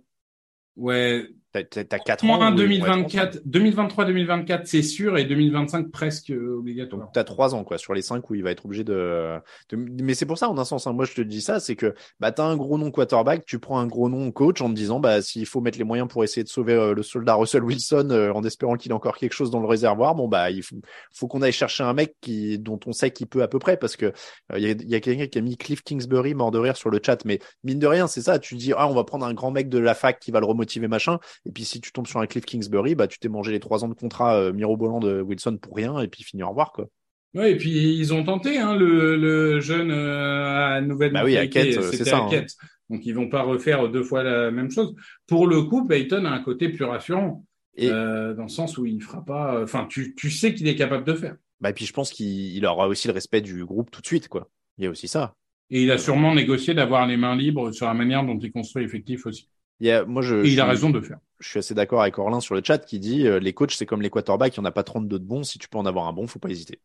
Ouais, 0.77 1.27
T'as, 1.51 1.63
t'as, 1.63 1.83
t'as 1.83 1.97
4 1.99 2.23
ans. 2.23 2.27
point 2.37 2.51
où 2.51 2.57
ils 2.59 2.79
vont 2.79 2.85
être 2.85 3.05
ensemble. 3.05 3.07
2024, 3.09 3.41
2023-2024, 3.47 4.61
c'est 4.65 4.83
sûr, 4.83 5.17
et 5.17 5.25
2025, 5.25 5.89
presque 5.89 6.29
euh, 6.29 6.57
obligatoire. 6.59 7.01
Donc 7.03 7.11
t'as 7.13 7.23
3 7.23 7.55
ans, 7.55 7.63
quoi, 7.63 7.77
sur 7.77 7.93
les 7.93 8.01
5 8.03 8.29
où 8.29 8.35
il 8.35 8.43
va 8.43 8.51
être 8.51 8.65
obligé 8.65 8.83
de. 8.83 9.37
de- 9.71 10.03
Mais 10.03 10.13
c'est 10.13 10.25
pour 10.25 10.37
ça, 10.37 10.49
en 10.49 10.57
un 10.57 10.65
sens, 10.65 10.85
hein, 10.87 10.93
moi 10.93 11.05
je 11.05 11.13
te 11.13 11.21
dis 11.21 11.41
ça, 11.41 11.59
c'est 11.59 11.75
que 11.75 11.93
bah, 12.19 12.31
t'as 12.31 12.43
un 12.45 12.55
gros 12.55 12.77
nom 12.77 12.91
quarterback, 12.91 13.45
tu 13.45 13.57
prends 13.59 13.79
un 13.79 13.87
gros 13.87 14.09
nom 14.09 14.31
coach 14.31 14.61
en 14.61 14.69
te 14.69 14.75
disant, 14.75 14.99
bah, 14.99 15.21
s'il 15.21 15.45
faut 15.45 15.61
mettre 15.61 15.77
les 15.79 15.83
moyens 15.83 16.07
pour 16.07 16.23
essayer 16.23 16.43
de 16.43 16.49
sauver 16.49 16.73
euh, 16.73 16.93
le 16.93 17.01
soldat 17.03 17.33
Russell 17.35 17.63
Wilson 17.63 18.09
euh, 18.11 18.31
en 18.31 18.43
espérant 18.43 18.75
qu'il 18.75 18.91
a 18.91 18.95
encore 18.95 19.17
quelque 19.17 19.33
chose 19.33 19.49
dans 19.51 19.59
le 19.59 19.67
réservoir, 19.67 20.15
bon, 20.15 20.27
bah, 20.27 20.51
il 20.51 20.61
faut, 20.61 20.75
faut 21.13 21.27
qu'on 21.27 21.41
aille 21.41 21.51
chercher 21.51 21.83
un 21.83 21.93
mec 21.93 22.13
qui, 22.21 22.59
dont 22.59 22.79
on 22.85 22.91
sait 22.91 23.11
qu'il 23.11 23.27
peut 23.27 23.41
à 23.41 23.47
peu 23.47 23.59
près, 23.59 23.77
parce 23.77 23.95
que 23.95 24.05
euh, 24.07 24.11
il 24.57 24.61
y 24.61 24.67
a, 24.67 24.71
il 24.71 24.89
y 24.89 24.95
a 24.95 24.99
quelqu'un 24.99 25.25
qui 25.27 25.37
a 25.37 25.41
mis 25.41 25.57
Cliff 25.57 25.81
Kingsbury 25.83 26.35
mort 26.35 26.51
de 26.51 26.59
rire 26.59 26.77
sur 26.77 26.89
le 26.91 26.99
chat, 27.03 27.25
mais 27.25 27.39
mine 27.63 27.79
de 27.79 27.87
rien, 27.87 28.05
c'est 28.07 28.21
ça, 28.21 28.37
tu 28.37 28.55
dis, 28.55 28.71
ah, 28.77 28.87
on 28.87 28.93
va 28.93 29.03
prendre 29.03 29.25
un 29.25 29.33
grand 29.33 29.49
mec 29.51 29.67
de 29.69 29.79
la 29.79 29.95
fac 29.95 30.19
qui 30.19 30.29
va 30.31 30.39
le 30.39 30.45
remotiver, 30.45 30.87
machin, 30.87 31.17
et 31.45 31.51
puis 31.51 31.65
si 31.65 31.81
tu 31.81 31.91
tombes 31.91 32.07
sur 32.07 32.19
un 32.19 32.27
Cliff 32.27 32.45
Kingsbury, 32.45 32.95
bah, 32.95 33.07
tu 33.07 33.19
t'es 33.19 33.29
mangé 33.29 33.51
les 33.51 33.59
3 33.59 33.83
ans 33.83 33.87
de 33.87 33.93
contrat 33.93 34.35
euh, 34.35 34.53
mirobolant 34.53 34.99
de 34.99 35.21
Wilson 35.21 35.57
pour 35.61 35.75
rien, 35.75 35.99
et 35.99 36.07
puis 36.07 36.23
fini 36.23 36.43
au 36.43 36.49
revoir, 36.49 36.71
quoi. 36.71 36.87
Ouais, 37.35 37.51
et 37.51 37.57
puis 37.57 37.95
ils 37.97 38.13
ont 38.13 38.23
tenté, 38.23 38.57
hein, 38.57 38.75
le, 38.75 39.15
le 39.15 39.59
jeune 39.59 39.91
euh, 39.91 40.77
à 40.77 40.81
nouvelle 40.81 41.13
Bah 41.13 41.23
oui, 41.23 41.37
à 41.37 41.41
euh, 41.41 41.91
c'est 41.91 42.05
ça, 42.05 42.17
hein. 42.17 42.45
Donc 42.89 43.05
ils 43.05 43.13
vont 43.13 43.29
pas 43.29 43.43
refaire 43.43 43.87
deux 43.89 44.01
fois 44.03 44.23
la 44.23 44.49
même 44.49 44.71
chose. 44.71 44.95
Pour 45.27 45.45
le 45.45 45.61
coup, 45.63 45.87
Payton 45.87 46.25
a 46.25 46.31
un 46.31 46.39
côté 46.41 46.69
plus 46.69 46.85
rassurant, 46.85 47.45
Et- 47.77 47.91
euh, 47.91 48.33
dans 48.33 48.43
le 48.43 48.49
sens 48.49 48.79
où 48.79 48.85
il 48.87 49.01
fera 49.01 49.23
pas. 49.23 49.61
Enfin, 49.61 49.85
tu, 49.87 50.15
tu 50.15 50.31
sais 50.31 50.55
qu'il 50.55 50.67
est 50.67 50.75
capable 50.75 51.05
de 51.05 51.13
faire. 51.13 51.35
Bah, 51.61 51.69
et 51.69 51.73
puis 51.73 51.85
je 51.85 51.93
pense 51.93 52.09
qu'il 52.09 52.27
il 52.27 52.65
aura 52.65 52.87
aussi 52.87 53.07
le 53.07 53.13
respect 53.13 53.41
du 53.41 53.63
groupe 53.63 53.91
tout 53.91 54.01
de 54.01 54.07
suite, 54.07 54.27
quoi. 54.27 54.49
Il 54.79 54.85
y 54.85 54.87
a 54.87 54.89
aussi 54.89 55.07
ça. 55.07 55.35
Et 55.69 55.83
il 55.83 55.91
a 55.91 55.99
sûrement 55.99 56.33
négocié 56.33 56.73
d'avoir 56.73 57.05
les 57.05 57.17
mains 57.17 57.35
libres 57.35 57.71
sur 57.71 57.85
la 57.85 57.93
manière 57.93 58.25
dont 58.25 58.39
il 58.39 58.51
construit 58.51 58.83
l'effectif 58.83 59.27
aussi. 59.27 59.47
Il 59.79 59.87
y 59.87 59.91
a, 59.91 60.03
moi, 60.05 60.21
je, 60.21 60.35
Et 60.35 60.45
je 60.45 60.51
il 60.53 60.59
a 60.59 60.63
suis- 60.63 60.69
raison 60.71 60.89
de 60.89 60.99
le 60.99 61.03
faire. 61.05 61.19
Je 61.39 61.47
suis 61.47 61.59
assez 61.59 61.73
d'accord 61.73 62.01
avec 62.01 62.17
Orlin 62.17 62.41
sur 62.41 62.53
le 62.55 62.61
chat 62.63 62.79
qui 62.79 62.99
dit 62.99 63.25
euh, 63.25 63.39
les 63.39 63.53
coachs, 63.53 63.71
c'est 63.71 63.85
comme 63.85 64.01
les 64.01 64.09
quarterbacks, 64.09 64.55
il 64.57 64.59
n'y 64.59 64.65
en 64.65 64.69
a 64.69 64.71
pas 64.73 64.83
32 64.83 65.19
de 65.19 65.23
bons. 65.23 65.43
Si 65.43 65.57
tu 65.57 65.69
peux 65.69 65.77
en 65.77 65.85
avoir 65.85 66.07
un 66.07 66.13
bon, 66.13 66.27
faut 66.27 66.39
pas 66.39 66.49
hésiter. 66.49 66.79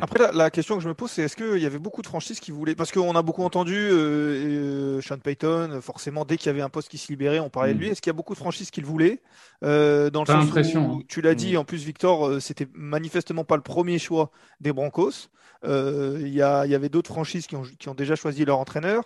Après, 0.00 0.18
la, 0.20 0.30
la, 0.32 0.50
question 0.50 0.76
que 0.76 0.82
je 0.82 0.88
me 0.88 0.94
pose, 0.94 1.10
c'est 1.10 1.22
est-ce 1.22 1.36
qu'il 1.36 1.58
y 1.60 1.66
avait 1.66 1.80
beaucoup 1.80 2.02
de 2.02 2.06
franchises 2.06 2.38
qui 2.38 2.52
voulaient. 2.52 2.76
Parce 2.76 2.92
qu'on 2.92 3.14
a 3.16 3.20
beaucoup 3.22 3.42
entendu 3.42 3.74
euh, 3.74 4.96
euh, 4.96 5.00
Sean 5.02 5.18
Payton, 5.18 5.80
forcément, 5.82 6.24
dès 6.24 6.36
qu'il 6.38 6.46
y 6.46 6.50
avait 6.50 6.62
un 6.62 6.68
poste 6.68 6.88
qui 6.88 6.98
se 6.98 7.08
libérait, 7.08 7.40
on 7.40 7.50
parlait 7.50 7.74
de 7.74 7.78
lui. 7.80 7.88
Est-ce 7.88 8.00
qu'il 8.00 8.08
y 8.08 8.14
a 8.14 8.16
beaucoup 8.16 8.32
de 8.32 8.38
franchises 8.38 8.70
qui 8.70 8.80
le 8.80 8.86
voulaient 8.86 9.20
euh, 9.64 10.08
Dans 10.08 10.20
le 10.22 10.26
Pas 10.26 10.40
sens 10.46 10.74
où, 10.74 10.78
hein. 10.78 11.00
tu 11.08 11.20
l'as 11.20 11.34
dit, 11.34 11.54
Mm. 11.54 11.58
en 11.58 11.64
plus, 11.64 11.84
Victor, 11.84 12.26
euh, 12.28 12.40
c'était 12.40 12.68
manifestement 12.74 13.44
pas 13.44 13.56
le 13.56 13.62
premier 13.62 13.98
choix 13.98 14.30
des 14.60 14.72
Broncos. 14.72 15.28
Euh, 15.64 16.16
Il 16.22 16.32
y, 16.32 16.42
avait 16.42 16.88
d'autres 16.88 17.10
franchises 17.10 17.46
qui 17.48 17.56
ont, 17.56 17.64
qui 17.78 17.88
ont 17.88 17.94
déjà 17.94 18.14
choisi 18.14 18.44
leur 18.44 18.58
entraîneur. 18.60 19.02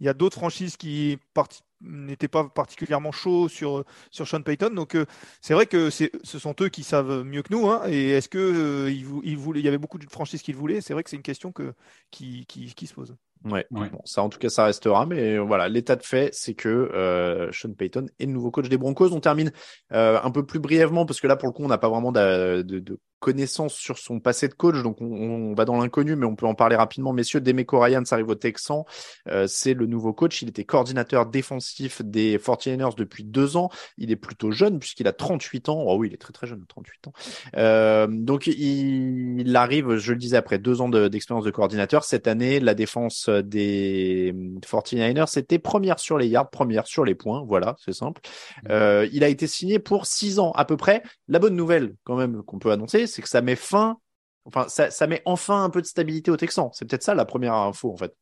Il 0.00 0.06
y 0.06 0.08
a 0.08 0.14
d'autres 0.14 0.36
franchises 0.36 0.76
qui 0.76 1.18
parti- 1.34 1.62
n'étaient 1.80 2.28
pas 2.28 2.44
particulièrement 2.48 3.12
chauds 3.12 3.48
sur, 3.48 3.84
sur 4.10 4.26
Sean 4.26 4.42
Payton. 4.42 4.70
Donc, 4.70 4.96
euh, 4.96 5.04
c'est 5.40 5.54
vrai 5.54 5.66
que 5.66 5.90
c'est, 5.90 6.10
ce 6.22 6.38
sont 6.38 6.54
eux 6.60 6.68
qui 6.68 6.82
savent 6.82 7.24
mieux 7.24 7.42
que 7.42 7.52
nous. 7.52 7.68
hein. 7.68 7.82
Et 7.88 8.10
est-ce 8.10 8.28
que 8.28 8.38
euh, 8.38 8.90
ils 8.90 9.04
vou- 9.04 9.20
ils 9.24 9.36
voulaient, 9.36 9.60
il 9.60 9.64
y 9.64 9.68
avait 9.68 9.78
beaucoup 9.78 9.98
de 9.98 10.06
franchises 10.10 10.42
qui 10.42 10.52
le 10.52 10.58
voulaient? 10.58 10.80
C'est 10.80 10.94
vrai 10.94 11.02
que 11.02 11.10
c'est 11.10 11.16
une 11.16 11.22
question 11.22 11.52
que, 11.52 11.74
qui, 12.10 12.46
qui, 12.46 12.74
qui 12.74 12.86
se 12.86 12.94
pose. 12.94 13.14
Ouais. 13.44 13.66
Ouais. 13.70 13.90
Bon, 13.90 14.00
ça, 14.06 14.22
en 14.22 14.30
tout 14.30 14.38
cas, 14.38 14.48
ça 14.48 14.64
restera. 14.64 15.04
Mais 15.04 15.36
voilà, 15.38 15.68
l'état 15.68 15.96
de 15.96 16.02
fait, 16.02 16.30
c'est 16.32 16.54
que 16.54 16.68
euh, 16.68 17.52
Sean 17.52 17.74
Payton 17.74 18.06
est 18.18 18.24
le 18.24 18.32
nouveau 18.32 18.50
coach 18.50 18.70
des 18.70 18.78
Broncos. 18.78 19.12
On 19.12 19.20
termine 19.20 19.52
euh, 19.92 20.18
un 20.22 20.30
peu 20.30 20.46
plus 20.46 20.60
brièvement 20.60 21.04
parce 21.04 21.20
que 21.20 21.26
là, 21.26 21.36
pour 21.36 21.48
le 21.48 21.52
coup, 21.52 21.62
on 21.62 21.68
n'a 21.68 21.76
pas 21.76 21.90
vraiment 21.90 22.10
de, 22.12 22.62
de, 22.62 22.78
de 22.78 22.98
connaissances 23.24 23.72
sur 23.74 23.96
son 23.96 24.20
passé 24.20 24.48
de 24.48 24.52
coach, 24.54 24.82
donc 24.82 25.00
on, 25.00 25.06
on 25.06 25.54
va 25.54 25.64
dans 25.64 25.80
l'inconnu, 25.80 26.14
mais 26.14 26.26
on 26.26 26.36
peut 26.36 26.44
en 26.44 26.54
parler 26.54 26.76
rapidement. 26.76 27.14
Messieurs, 27.14 27.40
Demeco 27.40 27.80
Ryans 27.80 28.04
arrive 28.10 28.28
au 28.28 28.34
Texan. 28.34 28.84
Euh, 29.28 29.46
c'est 29.48 29.72
le 29.72 29.86
nouveau 29.86 30.12
coach. 30.12 30.42
Il 30.42 30.50
était 30.50 30.64
coordinateur 30.64 31.24
défensif 31.24 32.02
des 32.02 32.36
49ers 32.36 32.94
depuis 32.94 33.24
deux 33.24 33.56
ans. 33.56 33.70
Il 33.96 34.10
est 34.10 34.16
plutôt 34.16 34.50
jeune 34.50 34.78
puisqu'il 34.78 35.08
a 35.08 35.14
38 35.14 35.70
ans. 35.70 35.84
Oh 35.86 35.96
oui, 35.96 36.08
il 36.08 36.14
est 36.14 36.18
très 36.18 36.34
très 36.34 36.46
jeune, 36.46 36.62
38 36.68 37.08
ans. 37.08 37.12
Euh, 37.56 38.06
donc 38.10 38.46
il, 38.46 39.40
il 39.40 39.56
arrive, 39.56 39.96
je 39.96 40.12
le 40.12 40.18
disais, 40.18 40.36
après 40.36 40.58
deux 40.58 40.82
ans 40.82 40.90
de- 40.90 41.08
d'expérience 41.08 41.46
de, 41.46 41.50
coordinateur. 41.50 42.04
Cette 42.04 42.28
année, 42.28 42.60
la 42.60 42.74
défense 42.74 43.30
des 43.30 44.34
49ers, 44.60 45.28
c'était 45.28 45.58
première 45.58 45.98
sur 45.98 46.18
les 46.18 46.26
yards, 46.26 46.50
première 46.50 46.86
sur 46.86 47.06
les 47.06 47.14
points. 47.14 47.42
Voilà, 47.46 47.74
c'est 47.82 47.94
simple. 47.94 48.20
Euh, 48.68 49.08
il 49.12 49.24
a 49.24 49.28
été 49.28 49.46
signé 49.46 49.78
pour 49.78 50.04
six 50.04 50.38
ans 50.38 50.52
à 50.52 50.66
peu 50.66 50.76
près. 50.76 51.02
La 51.28 51.38
bonne 51.38 51.56
nouvelle, 51.56 51.94
quand 52.04 52.16
même, 52.16 52.42
qu'on 52.42 52.58
peut 52.58 52.70
annoncer, 52.70 53.06
c'est 53.14 53.22
que 53.22 53.28
ça 53.28 53.40
met 53.42 53.56
fin, 53.56 53.98
enfin, 54.44 54.68
ça, 54.68 54.90
ça 54.90 55.06
met 55.06 55.22
enfin 55.24 55.64
un 55.64 55.70
peu 55.70 55.80
de 55.82 55.86
stabilité 55.86 56.30
au 56.30 56.36
Texan. 56.36 56.70
C'est 56.74 56.84
peut-être 56.86 57.02
ça 57.04 57.14
la 57.14 57.24
première 57.24 57.54
info, 57.54 57.92
en 57.92 57.96
fait. 57.96 58.14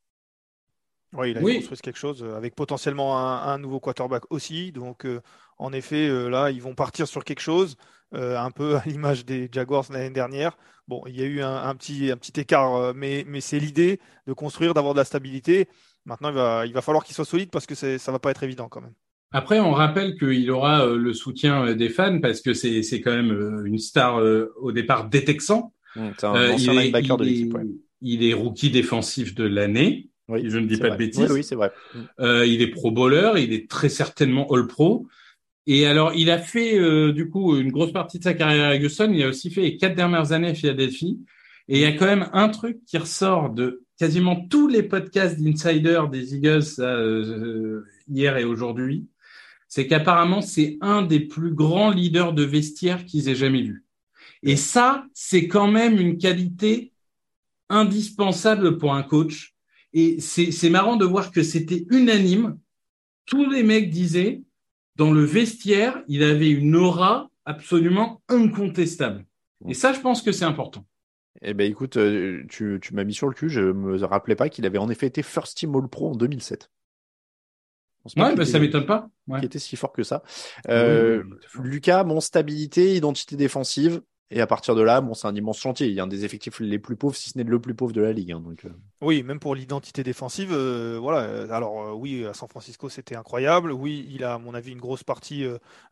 Oui, 1.14 1.32
il 1.32 1.38
a 1.38 1.42
Oui. 1.42 1.56
construit 1.58 1.78
quelque 1.78 1.98
chose 1.98 2.22
euh, 2.22 2.36
avec 2.36 2.54
potentiellement 2.54 3.18
un, 3.18 3.42
un 3.52 3.58
nouveau 3.58 3.80
quarterback 3.80 4.24
aussi. 4.30 4.72
Donc, 4.72 5.04
euh, 5.04 5.20
en 5.58 5.72
effet, 5.72 6.08
euh, 6.08 6.28
là, 6.28 6.50
ils 6.50 6.62
vont 6.62 6.74
partir 6.74 7.06
sur 7.06 7.22
quelque 7.24 7.40
chose, 7.40 7.76
euh, 8.14 8.38
un 8.38 8.50
peu 8.50 8.76
à 8.76 8.82
l'image 8.86 9.24
des 9.26 9.48
Jaguars 9.52 9.84
l'année 9.90 10.10
dernière. 10.10 10.56
Bon, 10.88 11.02
il 11.06 11.14
y 11.16 11.22
a 11.22 11.26
eu 11.26 11.42
un, 11.42 11.54
un 11.54 11.74
petit, 11.74 12.10
un 12.10 12.16
petit 12.16 12.40
écart, 12.40 12.94
mais, 12.94 13.24
mais 13.26 13.40
c'est 13.42 13.58
l'idée 13.58 14.00
de 14.26 14.32
construire, 14.32 14.72
d'avoir 14.74 14.94
de 14.94 14.98
la 15.00 15.04
stabilité. 15.04 15.68
Maintenant, 16.06 16.30
il 16.30 16.34
va, 16.34 16.66
il 16.66 16.72
va 16.72 16.80
falloir 16.82 17.04
qu'il 17.04 17.14
soit 17.14 17.24
solide 17.26 17.50
parce 17.50 17.66
que 17.66 17.74
ça 17.74 18.12
va 18.12 18.18
pas 18.18 18.30
être 18.30 18.42
évident 18.42 18.68
quand 18.68 18.80
même. 18.80 18.94
Après, 19.32 19.60
on 19.60 19.70
rappelle 19.72 20.16
qu'il 20.18 20.50
aura 20.50 20.86
euh, 20.86 20.96
le 20.96 21.12
soutien 21.14 21.66
euh, 21.66 21.74
des 21.74 21.88
fans 21.88 22.20
parce 22.20 22.40
que 22.40 22.52
c'est 22.54 22.82
c'est 22.82 23.00
quand 23.00 23.12
même 23.14 23.30
euh, 23.32 23.64
une 23.64 23.78
star 23.78 24.20
euh, 24.20 24.52
au 24.60 24.72
départ 24.72 25.08
des 25.08 25.24
Texans. 25.24 25.64
Un 25.96 26.12
Euh, 26.24 26.54
il, 26.58 26.68
est, 26.70 26.90
de 26.90 27.24
est- 27.24 27.52
Ouais. 27.52 27.66
il 28.00 28.24
est 28.24 28.34
rookie 28.34 28.70
défensif 28.70 29.34
de 29.34 29.44
l'année. 29.44 30.08
Oui, 30.28 30.44
je 30.48 30.58
ne 30.58 30.66
dis 30.66 30.76
pas 30.76 30.88
vrai. 30.88 30.96
de 30.96 30.98
bêtises. 30.98 31.30
Oui, 31.30 31.36
oui, 31.38 31.44
c'est 31.44 31.54
vrai. 31.56 31.70
Euh, 32.20 32.46
il 32.46 32.62
est 32.62 32.68
pro 32.68 32.90
bowler, 32.90 33.32
il 33.38 33.52
est 33.52 33.68
très 33.68 33.88
certainement 33.88 34.46
all 34.52 34.66
pro. 34.66 35.06
Et 35.66 35.86
alors, 35.86 36.12
il 36.14 36.30
a 36.30 36.38
fait 36.38 36.78
euh, 36.78 37.12
du 37.12 37.28
coup 37.28 37.56
une 37.56 37.70
grosse 37.70 37.92
partie 37.92 38.18
de 38.18 38.24
sa 38.24 38.34
carrière 38.34 38.68
à 38.70 38.76
Houston. 38.76 39.12
Il 39.14 39.22
a 39.22 39.28
aussi 39.28 39.50
fait 39.50 39.60
les 39.62 39.76
quatre 39.76 39.94
dernières 39.94 40.32
années 40.32 40.48
à 40.48 40.54
Philadelphie. 40.54 41.20
Et 41.68 41.76
il 41.76 41.80
y 41.82 41.84
a 41.84 41.92
quand 41.92 42.06
même 42.06 42.28
un 42.32 42.48
truc 42.48 42.78
qui 42.86 42.98
ressort 42.98 43.50
de 43.50 43.82
quasiment 43.98 44.36
tous 44.48 44.66
les 44.68 44.82
podcasts 44.82 45.40
d'insider 45.40 46.00
des 46.10 46.34
Eagles 46.34 46.62
euh, 46.80 47.82
hier 48.08 48.36
et 48.36 48.44
aujourd'hui, 48.44 49.06
c'est 49.74 49.86
qu'apparemment 49.86 50.42
c'est 50.42 50.76
un 50.82 51.00
des 51.00 51.18
plus 51.18 51.54
grands 51.54 51.90
leaders 51.90 52.34
de 52.34 52.42
vestiaire 52.42 53.06
qu'ils 53.06 53.30
aient 53.30 53.34
jamais 53.34 53.62
vu. 53.62 53.86
Et 54.42 54.56
ça, 54.56 55.06
c'est 55.14 55.48
quand 55.48 55.66
même 55.66 55.98
une 55.98 56.18
qualité 56.18 56.92
indispensable 57.70 58.76
pour 58.76 58.92
un 58.92 59.02
coach. 59.02 59.54
Et 59.94 60.20
c'est 60.20 60.68
marrant 60.68 60.96
de 60.96 61.06
voir 61.06 61.30
que 61.30 61.42
c'était 61.42 61.86
unanime. 61.88 62.58
Tous 63.24 63.48
les 63.48 63.62
mecs 63.62 63.88
disaient, 63.88 64.42
dans 64.96 65.10
le 65.10 65.24
vestiaire, 65.24 66.02
il 66.06 66.22
avait 66.22 66.50
une 66.50 66.76
aura 66.76 67.30
absolument 67.46 68.20
incontestable. 68.28 69.24
Et 69.66 69.72
ça, 69.72 69.94
je 69.94 70.00
pense 70.00 70.20
que 70.20 70.32
c'est 70.32 70.44
important. 70.44 70.84
Eh 71.40 71.54
ben 71.54 71.70
écoute, 71.70 71.96
euh, 71.96 72.44
tu, 72.50 72.78
m'as 72.92 73.04
mis 73.04 73.14
sur 73.14 73.26
le 73.26 73.32
cul, 73.32 73.48
je 73.48 73.62
me 73.62 73.96
rappelais 74.04 74.36
pas 74.36 74.50
qu'il 74.50 74.66
avait 74.66 74.76
en 74.76 74.90
effet 74.90 75.06
été 75.06 75.22
First 75.22 75.56
Team 75.56 75.74
All 75.74 75.88
Pro 75.88 76.10
en 76.10 76.14
2007. 76.14 76.68
Ouais, 78.16 78.34
bah, 78.34 78.44
ça 78.44 78.58
m'étonne 78.58 78.86
pas. 78.86 79.08
Ouais. 79.28 79.38
qu'il 79.38 79.46
était 79.46 79.58
si 79.58 79.76
fort 79.76 79.92
que 79.92 80.02
ça. 80.02 80.22
Euh, 80.68 81.22
Oui. 81.58 81.68
Lucas, 81.70 82.04
bon, 82.04 82.20
stabilité, 82.20 82.94
identité 82.96 83.36
défensive, 83.36 84.02
et 84.34 84.40
à 84.40 84.46
partir 84.46 84.74
de 84.74 84.80
là, 84.80 85.02
bon, 85.02 85.12
c'est 85.12 85.26
un 85.28 85.34
immense 85.34 85.58
chantier. 85.58 85.88
Il 85.88 85.92
y 85.92 86.00
a 86.00 86.04
un 86.04 86.06
des 86.06 86.24
effectifs 86.24 86.58
les 86.60 86.78
plus 86.78 86.96
pauvres, 86.96 87.14
si 87.14 87.28
ce 87.28 87.36
n'est 87.36 87.44
le 87.44 87.60
plus 87.60 87.74
pauvre 87.74 87.92
de 87.92 88.00
la 88.00 88.12
ligue. 88.14 88.32
hein, 88.32 88.40
donc, 88.40 88.64
euh, 88.64 88.70
Oui, 89.02 89.22
même 89.22 89.38
pour 89.38 89.54
l'identité 89.54 90.02
défensive, 90.02 90.52
euh, 90.52 90.96
voilà. 90.98 91.20
Euh, 91.28 91.50
Alors 91.50 91.82
euh, 91.88 91.92
oui, 91.92 92.24
à 92.24 92.32
San 92.32 92.48
Francisco, 92.48 92.88
c'était 92.88 93.14
incroyable. 93.14 93.72
Oui, 93.72 94.08
il 94.10 94.24
a, 94.24 94.32
à 94.34 94.38
mon 94.38 94.54
avis, 94.54 94.72
une 94.72 94.80
grosse 94.80 95.04
partie 95.04 95.44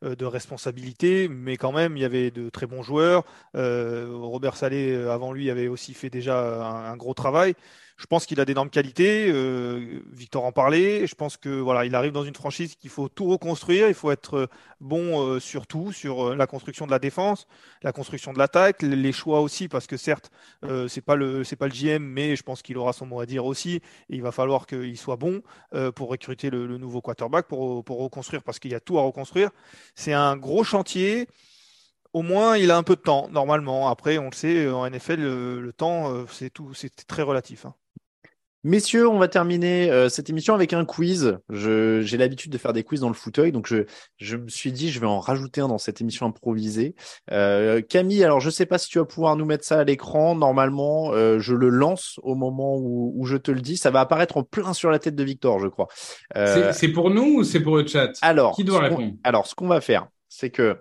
de 0.02 0.24
responsabilité, 0.24 1.28
mais 1.28 1.58
quand 1.58 1.72
même, 1.72 1.98
il 1.98 2.00
y 2.00 2.04
avait 2.06 2.30
de 2.30 2.48
très 2.48 2.66
bons 2.66 2.82
joueurs. 2.82 3.24
Euh, 3.56 4.08
Robert 4.11 4.56
Salé, 4.56 4.94
avant 4.94 5.32
lui, 5.32 5.50
avait 5.50 5.68
aussi 5.68 5.92
fait 5.92 6.08
déjà 6.11 6.64
un, 6.66 6.92
un 6.92 6.96
gros 6.96 7.12
travail. 7.14 7.54
Je 8.01 8.07
pense 8.07 8.24
qu'il 8.24 8.40
a 8.40 8.46
d'énormes 8.46 8.70
qualités. 8.70 9.28
euh, 9.30 10.01
Victor 10.11 10.44
en 10.44 10.53
parlait. 10.53 11.07
Je 11.07 11.14
pense 11.14 11.36
que 11.36 11.51
voilà, 11.51 11.84
il 11.84 11.94
arrive 11.94 12.12
dans 12.12 12.24
une 12.24 12.34
franchise 12.34 12.74
qu'il 12.76 12.88
faut 12.88 13.11
tout 13.11 13.26
reconstruire. 13.28 13.88
Il 13.88 13.94
faut 13.94 14.11
être 14.11 14.34
euh, 14.38 14.46
bon 14.80 15.20
euh, 15.22 15.38
sur 15.38 15.66
tout, 15.66 15.92
sur 15.92 16.28
euh, 16.30 16.34
la 16.34 16.46
construction 16.46 16.86
de 16.86 16.90
la 16.92 16.98
défense, 16.98 17.46
la 17.82 17.92
construction 17.92 18.32
de 18.32 18.38
l'attaque, 18.38 18.80
les 18.80 19.12
choix 19.12 19.40
aussi, 19.42 19.68
parce 19.68 19.86
que 19.86 19.98
certes, 19.98 20.30
euh, 20.64 20.88
c'est 20.88 21.03
pas 21.03 21.14
le 21.14 21.44
c'est 21.44 21.57
pas 21.57 21.66
le 21.68 21.74
GM, 21.74 22.03
mais 22.03 22.36
je 22.36 22.42
pense 22.42 22.62
qu'il 22.62 22.78
aura 22.78 22.94
son 22.94 23.05
mot 23.05 23.20
à 23.20 23.26
dire 23.26 23.44
aussi. 23.44 23.74
Et 23.76 23.82
il 24.16 24.22
va 24.22 24.32
falloir 24.32 24.66
qu'il 24.66 24.96
soit 24.96 25.16
bon 25.16 25.42
pour 25.94 26.09
recruter 26.09 26.48
le, 26.51 26.66
le 26.66 26.78
nouveau 26.78 27.03
quarterback, 27.03 27.46
pour, 27.48 27.84
pour 27.84 27.98
reconstruire, 28.01 28.42
parce 28.42 28.59
qu'il 28.59 28.70
y 28.70 28.74
a 28.74 28.80
tout 28.80 28.98
à 28.98 29.03
reconstruire. 29.03 29.51
C'est 29.94 30.14
un 30.14 30.36
gros 30.38 30.64
chantier. 30.64 31.28
Au 32.14 32.22
moins, 32.22 32.57
il 32.57 32.70
a 32.72 32.76
un 32.78 32.82
peu 32.84 32.96
de 32.96 33.03
temps, 33.03 33.28
normalement. 33.30 33.88
Après, 33.88 34.18
on 34.18 34.26
le 34.30 34.34
sait, 34.34 34.68
en 34.70 34.86
NFL, 34.88 35.20
le, 35.20 35.61
le 35.61 35.72
temps, 35.74 36.26
c'est 36.28 36.51
tout, 36.51 36.74
c'est 36.74 36.90
très 37.07 37.22
relatif. 37.22 37.66
hein. 37.66 37.74
Messieurs, 38.62 39.08
on 39.08 39.18
va 39.18 39.26
terminer 39.26 39.90
euh, 39.90 40.11
cette 40.11 40.28
émission 40.28 40.54
avec 40.54 40.74
un 40.74 40.84
quiz. 40.84 41.38
J'ai 41.48 42.16
l'habitude 42.18 42.52
de 42.52 42.58
faire 42.58 42.74
des 42.74 42.84
quiz 42.84 43.00
dans 43.00 43.08
le 43.08 43.14
fauteuil, 43.14 43.52
donc 43.52 43.66
je, 43.66 43.84
je 44.18 44.36
me 44.36 44.48
suis 44.48 44.70
dit, 44.70 44.90
je 44.90 45.00
vais 45.00 45.06
en 45.06 45.18
rajouter 45.18 45.62
un 45.62 45.68
dans 45.68 45.78
cette 45.78 46.02
émission 46.02 46.26
improvisée. 46.26 46.94
Euh, 47.30 47.80
Camille, 47.80 48.22
alors 48.22 48.40
je 48.40 48.50
sais 48.50 48.66
pas 48.66 48.76
si 48.76 48.90
tu 48.90 48.98
vas 48.98 49.06
pouvoir 49.06 49.36
nous 49.36 49.46
mettre 49.46 49.64
ça 49.64 49.80
à 49.80 49.84
l'écran. 49.84 50.34
Normalement, 50.34 51.12
euh, 51.14 51.38
je 51.38 51.54
le 51.54 51.70
lance 51.70 52.20
au 52.22 52.34
moment 52.34 52.76
où, 52.76 53.14
où 53.16 53.24
je 53.24 53.38
te 53.38 53.50
le 53.50 53.62
dis. 53.62 53.78
Ça 53.78 53.90
va 53.90 54.00
apparaître 54.00 54.36
en 54.36 54.42
plein 54.42 54.74
sur 54.74 54.90
la 54.90 54.98
tête 54.98 55.14
de 55.14 55.24
Victor, 55.24 55.58
je 55.58 55.68
crois. 55.68 55.88
Euh, 56.36 56.70
C'est 56.74 56.88
pour 56.88 57.08
nous 57.08 57.38
ou 57.38 57.44
c'est 57.44 57.61
pour 57.61 57.78
le 57.78 57.86
chat? 57.86 58.12
alors, 58.20 58.54
Qui 58.56 58.64
doit 58.64 58.84
ce 58.84 58.88
qu'on- 58.90 58.96
répondre? 58.96 59.14
Alors, 59.24 59.46
ce 59.46 59.54
qu'on 59.54 59.68
va 59.68 59.80
faire, 59.80 60.08
c'est 60.28 60.50
que 60.50 60.76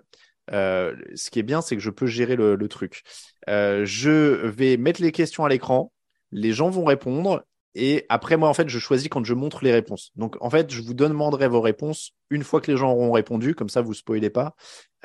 euh, 0.52 0.94
ce 1.14 1.30
qui 1.30 1.38
est 1.38 1.42
bien, 1.44 1.62
c'est 1.62 1.76
que 1.76 1.82
je 1.82 1.90
peux 1.90 2.06
gérer 2.06 2.36
le, 2.36 2.56
le 2.56 2.68
truc. 2.68 3.04
Euh, 3.48 3.86
je 3.86 4.10
vais 4.46 4.76
mettre 4.76 5.00
les 5.00 5.12
questions 5.12 5.46
à 5.46 5.48
l'écran, 5.48 5.92
les 6.32 6.52
gens 6.52 6.68
vont 6.68 6.84
répondre, 6.84 7.42
et 7.74 8.06
après, 8.08 8.36
moi, 8.36 8.48
en 8.48 8.54
fait, 8.54 8.68
je 8.68 8.78
choisis 8.78 9.08
quand 9.08 9.24
je 9.24 9.34
montre 9.34 9.64
les 9.64 9.72
réponses. 9.72 10.10
Donc, 10.16 10.36
en 10.40 10.50
fait, 10.50 10.72
je 10.72 10.82
vous 10.82 10.94
demanderai 10.94 11.48
vos 11.48 11.60
réponses 11.60 12.12
une 12.30 12.42
fois 12.42 12.60
que 12.60 12.70
les 12.70 12.76
gens 12.76 12.92
auront 12.92 13.12
répondu, 13.12 13.54
comme 13.54 13.68
ça, 13.68 13.80
vous 13.80 13.94
spoilez 13.94 14.30
pas, 14.30 14.54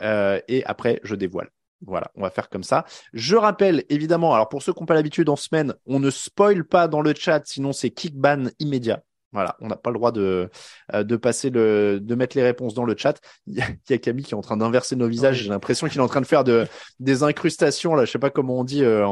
euh, 0.02 0.40
et 0.48 0.66
après, 0.66 1.00
je 1.04 1.16
dévoile. 1.16 1.50
Voilà, 1.86 2.10
on 2.16 2.22
va 2.22 2.30
faire 2.30 2.50
comme 2.50 2.64
ça. 2.64 2.86
Je 3.14 3.36
rappelle, 3.36 3.84
évidemment, 3.90 4.34
alors 4.34 4.50
pour 4.50 4.64
ceux 4.64 4.74
qui 4.74 4.80
n'ont 4.80 4.86
pas 4.86 4.94
l'habitude 4.94 5.30
en 5.30 5.36
semaine, 5.36 5.74
on 5.86 6.00
ne 6.00 6.10
spoil 6.10 6.66
pas 6.66 6.88
dans 6.88 7.02
le 7.02 7.14
chat, 7.14 7.42
sinon 7.46 7.74
c'est 7.74 7.92
kick 7.92 8.16
ban 8.16 8.46
immédiat. 8.60 9.04
Voilà, 9.36 9.58
on 9.60 9.68
n'a 9.68 9.76
pas 9.76 9.90
le 9.90 9.96
droit 9.96 10.14
de, 10.14 10.50
euh, 10.94 11.04
de 11.04 11.16
passer 11.18 11.50
le, 11.50 12.00
de 12.02 12.16
mettre 12.16 12.38
les 12.38 12.44
réponses 12.44 12.74
dans 12.74 12.86
le 12.86 12.96
chat. 12.98 13.20
Il 13.48 13.56
y 13.56 13.62
a, 13.62 13.68
il 13.68 13.92
y 13.92 13.94
a 13.94 13.98
Camille 13.98 14.24
qui 14.24 14.32
est 14.32 14.38
en 14.38 14.42
train 14.42 14.56
d'inverser 14.58 14.96
nos 14.96 15.08
visages. 15.08 15.44
J'ai 15.44 15.50
l'impression 15.50 15.88
qu'il 15.88 16.00
est 16.00 16.04
en 16.04 16.08
train 16.08 16.22
de 16.22 16.26
faire 16.26 16.44
de, 16.46 16.66
des 17.02 17.24
incrustations, 17.24 17.96
là, 17.96 18.06
je 18.06 18.12
sais 18.12 18.20
pas 18.20 18.30
comment 18.30 18.60
on 18.60 18.64
dit, 18.64 18.84
euh, 18.84 19.06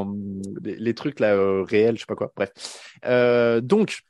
les, 0.64 0.78
les 0.78 0.94
trucs 0.94 1.20
là, 1.20 1.34
euh, 1.34 1.64
réels, 1.64 1.96
je 1.96 2.02
sais 2.02 2.06
pas 2.06 2.16
quoi. 2.16 2.32
Bref. 2.36 2.52
Euh, 3.06 3.60
donc, 3.62 4.04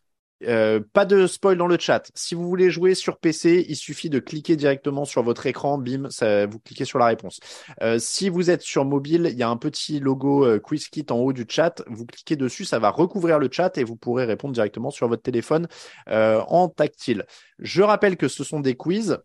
euh, 0.47 0.79
pas 0.93 1.05
de 1.05 1.27
spoil 1.27 1.57
dans 1.57 1.67
le 1.67 1.77
chat. 1.79 2.11
Si 2.15 2.35
vous 2.35 2.47
voulez 2.47 2.69
jouer 2.69 2.95
sur 2.95 3.17
PC, 3.17 3.65
il 3.67 3.75
suffit 3.75 4.09
de 4.09 4.19
cliquer 4.19 4.55
directement 4.55 5.05
sur 5.05 5.23
votre 5.23 5.45
écran, 5.45 5.77
bim, 5.77 6.09
ça, 6.09 6.45
vous 6.45 6.59
cliquez 6.59 6.85
sur 6.85 6.99
la 6.99 7.05
réponse. 7.05 7.39
Euh, 7.81 7.99
si 7.99 8.29
vous 8.29 8.49
êtes 8.49 8.61
sur 8.61 8.85
mobile, 8.85 9.29
il 9.31 9.37
y 9.37 9.43
a 9.43 9.49
un 9.49 9.57
petit 9.57 9.99
logo 9.99 10.45
euh, 10.45 10.59
QuizKit 10.59 11.05
en 11.09 11.17
haut 11.17 11.33
du 11.33 11.45
chat. 11.47 11.83
Vous 11.87 12.05
cliquez 12.05 12.35
dessus, 12.35 12.65
ça 12.65 12.79
va 12.79 12.89
recouvrir 12.89 13.39
le 13.39 13.49
chat 13.51 13.77
et 13.77 13.83
vous 13.83 13.95
pourrez 13.95 14.25
répondre 14.25 14.53
directement 14.53 14.91
sur 14.91 15.07
votre 15.07 15.23
téléphone 15.23 15.67
euh, 16.09 16.41
en 16.47 16.69
tactile. 16.69 17.25
Je 17.59 17.81
rappelle 17.81 18.17
que 18.17 18.27
ce 18.27 18.43
sont 18.43 18.59
des 18.59 18.75
quiz 18.75 19.19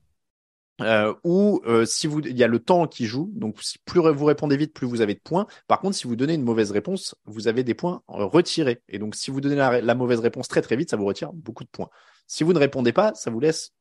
Euh, 0.80 1.12
ou 1.24 1.60
euh, 1.66 1.84
si 1.84 2.06
vous, 2.06 2.20
il 2.20 2.36
y 2.36 2.44
a 2.44 2.46
le 2.46 2.60
temps 2.60 2.86
qui 2.86 3.06
joue, 3.06 3.30
donc 3.34 3.60
si 3.60 3.78
plus 3.78 4.00
vous 4.00 4.24
répondez 4.24 4.56
vite, 4.56 4.72
plus 4.72 4.86
vous 4.86 5.00
avez 5.00 5.14
de 5.14 5.20
points. 5.20 5.46
Par 5.66 5.80
contre, 5.80 5.96
si 5.96 6.06
vous 6.06 6.14
donnez 6.14 6.34
une 6.34 6.42
mauvaise 6.42 6.70
réponse, 6.70 7.16
vous 7.24 7.48
avez 7.48 7.64
des 7.64 7.74
points 7.74 8.02
retirés. 8.06 8.82
Et 8.88 8.98
donc, 8.98 9.16
si 9.16 9.30
vous 9.30 9.40
donnez 9.40 9.56
la, 9.56 9.80
la 9.80 9.94
mauvaise 9.94 10.20
réponse 10.20 10.46
très 10.46 10.62
très 10.62 10.76
vite, 10.76 10.90
ça 10.90 10.96
vous 10.96 11.04
retire 11.04 11.32
beaucoup 11.32 11.64
de 11.64 11.68
points. 11.68 11.90
Si 12.26 12.44
vous 12.44 12.52
ne 12.52 12.58
répondez 12.58 12.92
pas, 12.92 13.12
ça 13.14 13.30
vous 13.30 13.40
laisse 13.40 13.72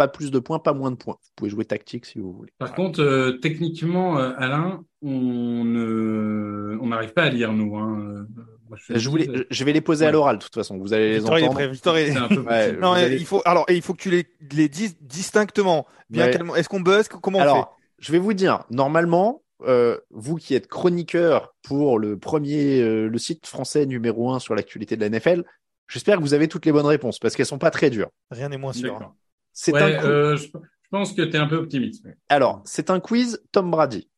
pas 0.00 0.08
plus 0.08 0.30
de 0.30 0.38
points, 0.38 0.58
pas 0.58 0.72
moins 0.72 0.90
de 0.90 0.96
points. 0.96 1.16
Vous 1.20 1.30
pouvez 1.36 1.50
jouer 1.50 1.66
tactique 1.66 2.06
si 2.06 2.18
vous 2.18 2.32
voulez. 2.32 2.50
Par 2.58 2.74
contre, 2.74 3.00
euh, 3.02 3.32
techniquement, 3.32 4.18
euh, 4.18 4.32
Alain, 4.38 4.82
on 5.02 5.64
ne, 5.64 6.78
on 6.80 6.86
n'arrive 6.86 7.12
pas 7.12 7.24
à 7.24 7.28
lire 7.28 7.52
nous. 7.52 7.76
Hein. 7.76 8.00
Euh, 8.00 8.26
moi, 8.68 8.78
je, 8.88 8.96
Je, 8.98 9.08
voulais, 9.10 9.28
je 9.50 9.64
vais 9.64 9.72
les 9.74 9.80
poser 9.82 10.06
à 10.06 10.10
l'oral, 10.10 10.38
de 10.38 10.42
toute 10.42 10.54
façon. 10.54 10.78
Vous 10.78 10.92
allez 10.94 11.10
les 11.10 11.18
Victor, 11.18 11.38
il 11.38 11.42
est 11.42 11.44
entendre. 11.48 11.58
prêt. 11.58 11.68
Victor, 11.68 11.98
il 11.98 12.06
est- 12.08 12.12
C'est 12.12 12.18
un 12.18 12.28
peu 12.28 12.40
Ouais, 12.40 12.72
Non, 12.72 12.92
allez- 12.92 13.16
il 13.16 13.26
faut 13.26 13.42
alors 13.44 13.64
et 13.68 13.74
il 13.76 13.82
faut 13.82 13.92
que 13.94 14.02
tu 14.02 14.10
les, 14.10 14.26
les 14.52 14.68
dises 14.70 14.96
distinctement. 15.00 15.86
Bien 16.08 16.24
Ouais. 16.26 16.30
calmement. 16.30 16.56
Est-ce 16.56 16.68
qu'on 16.70 16.80
buzz 16.80 17.08
Comment 17.08 17.38
on 17.38 17.42
Alors, 17.42 17.76
je 17.98 18.10
vais 18.12 18.18
vous 18.18 18.32
dire, 18.32 18.64
normalement, 18.70 19.42
euh, 19.66 19.98
vous 20.10 20.36
qui 20.36 20.54
êtes 20.54 20.66
chroniqueur 20.68 21.54
pour 21.62 21.98
le 21.98 22.18
premier, 22.18 22.80
euh, 22.80 23.08
le 23.08 23.18
site 23.18 23.46
français 23.46 23.84
numéro 23.86 24.30
un 24.32 24.38
sur 24.38 24.54
l'actualité 24.54 24.96
de 24.96 25.02
la 25.02 25.08
NFL, 25.10 25.44
j'espère 25.88 26.16
que 26.16 26.22
vous 26.22 26.32
avez 26.34 26.48
toutes 26.48 26.64
les 26.64 26.72
bonnes 26.72 26.86
réponses 26.86 27.18
parce 27.18 27.36
qu'elles 27.36 27.44
sont 27.46 27.58
pas 27.58 27.70
très 27.70 27.90
dures. 27.90 28.08
fait 28.32 28.38
Rien 28.38 28.48
n'est 28.48 28.56
moins 28.58 28.72
sûr. 28.72 29.12
C'est 29.52 29.72
Ouais, 29.72 29.82
un 29.82 29.90
quiz- 30.00 30.04
euh, 30.06 30.36
je, 30.36 30.44
je 30.46 30.88
pense 30.90 31.12
que 31.12 31.22
tu 31.22 31.36
es 31.36 31.38
un 31.38 31.46
peu 31.46 31.56
optimiste. 31.56 32.04
Alors, 32.28 32.62
c'est 32.64 32.90
un 32.90 33.00
quiz 33.00 33.42
Tom 33.52 33.70
Brady. 33.70 34.08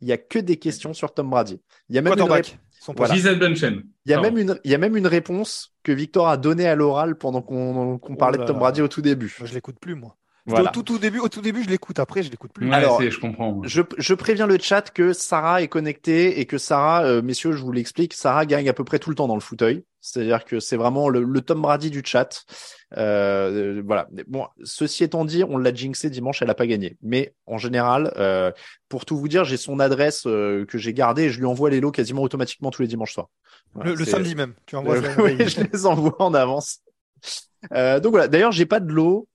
Il 0.00 0.08
y 0.08 0.12
a 0.12 0.18
que 0.18 0.38
des 0.38 0.56
questions 0.58 0.92
sur 0.92 1.14
Tom 1.14 1.30
Brady. 1.30 1.60
Il 1.88 1.94
y 1.94 1.98
a 1.98 2.02
même 2.02 2.12
une, 2.12 2.18
Quarterback. 2.18 2.46
rép- 2.46 2.56
Ils 2.80 2.84
sont 2.84 2.94
pas 2.94 3.04
Voilà. 3.04 3.14
Gisèle 3.14 3.38
Bunchen. 3.38 3.82
il 4.04 4.10
y 4.10 4.12
a 4.12 4.16
Pardon. 4.20 4.34
même 4.34 4.38
une, 4.50 4.60
il 4.64 4.70
y 4.70 4.74
a 4.74 4.78
même 4.78 4.96
une 4.96 5.06
réponse 5.06 5.74
que 5.82 5.92
Victor 5.92 6.28
a 6.28 6.36
donnée 6.36 6.66
à 6.66 6.74
l'oral 6.74 7.16
pendant 7.16 7.40
qu'on 7.42 7.98
parlait 8.18 8.36
Oh 8.38 8.40
là 8.40 8.44
de 8.46 8.48
Tom. 8.52 8.58
Brady 8.58 8.82
au 8.82 8.88
tout 8.88 9.00
début. 9.02 9.34
Moi, 9.38 9.48
je 9.48 9.54
l'écoute 9.54 9.78
plus 9.80 9.94
moi. 9.94 10.16
Voilà. 10.46 10.68
Au 10.68 10.72
tout, 10.74 10.82
tout 10.82 10.98
début, 10.98 11.20
au 11.20 11.30
tout 11.30 11.40
début, 11.40 11.62
je 11.64 11.70
l'écoute. 11.70 11.98
Après, 11.98 12.22
je 12.22 12.30
l'écoute 12.30 12.52
plus. 12.52 12.68
Ouais, 12.68 12.74
Alors, 12.74 12.98
c'est- 13.00 13.10
je 13.10 13.18
comprends. 13.18 13.62
Je, 13.64 13.80
je 13.96 14.12
préviens 14.12 14.46
le 14.46 14.58
chat 14.58 14.90
que 14.90 15.14
Sarah 15.14 15.62
est 15.62 15.68
connectée 15.68 16.38
et 16.38 16.44
que 16.44 16.58
Sarah, 16.58 17.02
euh, 17.06 17.22
messieurs, 17.22 17.52
je 17.52 17.62
vous 17.62 17.72
l'explique, 17.72 18.12
Sarah 18.12 18.44
gagne 18.44 18.68
à 18.68 18.74
peu 18.74 18.84
près 18.84 18.98
tout 18.98 19.08
le 19.08 19.16
temps 19.16 19.26
dans 19.28 19.36
le 19.36 19.40
fauteuil. 19.40 19.84
C'est-à-dire 20.04 20.44
que 20.44 20.60
c'est 20.60 20.76
vraiment 20.76 21.08
le, 21.08 21.22
le 21.22 21.40
Tom 21.40 21.62
Brady 21.62 21.90
du 21.90 22.02
chat. 22.04 22.44
Euh, 22.98 23.82
voilà. 23.86 24.06
Bon, 24.26 24.46
ceci 24.62 25.02
étant 25.02 25.24
dit, 25.24 25.44
on 25.48 25.56
l'a 25.56 25.72
jinxé 25.72 26.10
dimanche, 26.10 26.42
elle 26.42 26.50
a 26.50 26.54
pas 26.54 26.66
gagné. 26.66 26.98
Mais 27.00 27.34
en 27.46 27.56
général, 27.56 28.12
euh, 28.18 28.52
pour 28.90 29.06
tout 29.06 29.16
vous 29.16 29.28
dire, 29.28 29.44
j'ai 29.44 29.56
son 29.56 29.80
adresse 29.80 30.26
euh, 30.26 30.66
que 30.66 30.76
j'ai 30.76 30.92
gardée 30.92 31.22
et 31.22 31.30
je 31.30 31.38
lui 31.38 31.46
envoie 31.46 31.70
les 31.70 31.80
lots 31.80 31.90
quasiment 31.90 32.20
automatiquement 32.20 32.70
tous 32.70 32.82
les 32.82 32.88
dimanches 32.88 33.14
soirs. 33.14 33.30
Voilà, 33.72 33.94
Le, 33.94 34.04
samedi 34.04 34.34
même. 34.34 34.52
Tu 34.66 34.76
envoies. 34.76 34.98
Oui, 35.18 35.38
je 35.38 35.62
les 35.62 35.86
envoie 35.86 36.20
en 36.20 36.34
avance. 36.34 36.80
Euh, 37.72 37.98
donc 37.98 38.10
voilà. 38.12 38.28
D'ailleurs, 38.28 38.52
j'ai 38.52 38.66
pas 38.66 38.80
de 38.80 38.92
lot. 38.92 39.26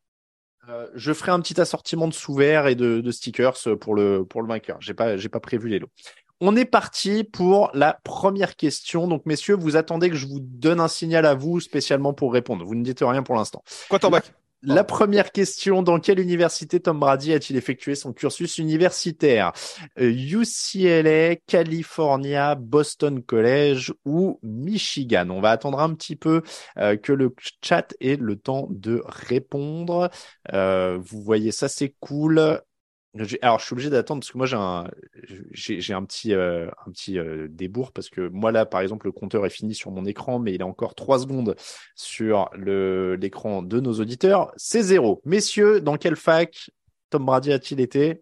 Euh, 0.69 0.87
je 0.93 1.13
ferai 1.13 1.31
un 1.31 1.39
petit 1.39 1.59
assortiment 1.59 2.07
de 2.07 2.13
sous-verts 2.13 2.67
et 2.67 2.75
de, 2.75 3.01
de 3.01 3.11
stickers 3.11 3.57
pour 3.81 3.95
le 3.95 4.23
pour 4.23 4.43
le 4.43 4.47
vainqueur. 4.47 4.77
J'ai 4.81 4.93
pas 4.93 5.17
j'ai 5.17 5.29
pas 5.29 5.39
prévu 5.39 5.67
les 5.67 5.79
lots. 5.79 5.89
On 6.41 6.55
est 6.55 6.65
parti 6.65 7.25
pour 7.25 7.69
la 7.73 7.99
première 8.03 8.55
question. 8.55 9.07
Donc 9.07 9.25
messieurs, 9.25 9.55
vous 9.55 9.75
attendez 9.75 10.09
que 10.09 10.15
je 10.15 10.25
vous 10.25 10.39
donne 10.39 10.79
un 10.79 10.87
signal 10.87 11.25
à 11.25 11.33
vous 11.33 11.59
spécialement 11.59 12.13
pour 12.13 12.31
répondre. 12.31 12.65
Vous 12.65 12.75
ne 12.75 12.83
dites 12.83 13.01
rien 13.01 13.23
pour 13.23 13.35
l'instant. 13.35 13.63
Quarterback. 13.89 14.31
La 14.61 14.83
première 14.83 15.31
question, 15.31 15.83
dans 15.83 16.01
quelle 16.01 16.19
université 16.19 16.81
Tom 16.81 16.99
Brady 16.99 17.31
a-t-il 17.33 17.55
effectué 17.55 17.95
son 17.95 18.11
cursus 18.11 18.57
universitaire? 18.57 19.53
Euh, 19.97 20.11
UCLA, 20.11 21.37
California, 21.47 22.55
Boston 22.55 23.23
College 23.23 23.93
ou 24.03 24.37
Michigan? 24.43 25.29
On 25.29 25.39
va 25.39 25.51
attendre 25.51 25.79
un 25.79 25.93
petit 25.93 26.17
peu 26.17 26.41
euh, 26.77 26.97
que 26.97 27.13
le 27.13 27.33
chat 27.63 27.95
ait 28.01 28.17
le 28.17 28.35
temps 28.35 28.67
de 28.69 29.01
répondre. 29.05 30.09
Euh, 30.53 30.99
vous 31.01 31.21
voyez 31.21 31.53
ça, 31.53 31.69
c'est 31.69 31.95
cool. 32.01 32.59
Alors, 33.41 33.59
je 33.59 33.65
suis 33.65 33.73
obligé 33.73 33.89
d'attendre 33.89 34.21
parce 34.21 34.31
que 34.31 34.37
moi 34.37 34.45
j'ai 34.45 34.55
un, 34.55 34.87
j'ai 35.51 35.81
j'ai 35.81 35.93
un 35.93 36.03
petit, 36.05 36.33
euh, 36.33 36.69
un 36.85 36.91
petit 36.91 37.17
euh, 37.17 37.47
débours 37.49 37.91
parce 37.91 38.09
que 38.09 38.27
moi 38.29 38.51
là, 38.51 38.65
par 38.65 38.81
exemple, 38.81 39.07
le 39.07 39.11
compteur 39.11 39.45
est 39.45 39.49
fini 39.49 39.73
sur 39.73 39.89
mon 39.91 40.05
écran, 40.05 40.37
mais 40.37 40.53
il 40.53 40.61
a 40.61 40.67
encore 40.67 40.93
trois 40.93 41.19
secondes 41.19 41.55
sur 41.95 42.49
le 42.53 43.15
l'écran 43.15 43.63
de 43.63 43.79
nos 43.79 43.93
auditeurs. 43.93 44.51
C'est 44.57 44.83
zéro. 44.83 45.21
Messieurs, 45.25 45.81
dans 45.81 45.97
quelle 45.97 46.15
fac 46.15 46.69
Tom 47.09 47.25
Brady 47.25 47.51
a-t-il 47.51 47.79
été? 47.81 48.21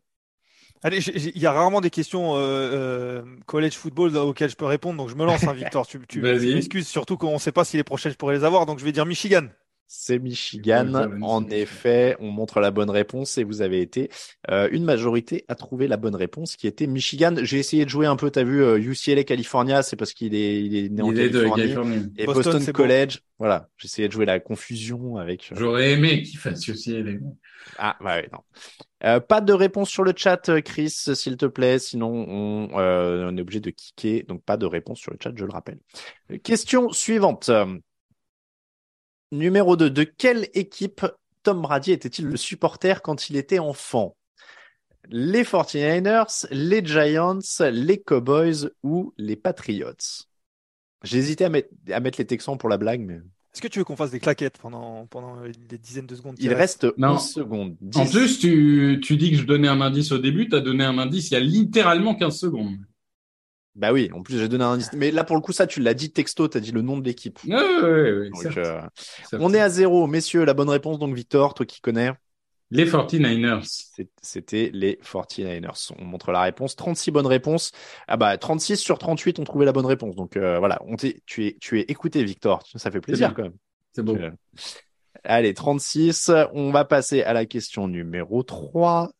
Allez, 0.83 1.01
j'ai- 1.01 1.17
j'ai- 1.17 1.31
il 1.35 1.41
y 1.41 1.45
a 1.47 1.51
rarement 1.51 1.81
des 1.81 1.89
questions 1.89 2.35
euh, 2.35 2.39
euh, 2.39 3.23
college 3.45 3.73
football 3.73 4.15
auxquelles 4.15 4.49
je 4.51 4.55
peux 4.55 4.65
répondre, 4.65 4.97
donc 4.97 5.09
je 5.09 5.15
me 5.15 5.25
lance, 5.25 5.47
hein, 5.47 5.53
Victor. 5.53 5.85
Tu, 5.88 5.99
tu 6.07 6.21
m'excuses, 6.53 6.88
surtout 6.88 7.17
qu'on 7.17 7.33
ne 7.33 7.39
sait 7.39 7.51
pas 7.51 7.65
si 7.65 7.77
les 7.77 7.83
prochaines 7.83 8.11
je 8.13 8.17
pourrais 8.17 8.35
les 8.35 8.43
avoir, 8.43 8.65
donc 8.65 8.79
je 8.79 8.85
vais 8.85 8.91
dire 8.91 9.05
Michigan. 9.05 9.47
C'est 9.89 10.19
Michigan. 10.19 10.93
En 11.21 11.47
effet, 11.49 12.17
on 12.19 12.29
montre 12.29 12.59
la 12.59 12.71
bonne 12.71 12.89
réponse 12.89 13.38
et 13.38 13.45
vous 13.45 13.61
avez 13.61 13.81
été 13.81 14.09
euh, 14.51 14.67
une 14.71 14.83
majorité 14.83 15.45
à 15.47 15.55
trouver 15.55 15.88
la 15.88 15.95
bonne 15.95 16.15
réponse 16.15 16.57
qui 16.57 16.67
était 16.67 16.88
Michigan. 16.88 17.33
J'ai 17.41 17.59
essayé 17.59 17.85
de 17.85 17.89
jouer 17.89 18.05
un 18.05 18.17
peu, 18.17 18.29
t'as 18.29 18.43
vu, 18.43 18.61
euh, 18.61 18.77
UCLA 18.77 19.23
California, 19.23 19.83
c'est 19.83 19.95
parce 19.95 20.13
qu'il 20.13 20.35
est, 20.35 20.61
il 20.61 20.75
est 20.75 20.89
né 20.89 21.01
en 21.01 21.11
Il 21.11 21.19
est 21.19 21.29
de 21.29 21.39
Californie. 21.43 21.61
Californie. 21.63 22.13
Et 22.17 22.25
Boston. 22.25 22.73
College, 22.73 23.19
voilà. 23.39 23.69
J'essayais 23.77 24.09
de 24.09 24.13
jouer 24.13 24.25
la 24.25 24.39
confusion 24.41 25.17
avec. 25.17 25.49
euh, 25.53 25.55
J'aurais 25.57 25.91
aimé 25.93 26.21
qu'il 26.21 26.38
fasse 26.38 26.67
les 26.67 27.19
Ah, 27.77 27.95
ouais, 28.03 28.27
non. 28.33 28.39
Euh, 29.05 29.19
pas 29.21 29.41
de 29.41 29.53
réponse 29.53 29.89
sur 29.89 30.03
le 30.03 30.11
chat, 30.15 30.49
euh, 30.49 30.59
Chris, 30.59 30.89
s'il 30.89 31.38
te 31.38 31.45
plaît. 31.45 31.79
Sinon, 31.79 32.09
on, 32.09 32.79
euh, 32.79 33.29
on 33.31 33.38
est 33.38 33.41
obligé 33.41 33.59
de 33.61 33.69
kicker. 33.69 34.23
Donc, 34.27 34.43
pas 34.43 34.57
de 34.57 34.65
réponse 34.65 34.99
sur 34.99 35.11
le 35.11 35.17
chat, 35.23 35.31
je 35.35 35.45
le 35.45 35.51
rappelle. 35.51 35.77
Euh, 36.31 36.38
Question 36.39 36.91
suivante. 36.91 37.49
Numéro 39.32 39.75
2. 39.75 39.89
De 39.89 40.03
quelle 40.03 40.47
équipe 40.53 41.05
Tom 41.43 41.61
Brady 41.61 41.91
était-il 41.91 42.25
le 42.25 42.38
supporter 42.38 43.01
quand 43.01 43.30
il 43.30 43.36
était 43.36 43.59
enfant? 43.59 44.15
Les 45.09 45.43
49ers, 45.43 46.47
les 46.51 46.86
Giants, 46.86 47.39
les 47.71 47.97
Cowboys 48.01 48.69
ou 48.84 49.13
les 49.17 49.36
Patriots? 49.36 50.25
J'ai 51.03 51.17
hésité 51.17 51.45
à 51.45 51.49
mettre, 51.49 51.69
à 51.91 51.99
mettre 51.99 52.19
les 52.19 52.25
Texans 52.25 52.57
pour 52.57 52.69
la 52.69 52.78
blague, 52.78 53.01
mais 53.01 53.15
Est-ce 53.53 53.61
que 53.61 53.67
tu 53.67 53.80
veux 53.80 53.86
qu'on 53.86 53.95
fasse 53.95 54.11
des 54.11 54.19
claquettes 54.19 54.57
pendant, 54.57 55.05
pendant 55.05 55.41
des 55.41 55.78
dizaines 55.78 56.07
de 56.07 56.15
secondes 56.15 56.36
il 56.39 56.53
reste 56.53 56.88
Non. 56.97 57.13
11 57.13 57.30
secondes. 57.30 57.78
En 57.95 58.03
10. 58.03 58.11
plus, 58.11 58.39
tu, 58.39 58.99
tu 59.01 59.15
dis 59.15 59.32
que 59.32 59.38
je 59.38 59.43
donnais 59.43 59.67
un 59.67 59.80
indice 59.80 60.11
au 60.11 60.17
début, 60.17 60.49
tu 60.49 60.55
as 60.55 60.59
donné 60.61 60.84
un 60.84 60.97
indice 60.97 61.32
il 61.32 61.36
y 61.36 61.38
a 61.38 61.41
littéralement 61.41 62.15
15 62.15 62.38
secondes. 62.38 62.78
Bah 63.78 63.93
oui, 63.93 64.09
en 64.13 64.23
plus 64.23 64.39
j'ai 64.39 64.47
donné 64.47 64.63
un 64.63 64.71
indice. 64.71 64.89
Mais 64.93 65.11
là 65.11 65.23
pour 65.23 65.36
le 65.36 65.41
coup 65.41 65.53
ça 65.53 65.67
tu 65.67 65.80
l'as 65.80 65.93
dit 65.93 66.11
texto, 66.11 66.47
t'as 66.47 66.59
dit 66.59 66.71
le 66.71 66.82
nom 66.82 66.97
de 66.97 67.05
l'équipe. 67.05 67.39
Donc, 68.32 68.41
certes, 68.41 68.57
euh, 68.57 68.82
certes. 69.30 69.41
on 69.43 69.53
est 69.53 69.59
à 69.59 69.69
zéro, 69.69 70.07
messieurs. 70.07 70.43
La 70.45 70.53
bonne 70.55 70.69
réponse 70.69 70.97
donc 70.99 71.13
Victor, 71.15 71.53
toi 71.53 71.65
qui 71.65 71.80
connais, 71.80 72.11
Les 72.71 72.86
49ers. 72.86 73.61
c'est- 73.63 74.09
c'était 74.21 74.71
les 74.73 74.97
49ers. 75.03 75.91
On 75.99 76.03
montre 76.05 76.32
la 76.32 76.41
réponse. 76.41 76.75
36 76.75 77.11
bonnes 77.11 77.28
réponses. 77.28 77.71
Ah 78.07 78.17
bah 78.17 78.36
36 78.38 78.78
sur 78.78 78.97
38 78.97 79.39
ont 79.39 79.43
trouvé 79.43 79.65
la 79.65 79.71
bonne 79.73 79.86
réponse. 79.86 80.15
Donc 80.15 80.36
euh, 80.38 80.57
voilà, 80.57 80.82
on 80.88 80.95
tu 80.95 81.45
es 81.45 81.55
tu 81.61 81.80
es 81.80 81.84
écouté 81.84 82.23
Victor. 82.23 82.63
Ça 82.75 82.89
fait 82.91 82.99
plaisir 82.99 83.28
quand 83.36 83.43
même. 83.43 83.53
C'est 83.93 84.01
beau. 84.03 84.15
Euh, 84.15 84.32
Allez, 85.23 85.53
36. 85.53 86.32
On 86.53 86.71
va 86.71 86.84
passer 86.84 87.21
à 87.23 87.34
la 87.34 87.45
question 87.45 87.88
numéro 87.88 88.41
3 88.43 89.11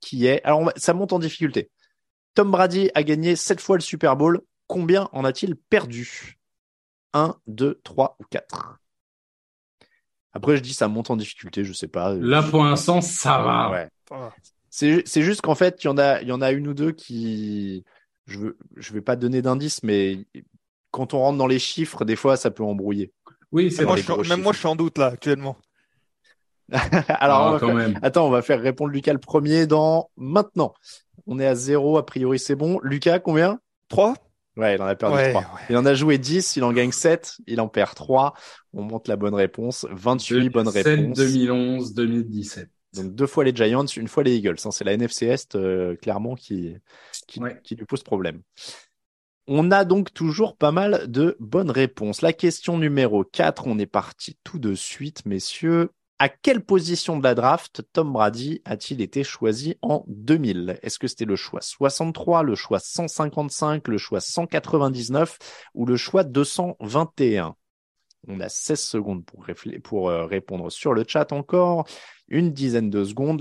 qui 0.00 0.26
est 0.26 0.42
alors 0.44 0.60
on 0.60 0.64
va- 0.66 0.72
ça 0.76 0.92
monte 0.94 1.12
en 1.14 1.18
difficulté. 1.18 1.70
Tom 2.38 2.52
Brady 2.52 2.88
a 2.94 3.02
gagné 3.02 3.34
7 3.34 3.60
fois 3.60 3.74
le 3.78 3.80
Super 3.82 4.14
Bowl. 4.14 4.42
Combien 4.68 5.08
en 5.10 5.24
a-t-il 5.24 5.56
perdu? 5.56 6.38
1, 7.12 7.34
2, 7.48 7.80
3 7.82 8.16
ou 8.20 8.24
4 8.30 8.78
Après, 10.32 10.56
je 10.56 10.62
dis 10.62 10.72
ça 10.72 10.86
monte 10.86 11.10
en 11.10 11.16
difficulté, 11.16 11.64
je 11.64 11.72
sais 11.72 11.88
pas. 11.88 12.14
Là, 12.14 12.44
pour 12.44 12.62
l'instant, 12.62 13.00
ça 13.00 13.38
va. 13.42 13.70
Ouais. 13.72 13.88
C'est 14.70 15.02
c'est 15.04 15.22
juste 15.22 15.40
qu'en 15.40 15.56
fait, 15.56 15.82
il 15.82 15.88
y 15.88 15.90
en 15.90 15.98
a 15.98 16.22
il 16.22 16.28
y 16.28 16.32
en 16.32 16.40
a 16.40 16.52
une 16.52 16.68
ou 16.68 16.74
deux 16.74 16.92
qui 16.92 17.84
je 18.26 18.38
veux 18.38 18.58
je 18.76 18.92
vais 18.92 19.00
pas 19.00 19.16
donner 19.16 19.42
d'indice 19.42 19.82
mais 19.82 20.24
quand 20.92 21.14
on 21.14 21.18
rentre 21.18 21.38
dans 21.38 21.48
les 21.48 21.58
chiffres, 21.58 22.04
des 22.04 22.14
fois 22.14 22.36
ça 22.36 22.52
peut 22.52 22.62
embrouiller. 22.62 23.12
Oui, 23.50 23.72
c'est 23.72 23.84
Moi, 23.84 23.96
je 23.96 24.28
même 24.28 24.42
moi, 24.42 24.52
je 24.52 24.58
suis 24.58 24.68
en 24.68 24.76
doute 24.76 24.96
là 24.98 25.06
actuellement. 25.06 25.56
Alors, 27.08 27.40
on 27.40 27.46
Ah, 27.48 27.52
va 27.54 27.58
quand 27.58 27.66
faire- 27.66 27.74
même. 27.74 27.98
Attends, 28.00 28.28
on 28.28 28.30
va 28.30 28.42
faire 28.42 28.60
répondre 28.60 28.92
Lucas 28.92 29.12
le 29.12 29.18
premier 29.18 29.66
dans 29.66 30.08
maintenant. 30.16 30.72
On 31.28 31.38
est 31.38 31.46
à 31.46 31.54
zéro, 31.54 31.98
a 31.98 32.04
priori 32.06 32.38
c'est 32.38 32.56
bon. 32.56 32.80
Lucas, 32.82 33.20
combien? 33.20 33.60
3 33.88 34.14
Ouais, 34.56 34.74
il 34.74 34.82
en 34.82 34.86
a 34.86 34.96
perdu 34.96 35.14
Ouais, 35.14 35.30
3. 35.30 35.44
Il 35.70 35.76
en 35.76 35.86
a 35.86 35.94
joué 35.94 36.18
10, 36.18 36.56
il 36.56 36.64
en 36.64 36.72
gagne 36.72 36.90
7, 36.90 37.36
il 37.46 37.60
en 37.60 37.68
perd 37.68 37.94
3. 37.94 38.34
On 38.72 38.82
monte 38.82 39.06
la 39.06 39.14
bonne 39.16 39.34
réponse. 39.34 39.86
28 39.90 40.48
bonnes 40.50 40.64
2007, 40.64 40.86
réponses. 40.98 41.16
2011, 41.18 41.94
2017. 41.94 42.68
Donc 42.94 43.14
deux 43.14 43.26
fois 43.26 43.44
les 43.44 43.54
Giants, 43.54 43.84
une 43.84 44.08
fois 44.08 44.22
les 44.24 44.34
Eagles. 44.34 44.56
hein. 44.64 44.70
C'est 44.72 44.82
la 44.84 44.94
NFC 44.94 45.26
Est, 45.26 45.54
euh, 45.54 45.94
clairement, 45.96 46.34
qui, 46.34 46.74
qui, 47.28 47.38
Ouais. 47.40 47.60
qui 47.62 47.76
lui 47.76 47.84
pose 47.84 48.02
problème. 48.02 48.40
On 49.46 49.70
a 49.70 49.84
donc 49.84 50.12
toujours 50.12 50.56
pas 50.56 50.72
mal 50.72 51.04
de 51.10 51.36
bonnes 51.38 51.70
réponses. 51.70 52.20
La 52.22 52.32
question 52.32 52.78
numéro 52.78 53.24
4, 53.24 53.66
on 53.66 53.78
est 53.78 53.86
parti 53.86 54.36
tout 54.44 54.58
de 54.58 54.74
suite, 54.74 55.24
messieurs. 55.26 55.90
À 56.20 56.28
quelle 56.28 56.64
position 56.64 57.16
de 57.16 57.22
la 57.22 57.36
draft 57.36 57.82
Tom 57.92 58.12
Brady 58.12 58.60
a-t-il 58.64 59.00
été 59.00 59.22
choisi 59.22 59.76
en 59.82 60.04
2000 60.08 60.80
Est-ce 60.82 60.98
que 60.98 61.06
c'était 61.06 61.24
le 61.24 61.36
choix 61.36 61.60
63, 61.60 62.42
le 62.42 62.56
choix 62.56 62.80
155, 62.80 63.86
le 63.86 63.98
choix 63.98 64.20
199 64.20 65.38
ou 65.74 65.86
le 65.86 65.96
choix 65.96 66.24
221 66.24 67.54
On 68.26 68.40
a 68.40 68.48
16 68.48 68.80
secondes 68.80 69.24
pour, 69.24 69.46
pour 69.84 70.10
euh, 70.10 70.26
répondre 70.26 70.70
sur 70.72 70.92
le 70.92 71.04
chat 71.06 71.30
encore. 71.32 71.86
Une 72.26 72.52
dizaine 72.52 72.90
de 72.90 73.04
secondes. 73.04 73.40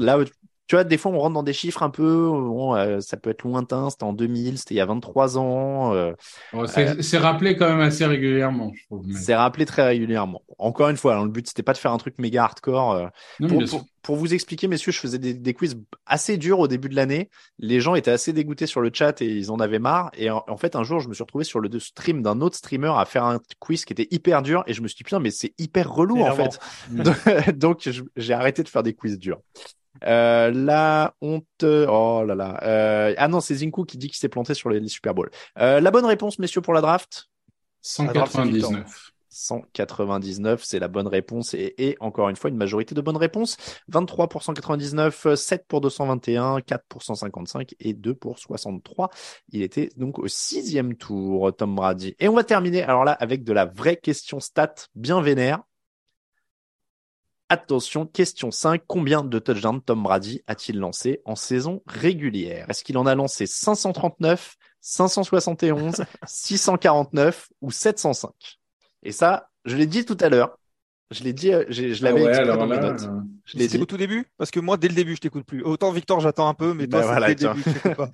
Tu 0.68 0.76
vois, 0.76 0.84
des 0.84 0.98
fois, 0.98 1.12
on 1.12 1.20
rentre 1.20 1.34
dans 1.34 1.44
des 1.44 1.54
chiffres 1.54 1.82
un 1.84 1.90
peu, 1.90 2.30
bon, 2.30 2.76
euh, 2.76 3.00
ça 3.00 3.18
peut 3.18 3.30
être 3.30 3.44
lointain, 3.44 3.90
c'était 3.90 4.04
en 4.04 4.14
2000, 4.14 4.58
c'était 4.58 4.76
il 4.76 4.78
y 4.78 4.82
a 4.82 4.86
23 4.86 5.38
ans. 5.38 5.94
euh, 5.94 6.14
Bon, 6.54 6.68
c'est 6.68 7.02
c'est 7.02 7.18
rappelé 7.18 7.56
quand 7.56 7.68
même 7.70 7.80
assez 7.80 8.06
régulièrement, 8.06 8.72
je 8.76 8.84
trouve. 8.86 9.04
mais- 9.08 9.14
c'est 9.16 9.36
rappelé 9.36 9.66
très 9.66 9.86
régulièrement. 9.88 10.42
Encore 10.58 10.90
une 10.90 10.98
fois, 10.98 11.16
hein, 11.16 11.24
le 11.26 11.30
but, 11.32 11.48
c'était 11.48 11.64
pas 11.64 11.74
de 11.74 11.78
faire 11.78 11.92
un 11.92 11.98
truc 11.98 12.16
méga 12.20 12.44
hardcore. 12.44 12.92
euh, 12.94 13.08
Non, 13.40 13.48
pour, 13.70 13.86
pour- 14.02 14.16
vous 14.18 14.34
expliquer, 14.34 14.68
messieurs, 14.68 14.92
je 14.92 15.00
faisais 15.00 15.20
des, 15.20 15.34
des 15.34 15.54
quiz 15.54 15.78
assez 16.06 16.38
durs 16.38 16.60
au 16.60 16.68
début 16.68 16.88
de 16.90 16.96
l'année. 16.96 17.30
Les 17.60 17.82
gens 17.82 17.94
étaient 17.96 18.12
assez 18.12 18.32
dégoûtés 18.34 18.66
sur 18.66 18.80
le 18.82 18.90
chat 18.94 19.22
et 19.22 19.26
ils 19.26 19.52
en 19.52 19.60
avaient 19.60 19.80
marre. 19.80 20.12
Et 20.18 20.30
en, 20.30 20.44
en 20.48 20.56
fait, 20.58 20.76
un 20.78 20.84
jour, 20.84 21.00
je 21.02 21.10
me 21.10 21.14
suis 21.14 21.24
retrouvé 21.24 21.44
sur 21.44 21.60
le 21.60 21.70
stream 21.80 22.22
d'un 22.24 22.40
autre 22.42 22.56
streamer 22.56 22.94
à 22.98 23.04
faire 23.06 23.26
un 23.26 23.40
quiz 23.60 23.84
qui 23.86 23.92
était 23.94 24.08
hyper 24.12 24.42
dur. 24.42 24.64
Et 24.66 24.74
je 24.74 24.82
me 24.82 24.88
suis 24.88 24.96
dit, 24.98 25.04
putain, 25.04 25.20
mais 25.20 25.30
c'est 25.32 25.54
hyper 25.60 25.92
relou, 25.94 26.22
en 26.22 26.36
fait. 26.36 26.60
Donc, 27.58 27.90
j'ai 28.16 28.34
arrêté 28.34 28.64
de 28.64 28.70
faire 28.70 28.84
des 28.84 28.94
quiz 28.94 29.20
durs. 29.20 29.40
Euh, 30.06 30.52
la 30.52 31.16
honte. 31.22 31.64
Oh 31.64 32.24
là 32.26 32.36
là. 32.36 32.60
Euh, 32.64 33.14
ah 33.18 33.28
non, 33.28 33.40
c'est 33.40 33.56
Zinku 33.56 33.86
qui 33.86 33.98
dit 33.98 34.08
qu'il 34.08 34.18
s'est 34.18 34.30
planté 34.30 34.54
sur 34.54 34.70
les, 34.70 34.80
les 34.80 34.88
Super 34.88 35.14
Bowl. 35.14 35.30
Euh, 35.60 35.80
la 35.80 35.92
bonne 35.92 36.06
réponse, 36.06 36.40
messieurs, 36.40 36.62
pour 36.62 36.74
la 36.74 36.82
draft? 36.82 37.30
199. 37.82 39.12
199, 39.38 40.64
c'est 40.64 40.80
la 40.80 40.88
bonne 40.88 41.08
réponse 41.08 41.54
et, 41.54 41.76
et 41.78 41.96
encore 42.00 42.30
une 42.30 42.36
fois 42.36 42.50
une 42.50 42.58
majorité 42.58 42.96
de 42.96 43.02
bonnes 43.02 43.18
réponses. 43.18 43.58
23 43.88 44.30
pour 44.30 44.42
199, 44.42 45.36
7 45.36 45.66
pour 45.68 45.82
221, 45.82 46.62
4 46.62 46.84
pour 46.90 47.04
155 47.04 47.76
et 47.80 47.94
2 47.94 48.16
pour 48.16 48.40
63. 48.40 49.10
Il 49.50 49.62
était 49.62 49.90
donc 49.96 50.18
au 50.18 50.28
sixième 50.28 50.96
tour, 50.96 51.56
Tom 51.56 51.76
Brady. 51.76 52.16
Et 52.20 52.28
on 52.28 52.34
va 52.34 52.44
terminer 52.44 52.82
alors 52.84 53.06
là 53.06 53.12
avec 53.12 53.44
de 53.44 53.54
la 53.54 53.66
vraie 53.66 53.98
question 53.98 54.40
stat 54.40 54.74
bien 54.96 55.22
vénère. 55.22 55.62
Attention, 57.50 58.06
question 58.06 58.52
5. 58.52 58.82
Combien 58.88 59.24
de 59.24 59.40
touchdowns 59.40 59.82
Tom 59.82 60.04
Brady 60.04 60.42
a-t-il 60.48 60.80
lancé 60.80 61.22
en 61.24 61.36
saison 61.36 61.82
régulière? 61.88 62.70
Est-ce 62.70 62.84
qu'il 62.84 62.98
en 62.98 63.06
a 63.06 63.16
lancé 63.16 63.46
539, 63.46 64.56
571, 64.82 66.04
649 66.26 67.50
ou 67.62 67.72
705 67.72 68.32
Et 69.04 69.14
ça, 69.14 69.50
je 69.64 69.78
l'ai 69.78 69.86
dit 69.86 70.04
tout 70.04 70.18
à 70.20 70.28
l'heure. 70.30 70.58
Je 71.10 71.24
l'ai 71.24 71.32
dit, 71.32 71.54
euh, 71.54 71.64
je 71.70 72.04
l'avais 72.04 72.28
Ah 72.36 72.42
ouais, 72.42 72.46
dans 72.58 72.68
mes 72.68 72.76
là, 72.76 72.82
notes. 72.92 73.04
euh, 73.04 73.22
Je 73.46 73.58
l'ai 73.58 73.70
dit. 73.70 73.78
au 73.78 73.86
tout 73.86 73.96
début? 73.96 74.26
Parce 74.38 74.52
que 74.52 74.60
moi, 74.60 74.76
dès 74.76 74.90
le 74.90 74.94
début, 74.94 75.16
je 75.16 75.22
t'écoute 75.22 75.46
plus. 75.46 75.64
Autant 75.64 75.92
Victor, 75.94 76.20
j'attends 76.20 76.50
un 76.50 76.54
peu, 76.54 76.74
mais 76.74 76.88
toi, 76.88 77.00
Ben 77.00 77.08
c'est 77.08 77.08
voilà, 77.08 77.28
dès 77.28 77.36
le 77.36 77.40
début, 77.40 77.64
je 77.66 77.72
t'écoute 77.72 77.96
pas. 77.96 78.12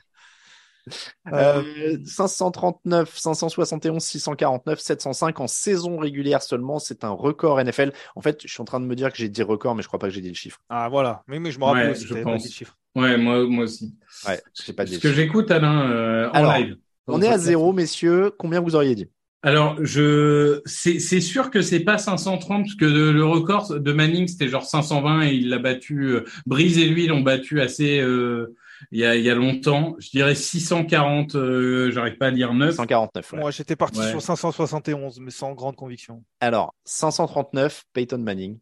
Euh, 1.31 1.61
Euh, 1.93 1.97
539, 2.05 3.15
571, 3.17 4.03
649, 4.03 4.79
705 4.79 5.39
en 5.39 5.47
saison 5.47 5.97
régulière 5.97 6.41
seulement. 6.41 6.79
C'est 6.79 7.03
un 7.03 7.09
record 7.09 7.59
NFL. 7.63 7.91
En 8.15 8.21
fait, 8.21 8.41
je 8.45 8.51
suis 8.51 8.61
en 8.61 8.65
train 8.65 8.79
de 8.79 8.85
me 8.85 8.95
dire 8.95 9.11
que 9.11 9.17
j'ai 9.17 9.29
dit 9.29 9.43
record, 9.43 9.75
mais 9.75 9.81
je 9.83 9.87
crois 9.87 9.99
pas 9.99 10.07
que 10.07 10.13
j'ai 10.13 10.21
dit 10.21 10.29
le 10.29 10.35
chiffre. 10.35 10.59
Ah, 10.69 10.89
voilà. 10.89 11.23
Mais, 11.27 11.39
mais 11.39 11.51
je 11.51 11.59
me 11.59 11.65
rappelle 11.65 11.85
Ouais, 11.87 11.91
aussi, 11.91 12.03
je 12.03 12.09
t'avais 12.09 12.23
pas 12.23 12.31
pense. 12.31 12.43
dit 12.43 12.49
le 12.49 12.53
chiffre. 12.53 12.77
Ouais, 12.95 13.17
moi, 13.17 13.43
moi 13.47 13.63
aussi. 13.63 13.95
Ouais, 14.27 14.39
j'ai 14.65 14.73
pas 14.73 14.85
dit 14.85 14.95
Ce 14.95 14.99
que 14.99 15.11
j'écoute, 15.13 15.49
Alain, 15.51 15.89
euh, 15.91 16.29
en 16.29 16.33
Alors, 16.33 16.53
live. 16.57 16.77
On 17.07 17.21
est 17.21 17.27
à 17.27 17.37
zéro, 17.37 17.73
messieurs. 17.73 18.31
Combien 18.37 18.61
vous 18.61 18.75
auriez 18.75 18.95
dit? 18.95 19.07
Alors, 19.45 19.75
je, 19.83 20.61
c'est, 20.65 20.99
sûr 21.19 21.51
que 21.51 21.61
c'est 21.61 21.81
pas 21.81 21.97
530 21.97 22.63
parce 22.63 22.75
que 22.75 22.85
le, 22.85 23.11
le 23.11 23.25
record 23.25 23.77
de 23.77 23.91
Manning 23.91 24.25
c'était 24.25 24.47
genre 24.47 24.63
520 24.65 25.23
et 25.23 25.33
il 25.33 25.49
l'a 25.49 25.59
battu. 25.59 26.11
Euh, 26.13 26.23
Breeze 26.45 26.77
et 26.77 26.85
lui 26.85 27.07
l'ont 27.07 27.19
battu 27.19 27.59
assez 27.59 27.99
euh, 27.99 28.55
il 28.91 28.99
y 28.99 29.05
a, 29.05 29.15
il 29.15 29.23
y 29.23 29.29
a 29.29 29.35
longtemps. 29.35 29.95
Je 29.99 30.09
dirais 30.09 30.35
640. 30.35 31.35
Euh, 31.35 31.91
J'arrive 31.91 32.17
pas 32.17 32.27
à 32.27 32.31
lire 32.31 32.53
9. 32.53 32.75
149. 32.75 33.33
ouais. 33.33 33.39
Moi, 33.39 33.51
j'étais 33.51 33.75
parti 33.75 33.99
Ouais. 33.99 34.09
sur 34.09 34.21
571, 34.21 35.19
mais 35.19 35.31
sans 35.31 35.53
grande 35.53 35.75
conviction. 35.75 36.23
Alors, 36.39 36.73
539, 36.85 37.85
Peyton 37.93 38.17
Manning. 38.19 38.59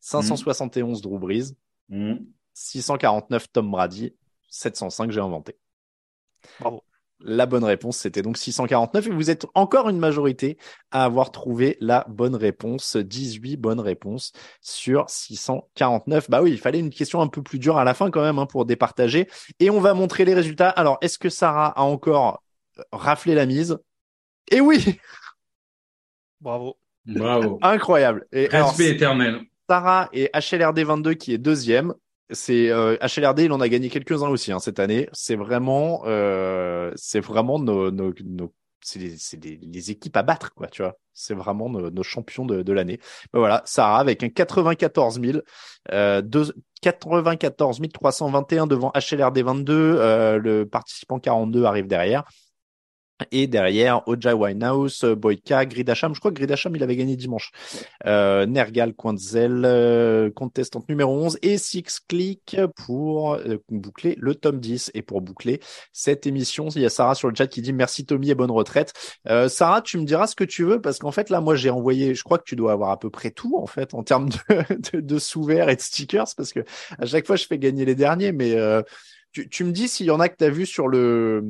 571, 0.00 1.00
Drew 1.00 1.18
Brees. 1.18 1.54
Mmh. 1.88 2.14
649, 2.54 3.50
Tom 3.52 3.70
Brady. 3.70 4.14
705, 4.50 5.10
j'ai 5.10 5.20
inventé. 5.20 5.56
Bravo. 6.60 6.82
La 7.20 7.46
bonne 7.46 7.64
réponse, 7.64 7.96
c'était 7.96 8.22
donc 8.22 8.36
649 8.36 9.06
et 9.06 9.10
vous 9.10 9.30
êtes 9.30 9.46
encore 9.54 9.88
une 9.88 9.98
majorité 9.98 10.58
à 10.90 11.04
avoir 11.04 11.30
trouvé 11.30 11.78
la 11.80 12.04
bonne 12.08 12.34
réponse. 12.34 12.96
18 12.96 13.56
bonnes 13.56 13.80
réponses 13.80 14.32
sur 14.60 15.08
649. 15.08 16.28
Bah 16.28 16.42
oui, 16.42 16.50
il 16.52 16.58
fallait 16.58 16.80
une 16.80 16.90
question 16.90 17.20
un 17.20 17.28
peu 17.28 17.42
plus 17.42 17.58
dure 17.58 17.78
à 17.78 17.84
la 17.84 17.94
fin 17.94 18.10
quand 18.10 18.22
même 18.22 18.38
hein, 18.38 18.46
pour 18.46 18.66
départager. 18.66 19.28
Et 19.60 19.70
on 19.70 19.80
va 19.80 19.94
montrer 19.94 20.24
les 20.24 20.34
résultats. 20.34 20.68
Alors, 20.70 20.98
est-ce 21.00 21.18
que 21.18 21.30
Sarah 21.30 21.68
a 21.68 21.82
encore 21.82 22.42
raflé 22.92 23.34
la 23.34 23.46
mise? 23.46 23.78
Et 24.50 24.60
oui, 24.60 24.98
Bravo. 26.40 26.76
Bravo. 27.06 27.58
incroyable. 27.62 28.26
Et 28.32 28.50
alors, 28.50 28.78
éternel. 28.80 29.40
Sarah 29.68 30.10
et 30.12 30.30
HLRD 30.34 30.80
22 30.80 31.14
qui 31.14 31.32
est 31.32 31.38
deuxième. 31.38 31.94
C'est 32.30 32.70
euh, 32.70 32.96
HLRD, 33.02 33.40
il 33.40 33.52
en 33.52 33.60
a 33.60 33.68
gagné 33.68 33.90
quelques-uns 33.90 34.28
aussi 34.28 34.50
hein, 34.52 34.58
cette 34.58 34.78
année. 34.80 35.08
C'est 35.12 35.36
vraiment, 35.36 36.02
euh, 36.06 36.90
c'est 36.96 37.20
vraiment 37.20 37.58
nos, 37.58 37.90
c'est 38.80 38.98
les, 39.42 39.90
équipes 39.90 40.16
à 40.16 40.22
battre 40.22 40.54
quoi, 40.54 40.66
tu 40.68 40.82
vois. 40.82 40.96
C'est 41.12 41.34
vraiment 41.34 41.68
nos, 41.68 41.90
nos 41.90 42.02
champions 42.02 42.44
de, 42.46 42.62
de 42.62 42.72
l'année. 42.72 42.98
Ben 43.32 43.38
voilà, 43.38 43.62
Sarah 43.66 44.00
avec 44.00 44.22
un 44.22 44.28
94 44.28 45.20
000, 45.20 45.38
euh, 45.92 46.22
deux- 46.22 46.52
94 46.82 47.80
321 47.92 48.66
devant 48.66 48.92
HLRD 48.94 49.42
22. 49.42 49.74
euh, 49.74 50.38
le 50.38 50.66
participant 50.66 51.18
42 51.18 51.64
arrive 51.64 51.86
derrière. 51.86 52.24
Et 53.30 53.46
derrière, 53.46 54.06
Oja 54.08 54.34
Winehouse, 54.34 55.04
Boyka, 55.04 55.66
Gridasham. 55.66 56.14
Je 56.14 56.18
crois 56.18 56.32
que 56.32 56.36
Gridasham, 56.36 56.74
il 56.74 56.82
avait 56.82 56.96
gagné 56.96 57.14
dimanche. 57.14 57.52
Euh, 58.06 58.44
Nergal, 58.44 58.92
Quantzel, 58.92 59.62
euh, 59.64 60.30
contestante 60.30 60.88
numéro 60.88 61.12
11 61.12 61.38
et 61.42 61.56
Six 61.56 62.00
Click 62.08 62.56
pour 62.84 63.34
euh, 63.34 63.58
boucler 63.68 64.16
le 64.18 64.34
tome 64.34 64.58
10. 64.58 64.90
Et 64.94 65.02
pour 65.02 65.20
boucler 65.20 65.60
cette 65.92 66.26
émission, 66.26 66.68
il 66.70 66.82
y 66.82 66.86
a 66.86 66.90
Sarah 66.90 67.14
sur 67.14 67.28
le 67.28 67.36
chat 67.36 67.46
qui 67.46 67.62
dit 67.62 67.72
merci 67.72 68.04
Tommy 68.04 68.30
et 68.30 68.34
bonne 68.34 68.50
retraite. 68.50 68.92
Euh, 69.28 69.48
Sarah, 69.48 69.80
tu 69.80 69.96
me 69.98 70.04
diras 70.04 70.26
ce 70.26 70.34
que 70.34 70.44
tu 70.44 70.64
veux 70.64 70.80
parce 70.80 70.98
qu'en 70.98 71.12
fait, 71.12 71.30
là, 71.30 71.40
moi, 71.40 71.54
j'ai 71.54 71.70
envoyé, 71.70 72.16
je 72.16 72.24
crois 72.24 72.38
que 72.38 72.44
tu 72.44 72.56
dois 72.56 72.72
avoir 72.72 72.90
à 72.90 72.98
peu 72.98 73.10
près 73.10 73.30
tout, 73.30 73.56
en 73.58 73.66
fait, 73.66 73.94
en 73.94 74.02
termes 74.02 74.28
de, 74.28 74.98
de, 75.00 75.18
sous-verts 75.20 75.68
et 75.68 75.76
de 75.76 75.80
stickers 75.80 76.26
parce 76.36 76.52
que 76.52 76.60
à 76.98 77.06
chaque 77.06 77.28
fois, 77.28 77.36
je 77.36 77.46
fais 77.46 77.58
gagner 77.58 77.84
les 77.84 77.94
derniers, 77.94 78.32
mais, 78.32 78.54
euh, 78.54 78.82
tu, 79.34 79.48
tu 79.48 79.64
me 79.64 79.72
dis 79.72 79.88
s'il 79.88 80.06
y 80.06 80.10
en 80.10 80.20
a 80.20 80.28
que 80.30 80.36
tu 80.38 80.44
as 80.44 80.48
vu 80.50 80.64
sur 80.64 80.88
le 80.88 81.44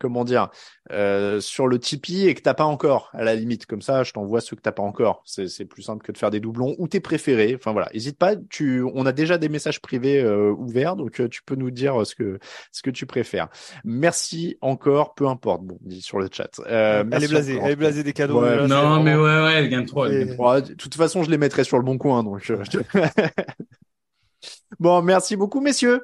comment 0.00 0.24
dire 0.24 0.50
euh, 0.92 1.40
sur 1.40 1.66
le 1.68 1.78
Tipeee 1.78 2.26
et 2.28 2.34
que 2.34 2.42
t'as 2.42 2.54
pas 2.54 2.64
encore 2.64 3.10
à 3.14 3.22
la 3.24 3.34
limite 3.34 3.64
comme 3.66 3.80
ça 3.80 4.02
je 4.02 4.12
t'envoie 4.12 4.40
ceux 4.40 4.56
que 4.56 4.60
t'as 4.60 4.72
pas 4.72 4.82
encore 4.82 5.22
c'est 5.24 5.48
c'est 5.48 5.64
plus 5.64 5.82
simple 5.82 6.04
que 6.04 6.12
de 6.12 6.18
faire 6.18 6.30
des 6.30 6.40
doublons 6.40 6.74
ou 6.78 6.88
tes 6.88 7.00
préférés 7.00 7.54
enfin 7.54 7.72
voilà 7.72 7.88
hésite 7.94 8.18
pas 8.18 8.34
tu 8.50 8.82
on 8.94 9.06
a 9.06 9.12
déjà 9.12 9.38
des 9.38 9.48
messages 9.48 9.80
privés 9.80 10.20
euh, 10.20 10.50
ouverts 10.52 10.96
donc 10.96 11.20
euh, 11.20 11.28
tu 11.28 11.42
peux 11.42 11.54
nous 11.54 11.70
dire 11.70 12.04
ce 12.04 12.14
que 12.14 12.38
ce 12.72 12.82
que 12.82 12.90
tu 12.90 13.06
préfères 13.06 13.48
merci 13.84 14.58
encore 14.60 15.14
peu 15.14 15.28
importe 15.28 15.62
bon 15.62 15.78
dit 15.82 16.02
sur 16.02 16.18
le 16.18 16.28
chat 16.32 16.50
euh, 16.66 17.04
elle 17.12 17.24
est 17.24 17.28
blasée. 17.28 17.54
encore. 17.54 17.66
Elle 17.66 17.72
est 17.72 17.76
blasée 17.76 18.02
des 18.02 18.12
cadeaux. 18.12 18.42
Ouais, 18.42 18.66
Non, 18.66 19.02
mais 19.02 19.14
ouais, 19.14 19.20
ouais, 19.22 19.52
elle 19.54 19.68
gagne 19.68 19.86
trop. 19.86 20.06
elle 20.06 20.14
Et- 20.14 20.24
gagne 20.26 20.34
trop. 20.34 20.50
Ouais, 20.52 20.62
de 20.62 20.74
toute 20.74 20.94
façon 20.96 21.22
je 21.22 21.30
les 21.30 21.38
mettrai 21.38 21.62
sur 21.62 21.76
le 21.78 21.84
bon 21.84 21.98
coin 21.98 22.24
donc 22.24 22.50
euh, 22.50 22.62
bon 24.80 25.02
merci 25.02 25.36
beaucoup 25.36 25.60
messieurs 25.60 26.00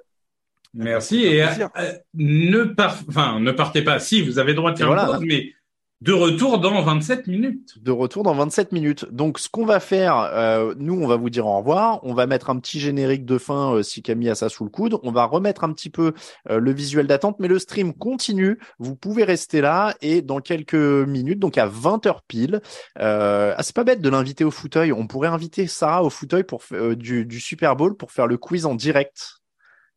Merci. 0.74 1.24
Et 1.24 1.42
euh, 1.42 1.48
euh, 1.78 1.92
ne 2.14 2.64
par... 2.64 2.98
enfin, 3.08 3.40
ne 3.40 3.52
partez 3.52 3.82
pas. 3.82 3.98
Si, 3.98 4.22
vous 4.22 4.38
avez 4.38 4.50
le 4.52 4.56
droit 4.56 4.72
de 4.72 4.78
faire 4.78 4.88
Voilà. 4.88 5.04
une 5.04 5.12
pause, 5.12 5.24
mais 5.26 5.52
de 6.00 6.12
retour 6.12 6.58
dans 6.58 6.82
27 6.82 7.28
minutes. 7.28 7.78
de 7.80 7.90
retour 7.90 8.24
dans 8.24 8.34
27 8.34 8.72
minutes. 8.72 9.06
Donc, 9.10 9.38
ce 9.38 9.48
qu'on 9.48 9.64
va 9.64 9.80
faire, 9.80 10.18
euh, 10.18 10.74
nous, 10.76 11.00
on 11.00 11.06
va 11.06 11.16
vous 11.16 11.30
dire 11.30 11.46
au 11.46 11.56
revoir. 11.56 12.00
On 12.02 12.12
va 12.12 12.26
mettre 12.26 12.50
un 12.50 12.58
petit 12.58 12.78
générique 12.78 13.24
de 13.24 13.38
fin 13.38 13.76
euh, 13.76 13.82
si 13.82 14.02
Camille 14.02 14.28
a 14.28 14.34
ça 14.34 14.50
sous 14.50 14.64
le 14.64 14.70
coude. 14.70 14.98
On 15.02 15.12
va 15.12 15.24
remettre 15.24 15.64
un 15.64 15.72
petit 15.72 15.88
peu 15.88 16.12
euh, 16.50 16.58
le 16.58 16.72
visuel 16.72 17.06
d'attente, 17.06 17.36
mais 17.38 17.48
le 17.48 17.58
stream 17.58 17.94
continue. 17.94 18.58
Vous 18.78 18.96
pouvez 18.96 19.24
rester 19.24 19.62
là 19.62 19.94
et 20.02 20.20
dans 20.20 20.40
quelques 20.40 20.74
minutes, 20.74 21.38
donc 21.38 21.56
à 21.56 21.66
20 21.66 22.04
heures 22.06 22.22
pile, 22.28 22.60
euh, 22.98 23.54
ah, 23.56 23.62
c'est 23.62 23.74
pas 23.74 23.84
bête 23.84 24.02
de 24.02 24.08
l'inviter 24.10 24.44
au 24.44 24.50
fauteuil. 24.50 24.92
On 24.92 25.06
pourrait 25.06 25.28
inviter 25.28 25.66
Sarah 25.66 26.02
au 26.04 26.10
fauteuil 26.10 26.44
pour 26.44 26.60
euh, 26.72 26.94
du 26.96 27.40
Super 27.40 27.76
Bowl 27.76 27.96
pour 27.96 28.10
faire 28.12 28.26
le 28.26 28.36
quiz 28.36 28.66
en 28.66 28.74
direct. 28.74 29.43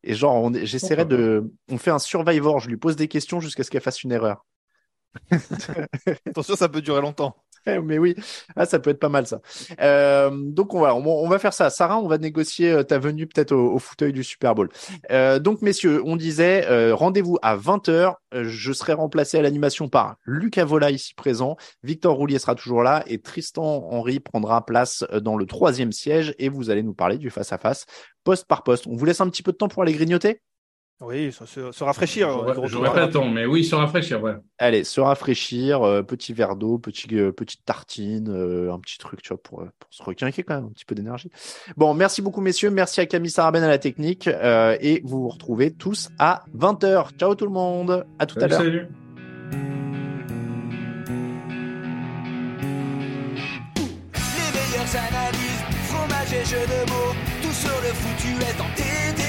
Et 0.09 0.13
genre, 0.13 0.49
j'essaierai 0.53 1.03
de, 1.03 1.51
on 1.69 1.77
fait 1.77 1.91
un 1.91 1.99
Survivor. 1.99 2.61
Je 2.61 2.69
lui 2.69 2.77
pose 2.77 2.95
des 2.95 3.09
questions 3.09 3.41
jusqu'à 3.41 3.63
ce 3.63 3.69
qu'elle 3.69 3.81
fasse 3.81 4.03
une 4.03 4.13
erreur. 4.13 4.45
Attention, 6.25 6.55
ça 6.55 6.69
peut 6.69 6.81
durer 6.81 7.01
longtemps. 7.01 7.35
Eh, 7.67 7.79
Mais 7.79 7.97
oui, 7.97 8.15
ah, 8.55 8.65
ça 8.65 8.79
peut 8.79 8.89
être 8.89 8.99
pas 8.99 9.09
mal 9.09 9.27
ça. 9.27 9.41
Euh, 9.81 10.31
donc 10.33 10.73
on 10.73 11.27
va, 11.27 11.39
faire 11.39 11.53
ça. 11.53 11.69
Sarah, 11.69 11.99
on 11.99 12.07
va 12.07 12.17
négocier 12.17 12.71
euh, 12.71 12.83
ta 12.83 12.97
venue 12.97 13.27
peut-être 13.27 13.51
au, 13.51 13.73
au 13.73 13.79
fauteuil 13.79 14.13
du 14.13 14.23
Super 14.23 14.55
Bowl. 14.55 14.69
Euh, 15.11 15.39
donc 15.39 15.61
messieurs, 15.61 16.01
on 16.05 16.15
disait 16.15 16.65
rendez-vous 16.93 17.37
à 17.41 17.57
20h. 17.57 18.13
je 18.33 18.73
serai 18.73 18.93
remplacé 18.93 19.37
à 19.37 19.41
l'animation 19.41 19.89
par 19.89 20.15
Lucas 20.25 20.65
Vola 20.65 20.91
ici 20.91 21.13
présent. 21.13 21.57
Victor 21.83 22.15
Roulier 22.15 22.39
sera 22.39 22.55
toujours 22.55 22.83
là 22.83 23.03
et 23.07 23.19
Tristan 23.19 23.87
Henry 23.91 24.19
prendra 24.19 24.65
place 24.65 25.03
dans 25.21 25.37
le 25.37 25.45
troisième 25.45 25.91
siège 25.91 26.33
et 26.39 26.49
vous 26.49 26.69
allez 26.69 26.83
nous 26.83 26.93
parler 26.93 27.17
du 27.17 27.29
face 27.29 27.51
à 27.51 27.57
face 27.57 27.85
poste 28.23 28.45
par 28.45 28.63
poste. 28.63 28.87
On 28.87 28.95
vous 28.95 29.05
laisse 29.05 29.21
un 29.21 29.29
petit 29.29 29.43
peu 29.43 29.51
de 29.51 29.57
temps 29.57 29.67
pour 29.67 29.83
aller 29.83 29.93
grignoter? 29.93 30.41
Oui, 30.99 31.31
se, 31.31 31.45
se- 31.45 31.71
se 31.71 31.83
rafraîchir. 31.83 32.27
euh, 32.29 32.53
Je 32.55 32.59
retour. 32.61 32.81
répète, 32.81 32.97
attends, 33.09 33.29
mais 33.29 33.45
oui, 33.45 33.63
se 33.63 33.75
rafraîchir, 33.75 34.21
ouais. 34.23 34.33
Allez, 34.57 34.83
se 34.83 34.99
rafraîchir, 34.99 35.83
euh, 35.83 36.01
petit 36.01 36.33
verre 36.33 36.55
d'eau, 36.55 36.79
petit, 36.79 37.07
euh, 37.13 37.31
petite 37.31 37.63
tartine, 37.65 38.29
euh, 38.29 38.73
un 38.73 38.79
petit 38.79 38.97
truc, 38.97 39.21
tu 39.21 39.29
vois, 39.29 39.37
pour, 39.41 39.61
euh, 39.61 39.69
pour 39.79 39.93
se 39.93 40.01
requinquer 40.01 40.41
quand 40.41 40.55
même, 40.55 40.65
un 40.65 40.69
petit 40.69 40.85
peu 40.85 40.95
d'énergie. 40.95 41.29
Bon, 41.75 41.93
merci 41.93 42.23
beaucoup, 42.23 42.41
messieurs. 42.41 42.71
Merci 42.71 42.99
à 42.99 43.05
Camille 43.05 43.29
Sarabène 43.29 43.63
à 43.63 43.67
la 43.67 43.77
technique. 43.77 44.27
euh, 44.27 44.75
et 44.81 45.01
vous 45.03 45.21
vous 45.21 45.29
retrouvez 45.29 45.71
tous 45.71 46.09
à 46.17 46.43
20h. 46.55 47.11
Ciao 47.19 47.35
tout 47.35 47.45
le 47.45 47.51
monde. 47.51 48.03
À 48.17 48.25
tout 48.25 48.39
à 48.39 48.47
l'heure. 48.47 48.57
salut. 48.59 48.87
Les 54.15 54.51
meilleures 54.53 54.95
analyses, 54.95 55.63
fromage 55.85 56.33
et 56.33 56.45
jeux 56.45 56.65
de 56.65 56.89
mots, 56.91 57.13
tout 57.41 57.51
sur 57.53 57.69
le 57.81 57.93
foutu 57.93 58.33
est 58.41 58.61
en 58.61 58.69
TDAQ. 58.75 59.26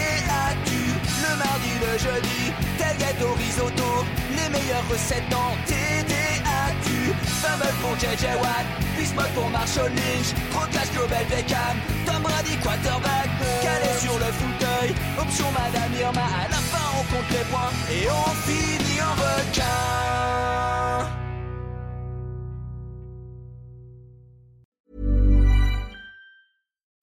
Le 1.80 1.96
jeudi, 1.96 2.52
tel 2.76 2.96
gâteau 2.98 3.32
risotto, 3.34 4.04
les 4.30 4.48
meilleures 4.50 4.88
recettes 4.90 5.32
en 5.32 5.54
TDAQ. 5.66 7.14
Fumble 7.40 7.72
pour 7.80 7.94
JJ 7.96 8.24
Watt, 8.42 8.66
Bismuth 8.96 9.32
pour 9.34 9.48
Marshall 9.50 9.90
Lynch, 9.90 10.34
Proclash 10.50 10.90
Global 10.92 11.24
Beckham, 11.30 11.76
Tom 12.04 12.22
Brady 12.22 12.56
quarterback, 12.62 13.28
calé 13.62 13.92
sur 14.00 14.14
le 14.18 14.30
fauteuil, 14.40 14.94
option 15.20 15.46
Madame 15.52 15.92
Irma, 16.00 16.22
à 16.22 16.48
la 16.48 16.56
fin 16.56 16.86
on 16.98 17.04
compte 17.14 17.30
les 17.30 17.44
points 17.50 17.72
et 17.92 18.10
on 18.10 18.30
finit 18.46 19.00
en 19.00 19.14
requin. 19.14 19.64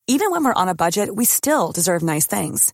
Even 0.08 0.32
when 0.32 0.44
we're 0.44 0.54
on 0.54 0.68
a 0.68 0.76
budget, 0.76 1.16
we 1.16 1.26
still 1.26 1.72
deserve 1.72 2.04
nice 2.04 2.28
things. 2.28 2.74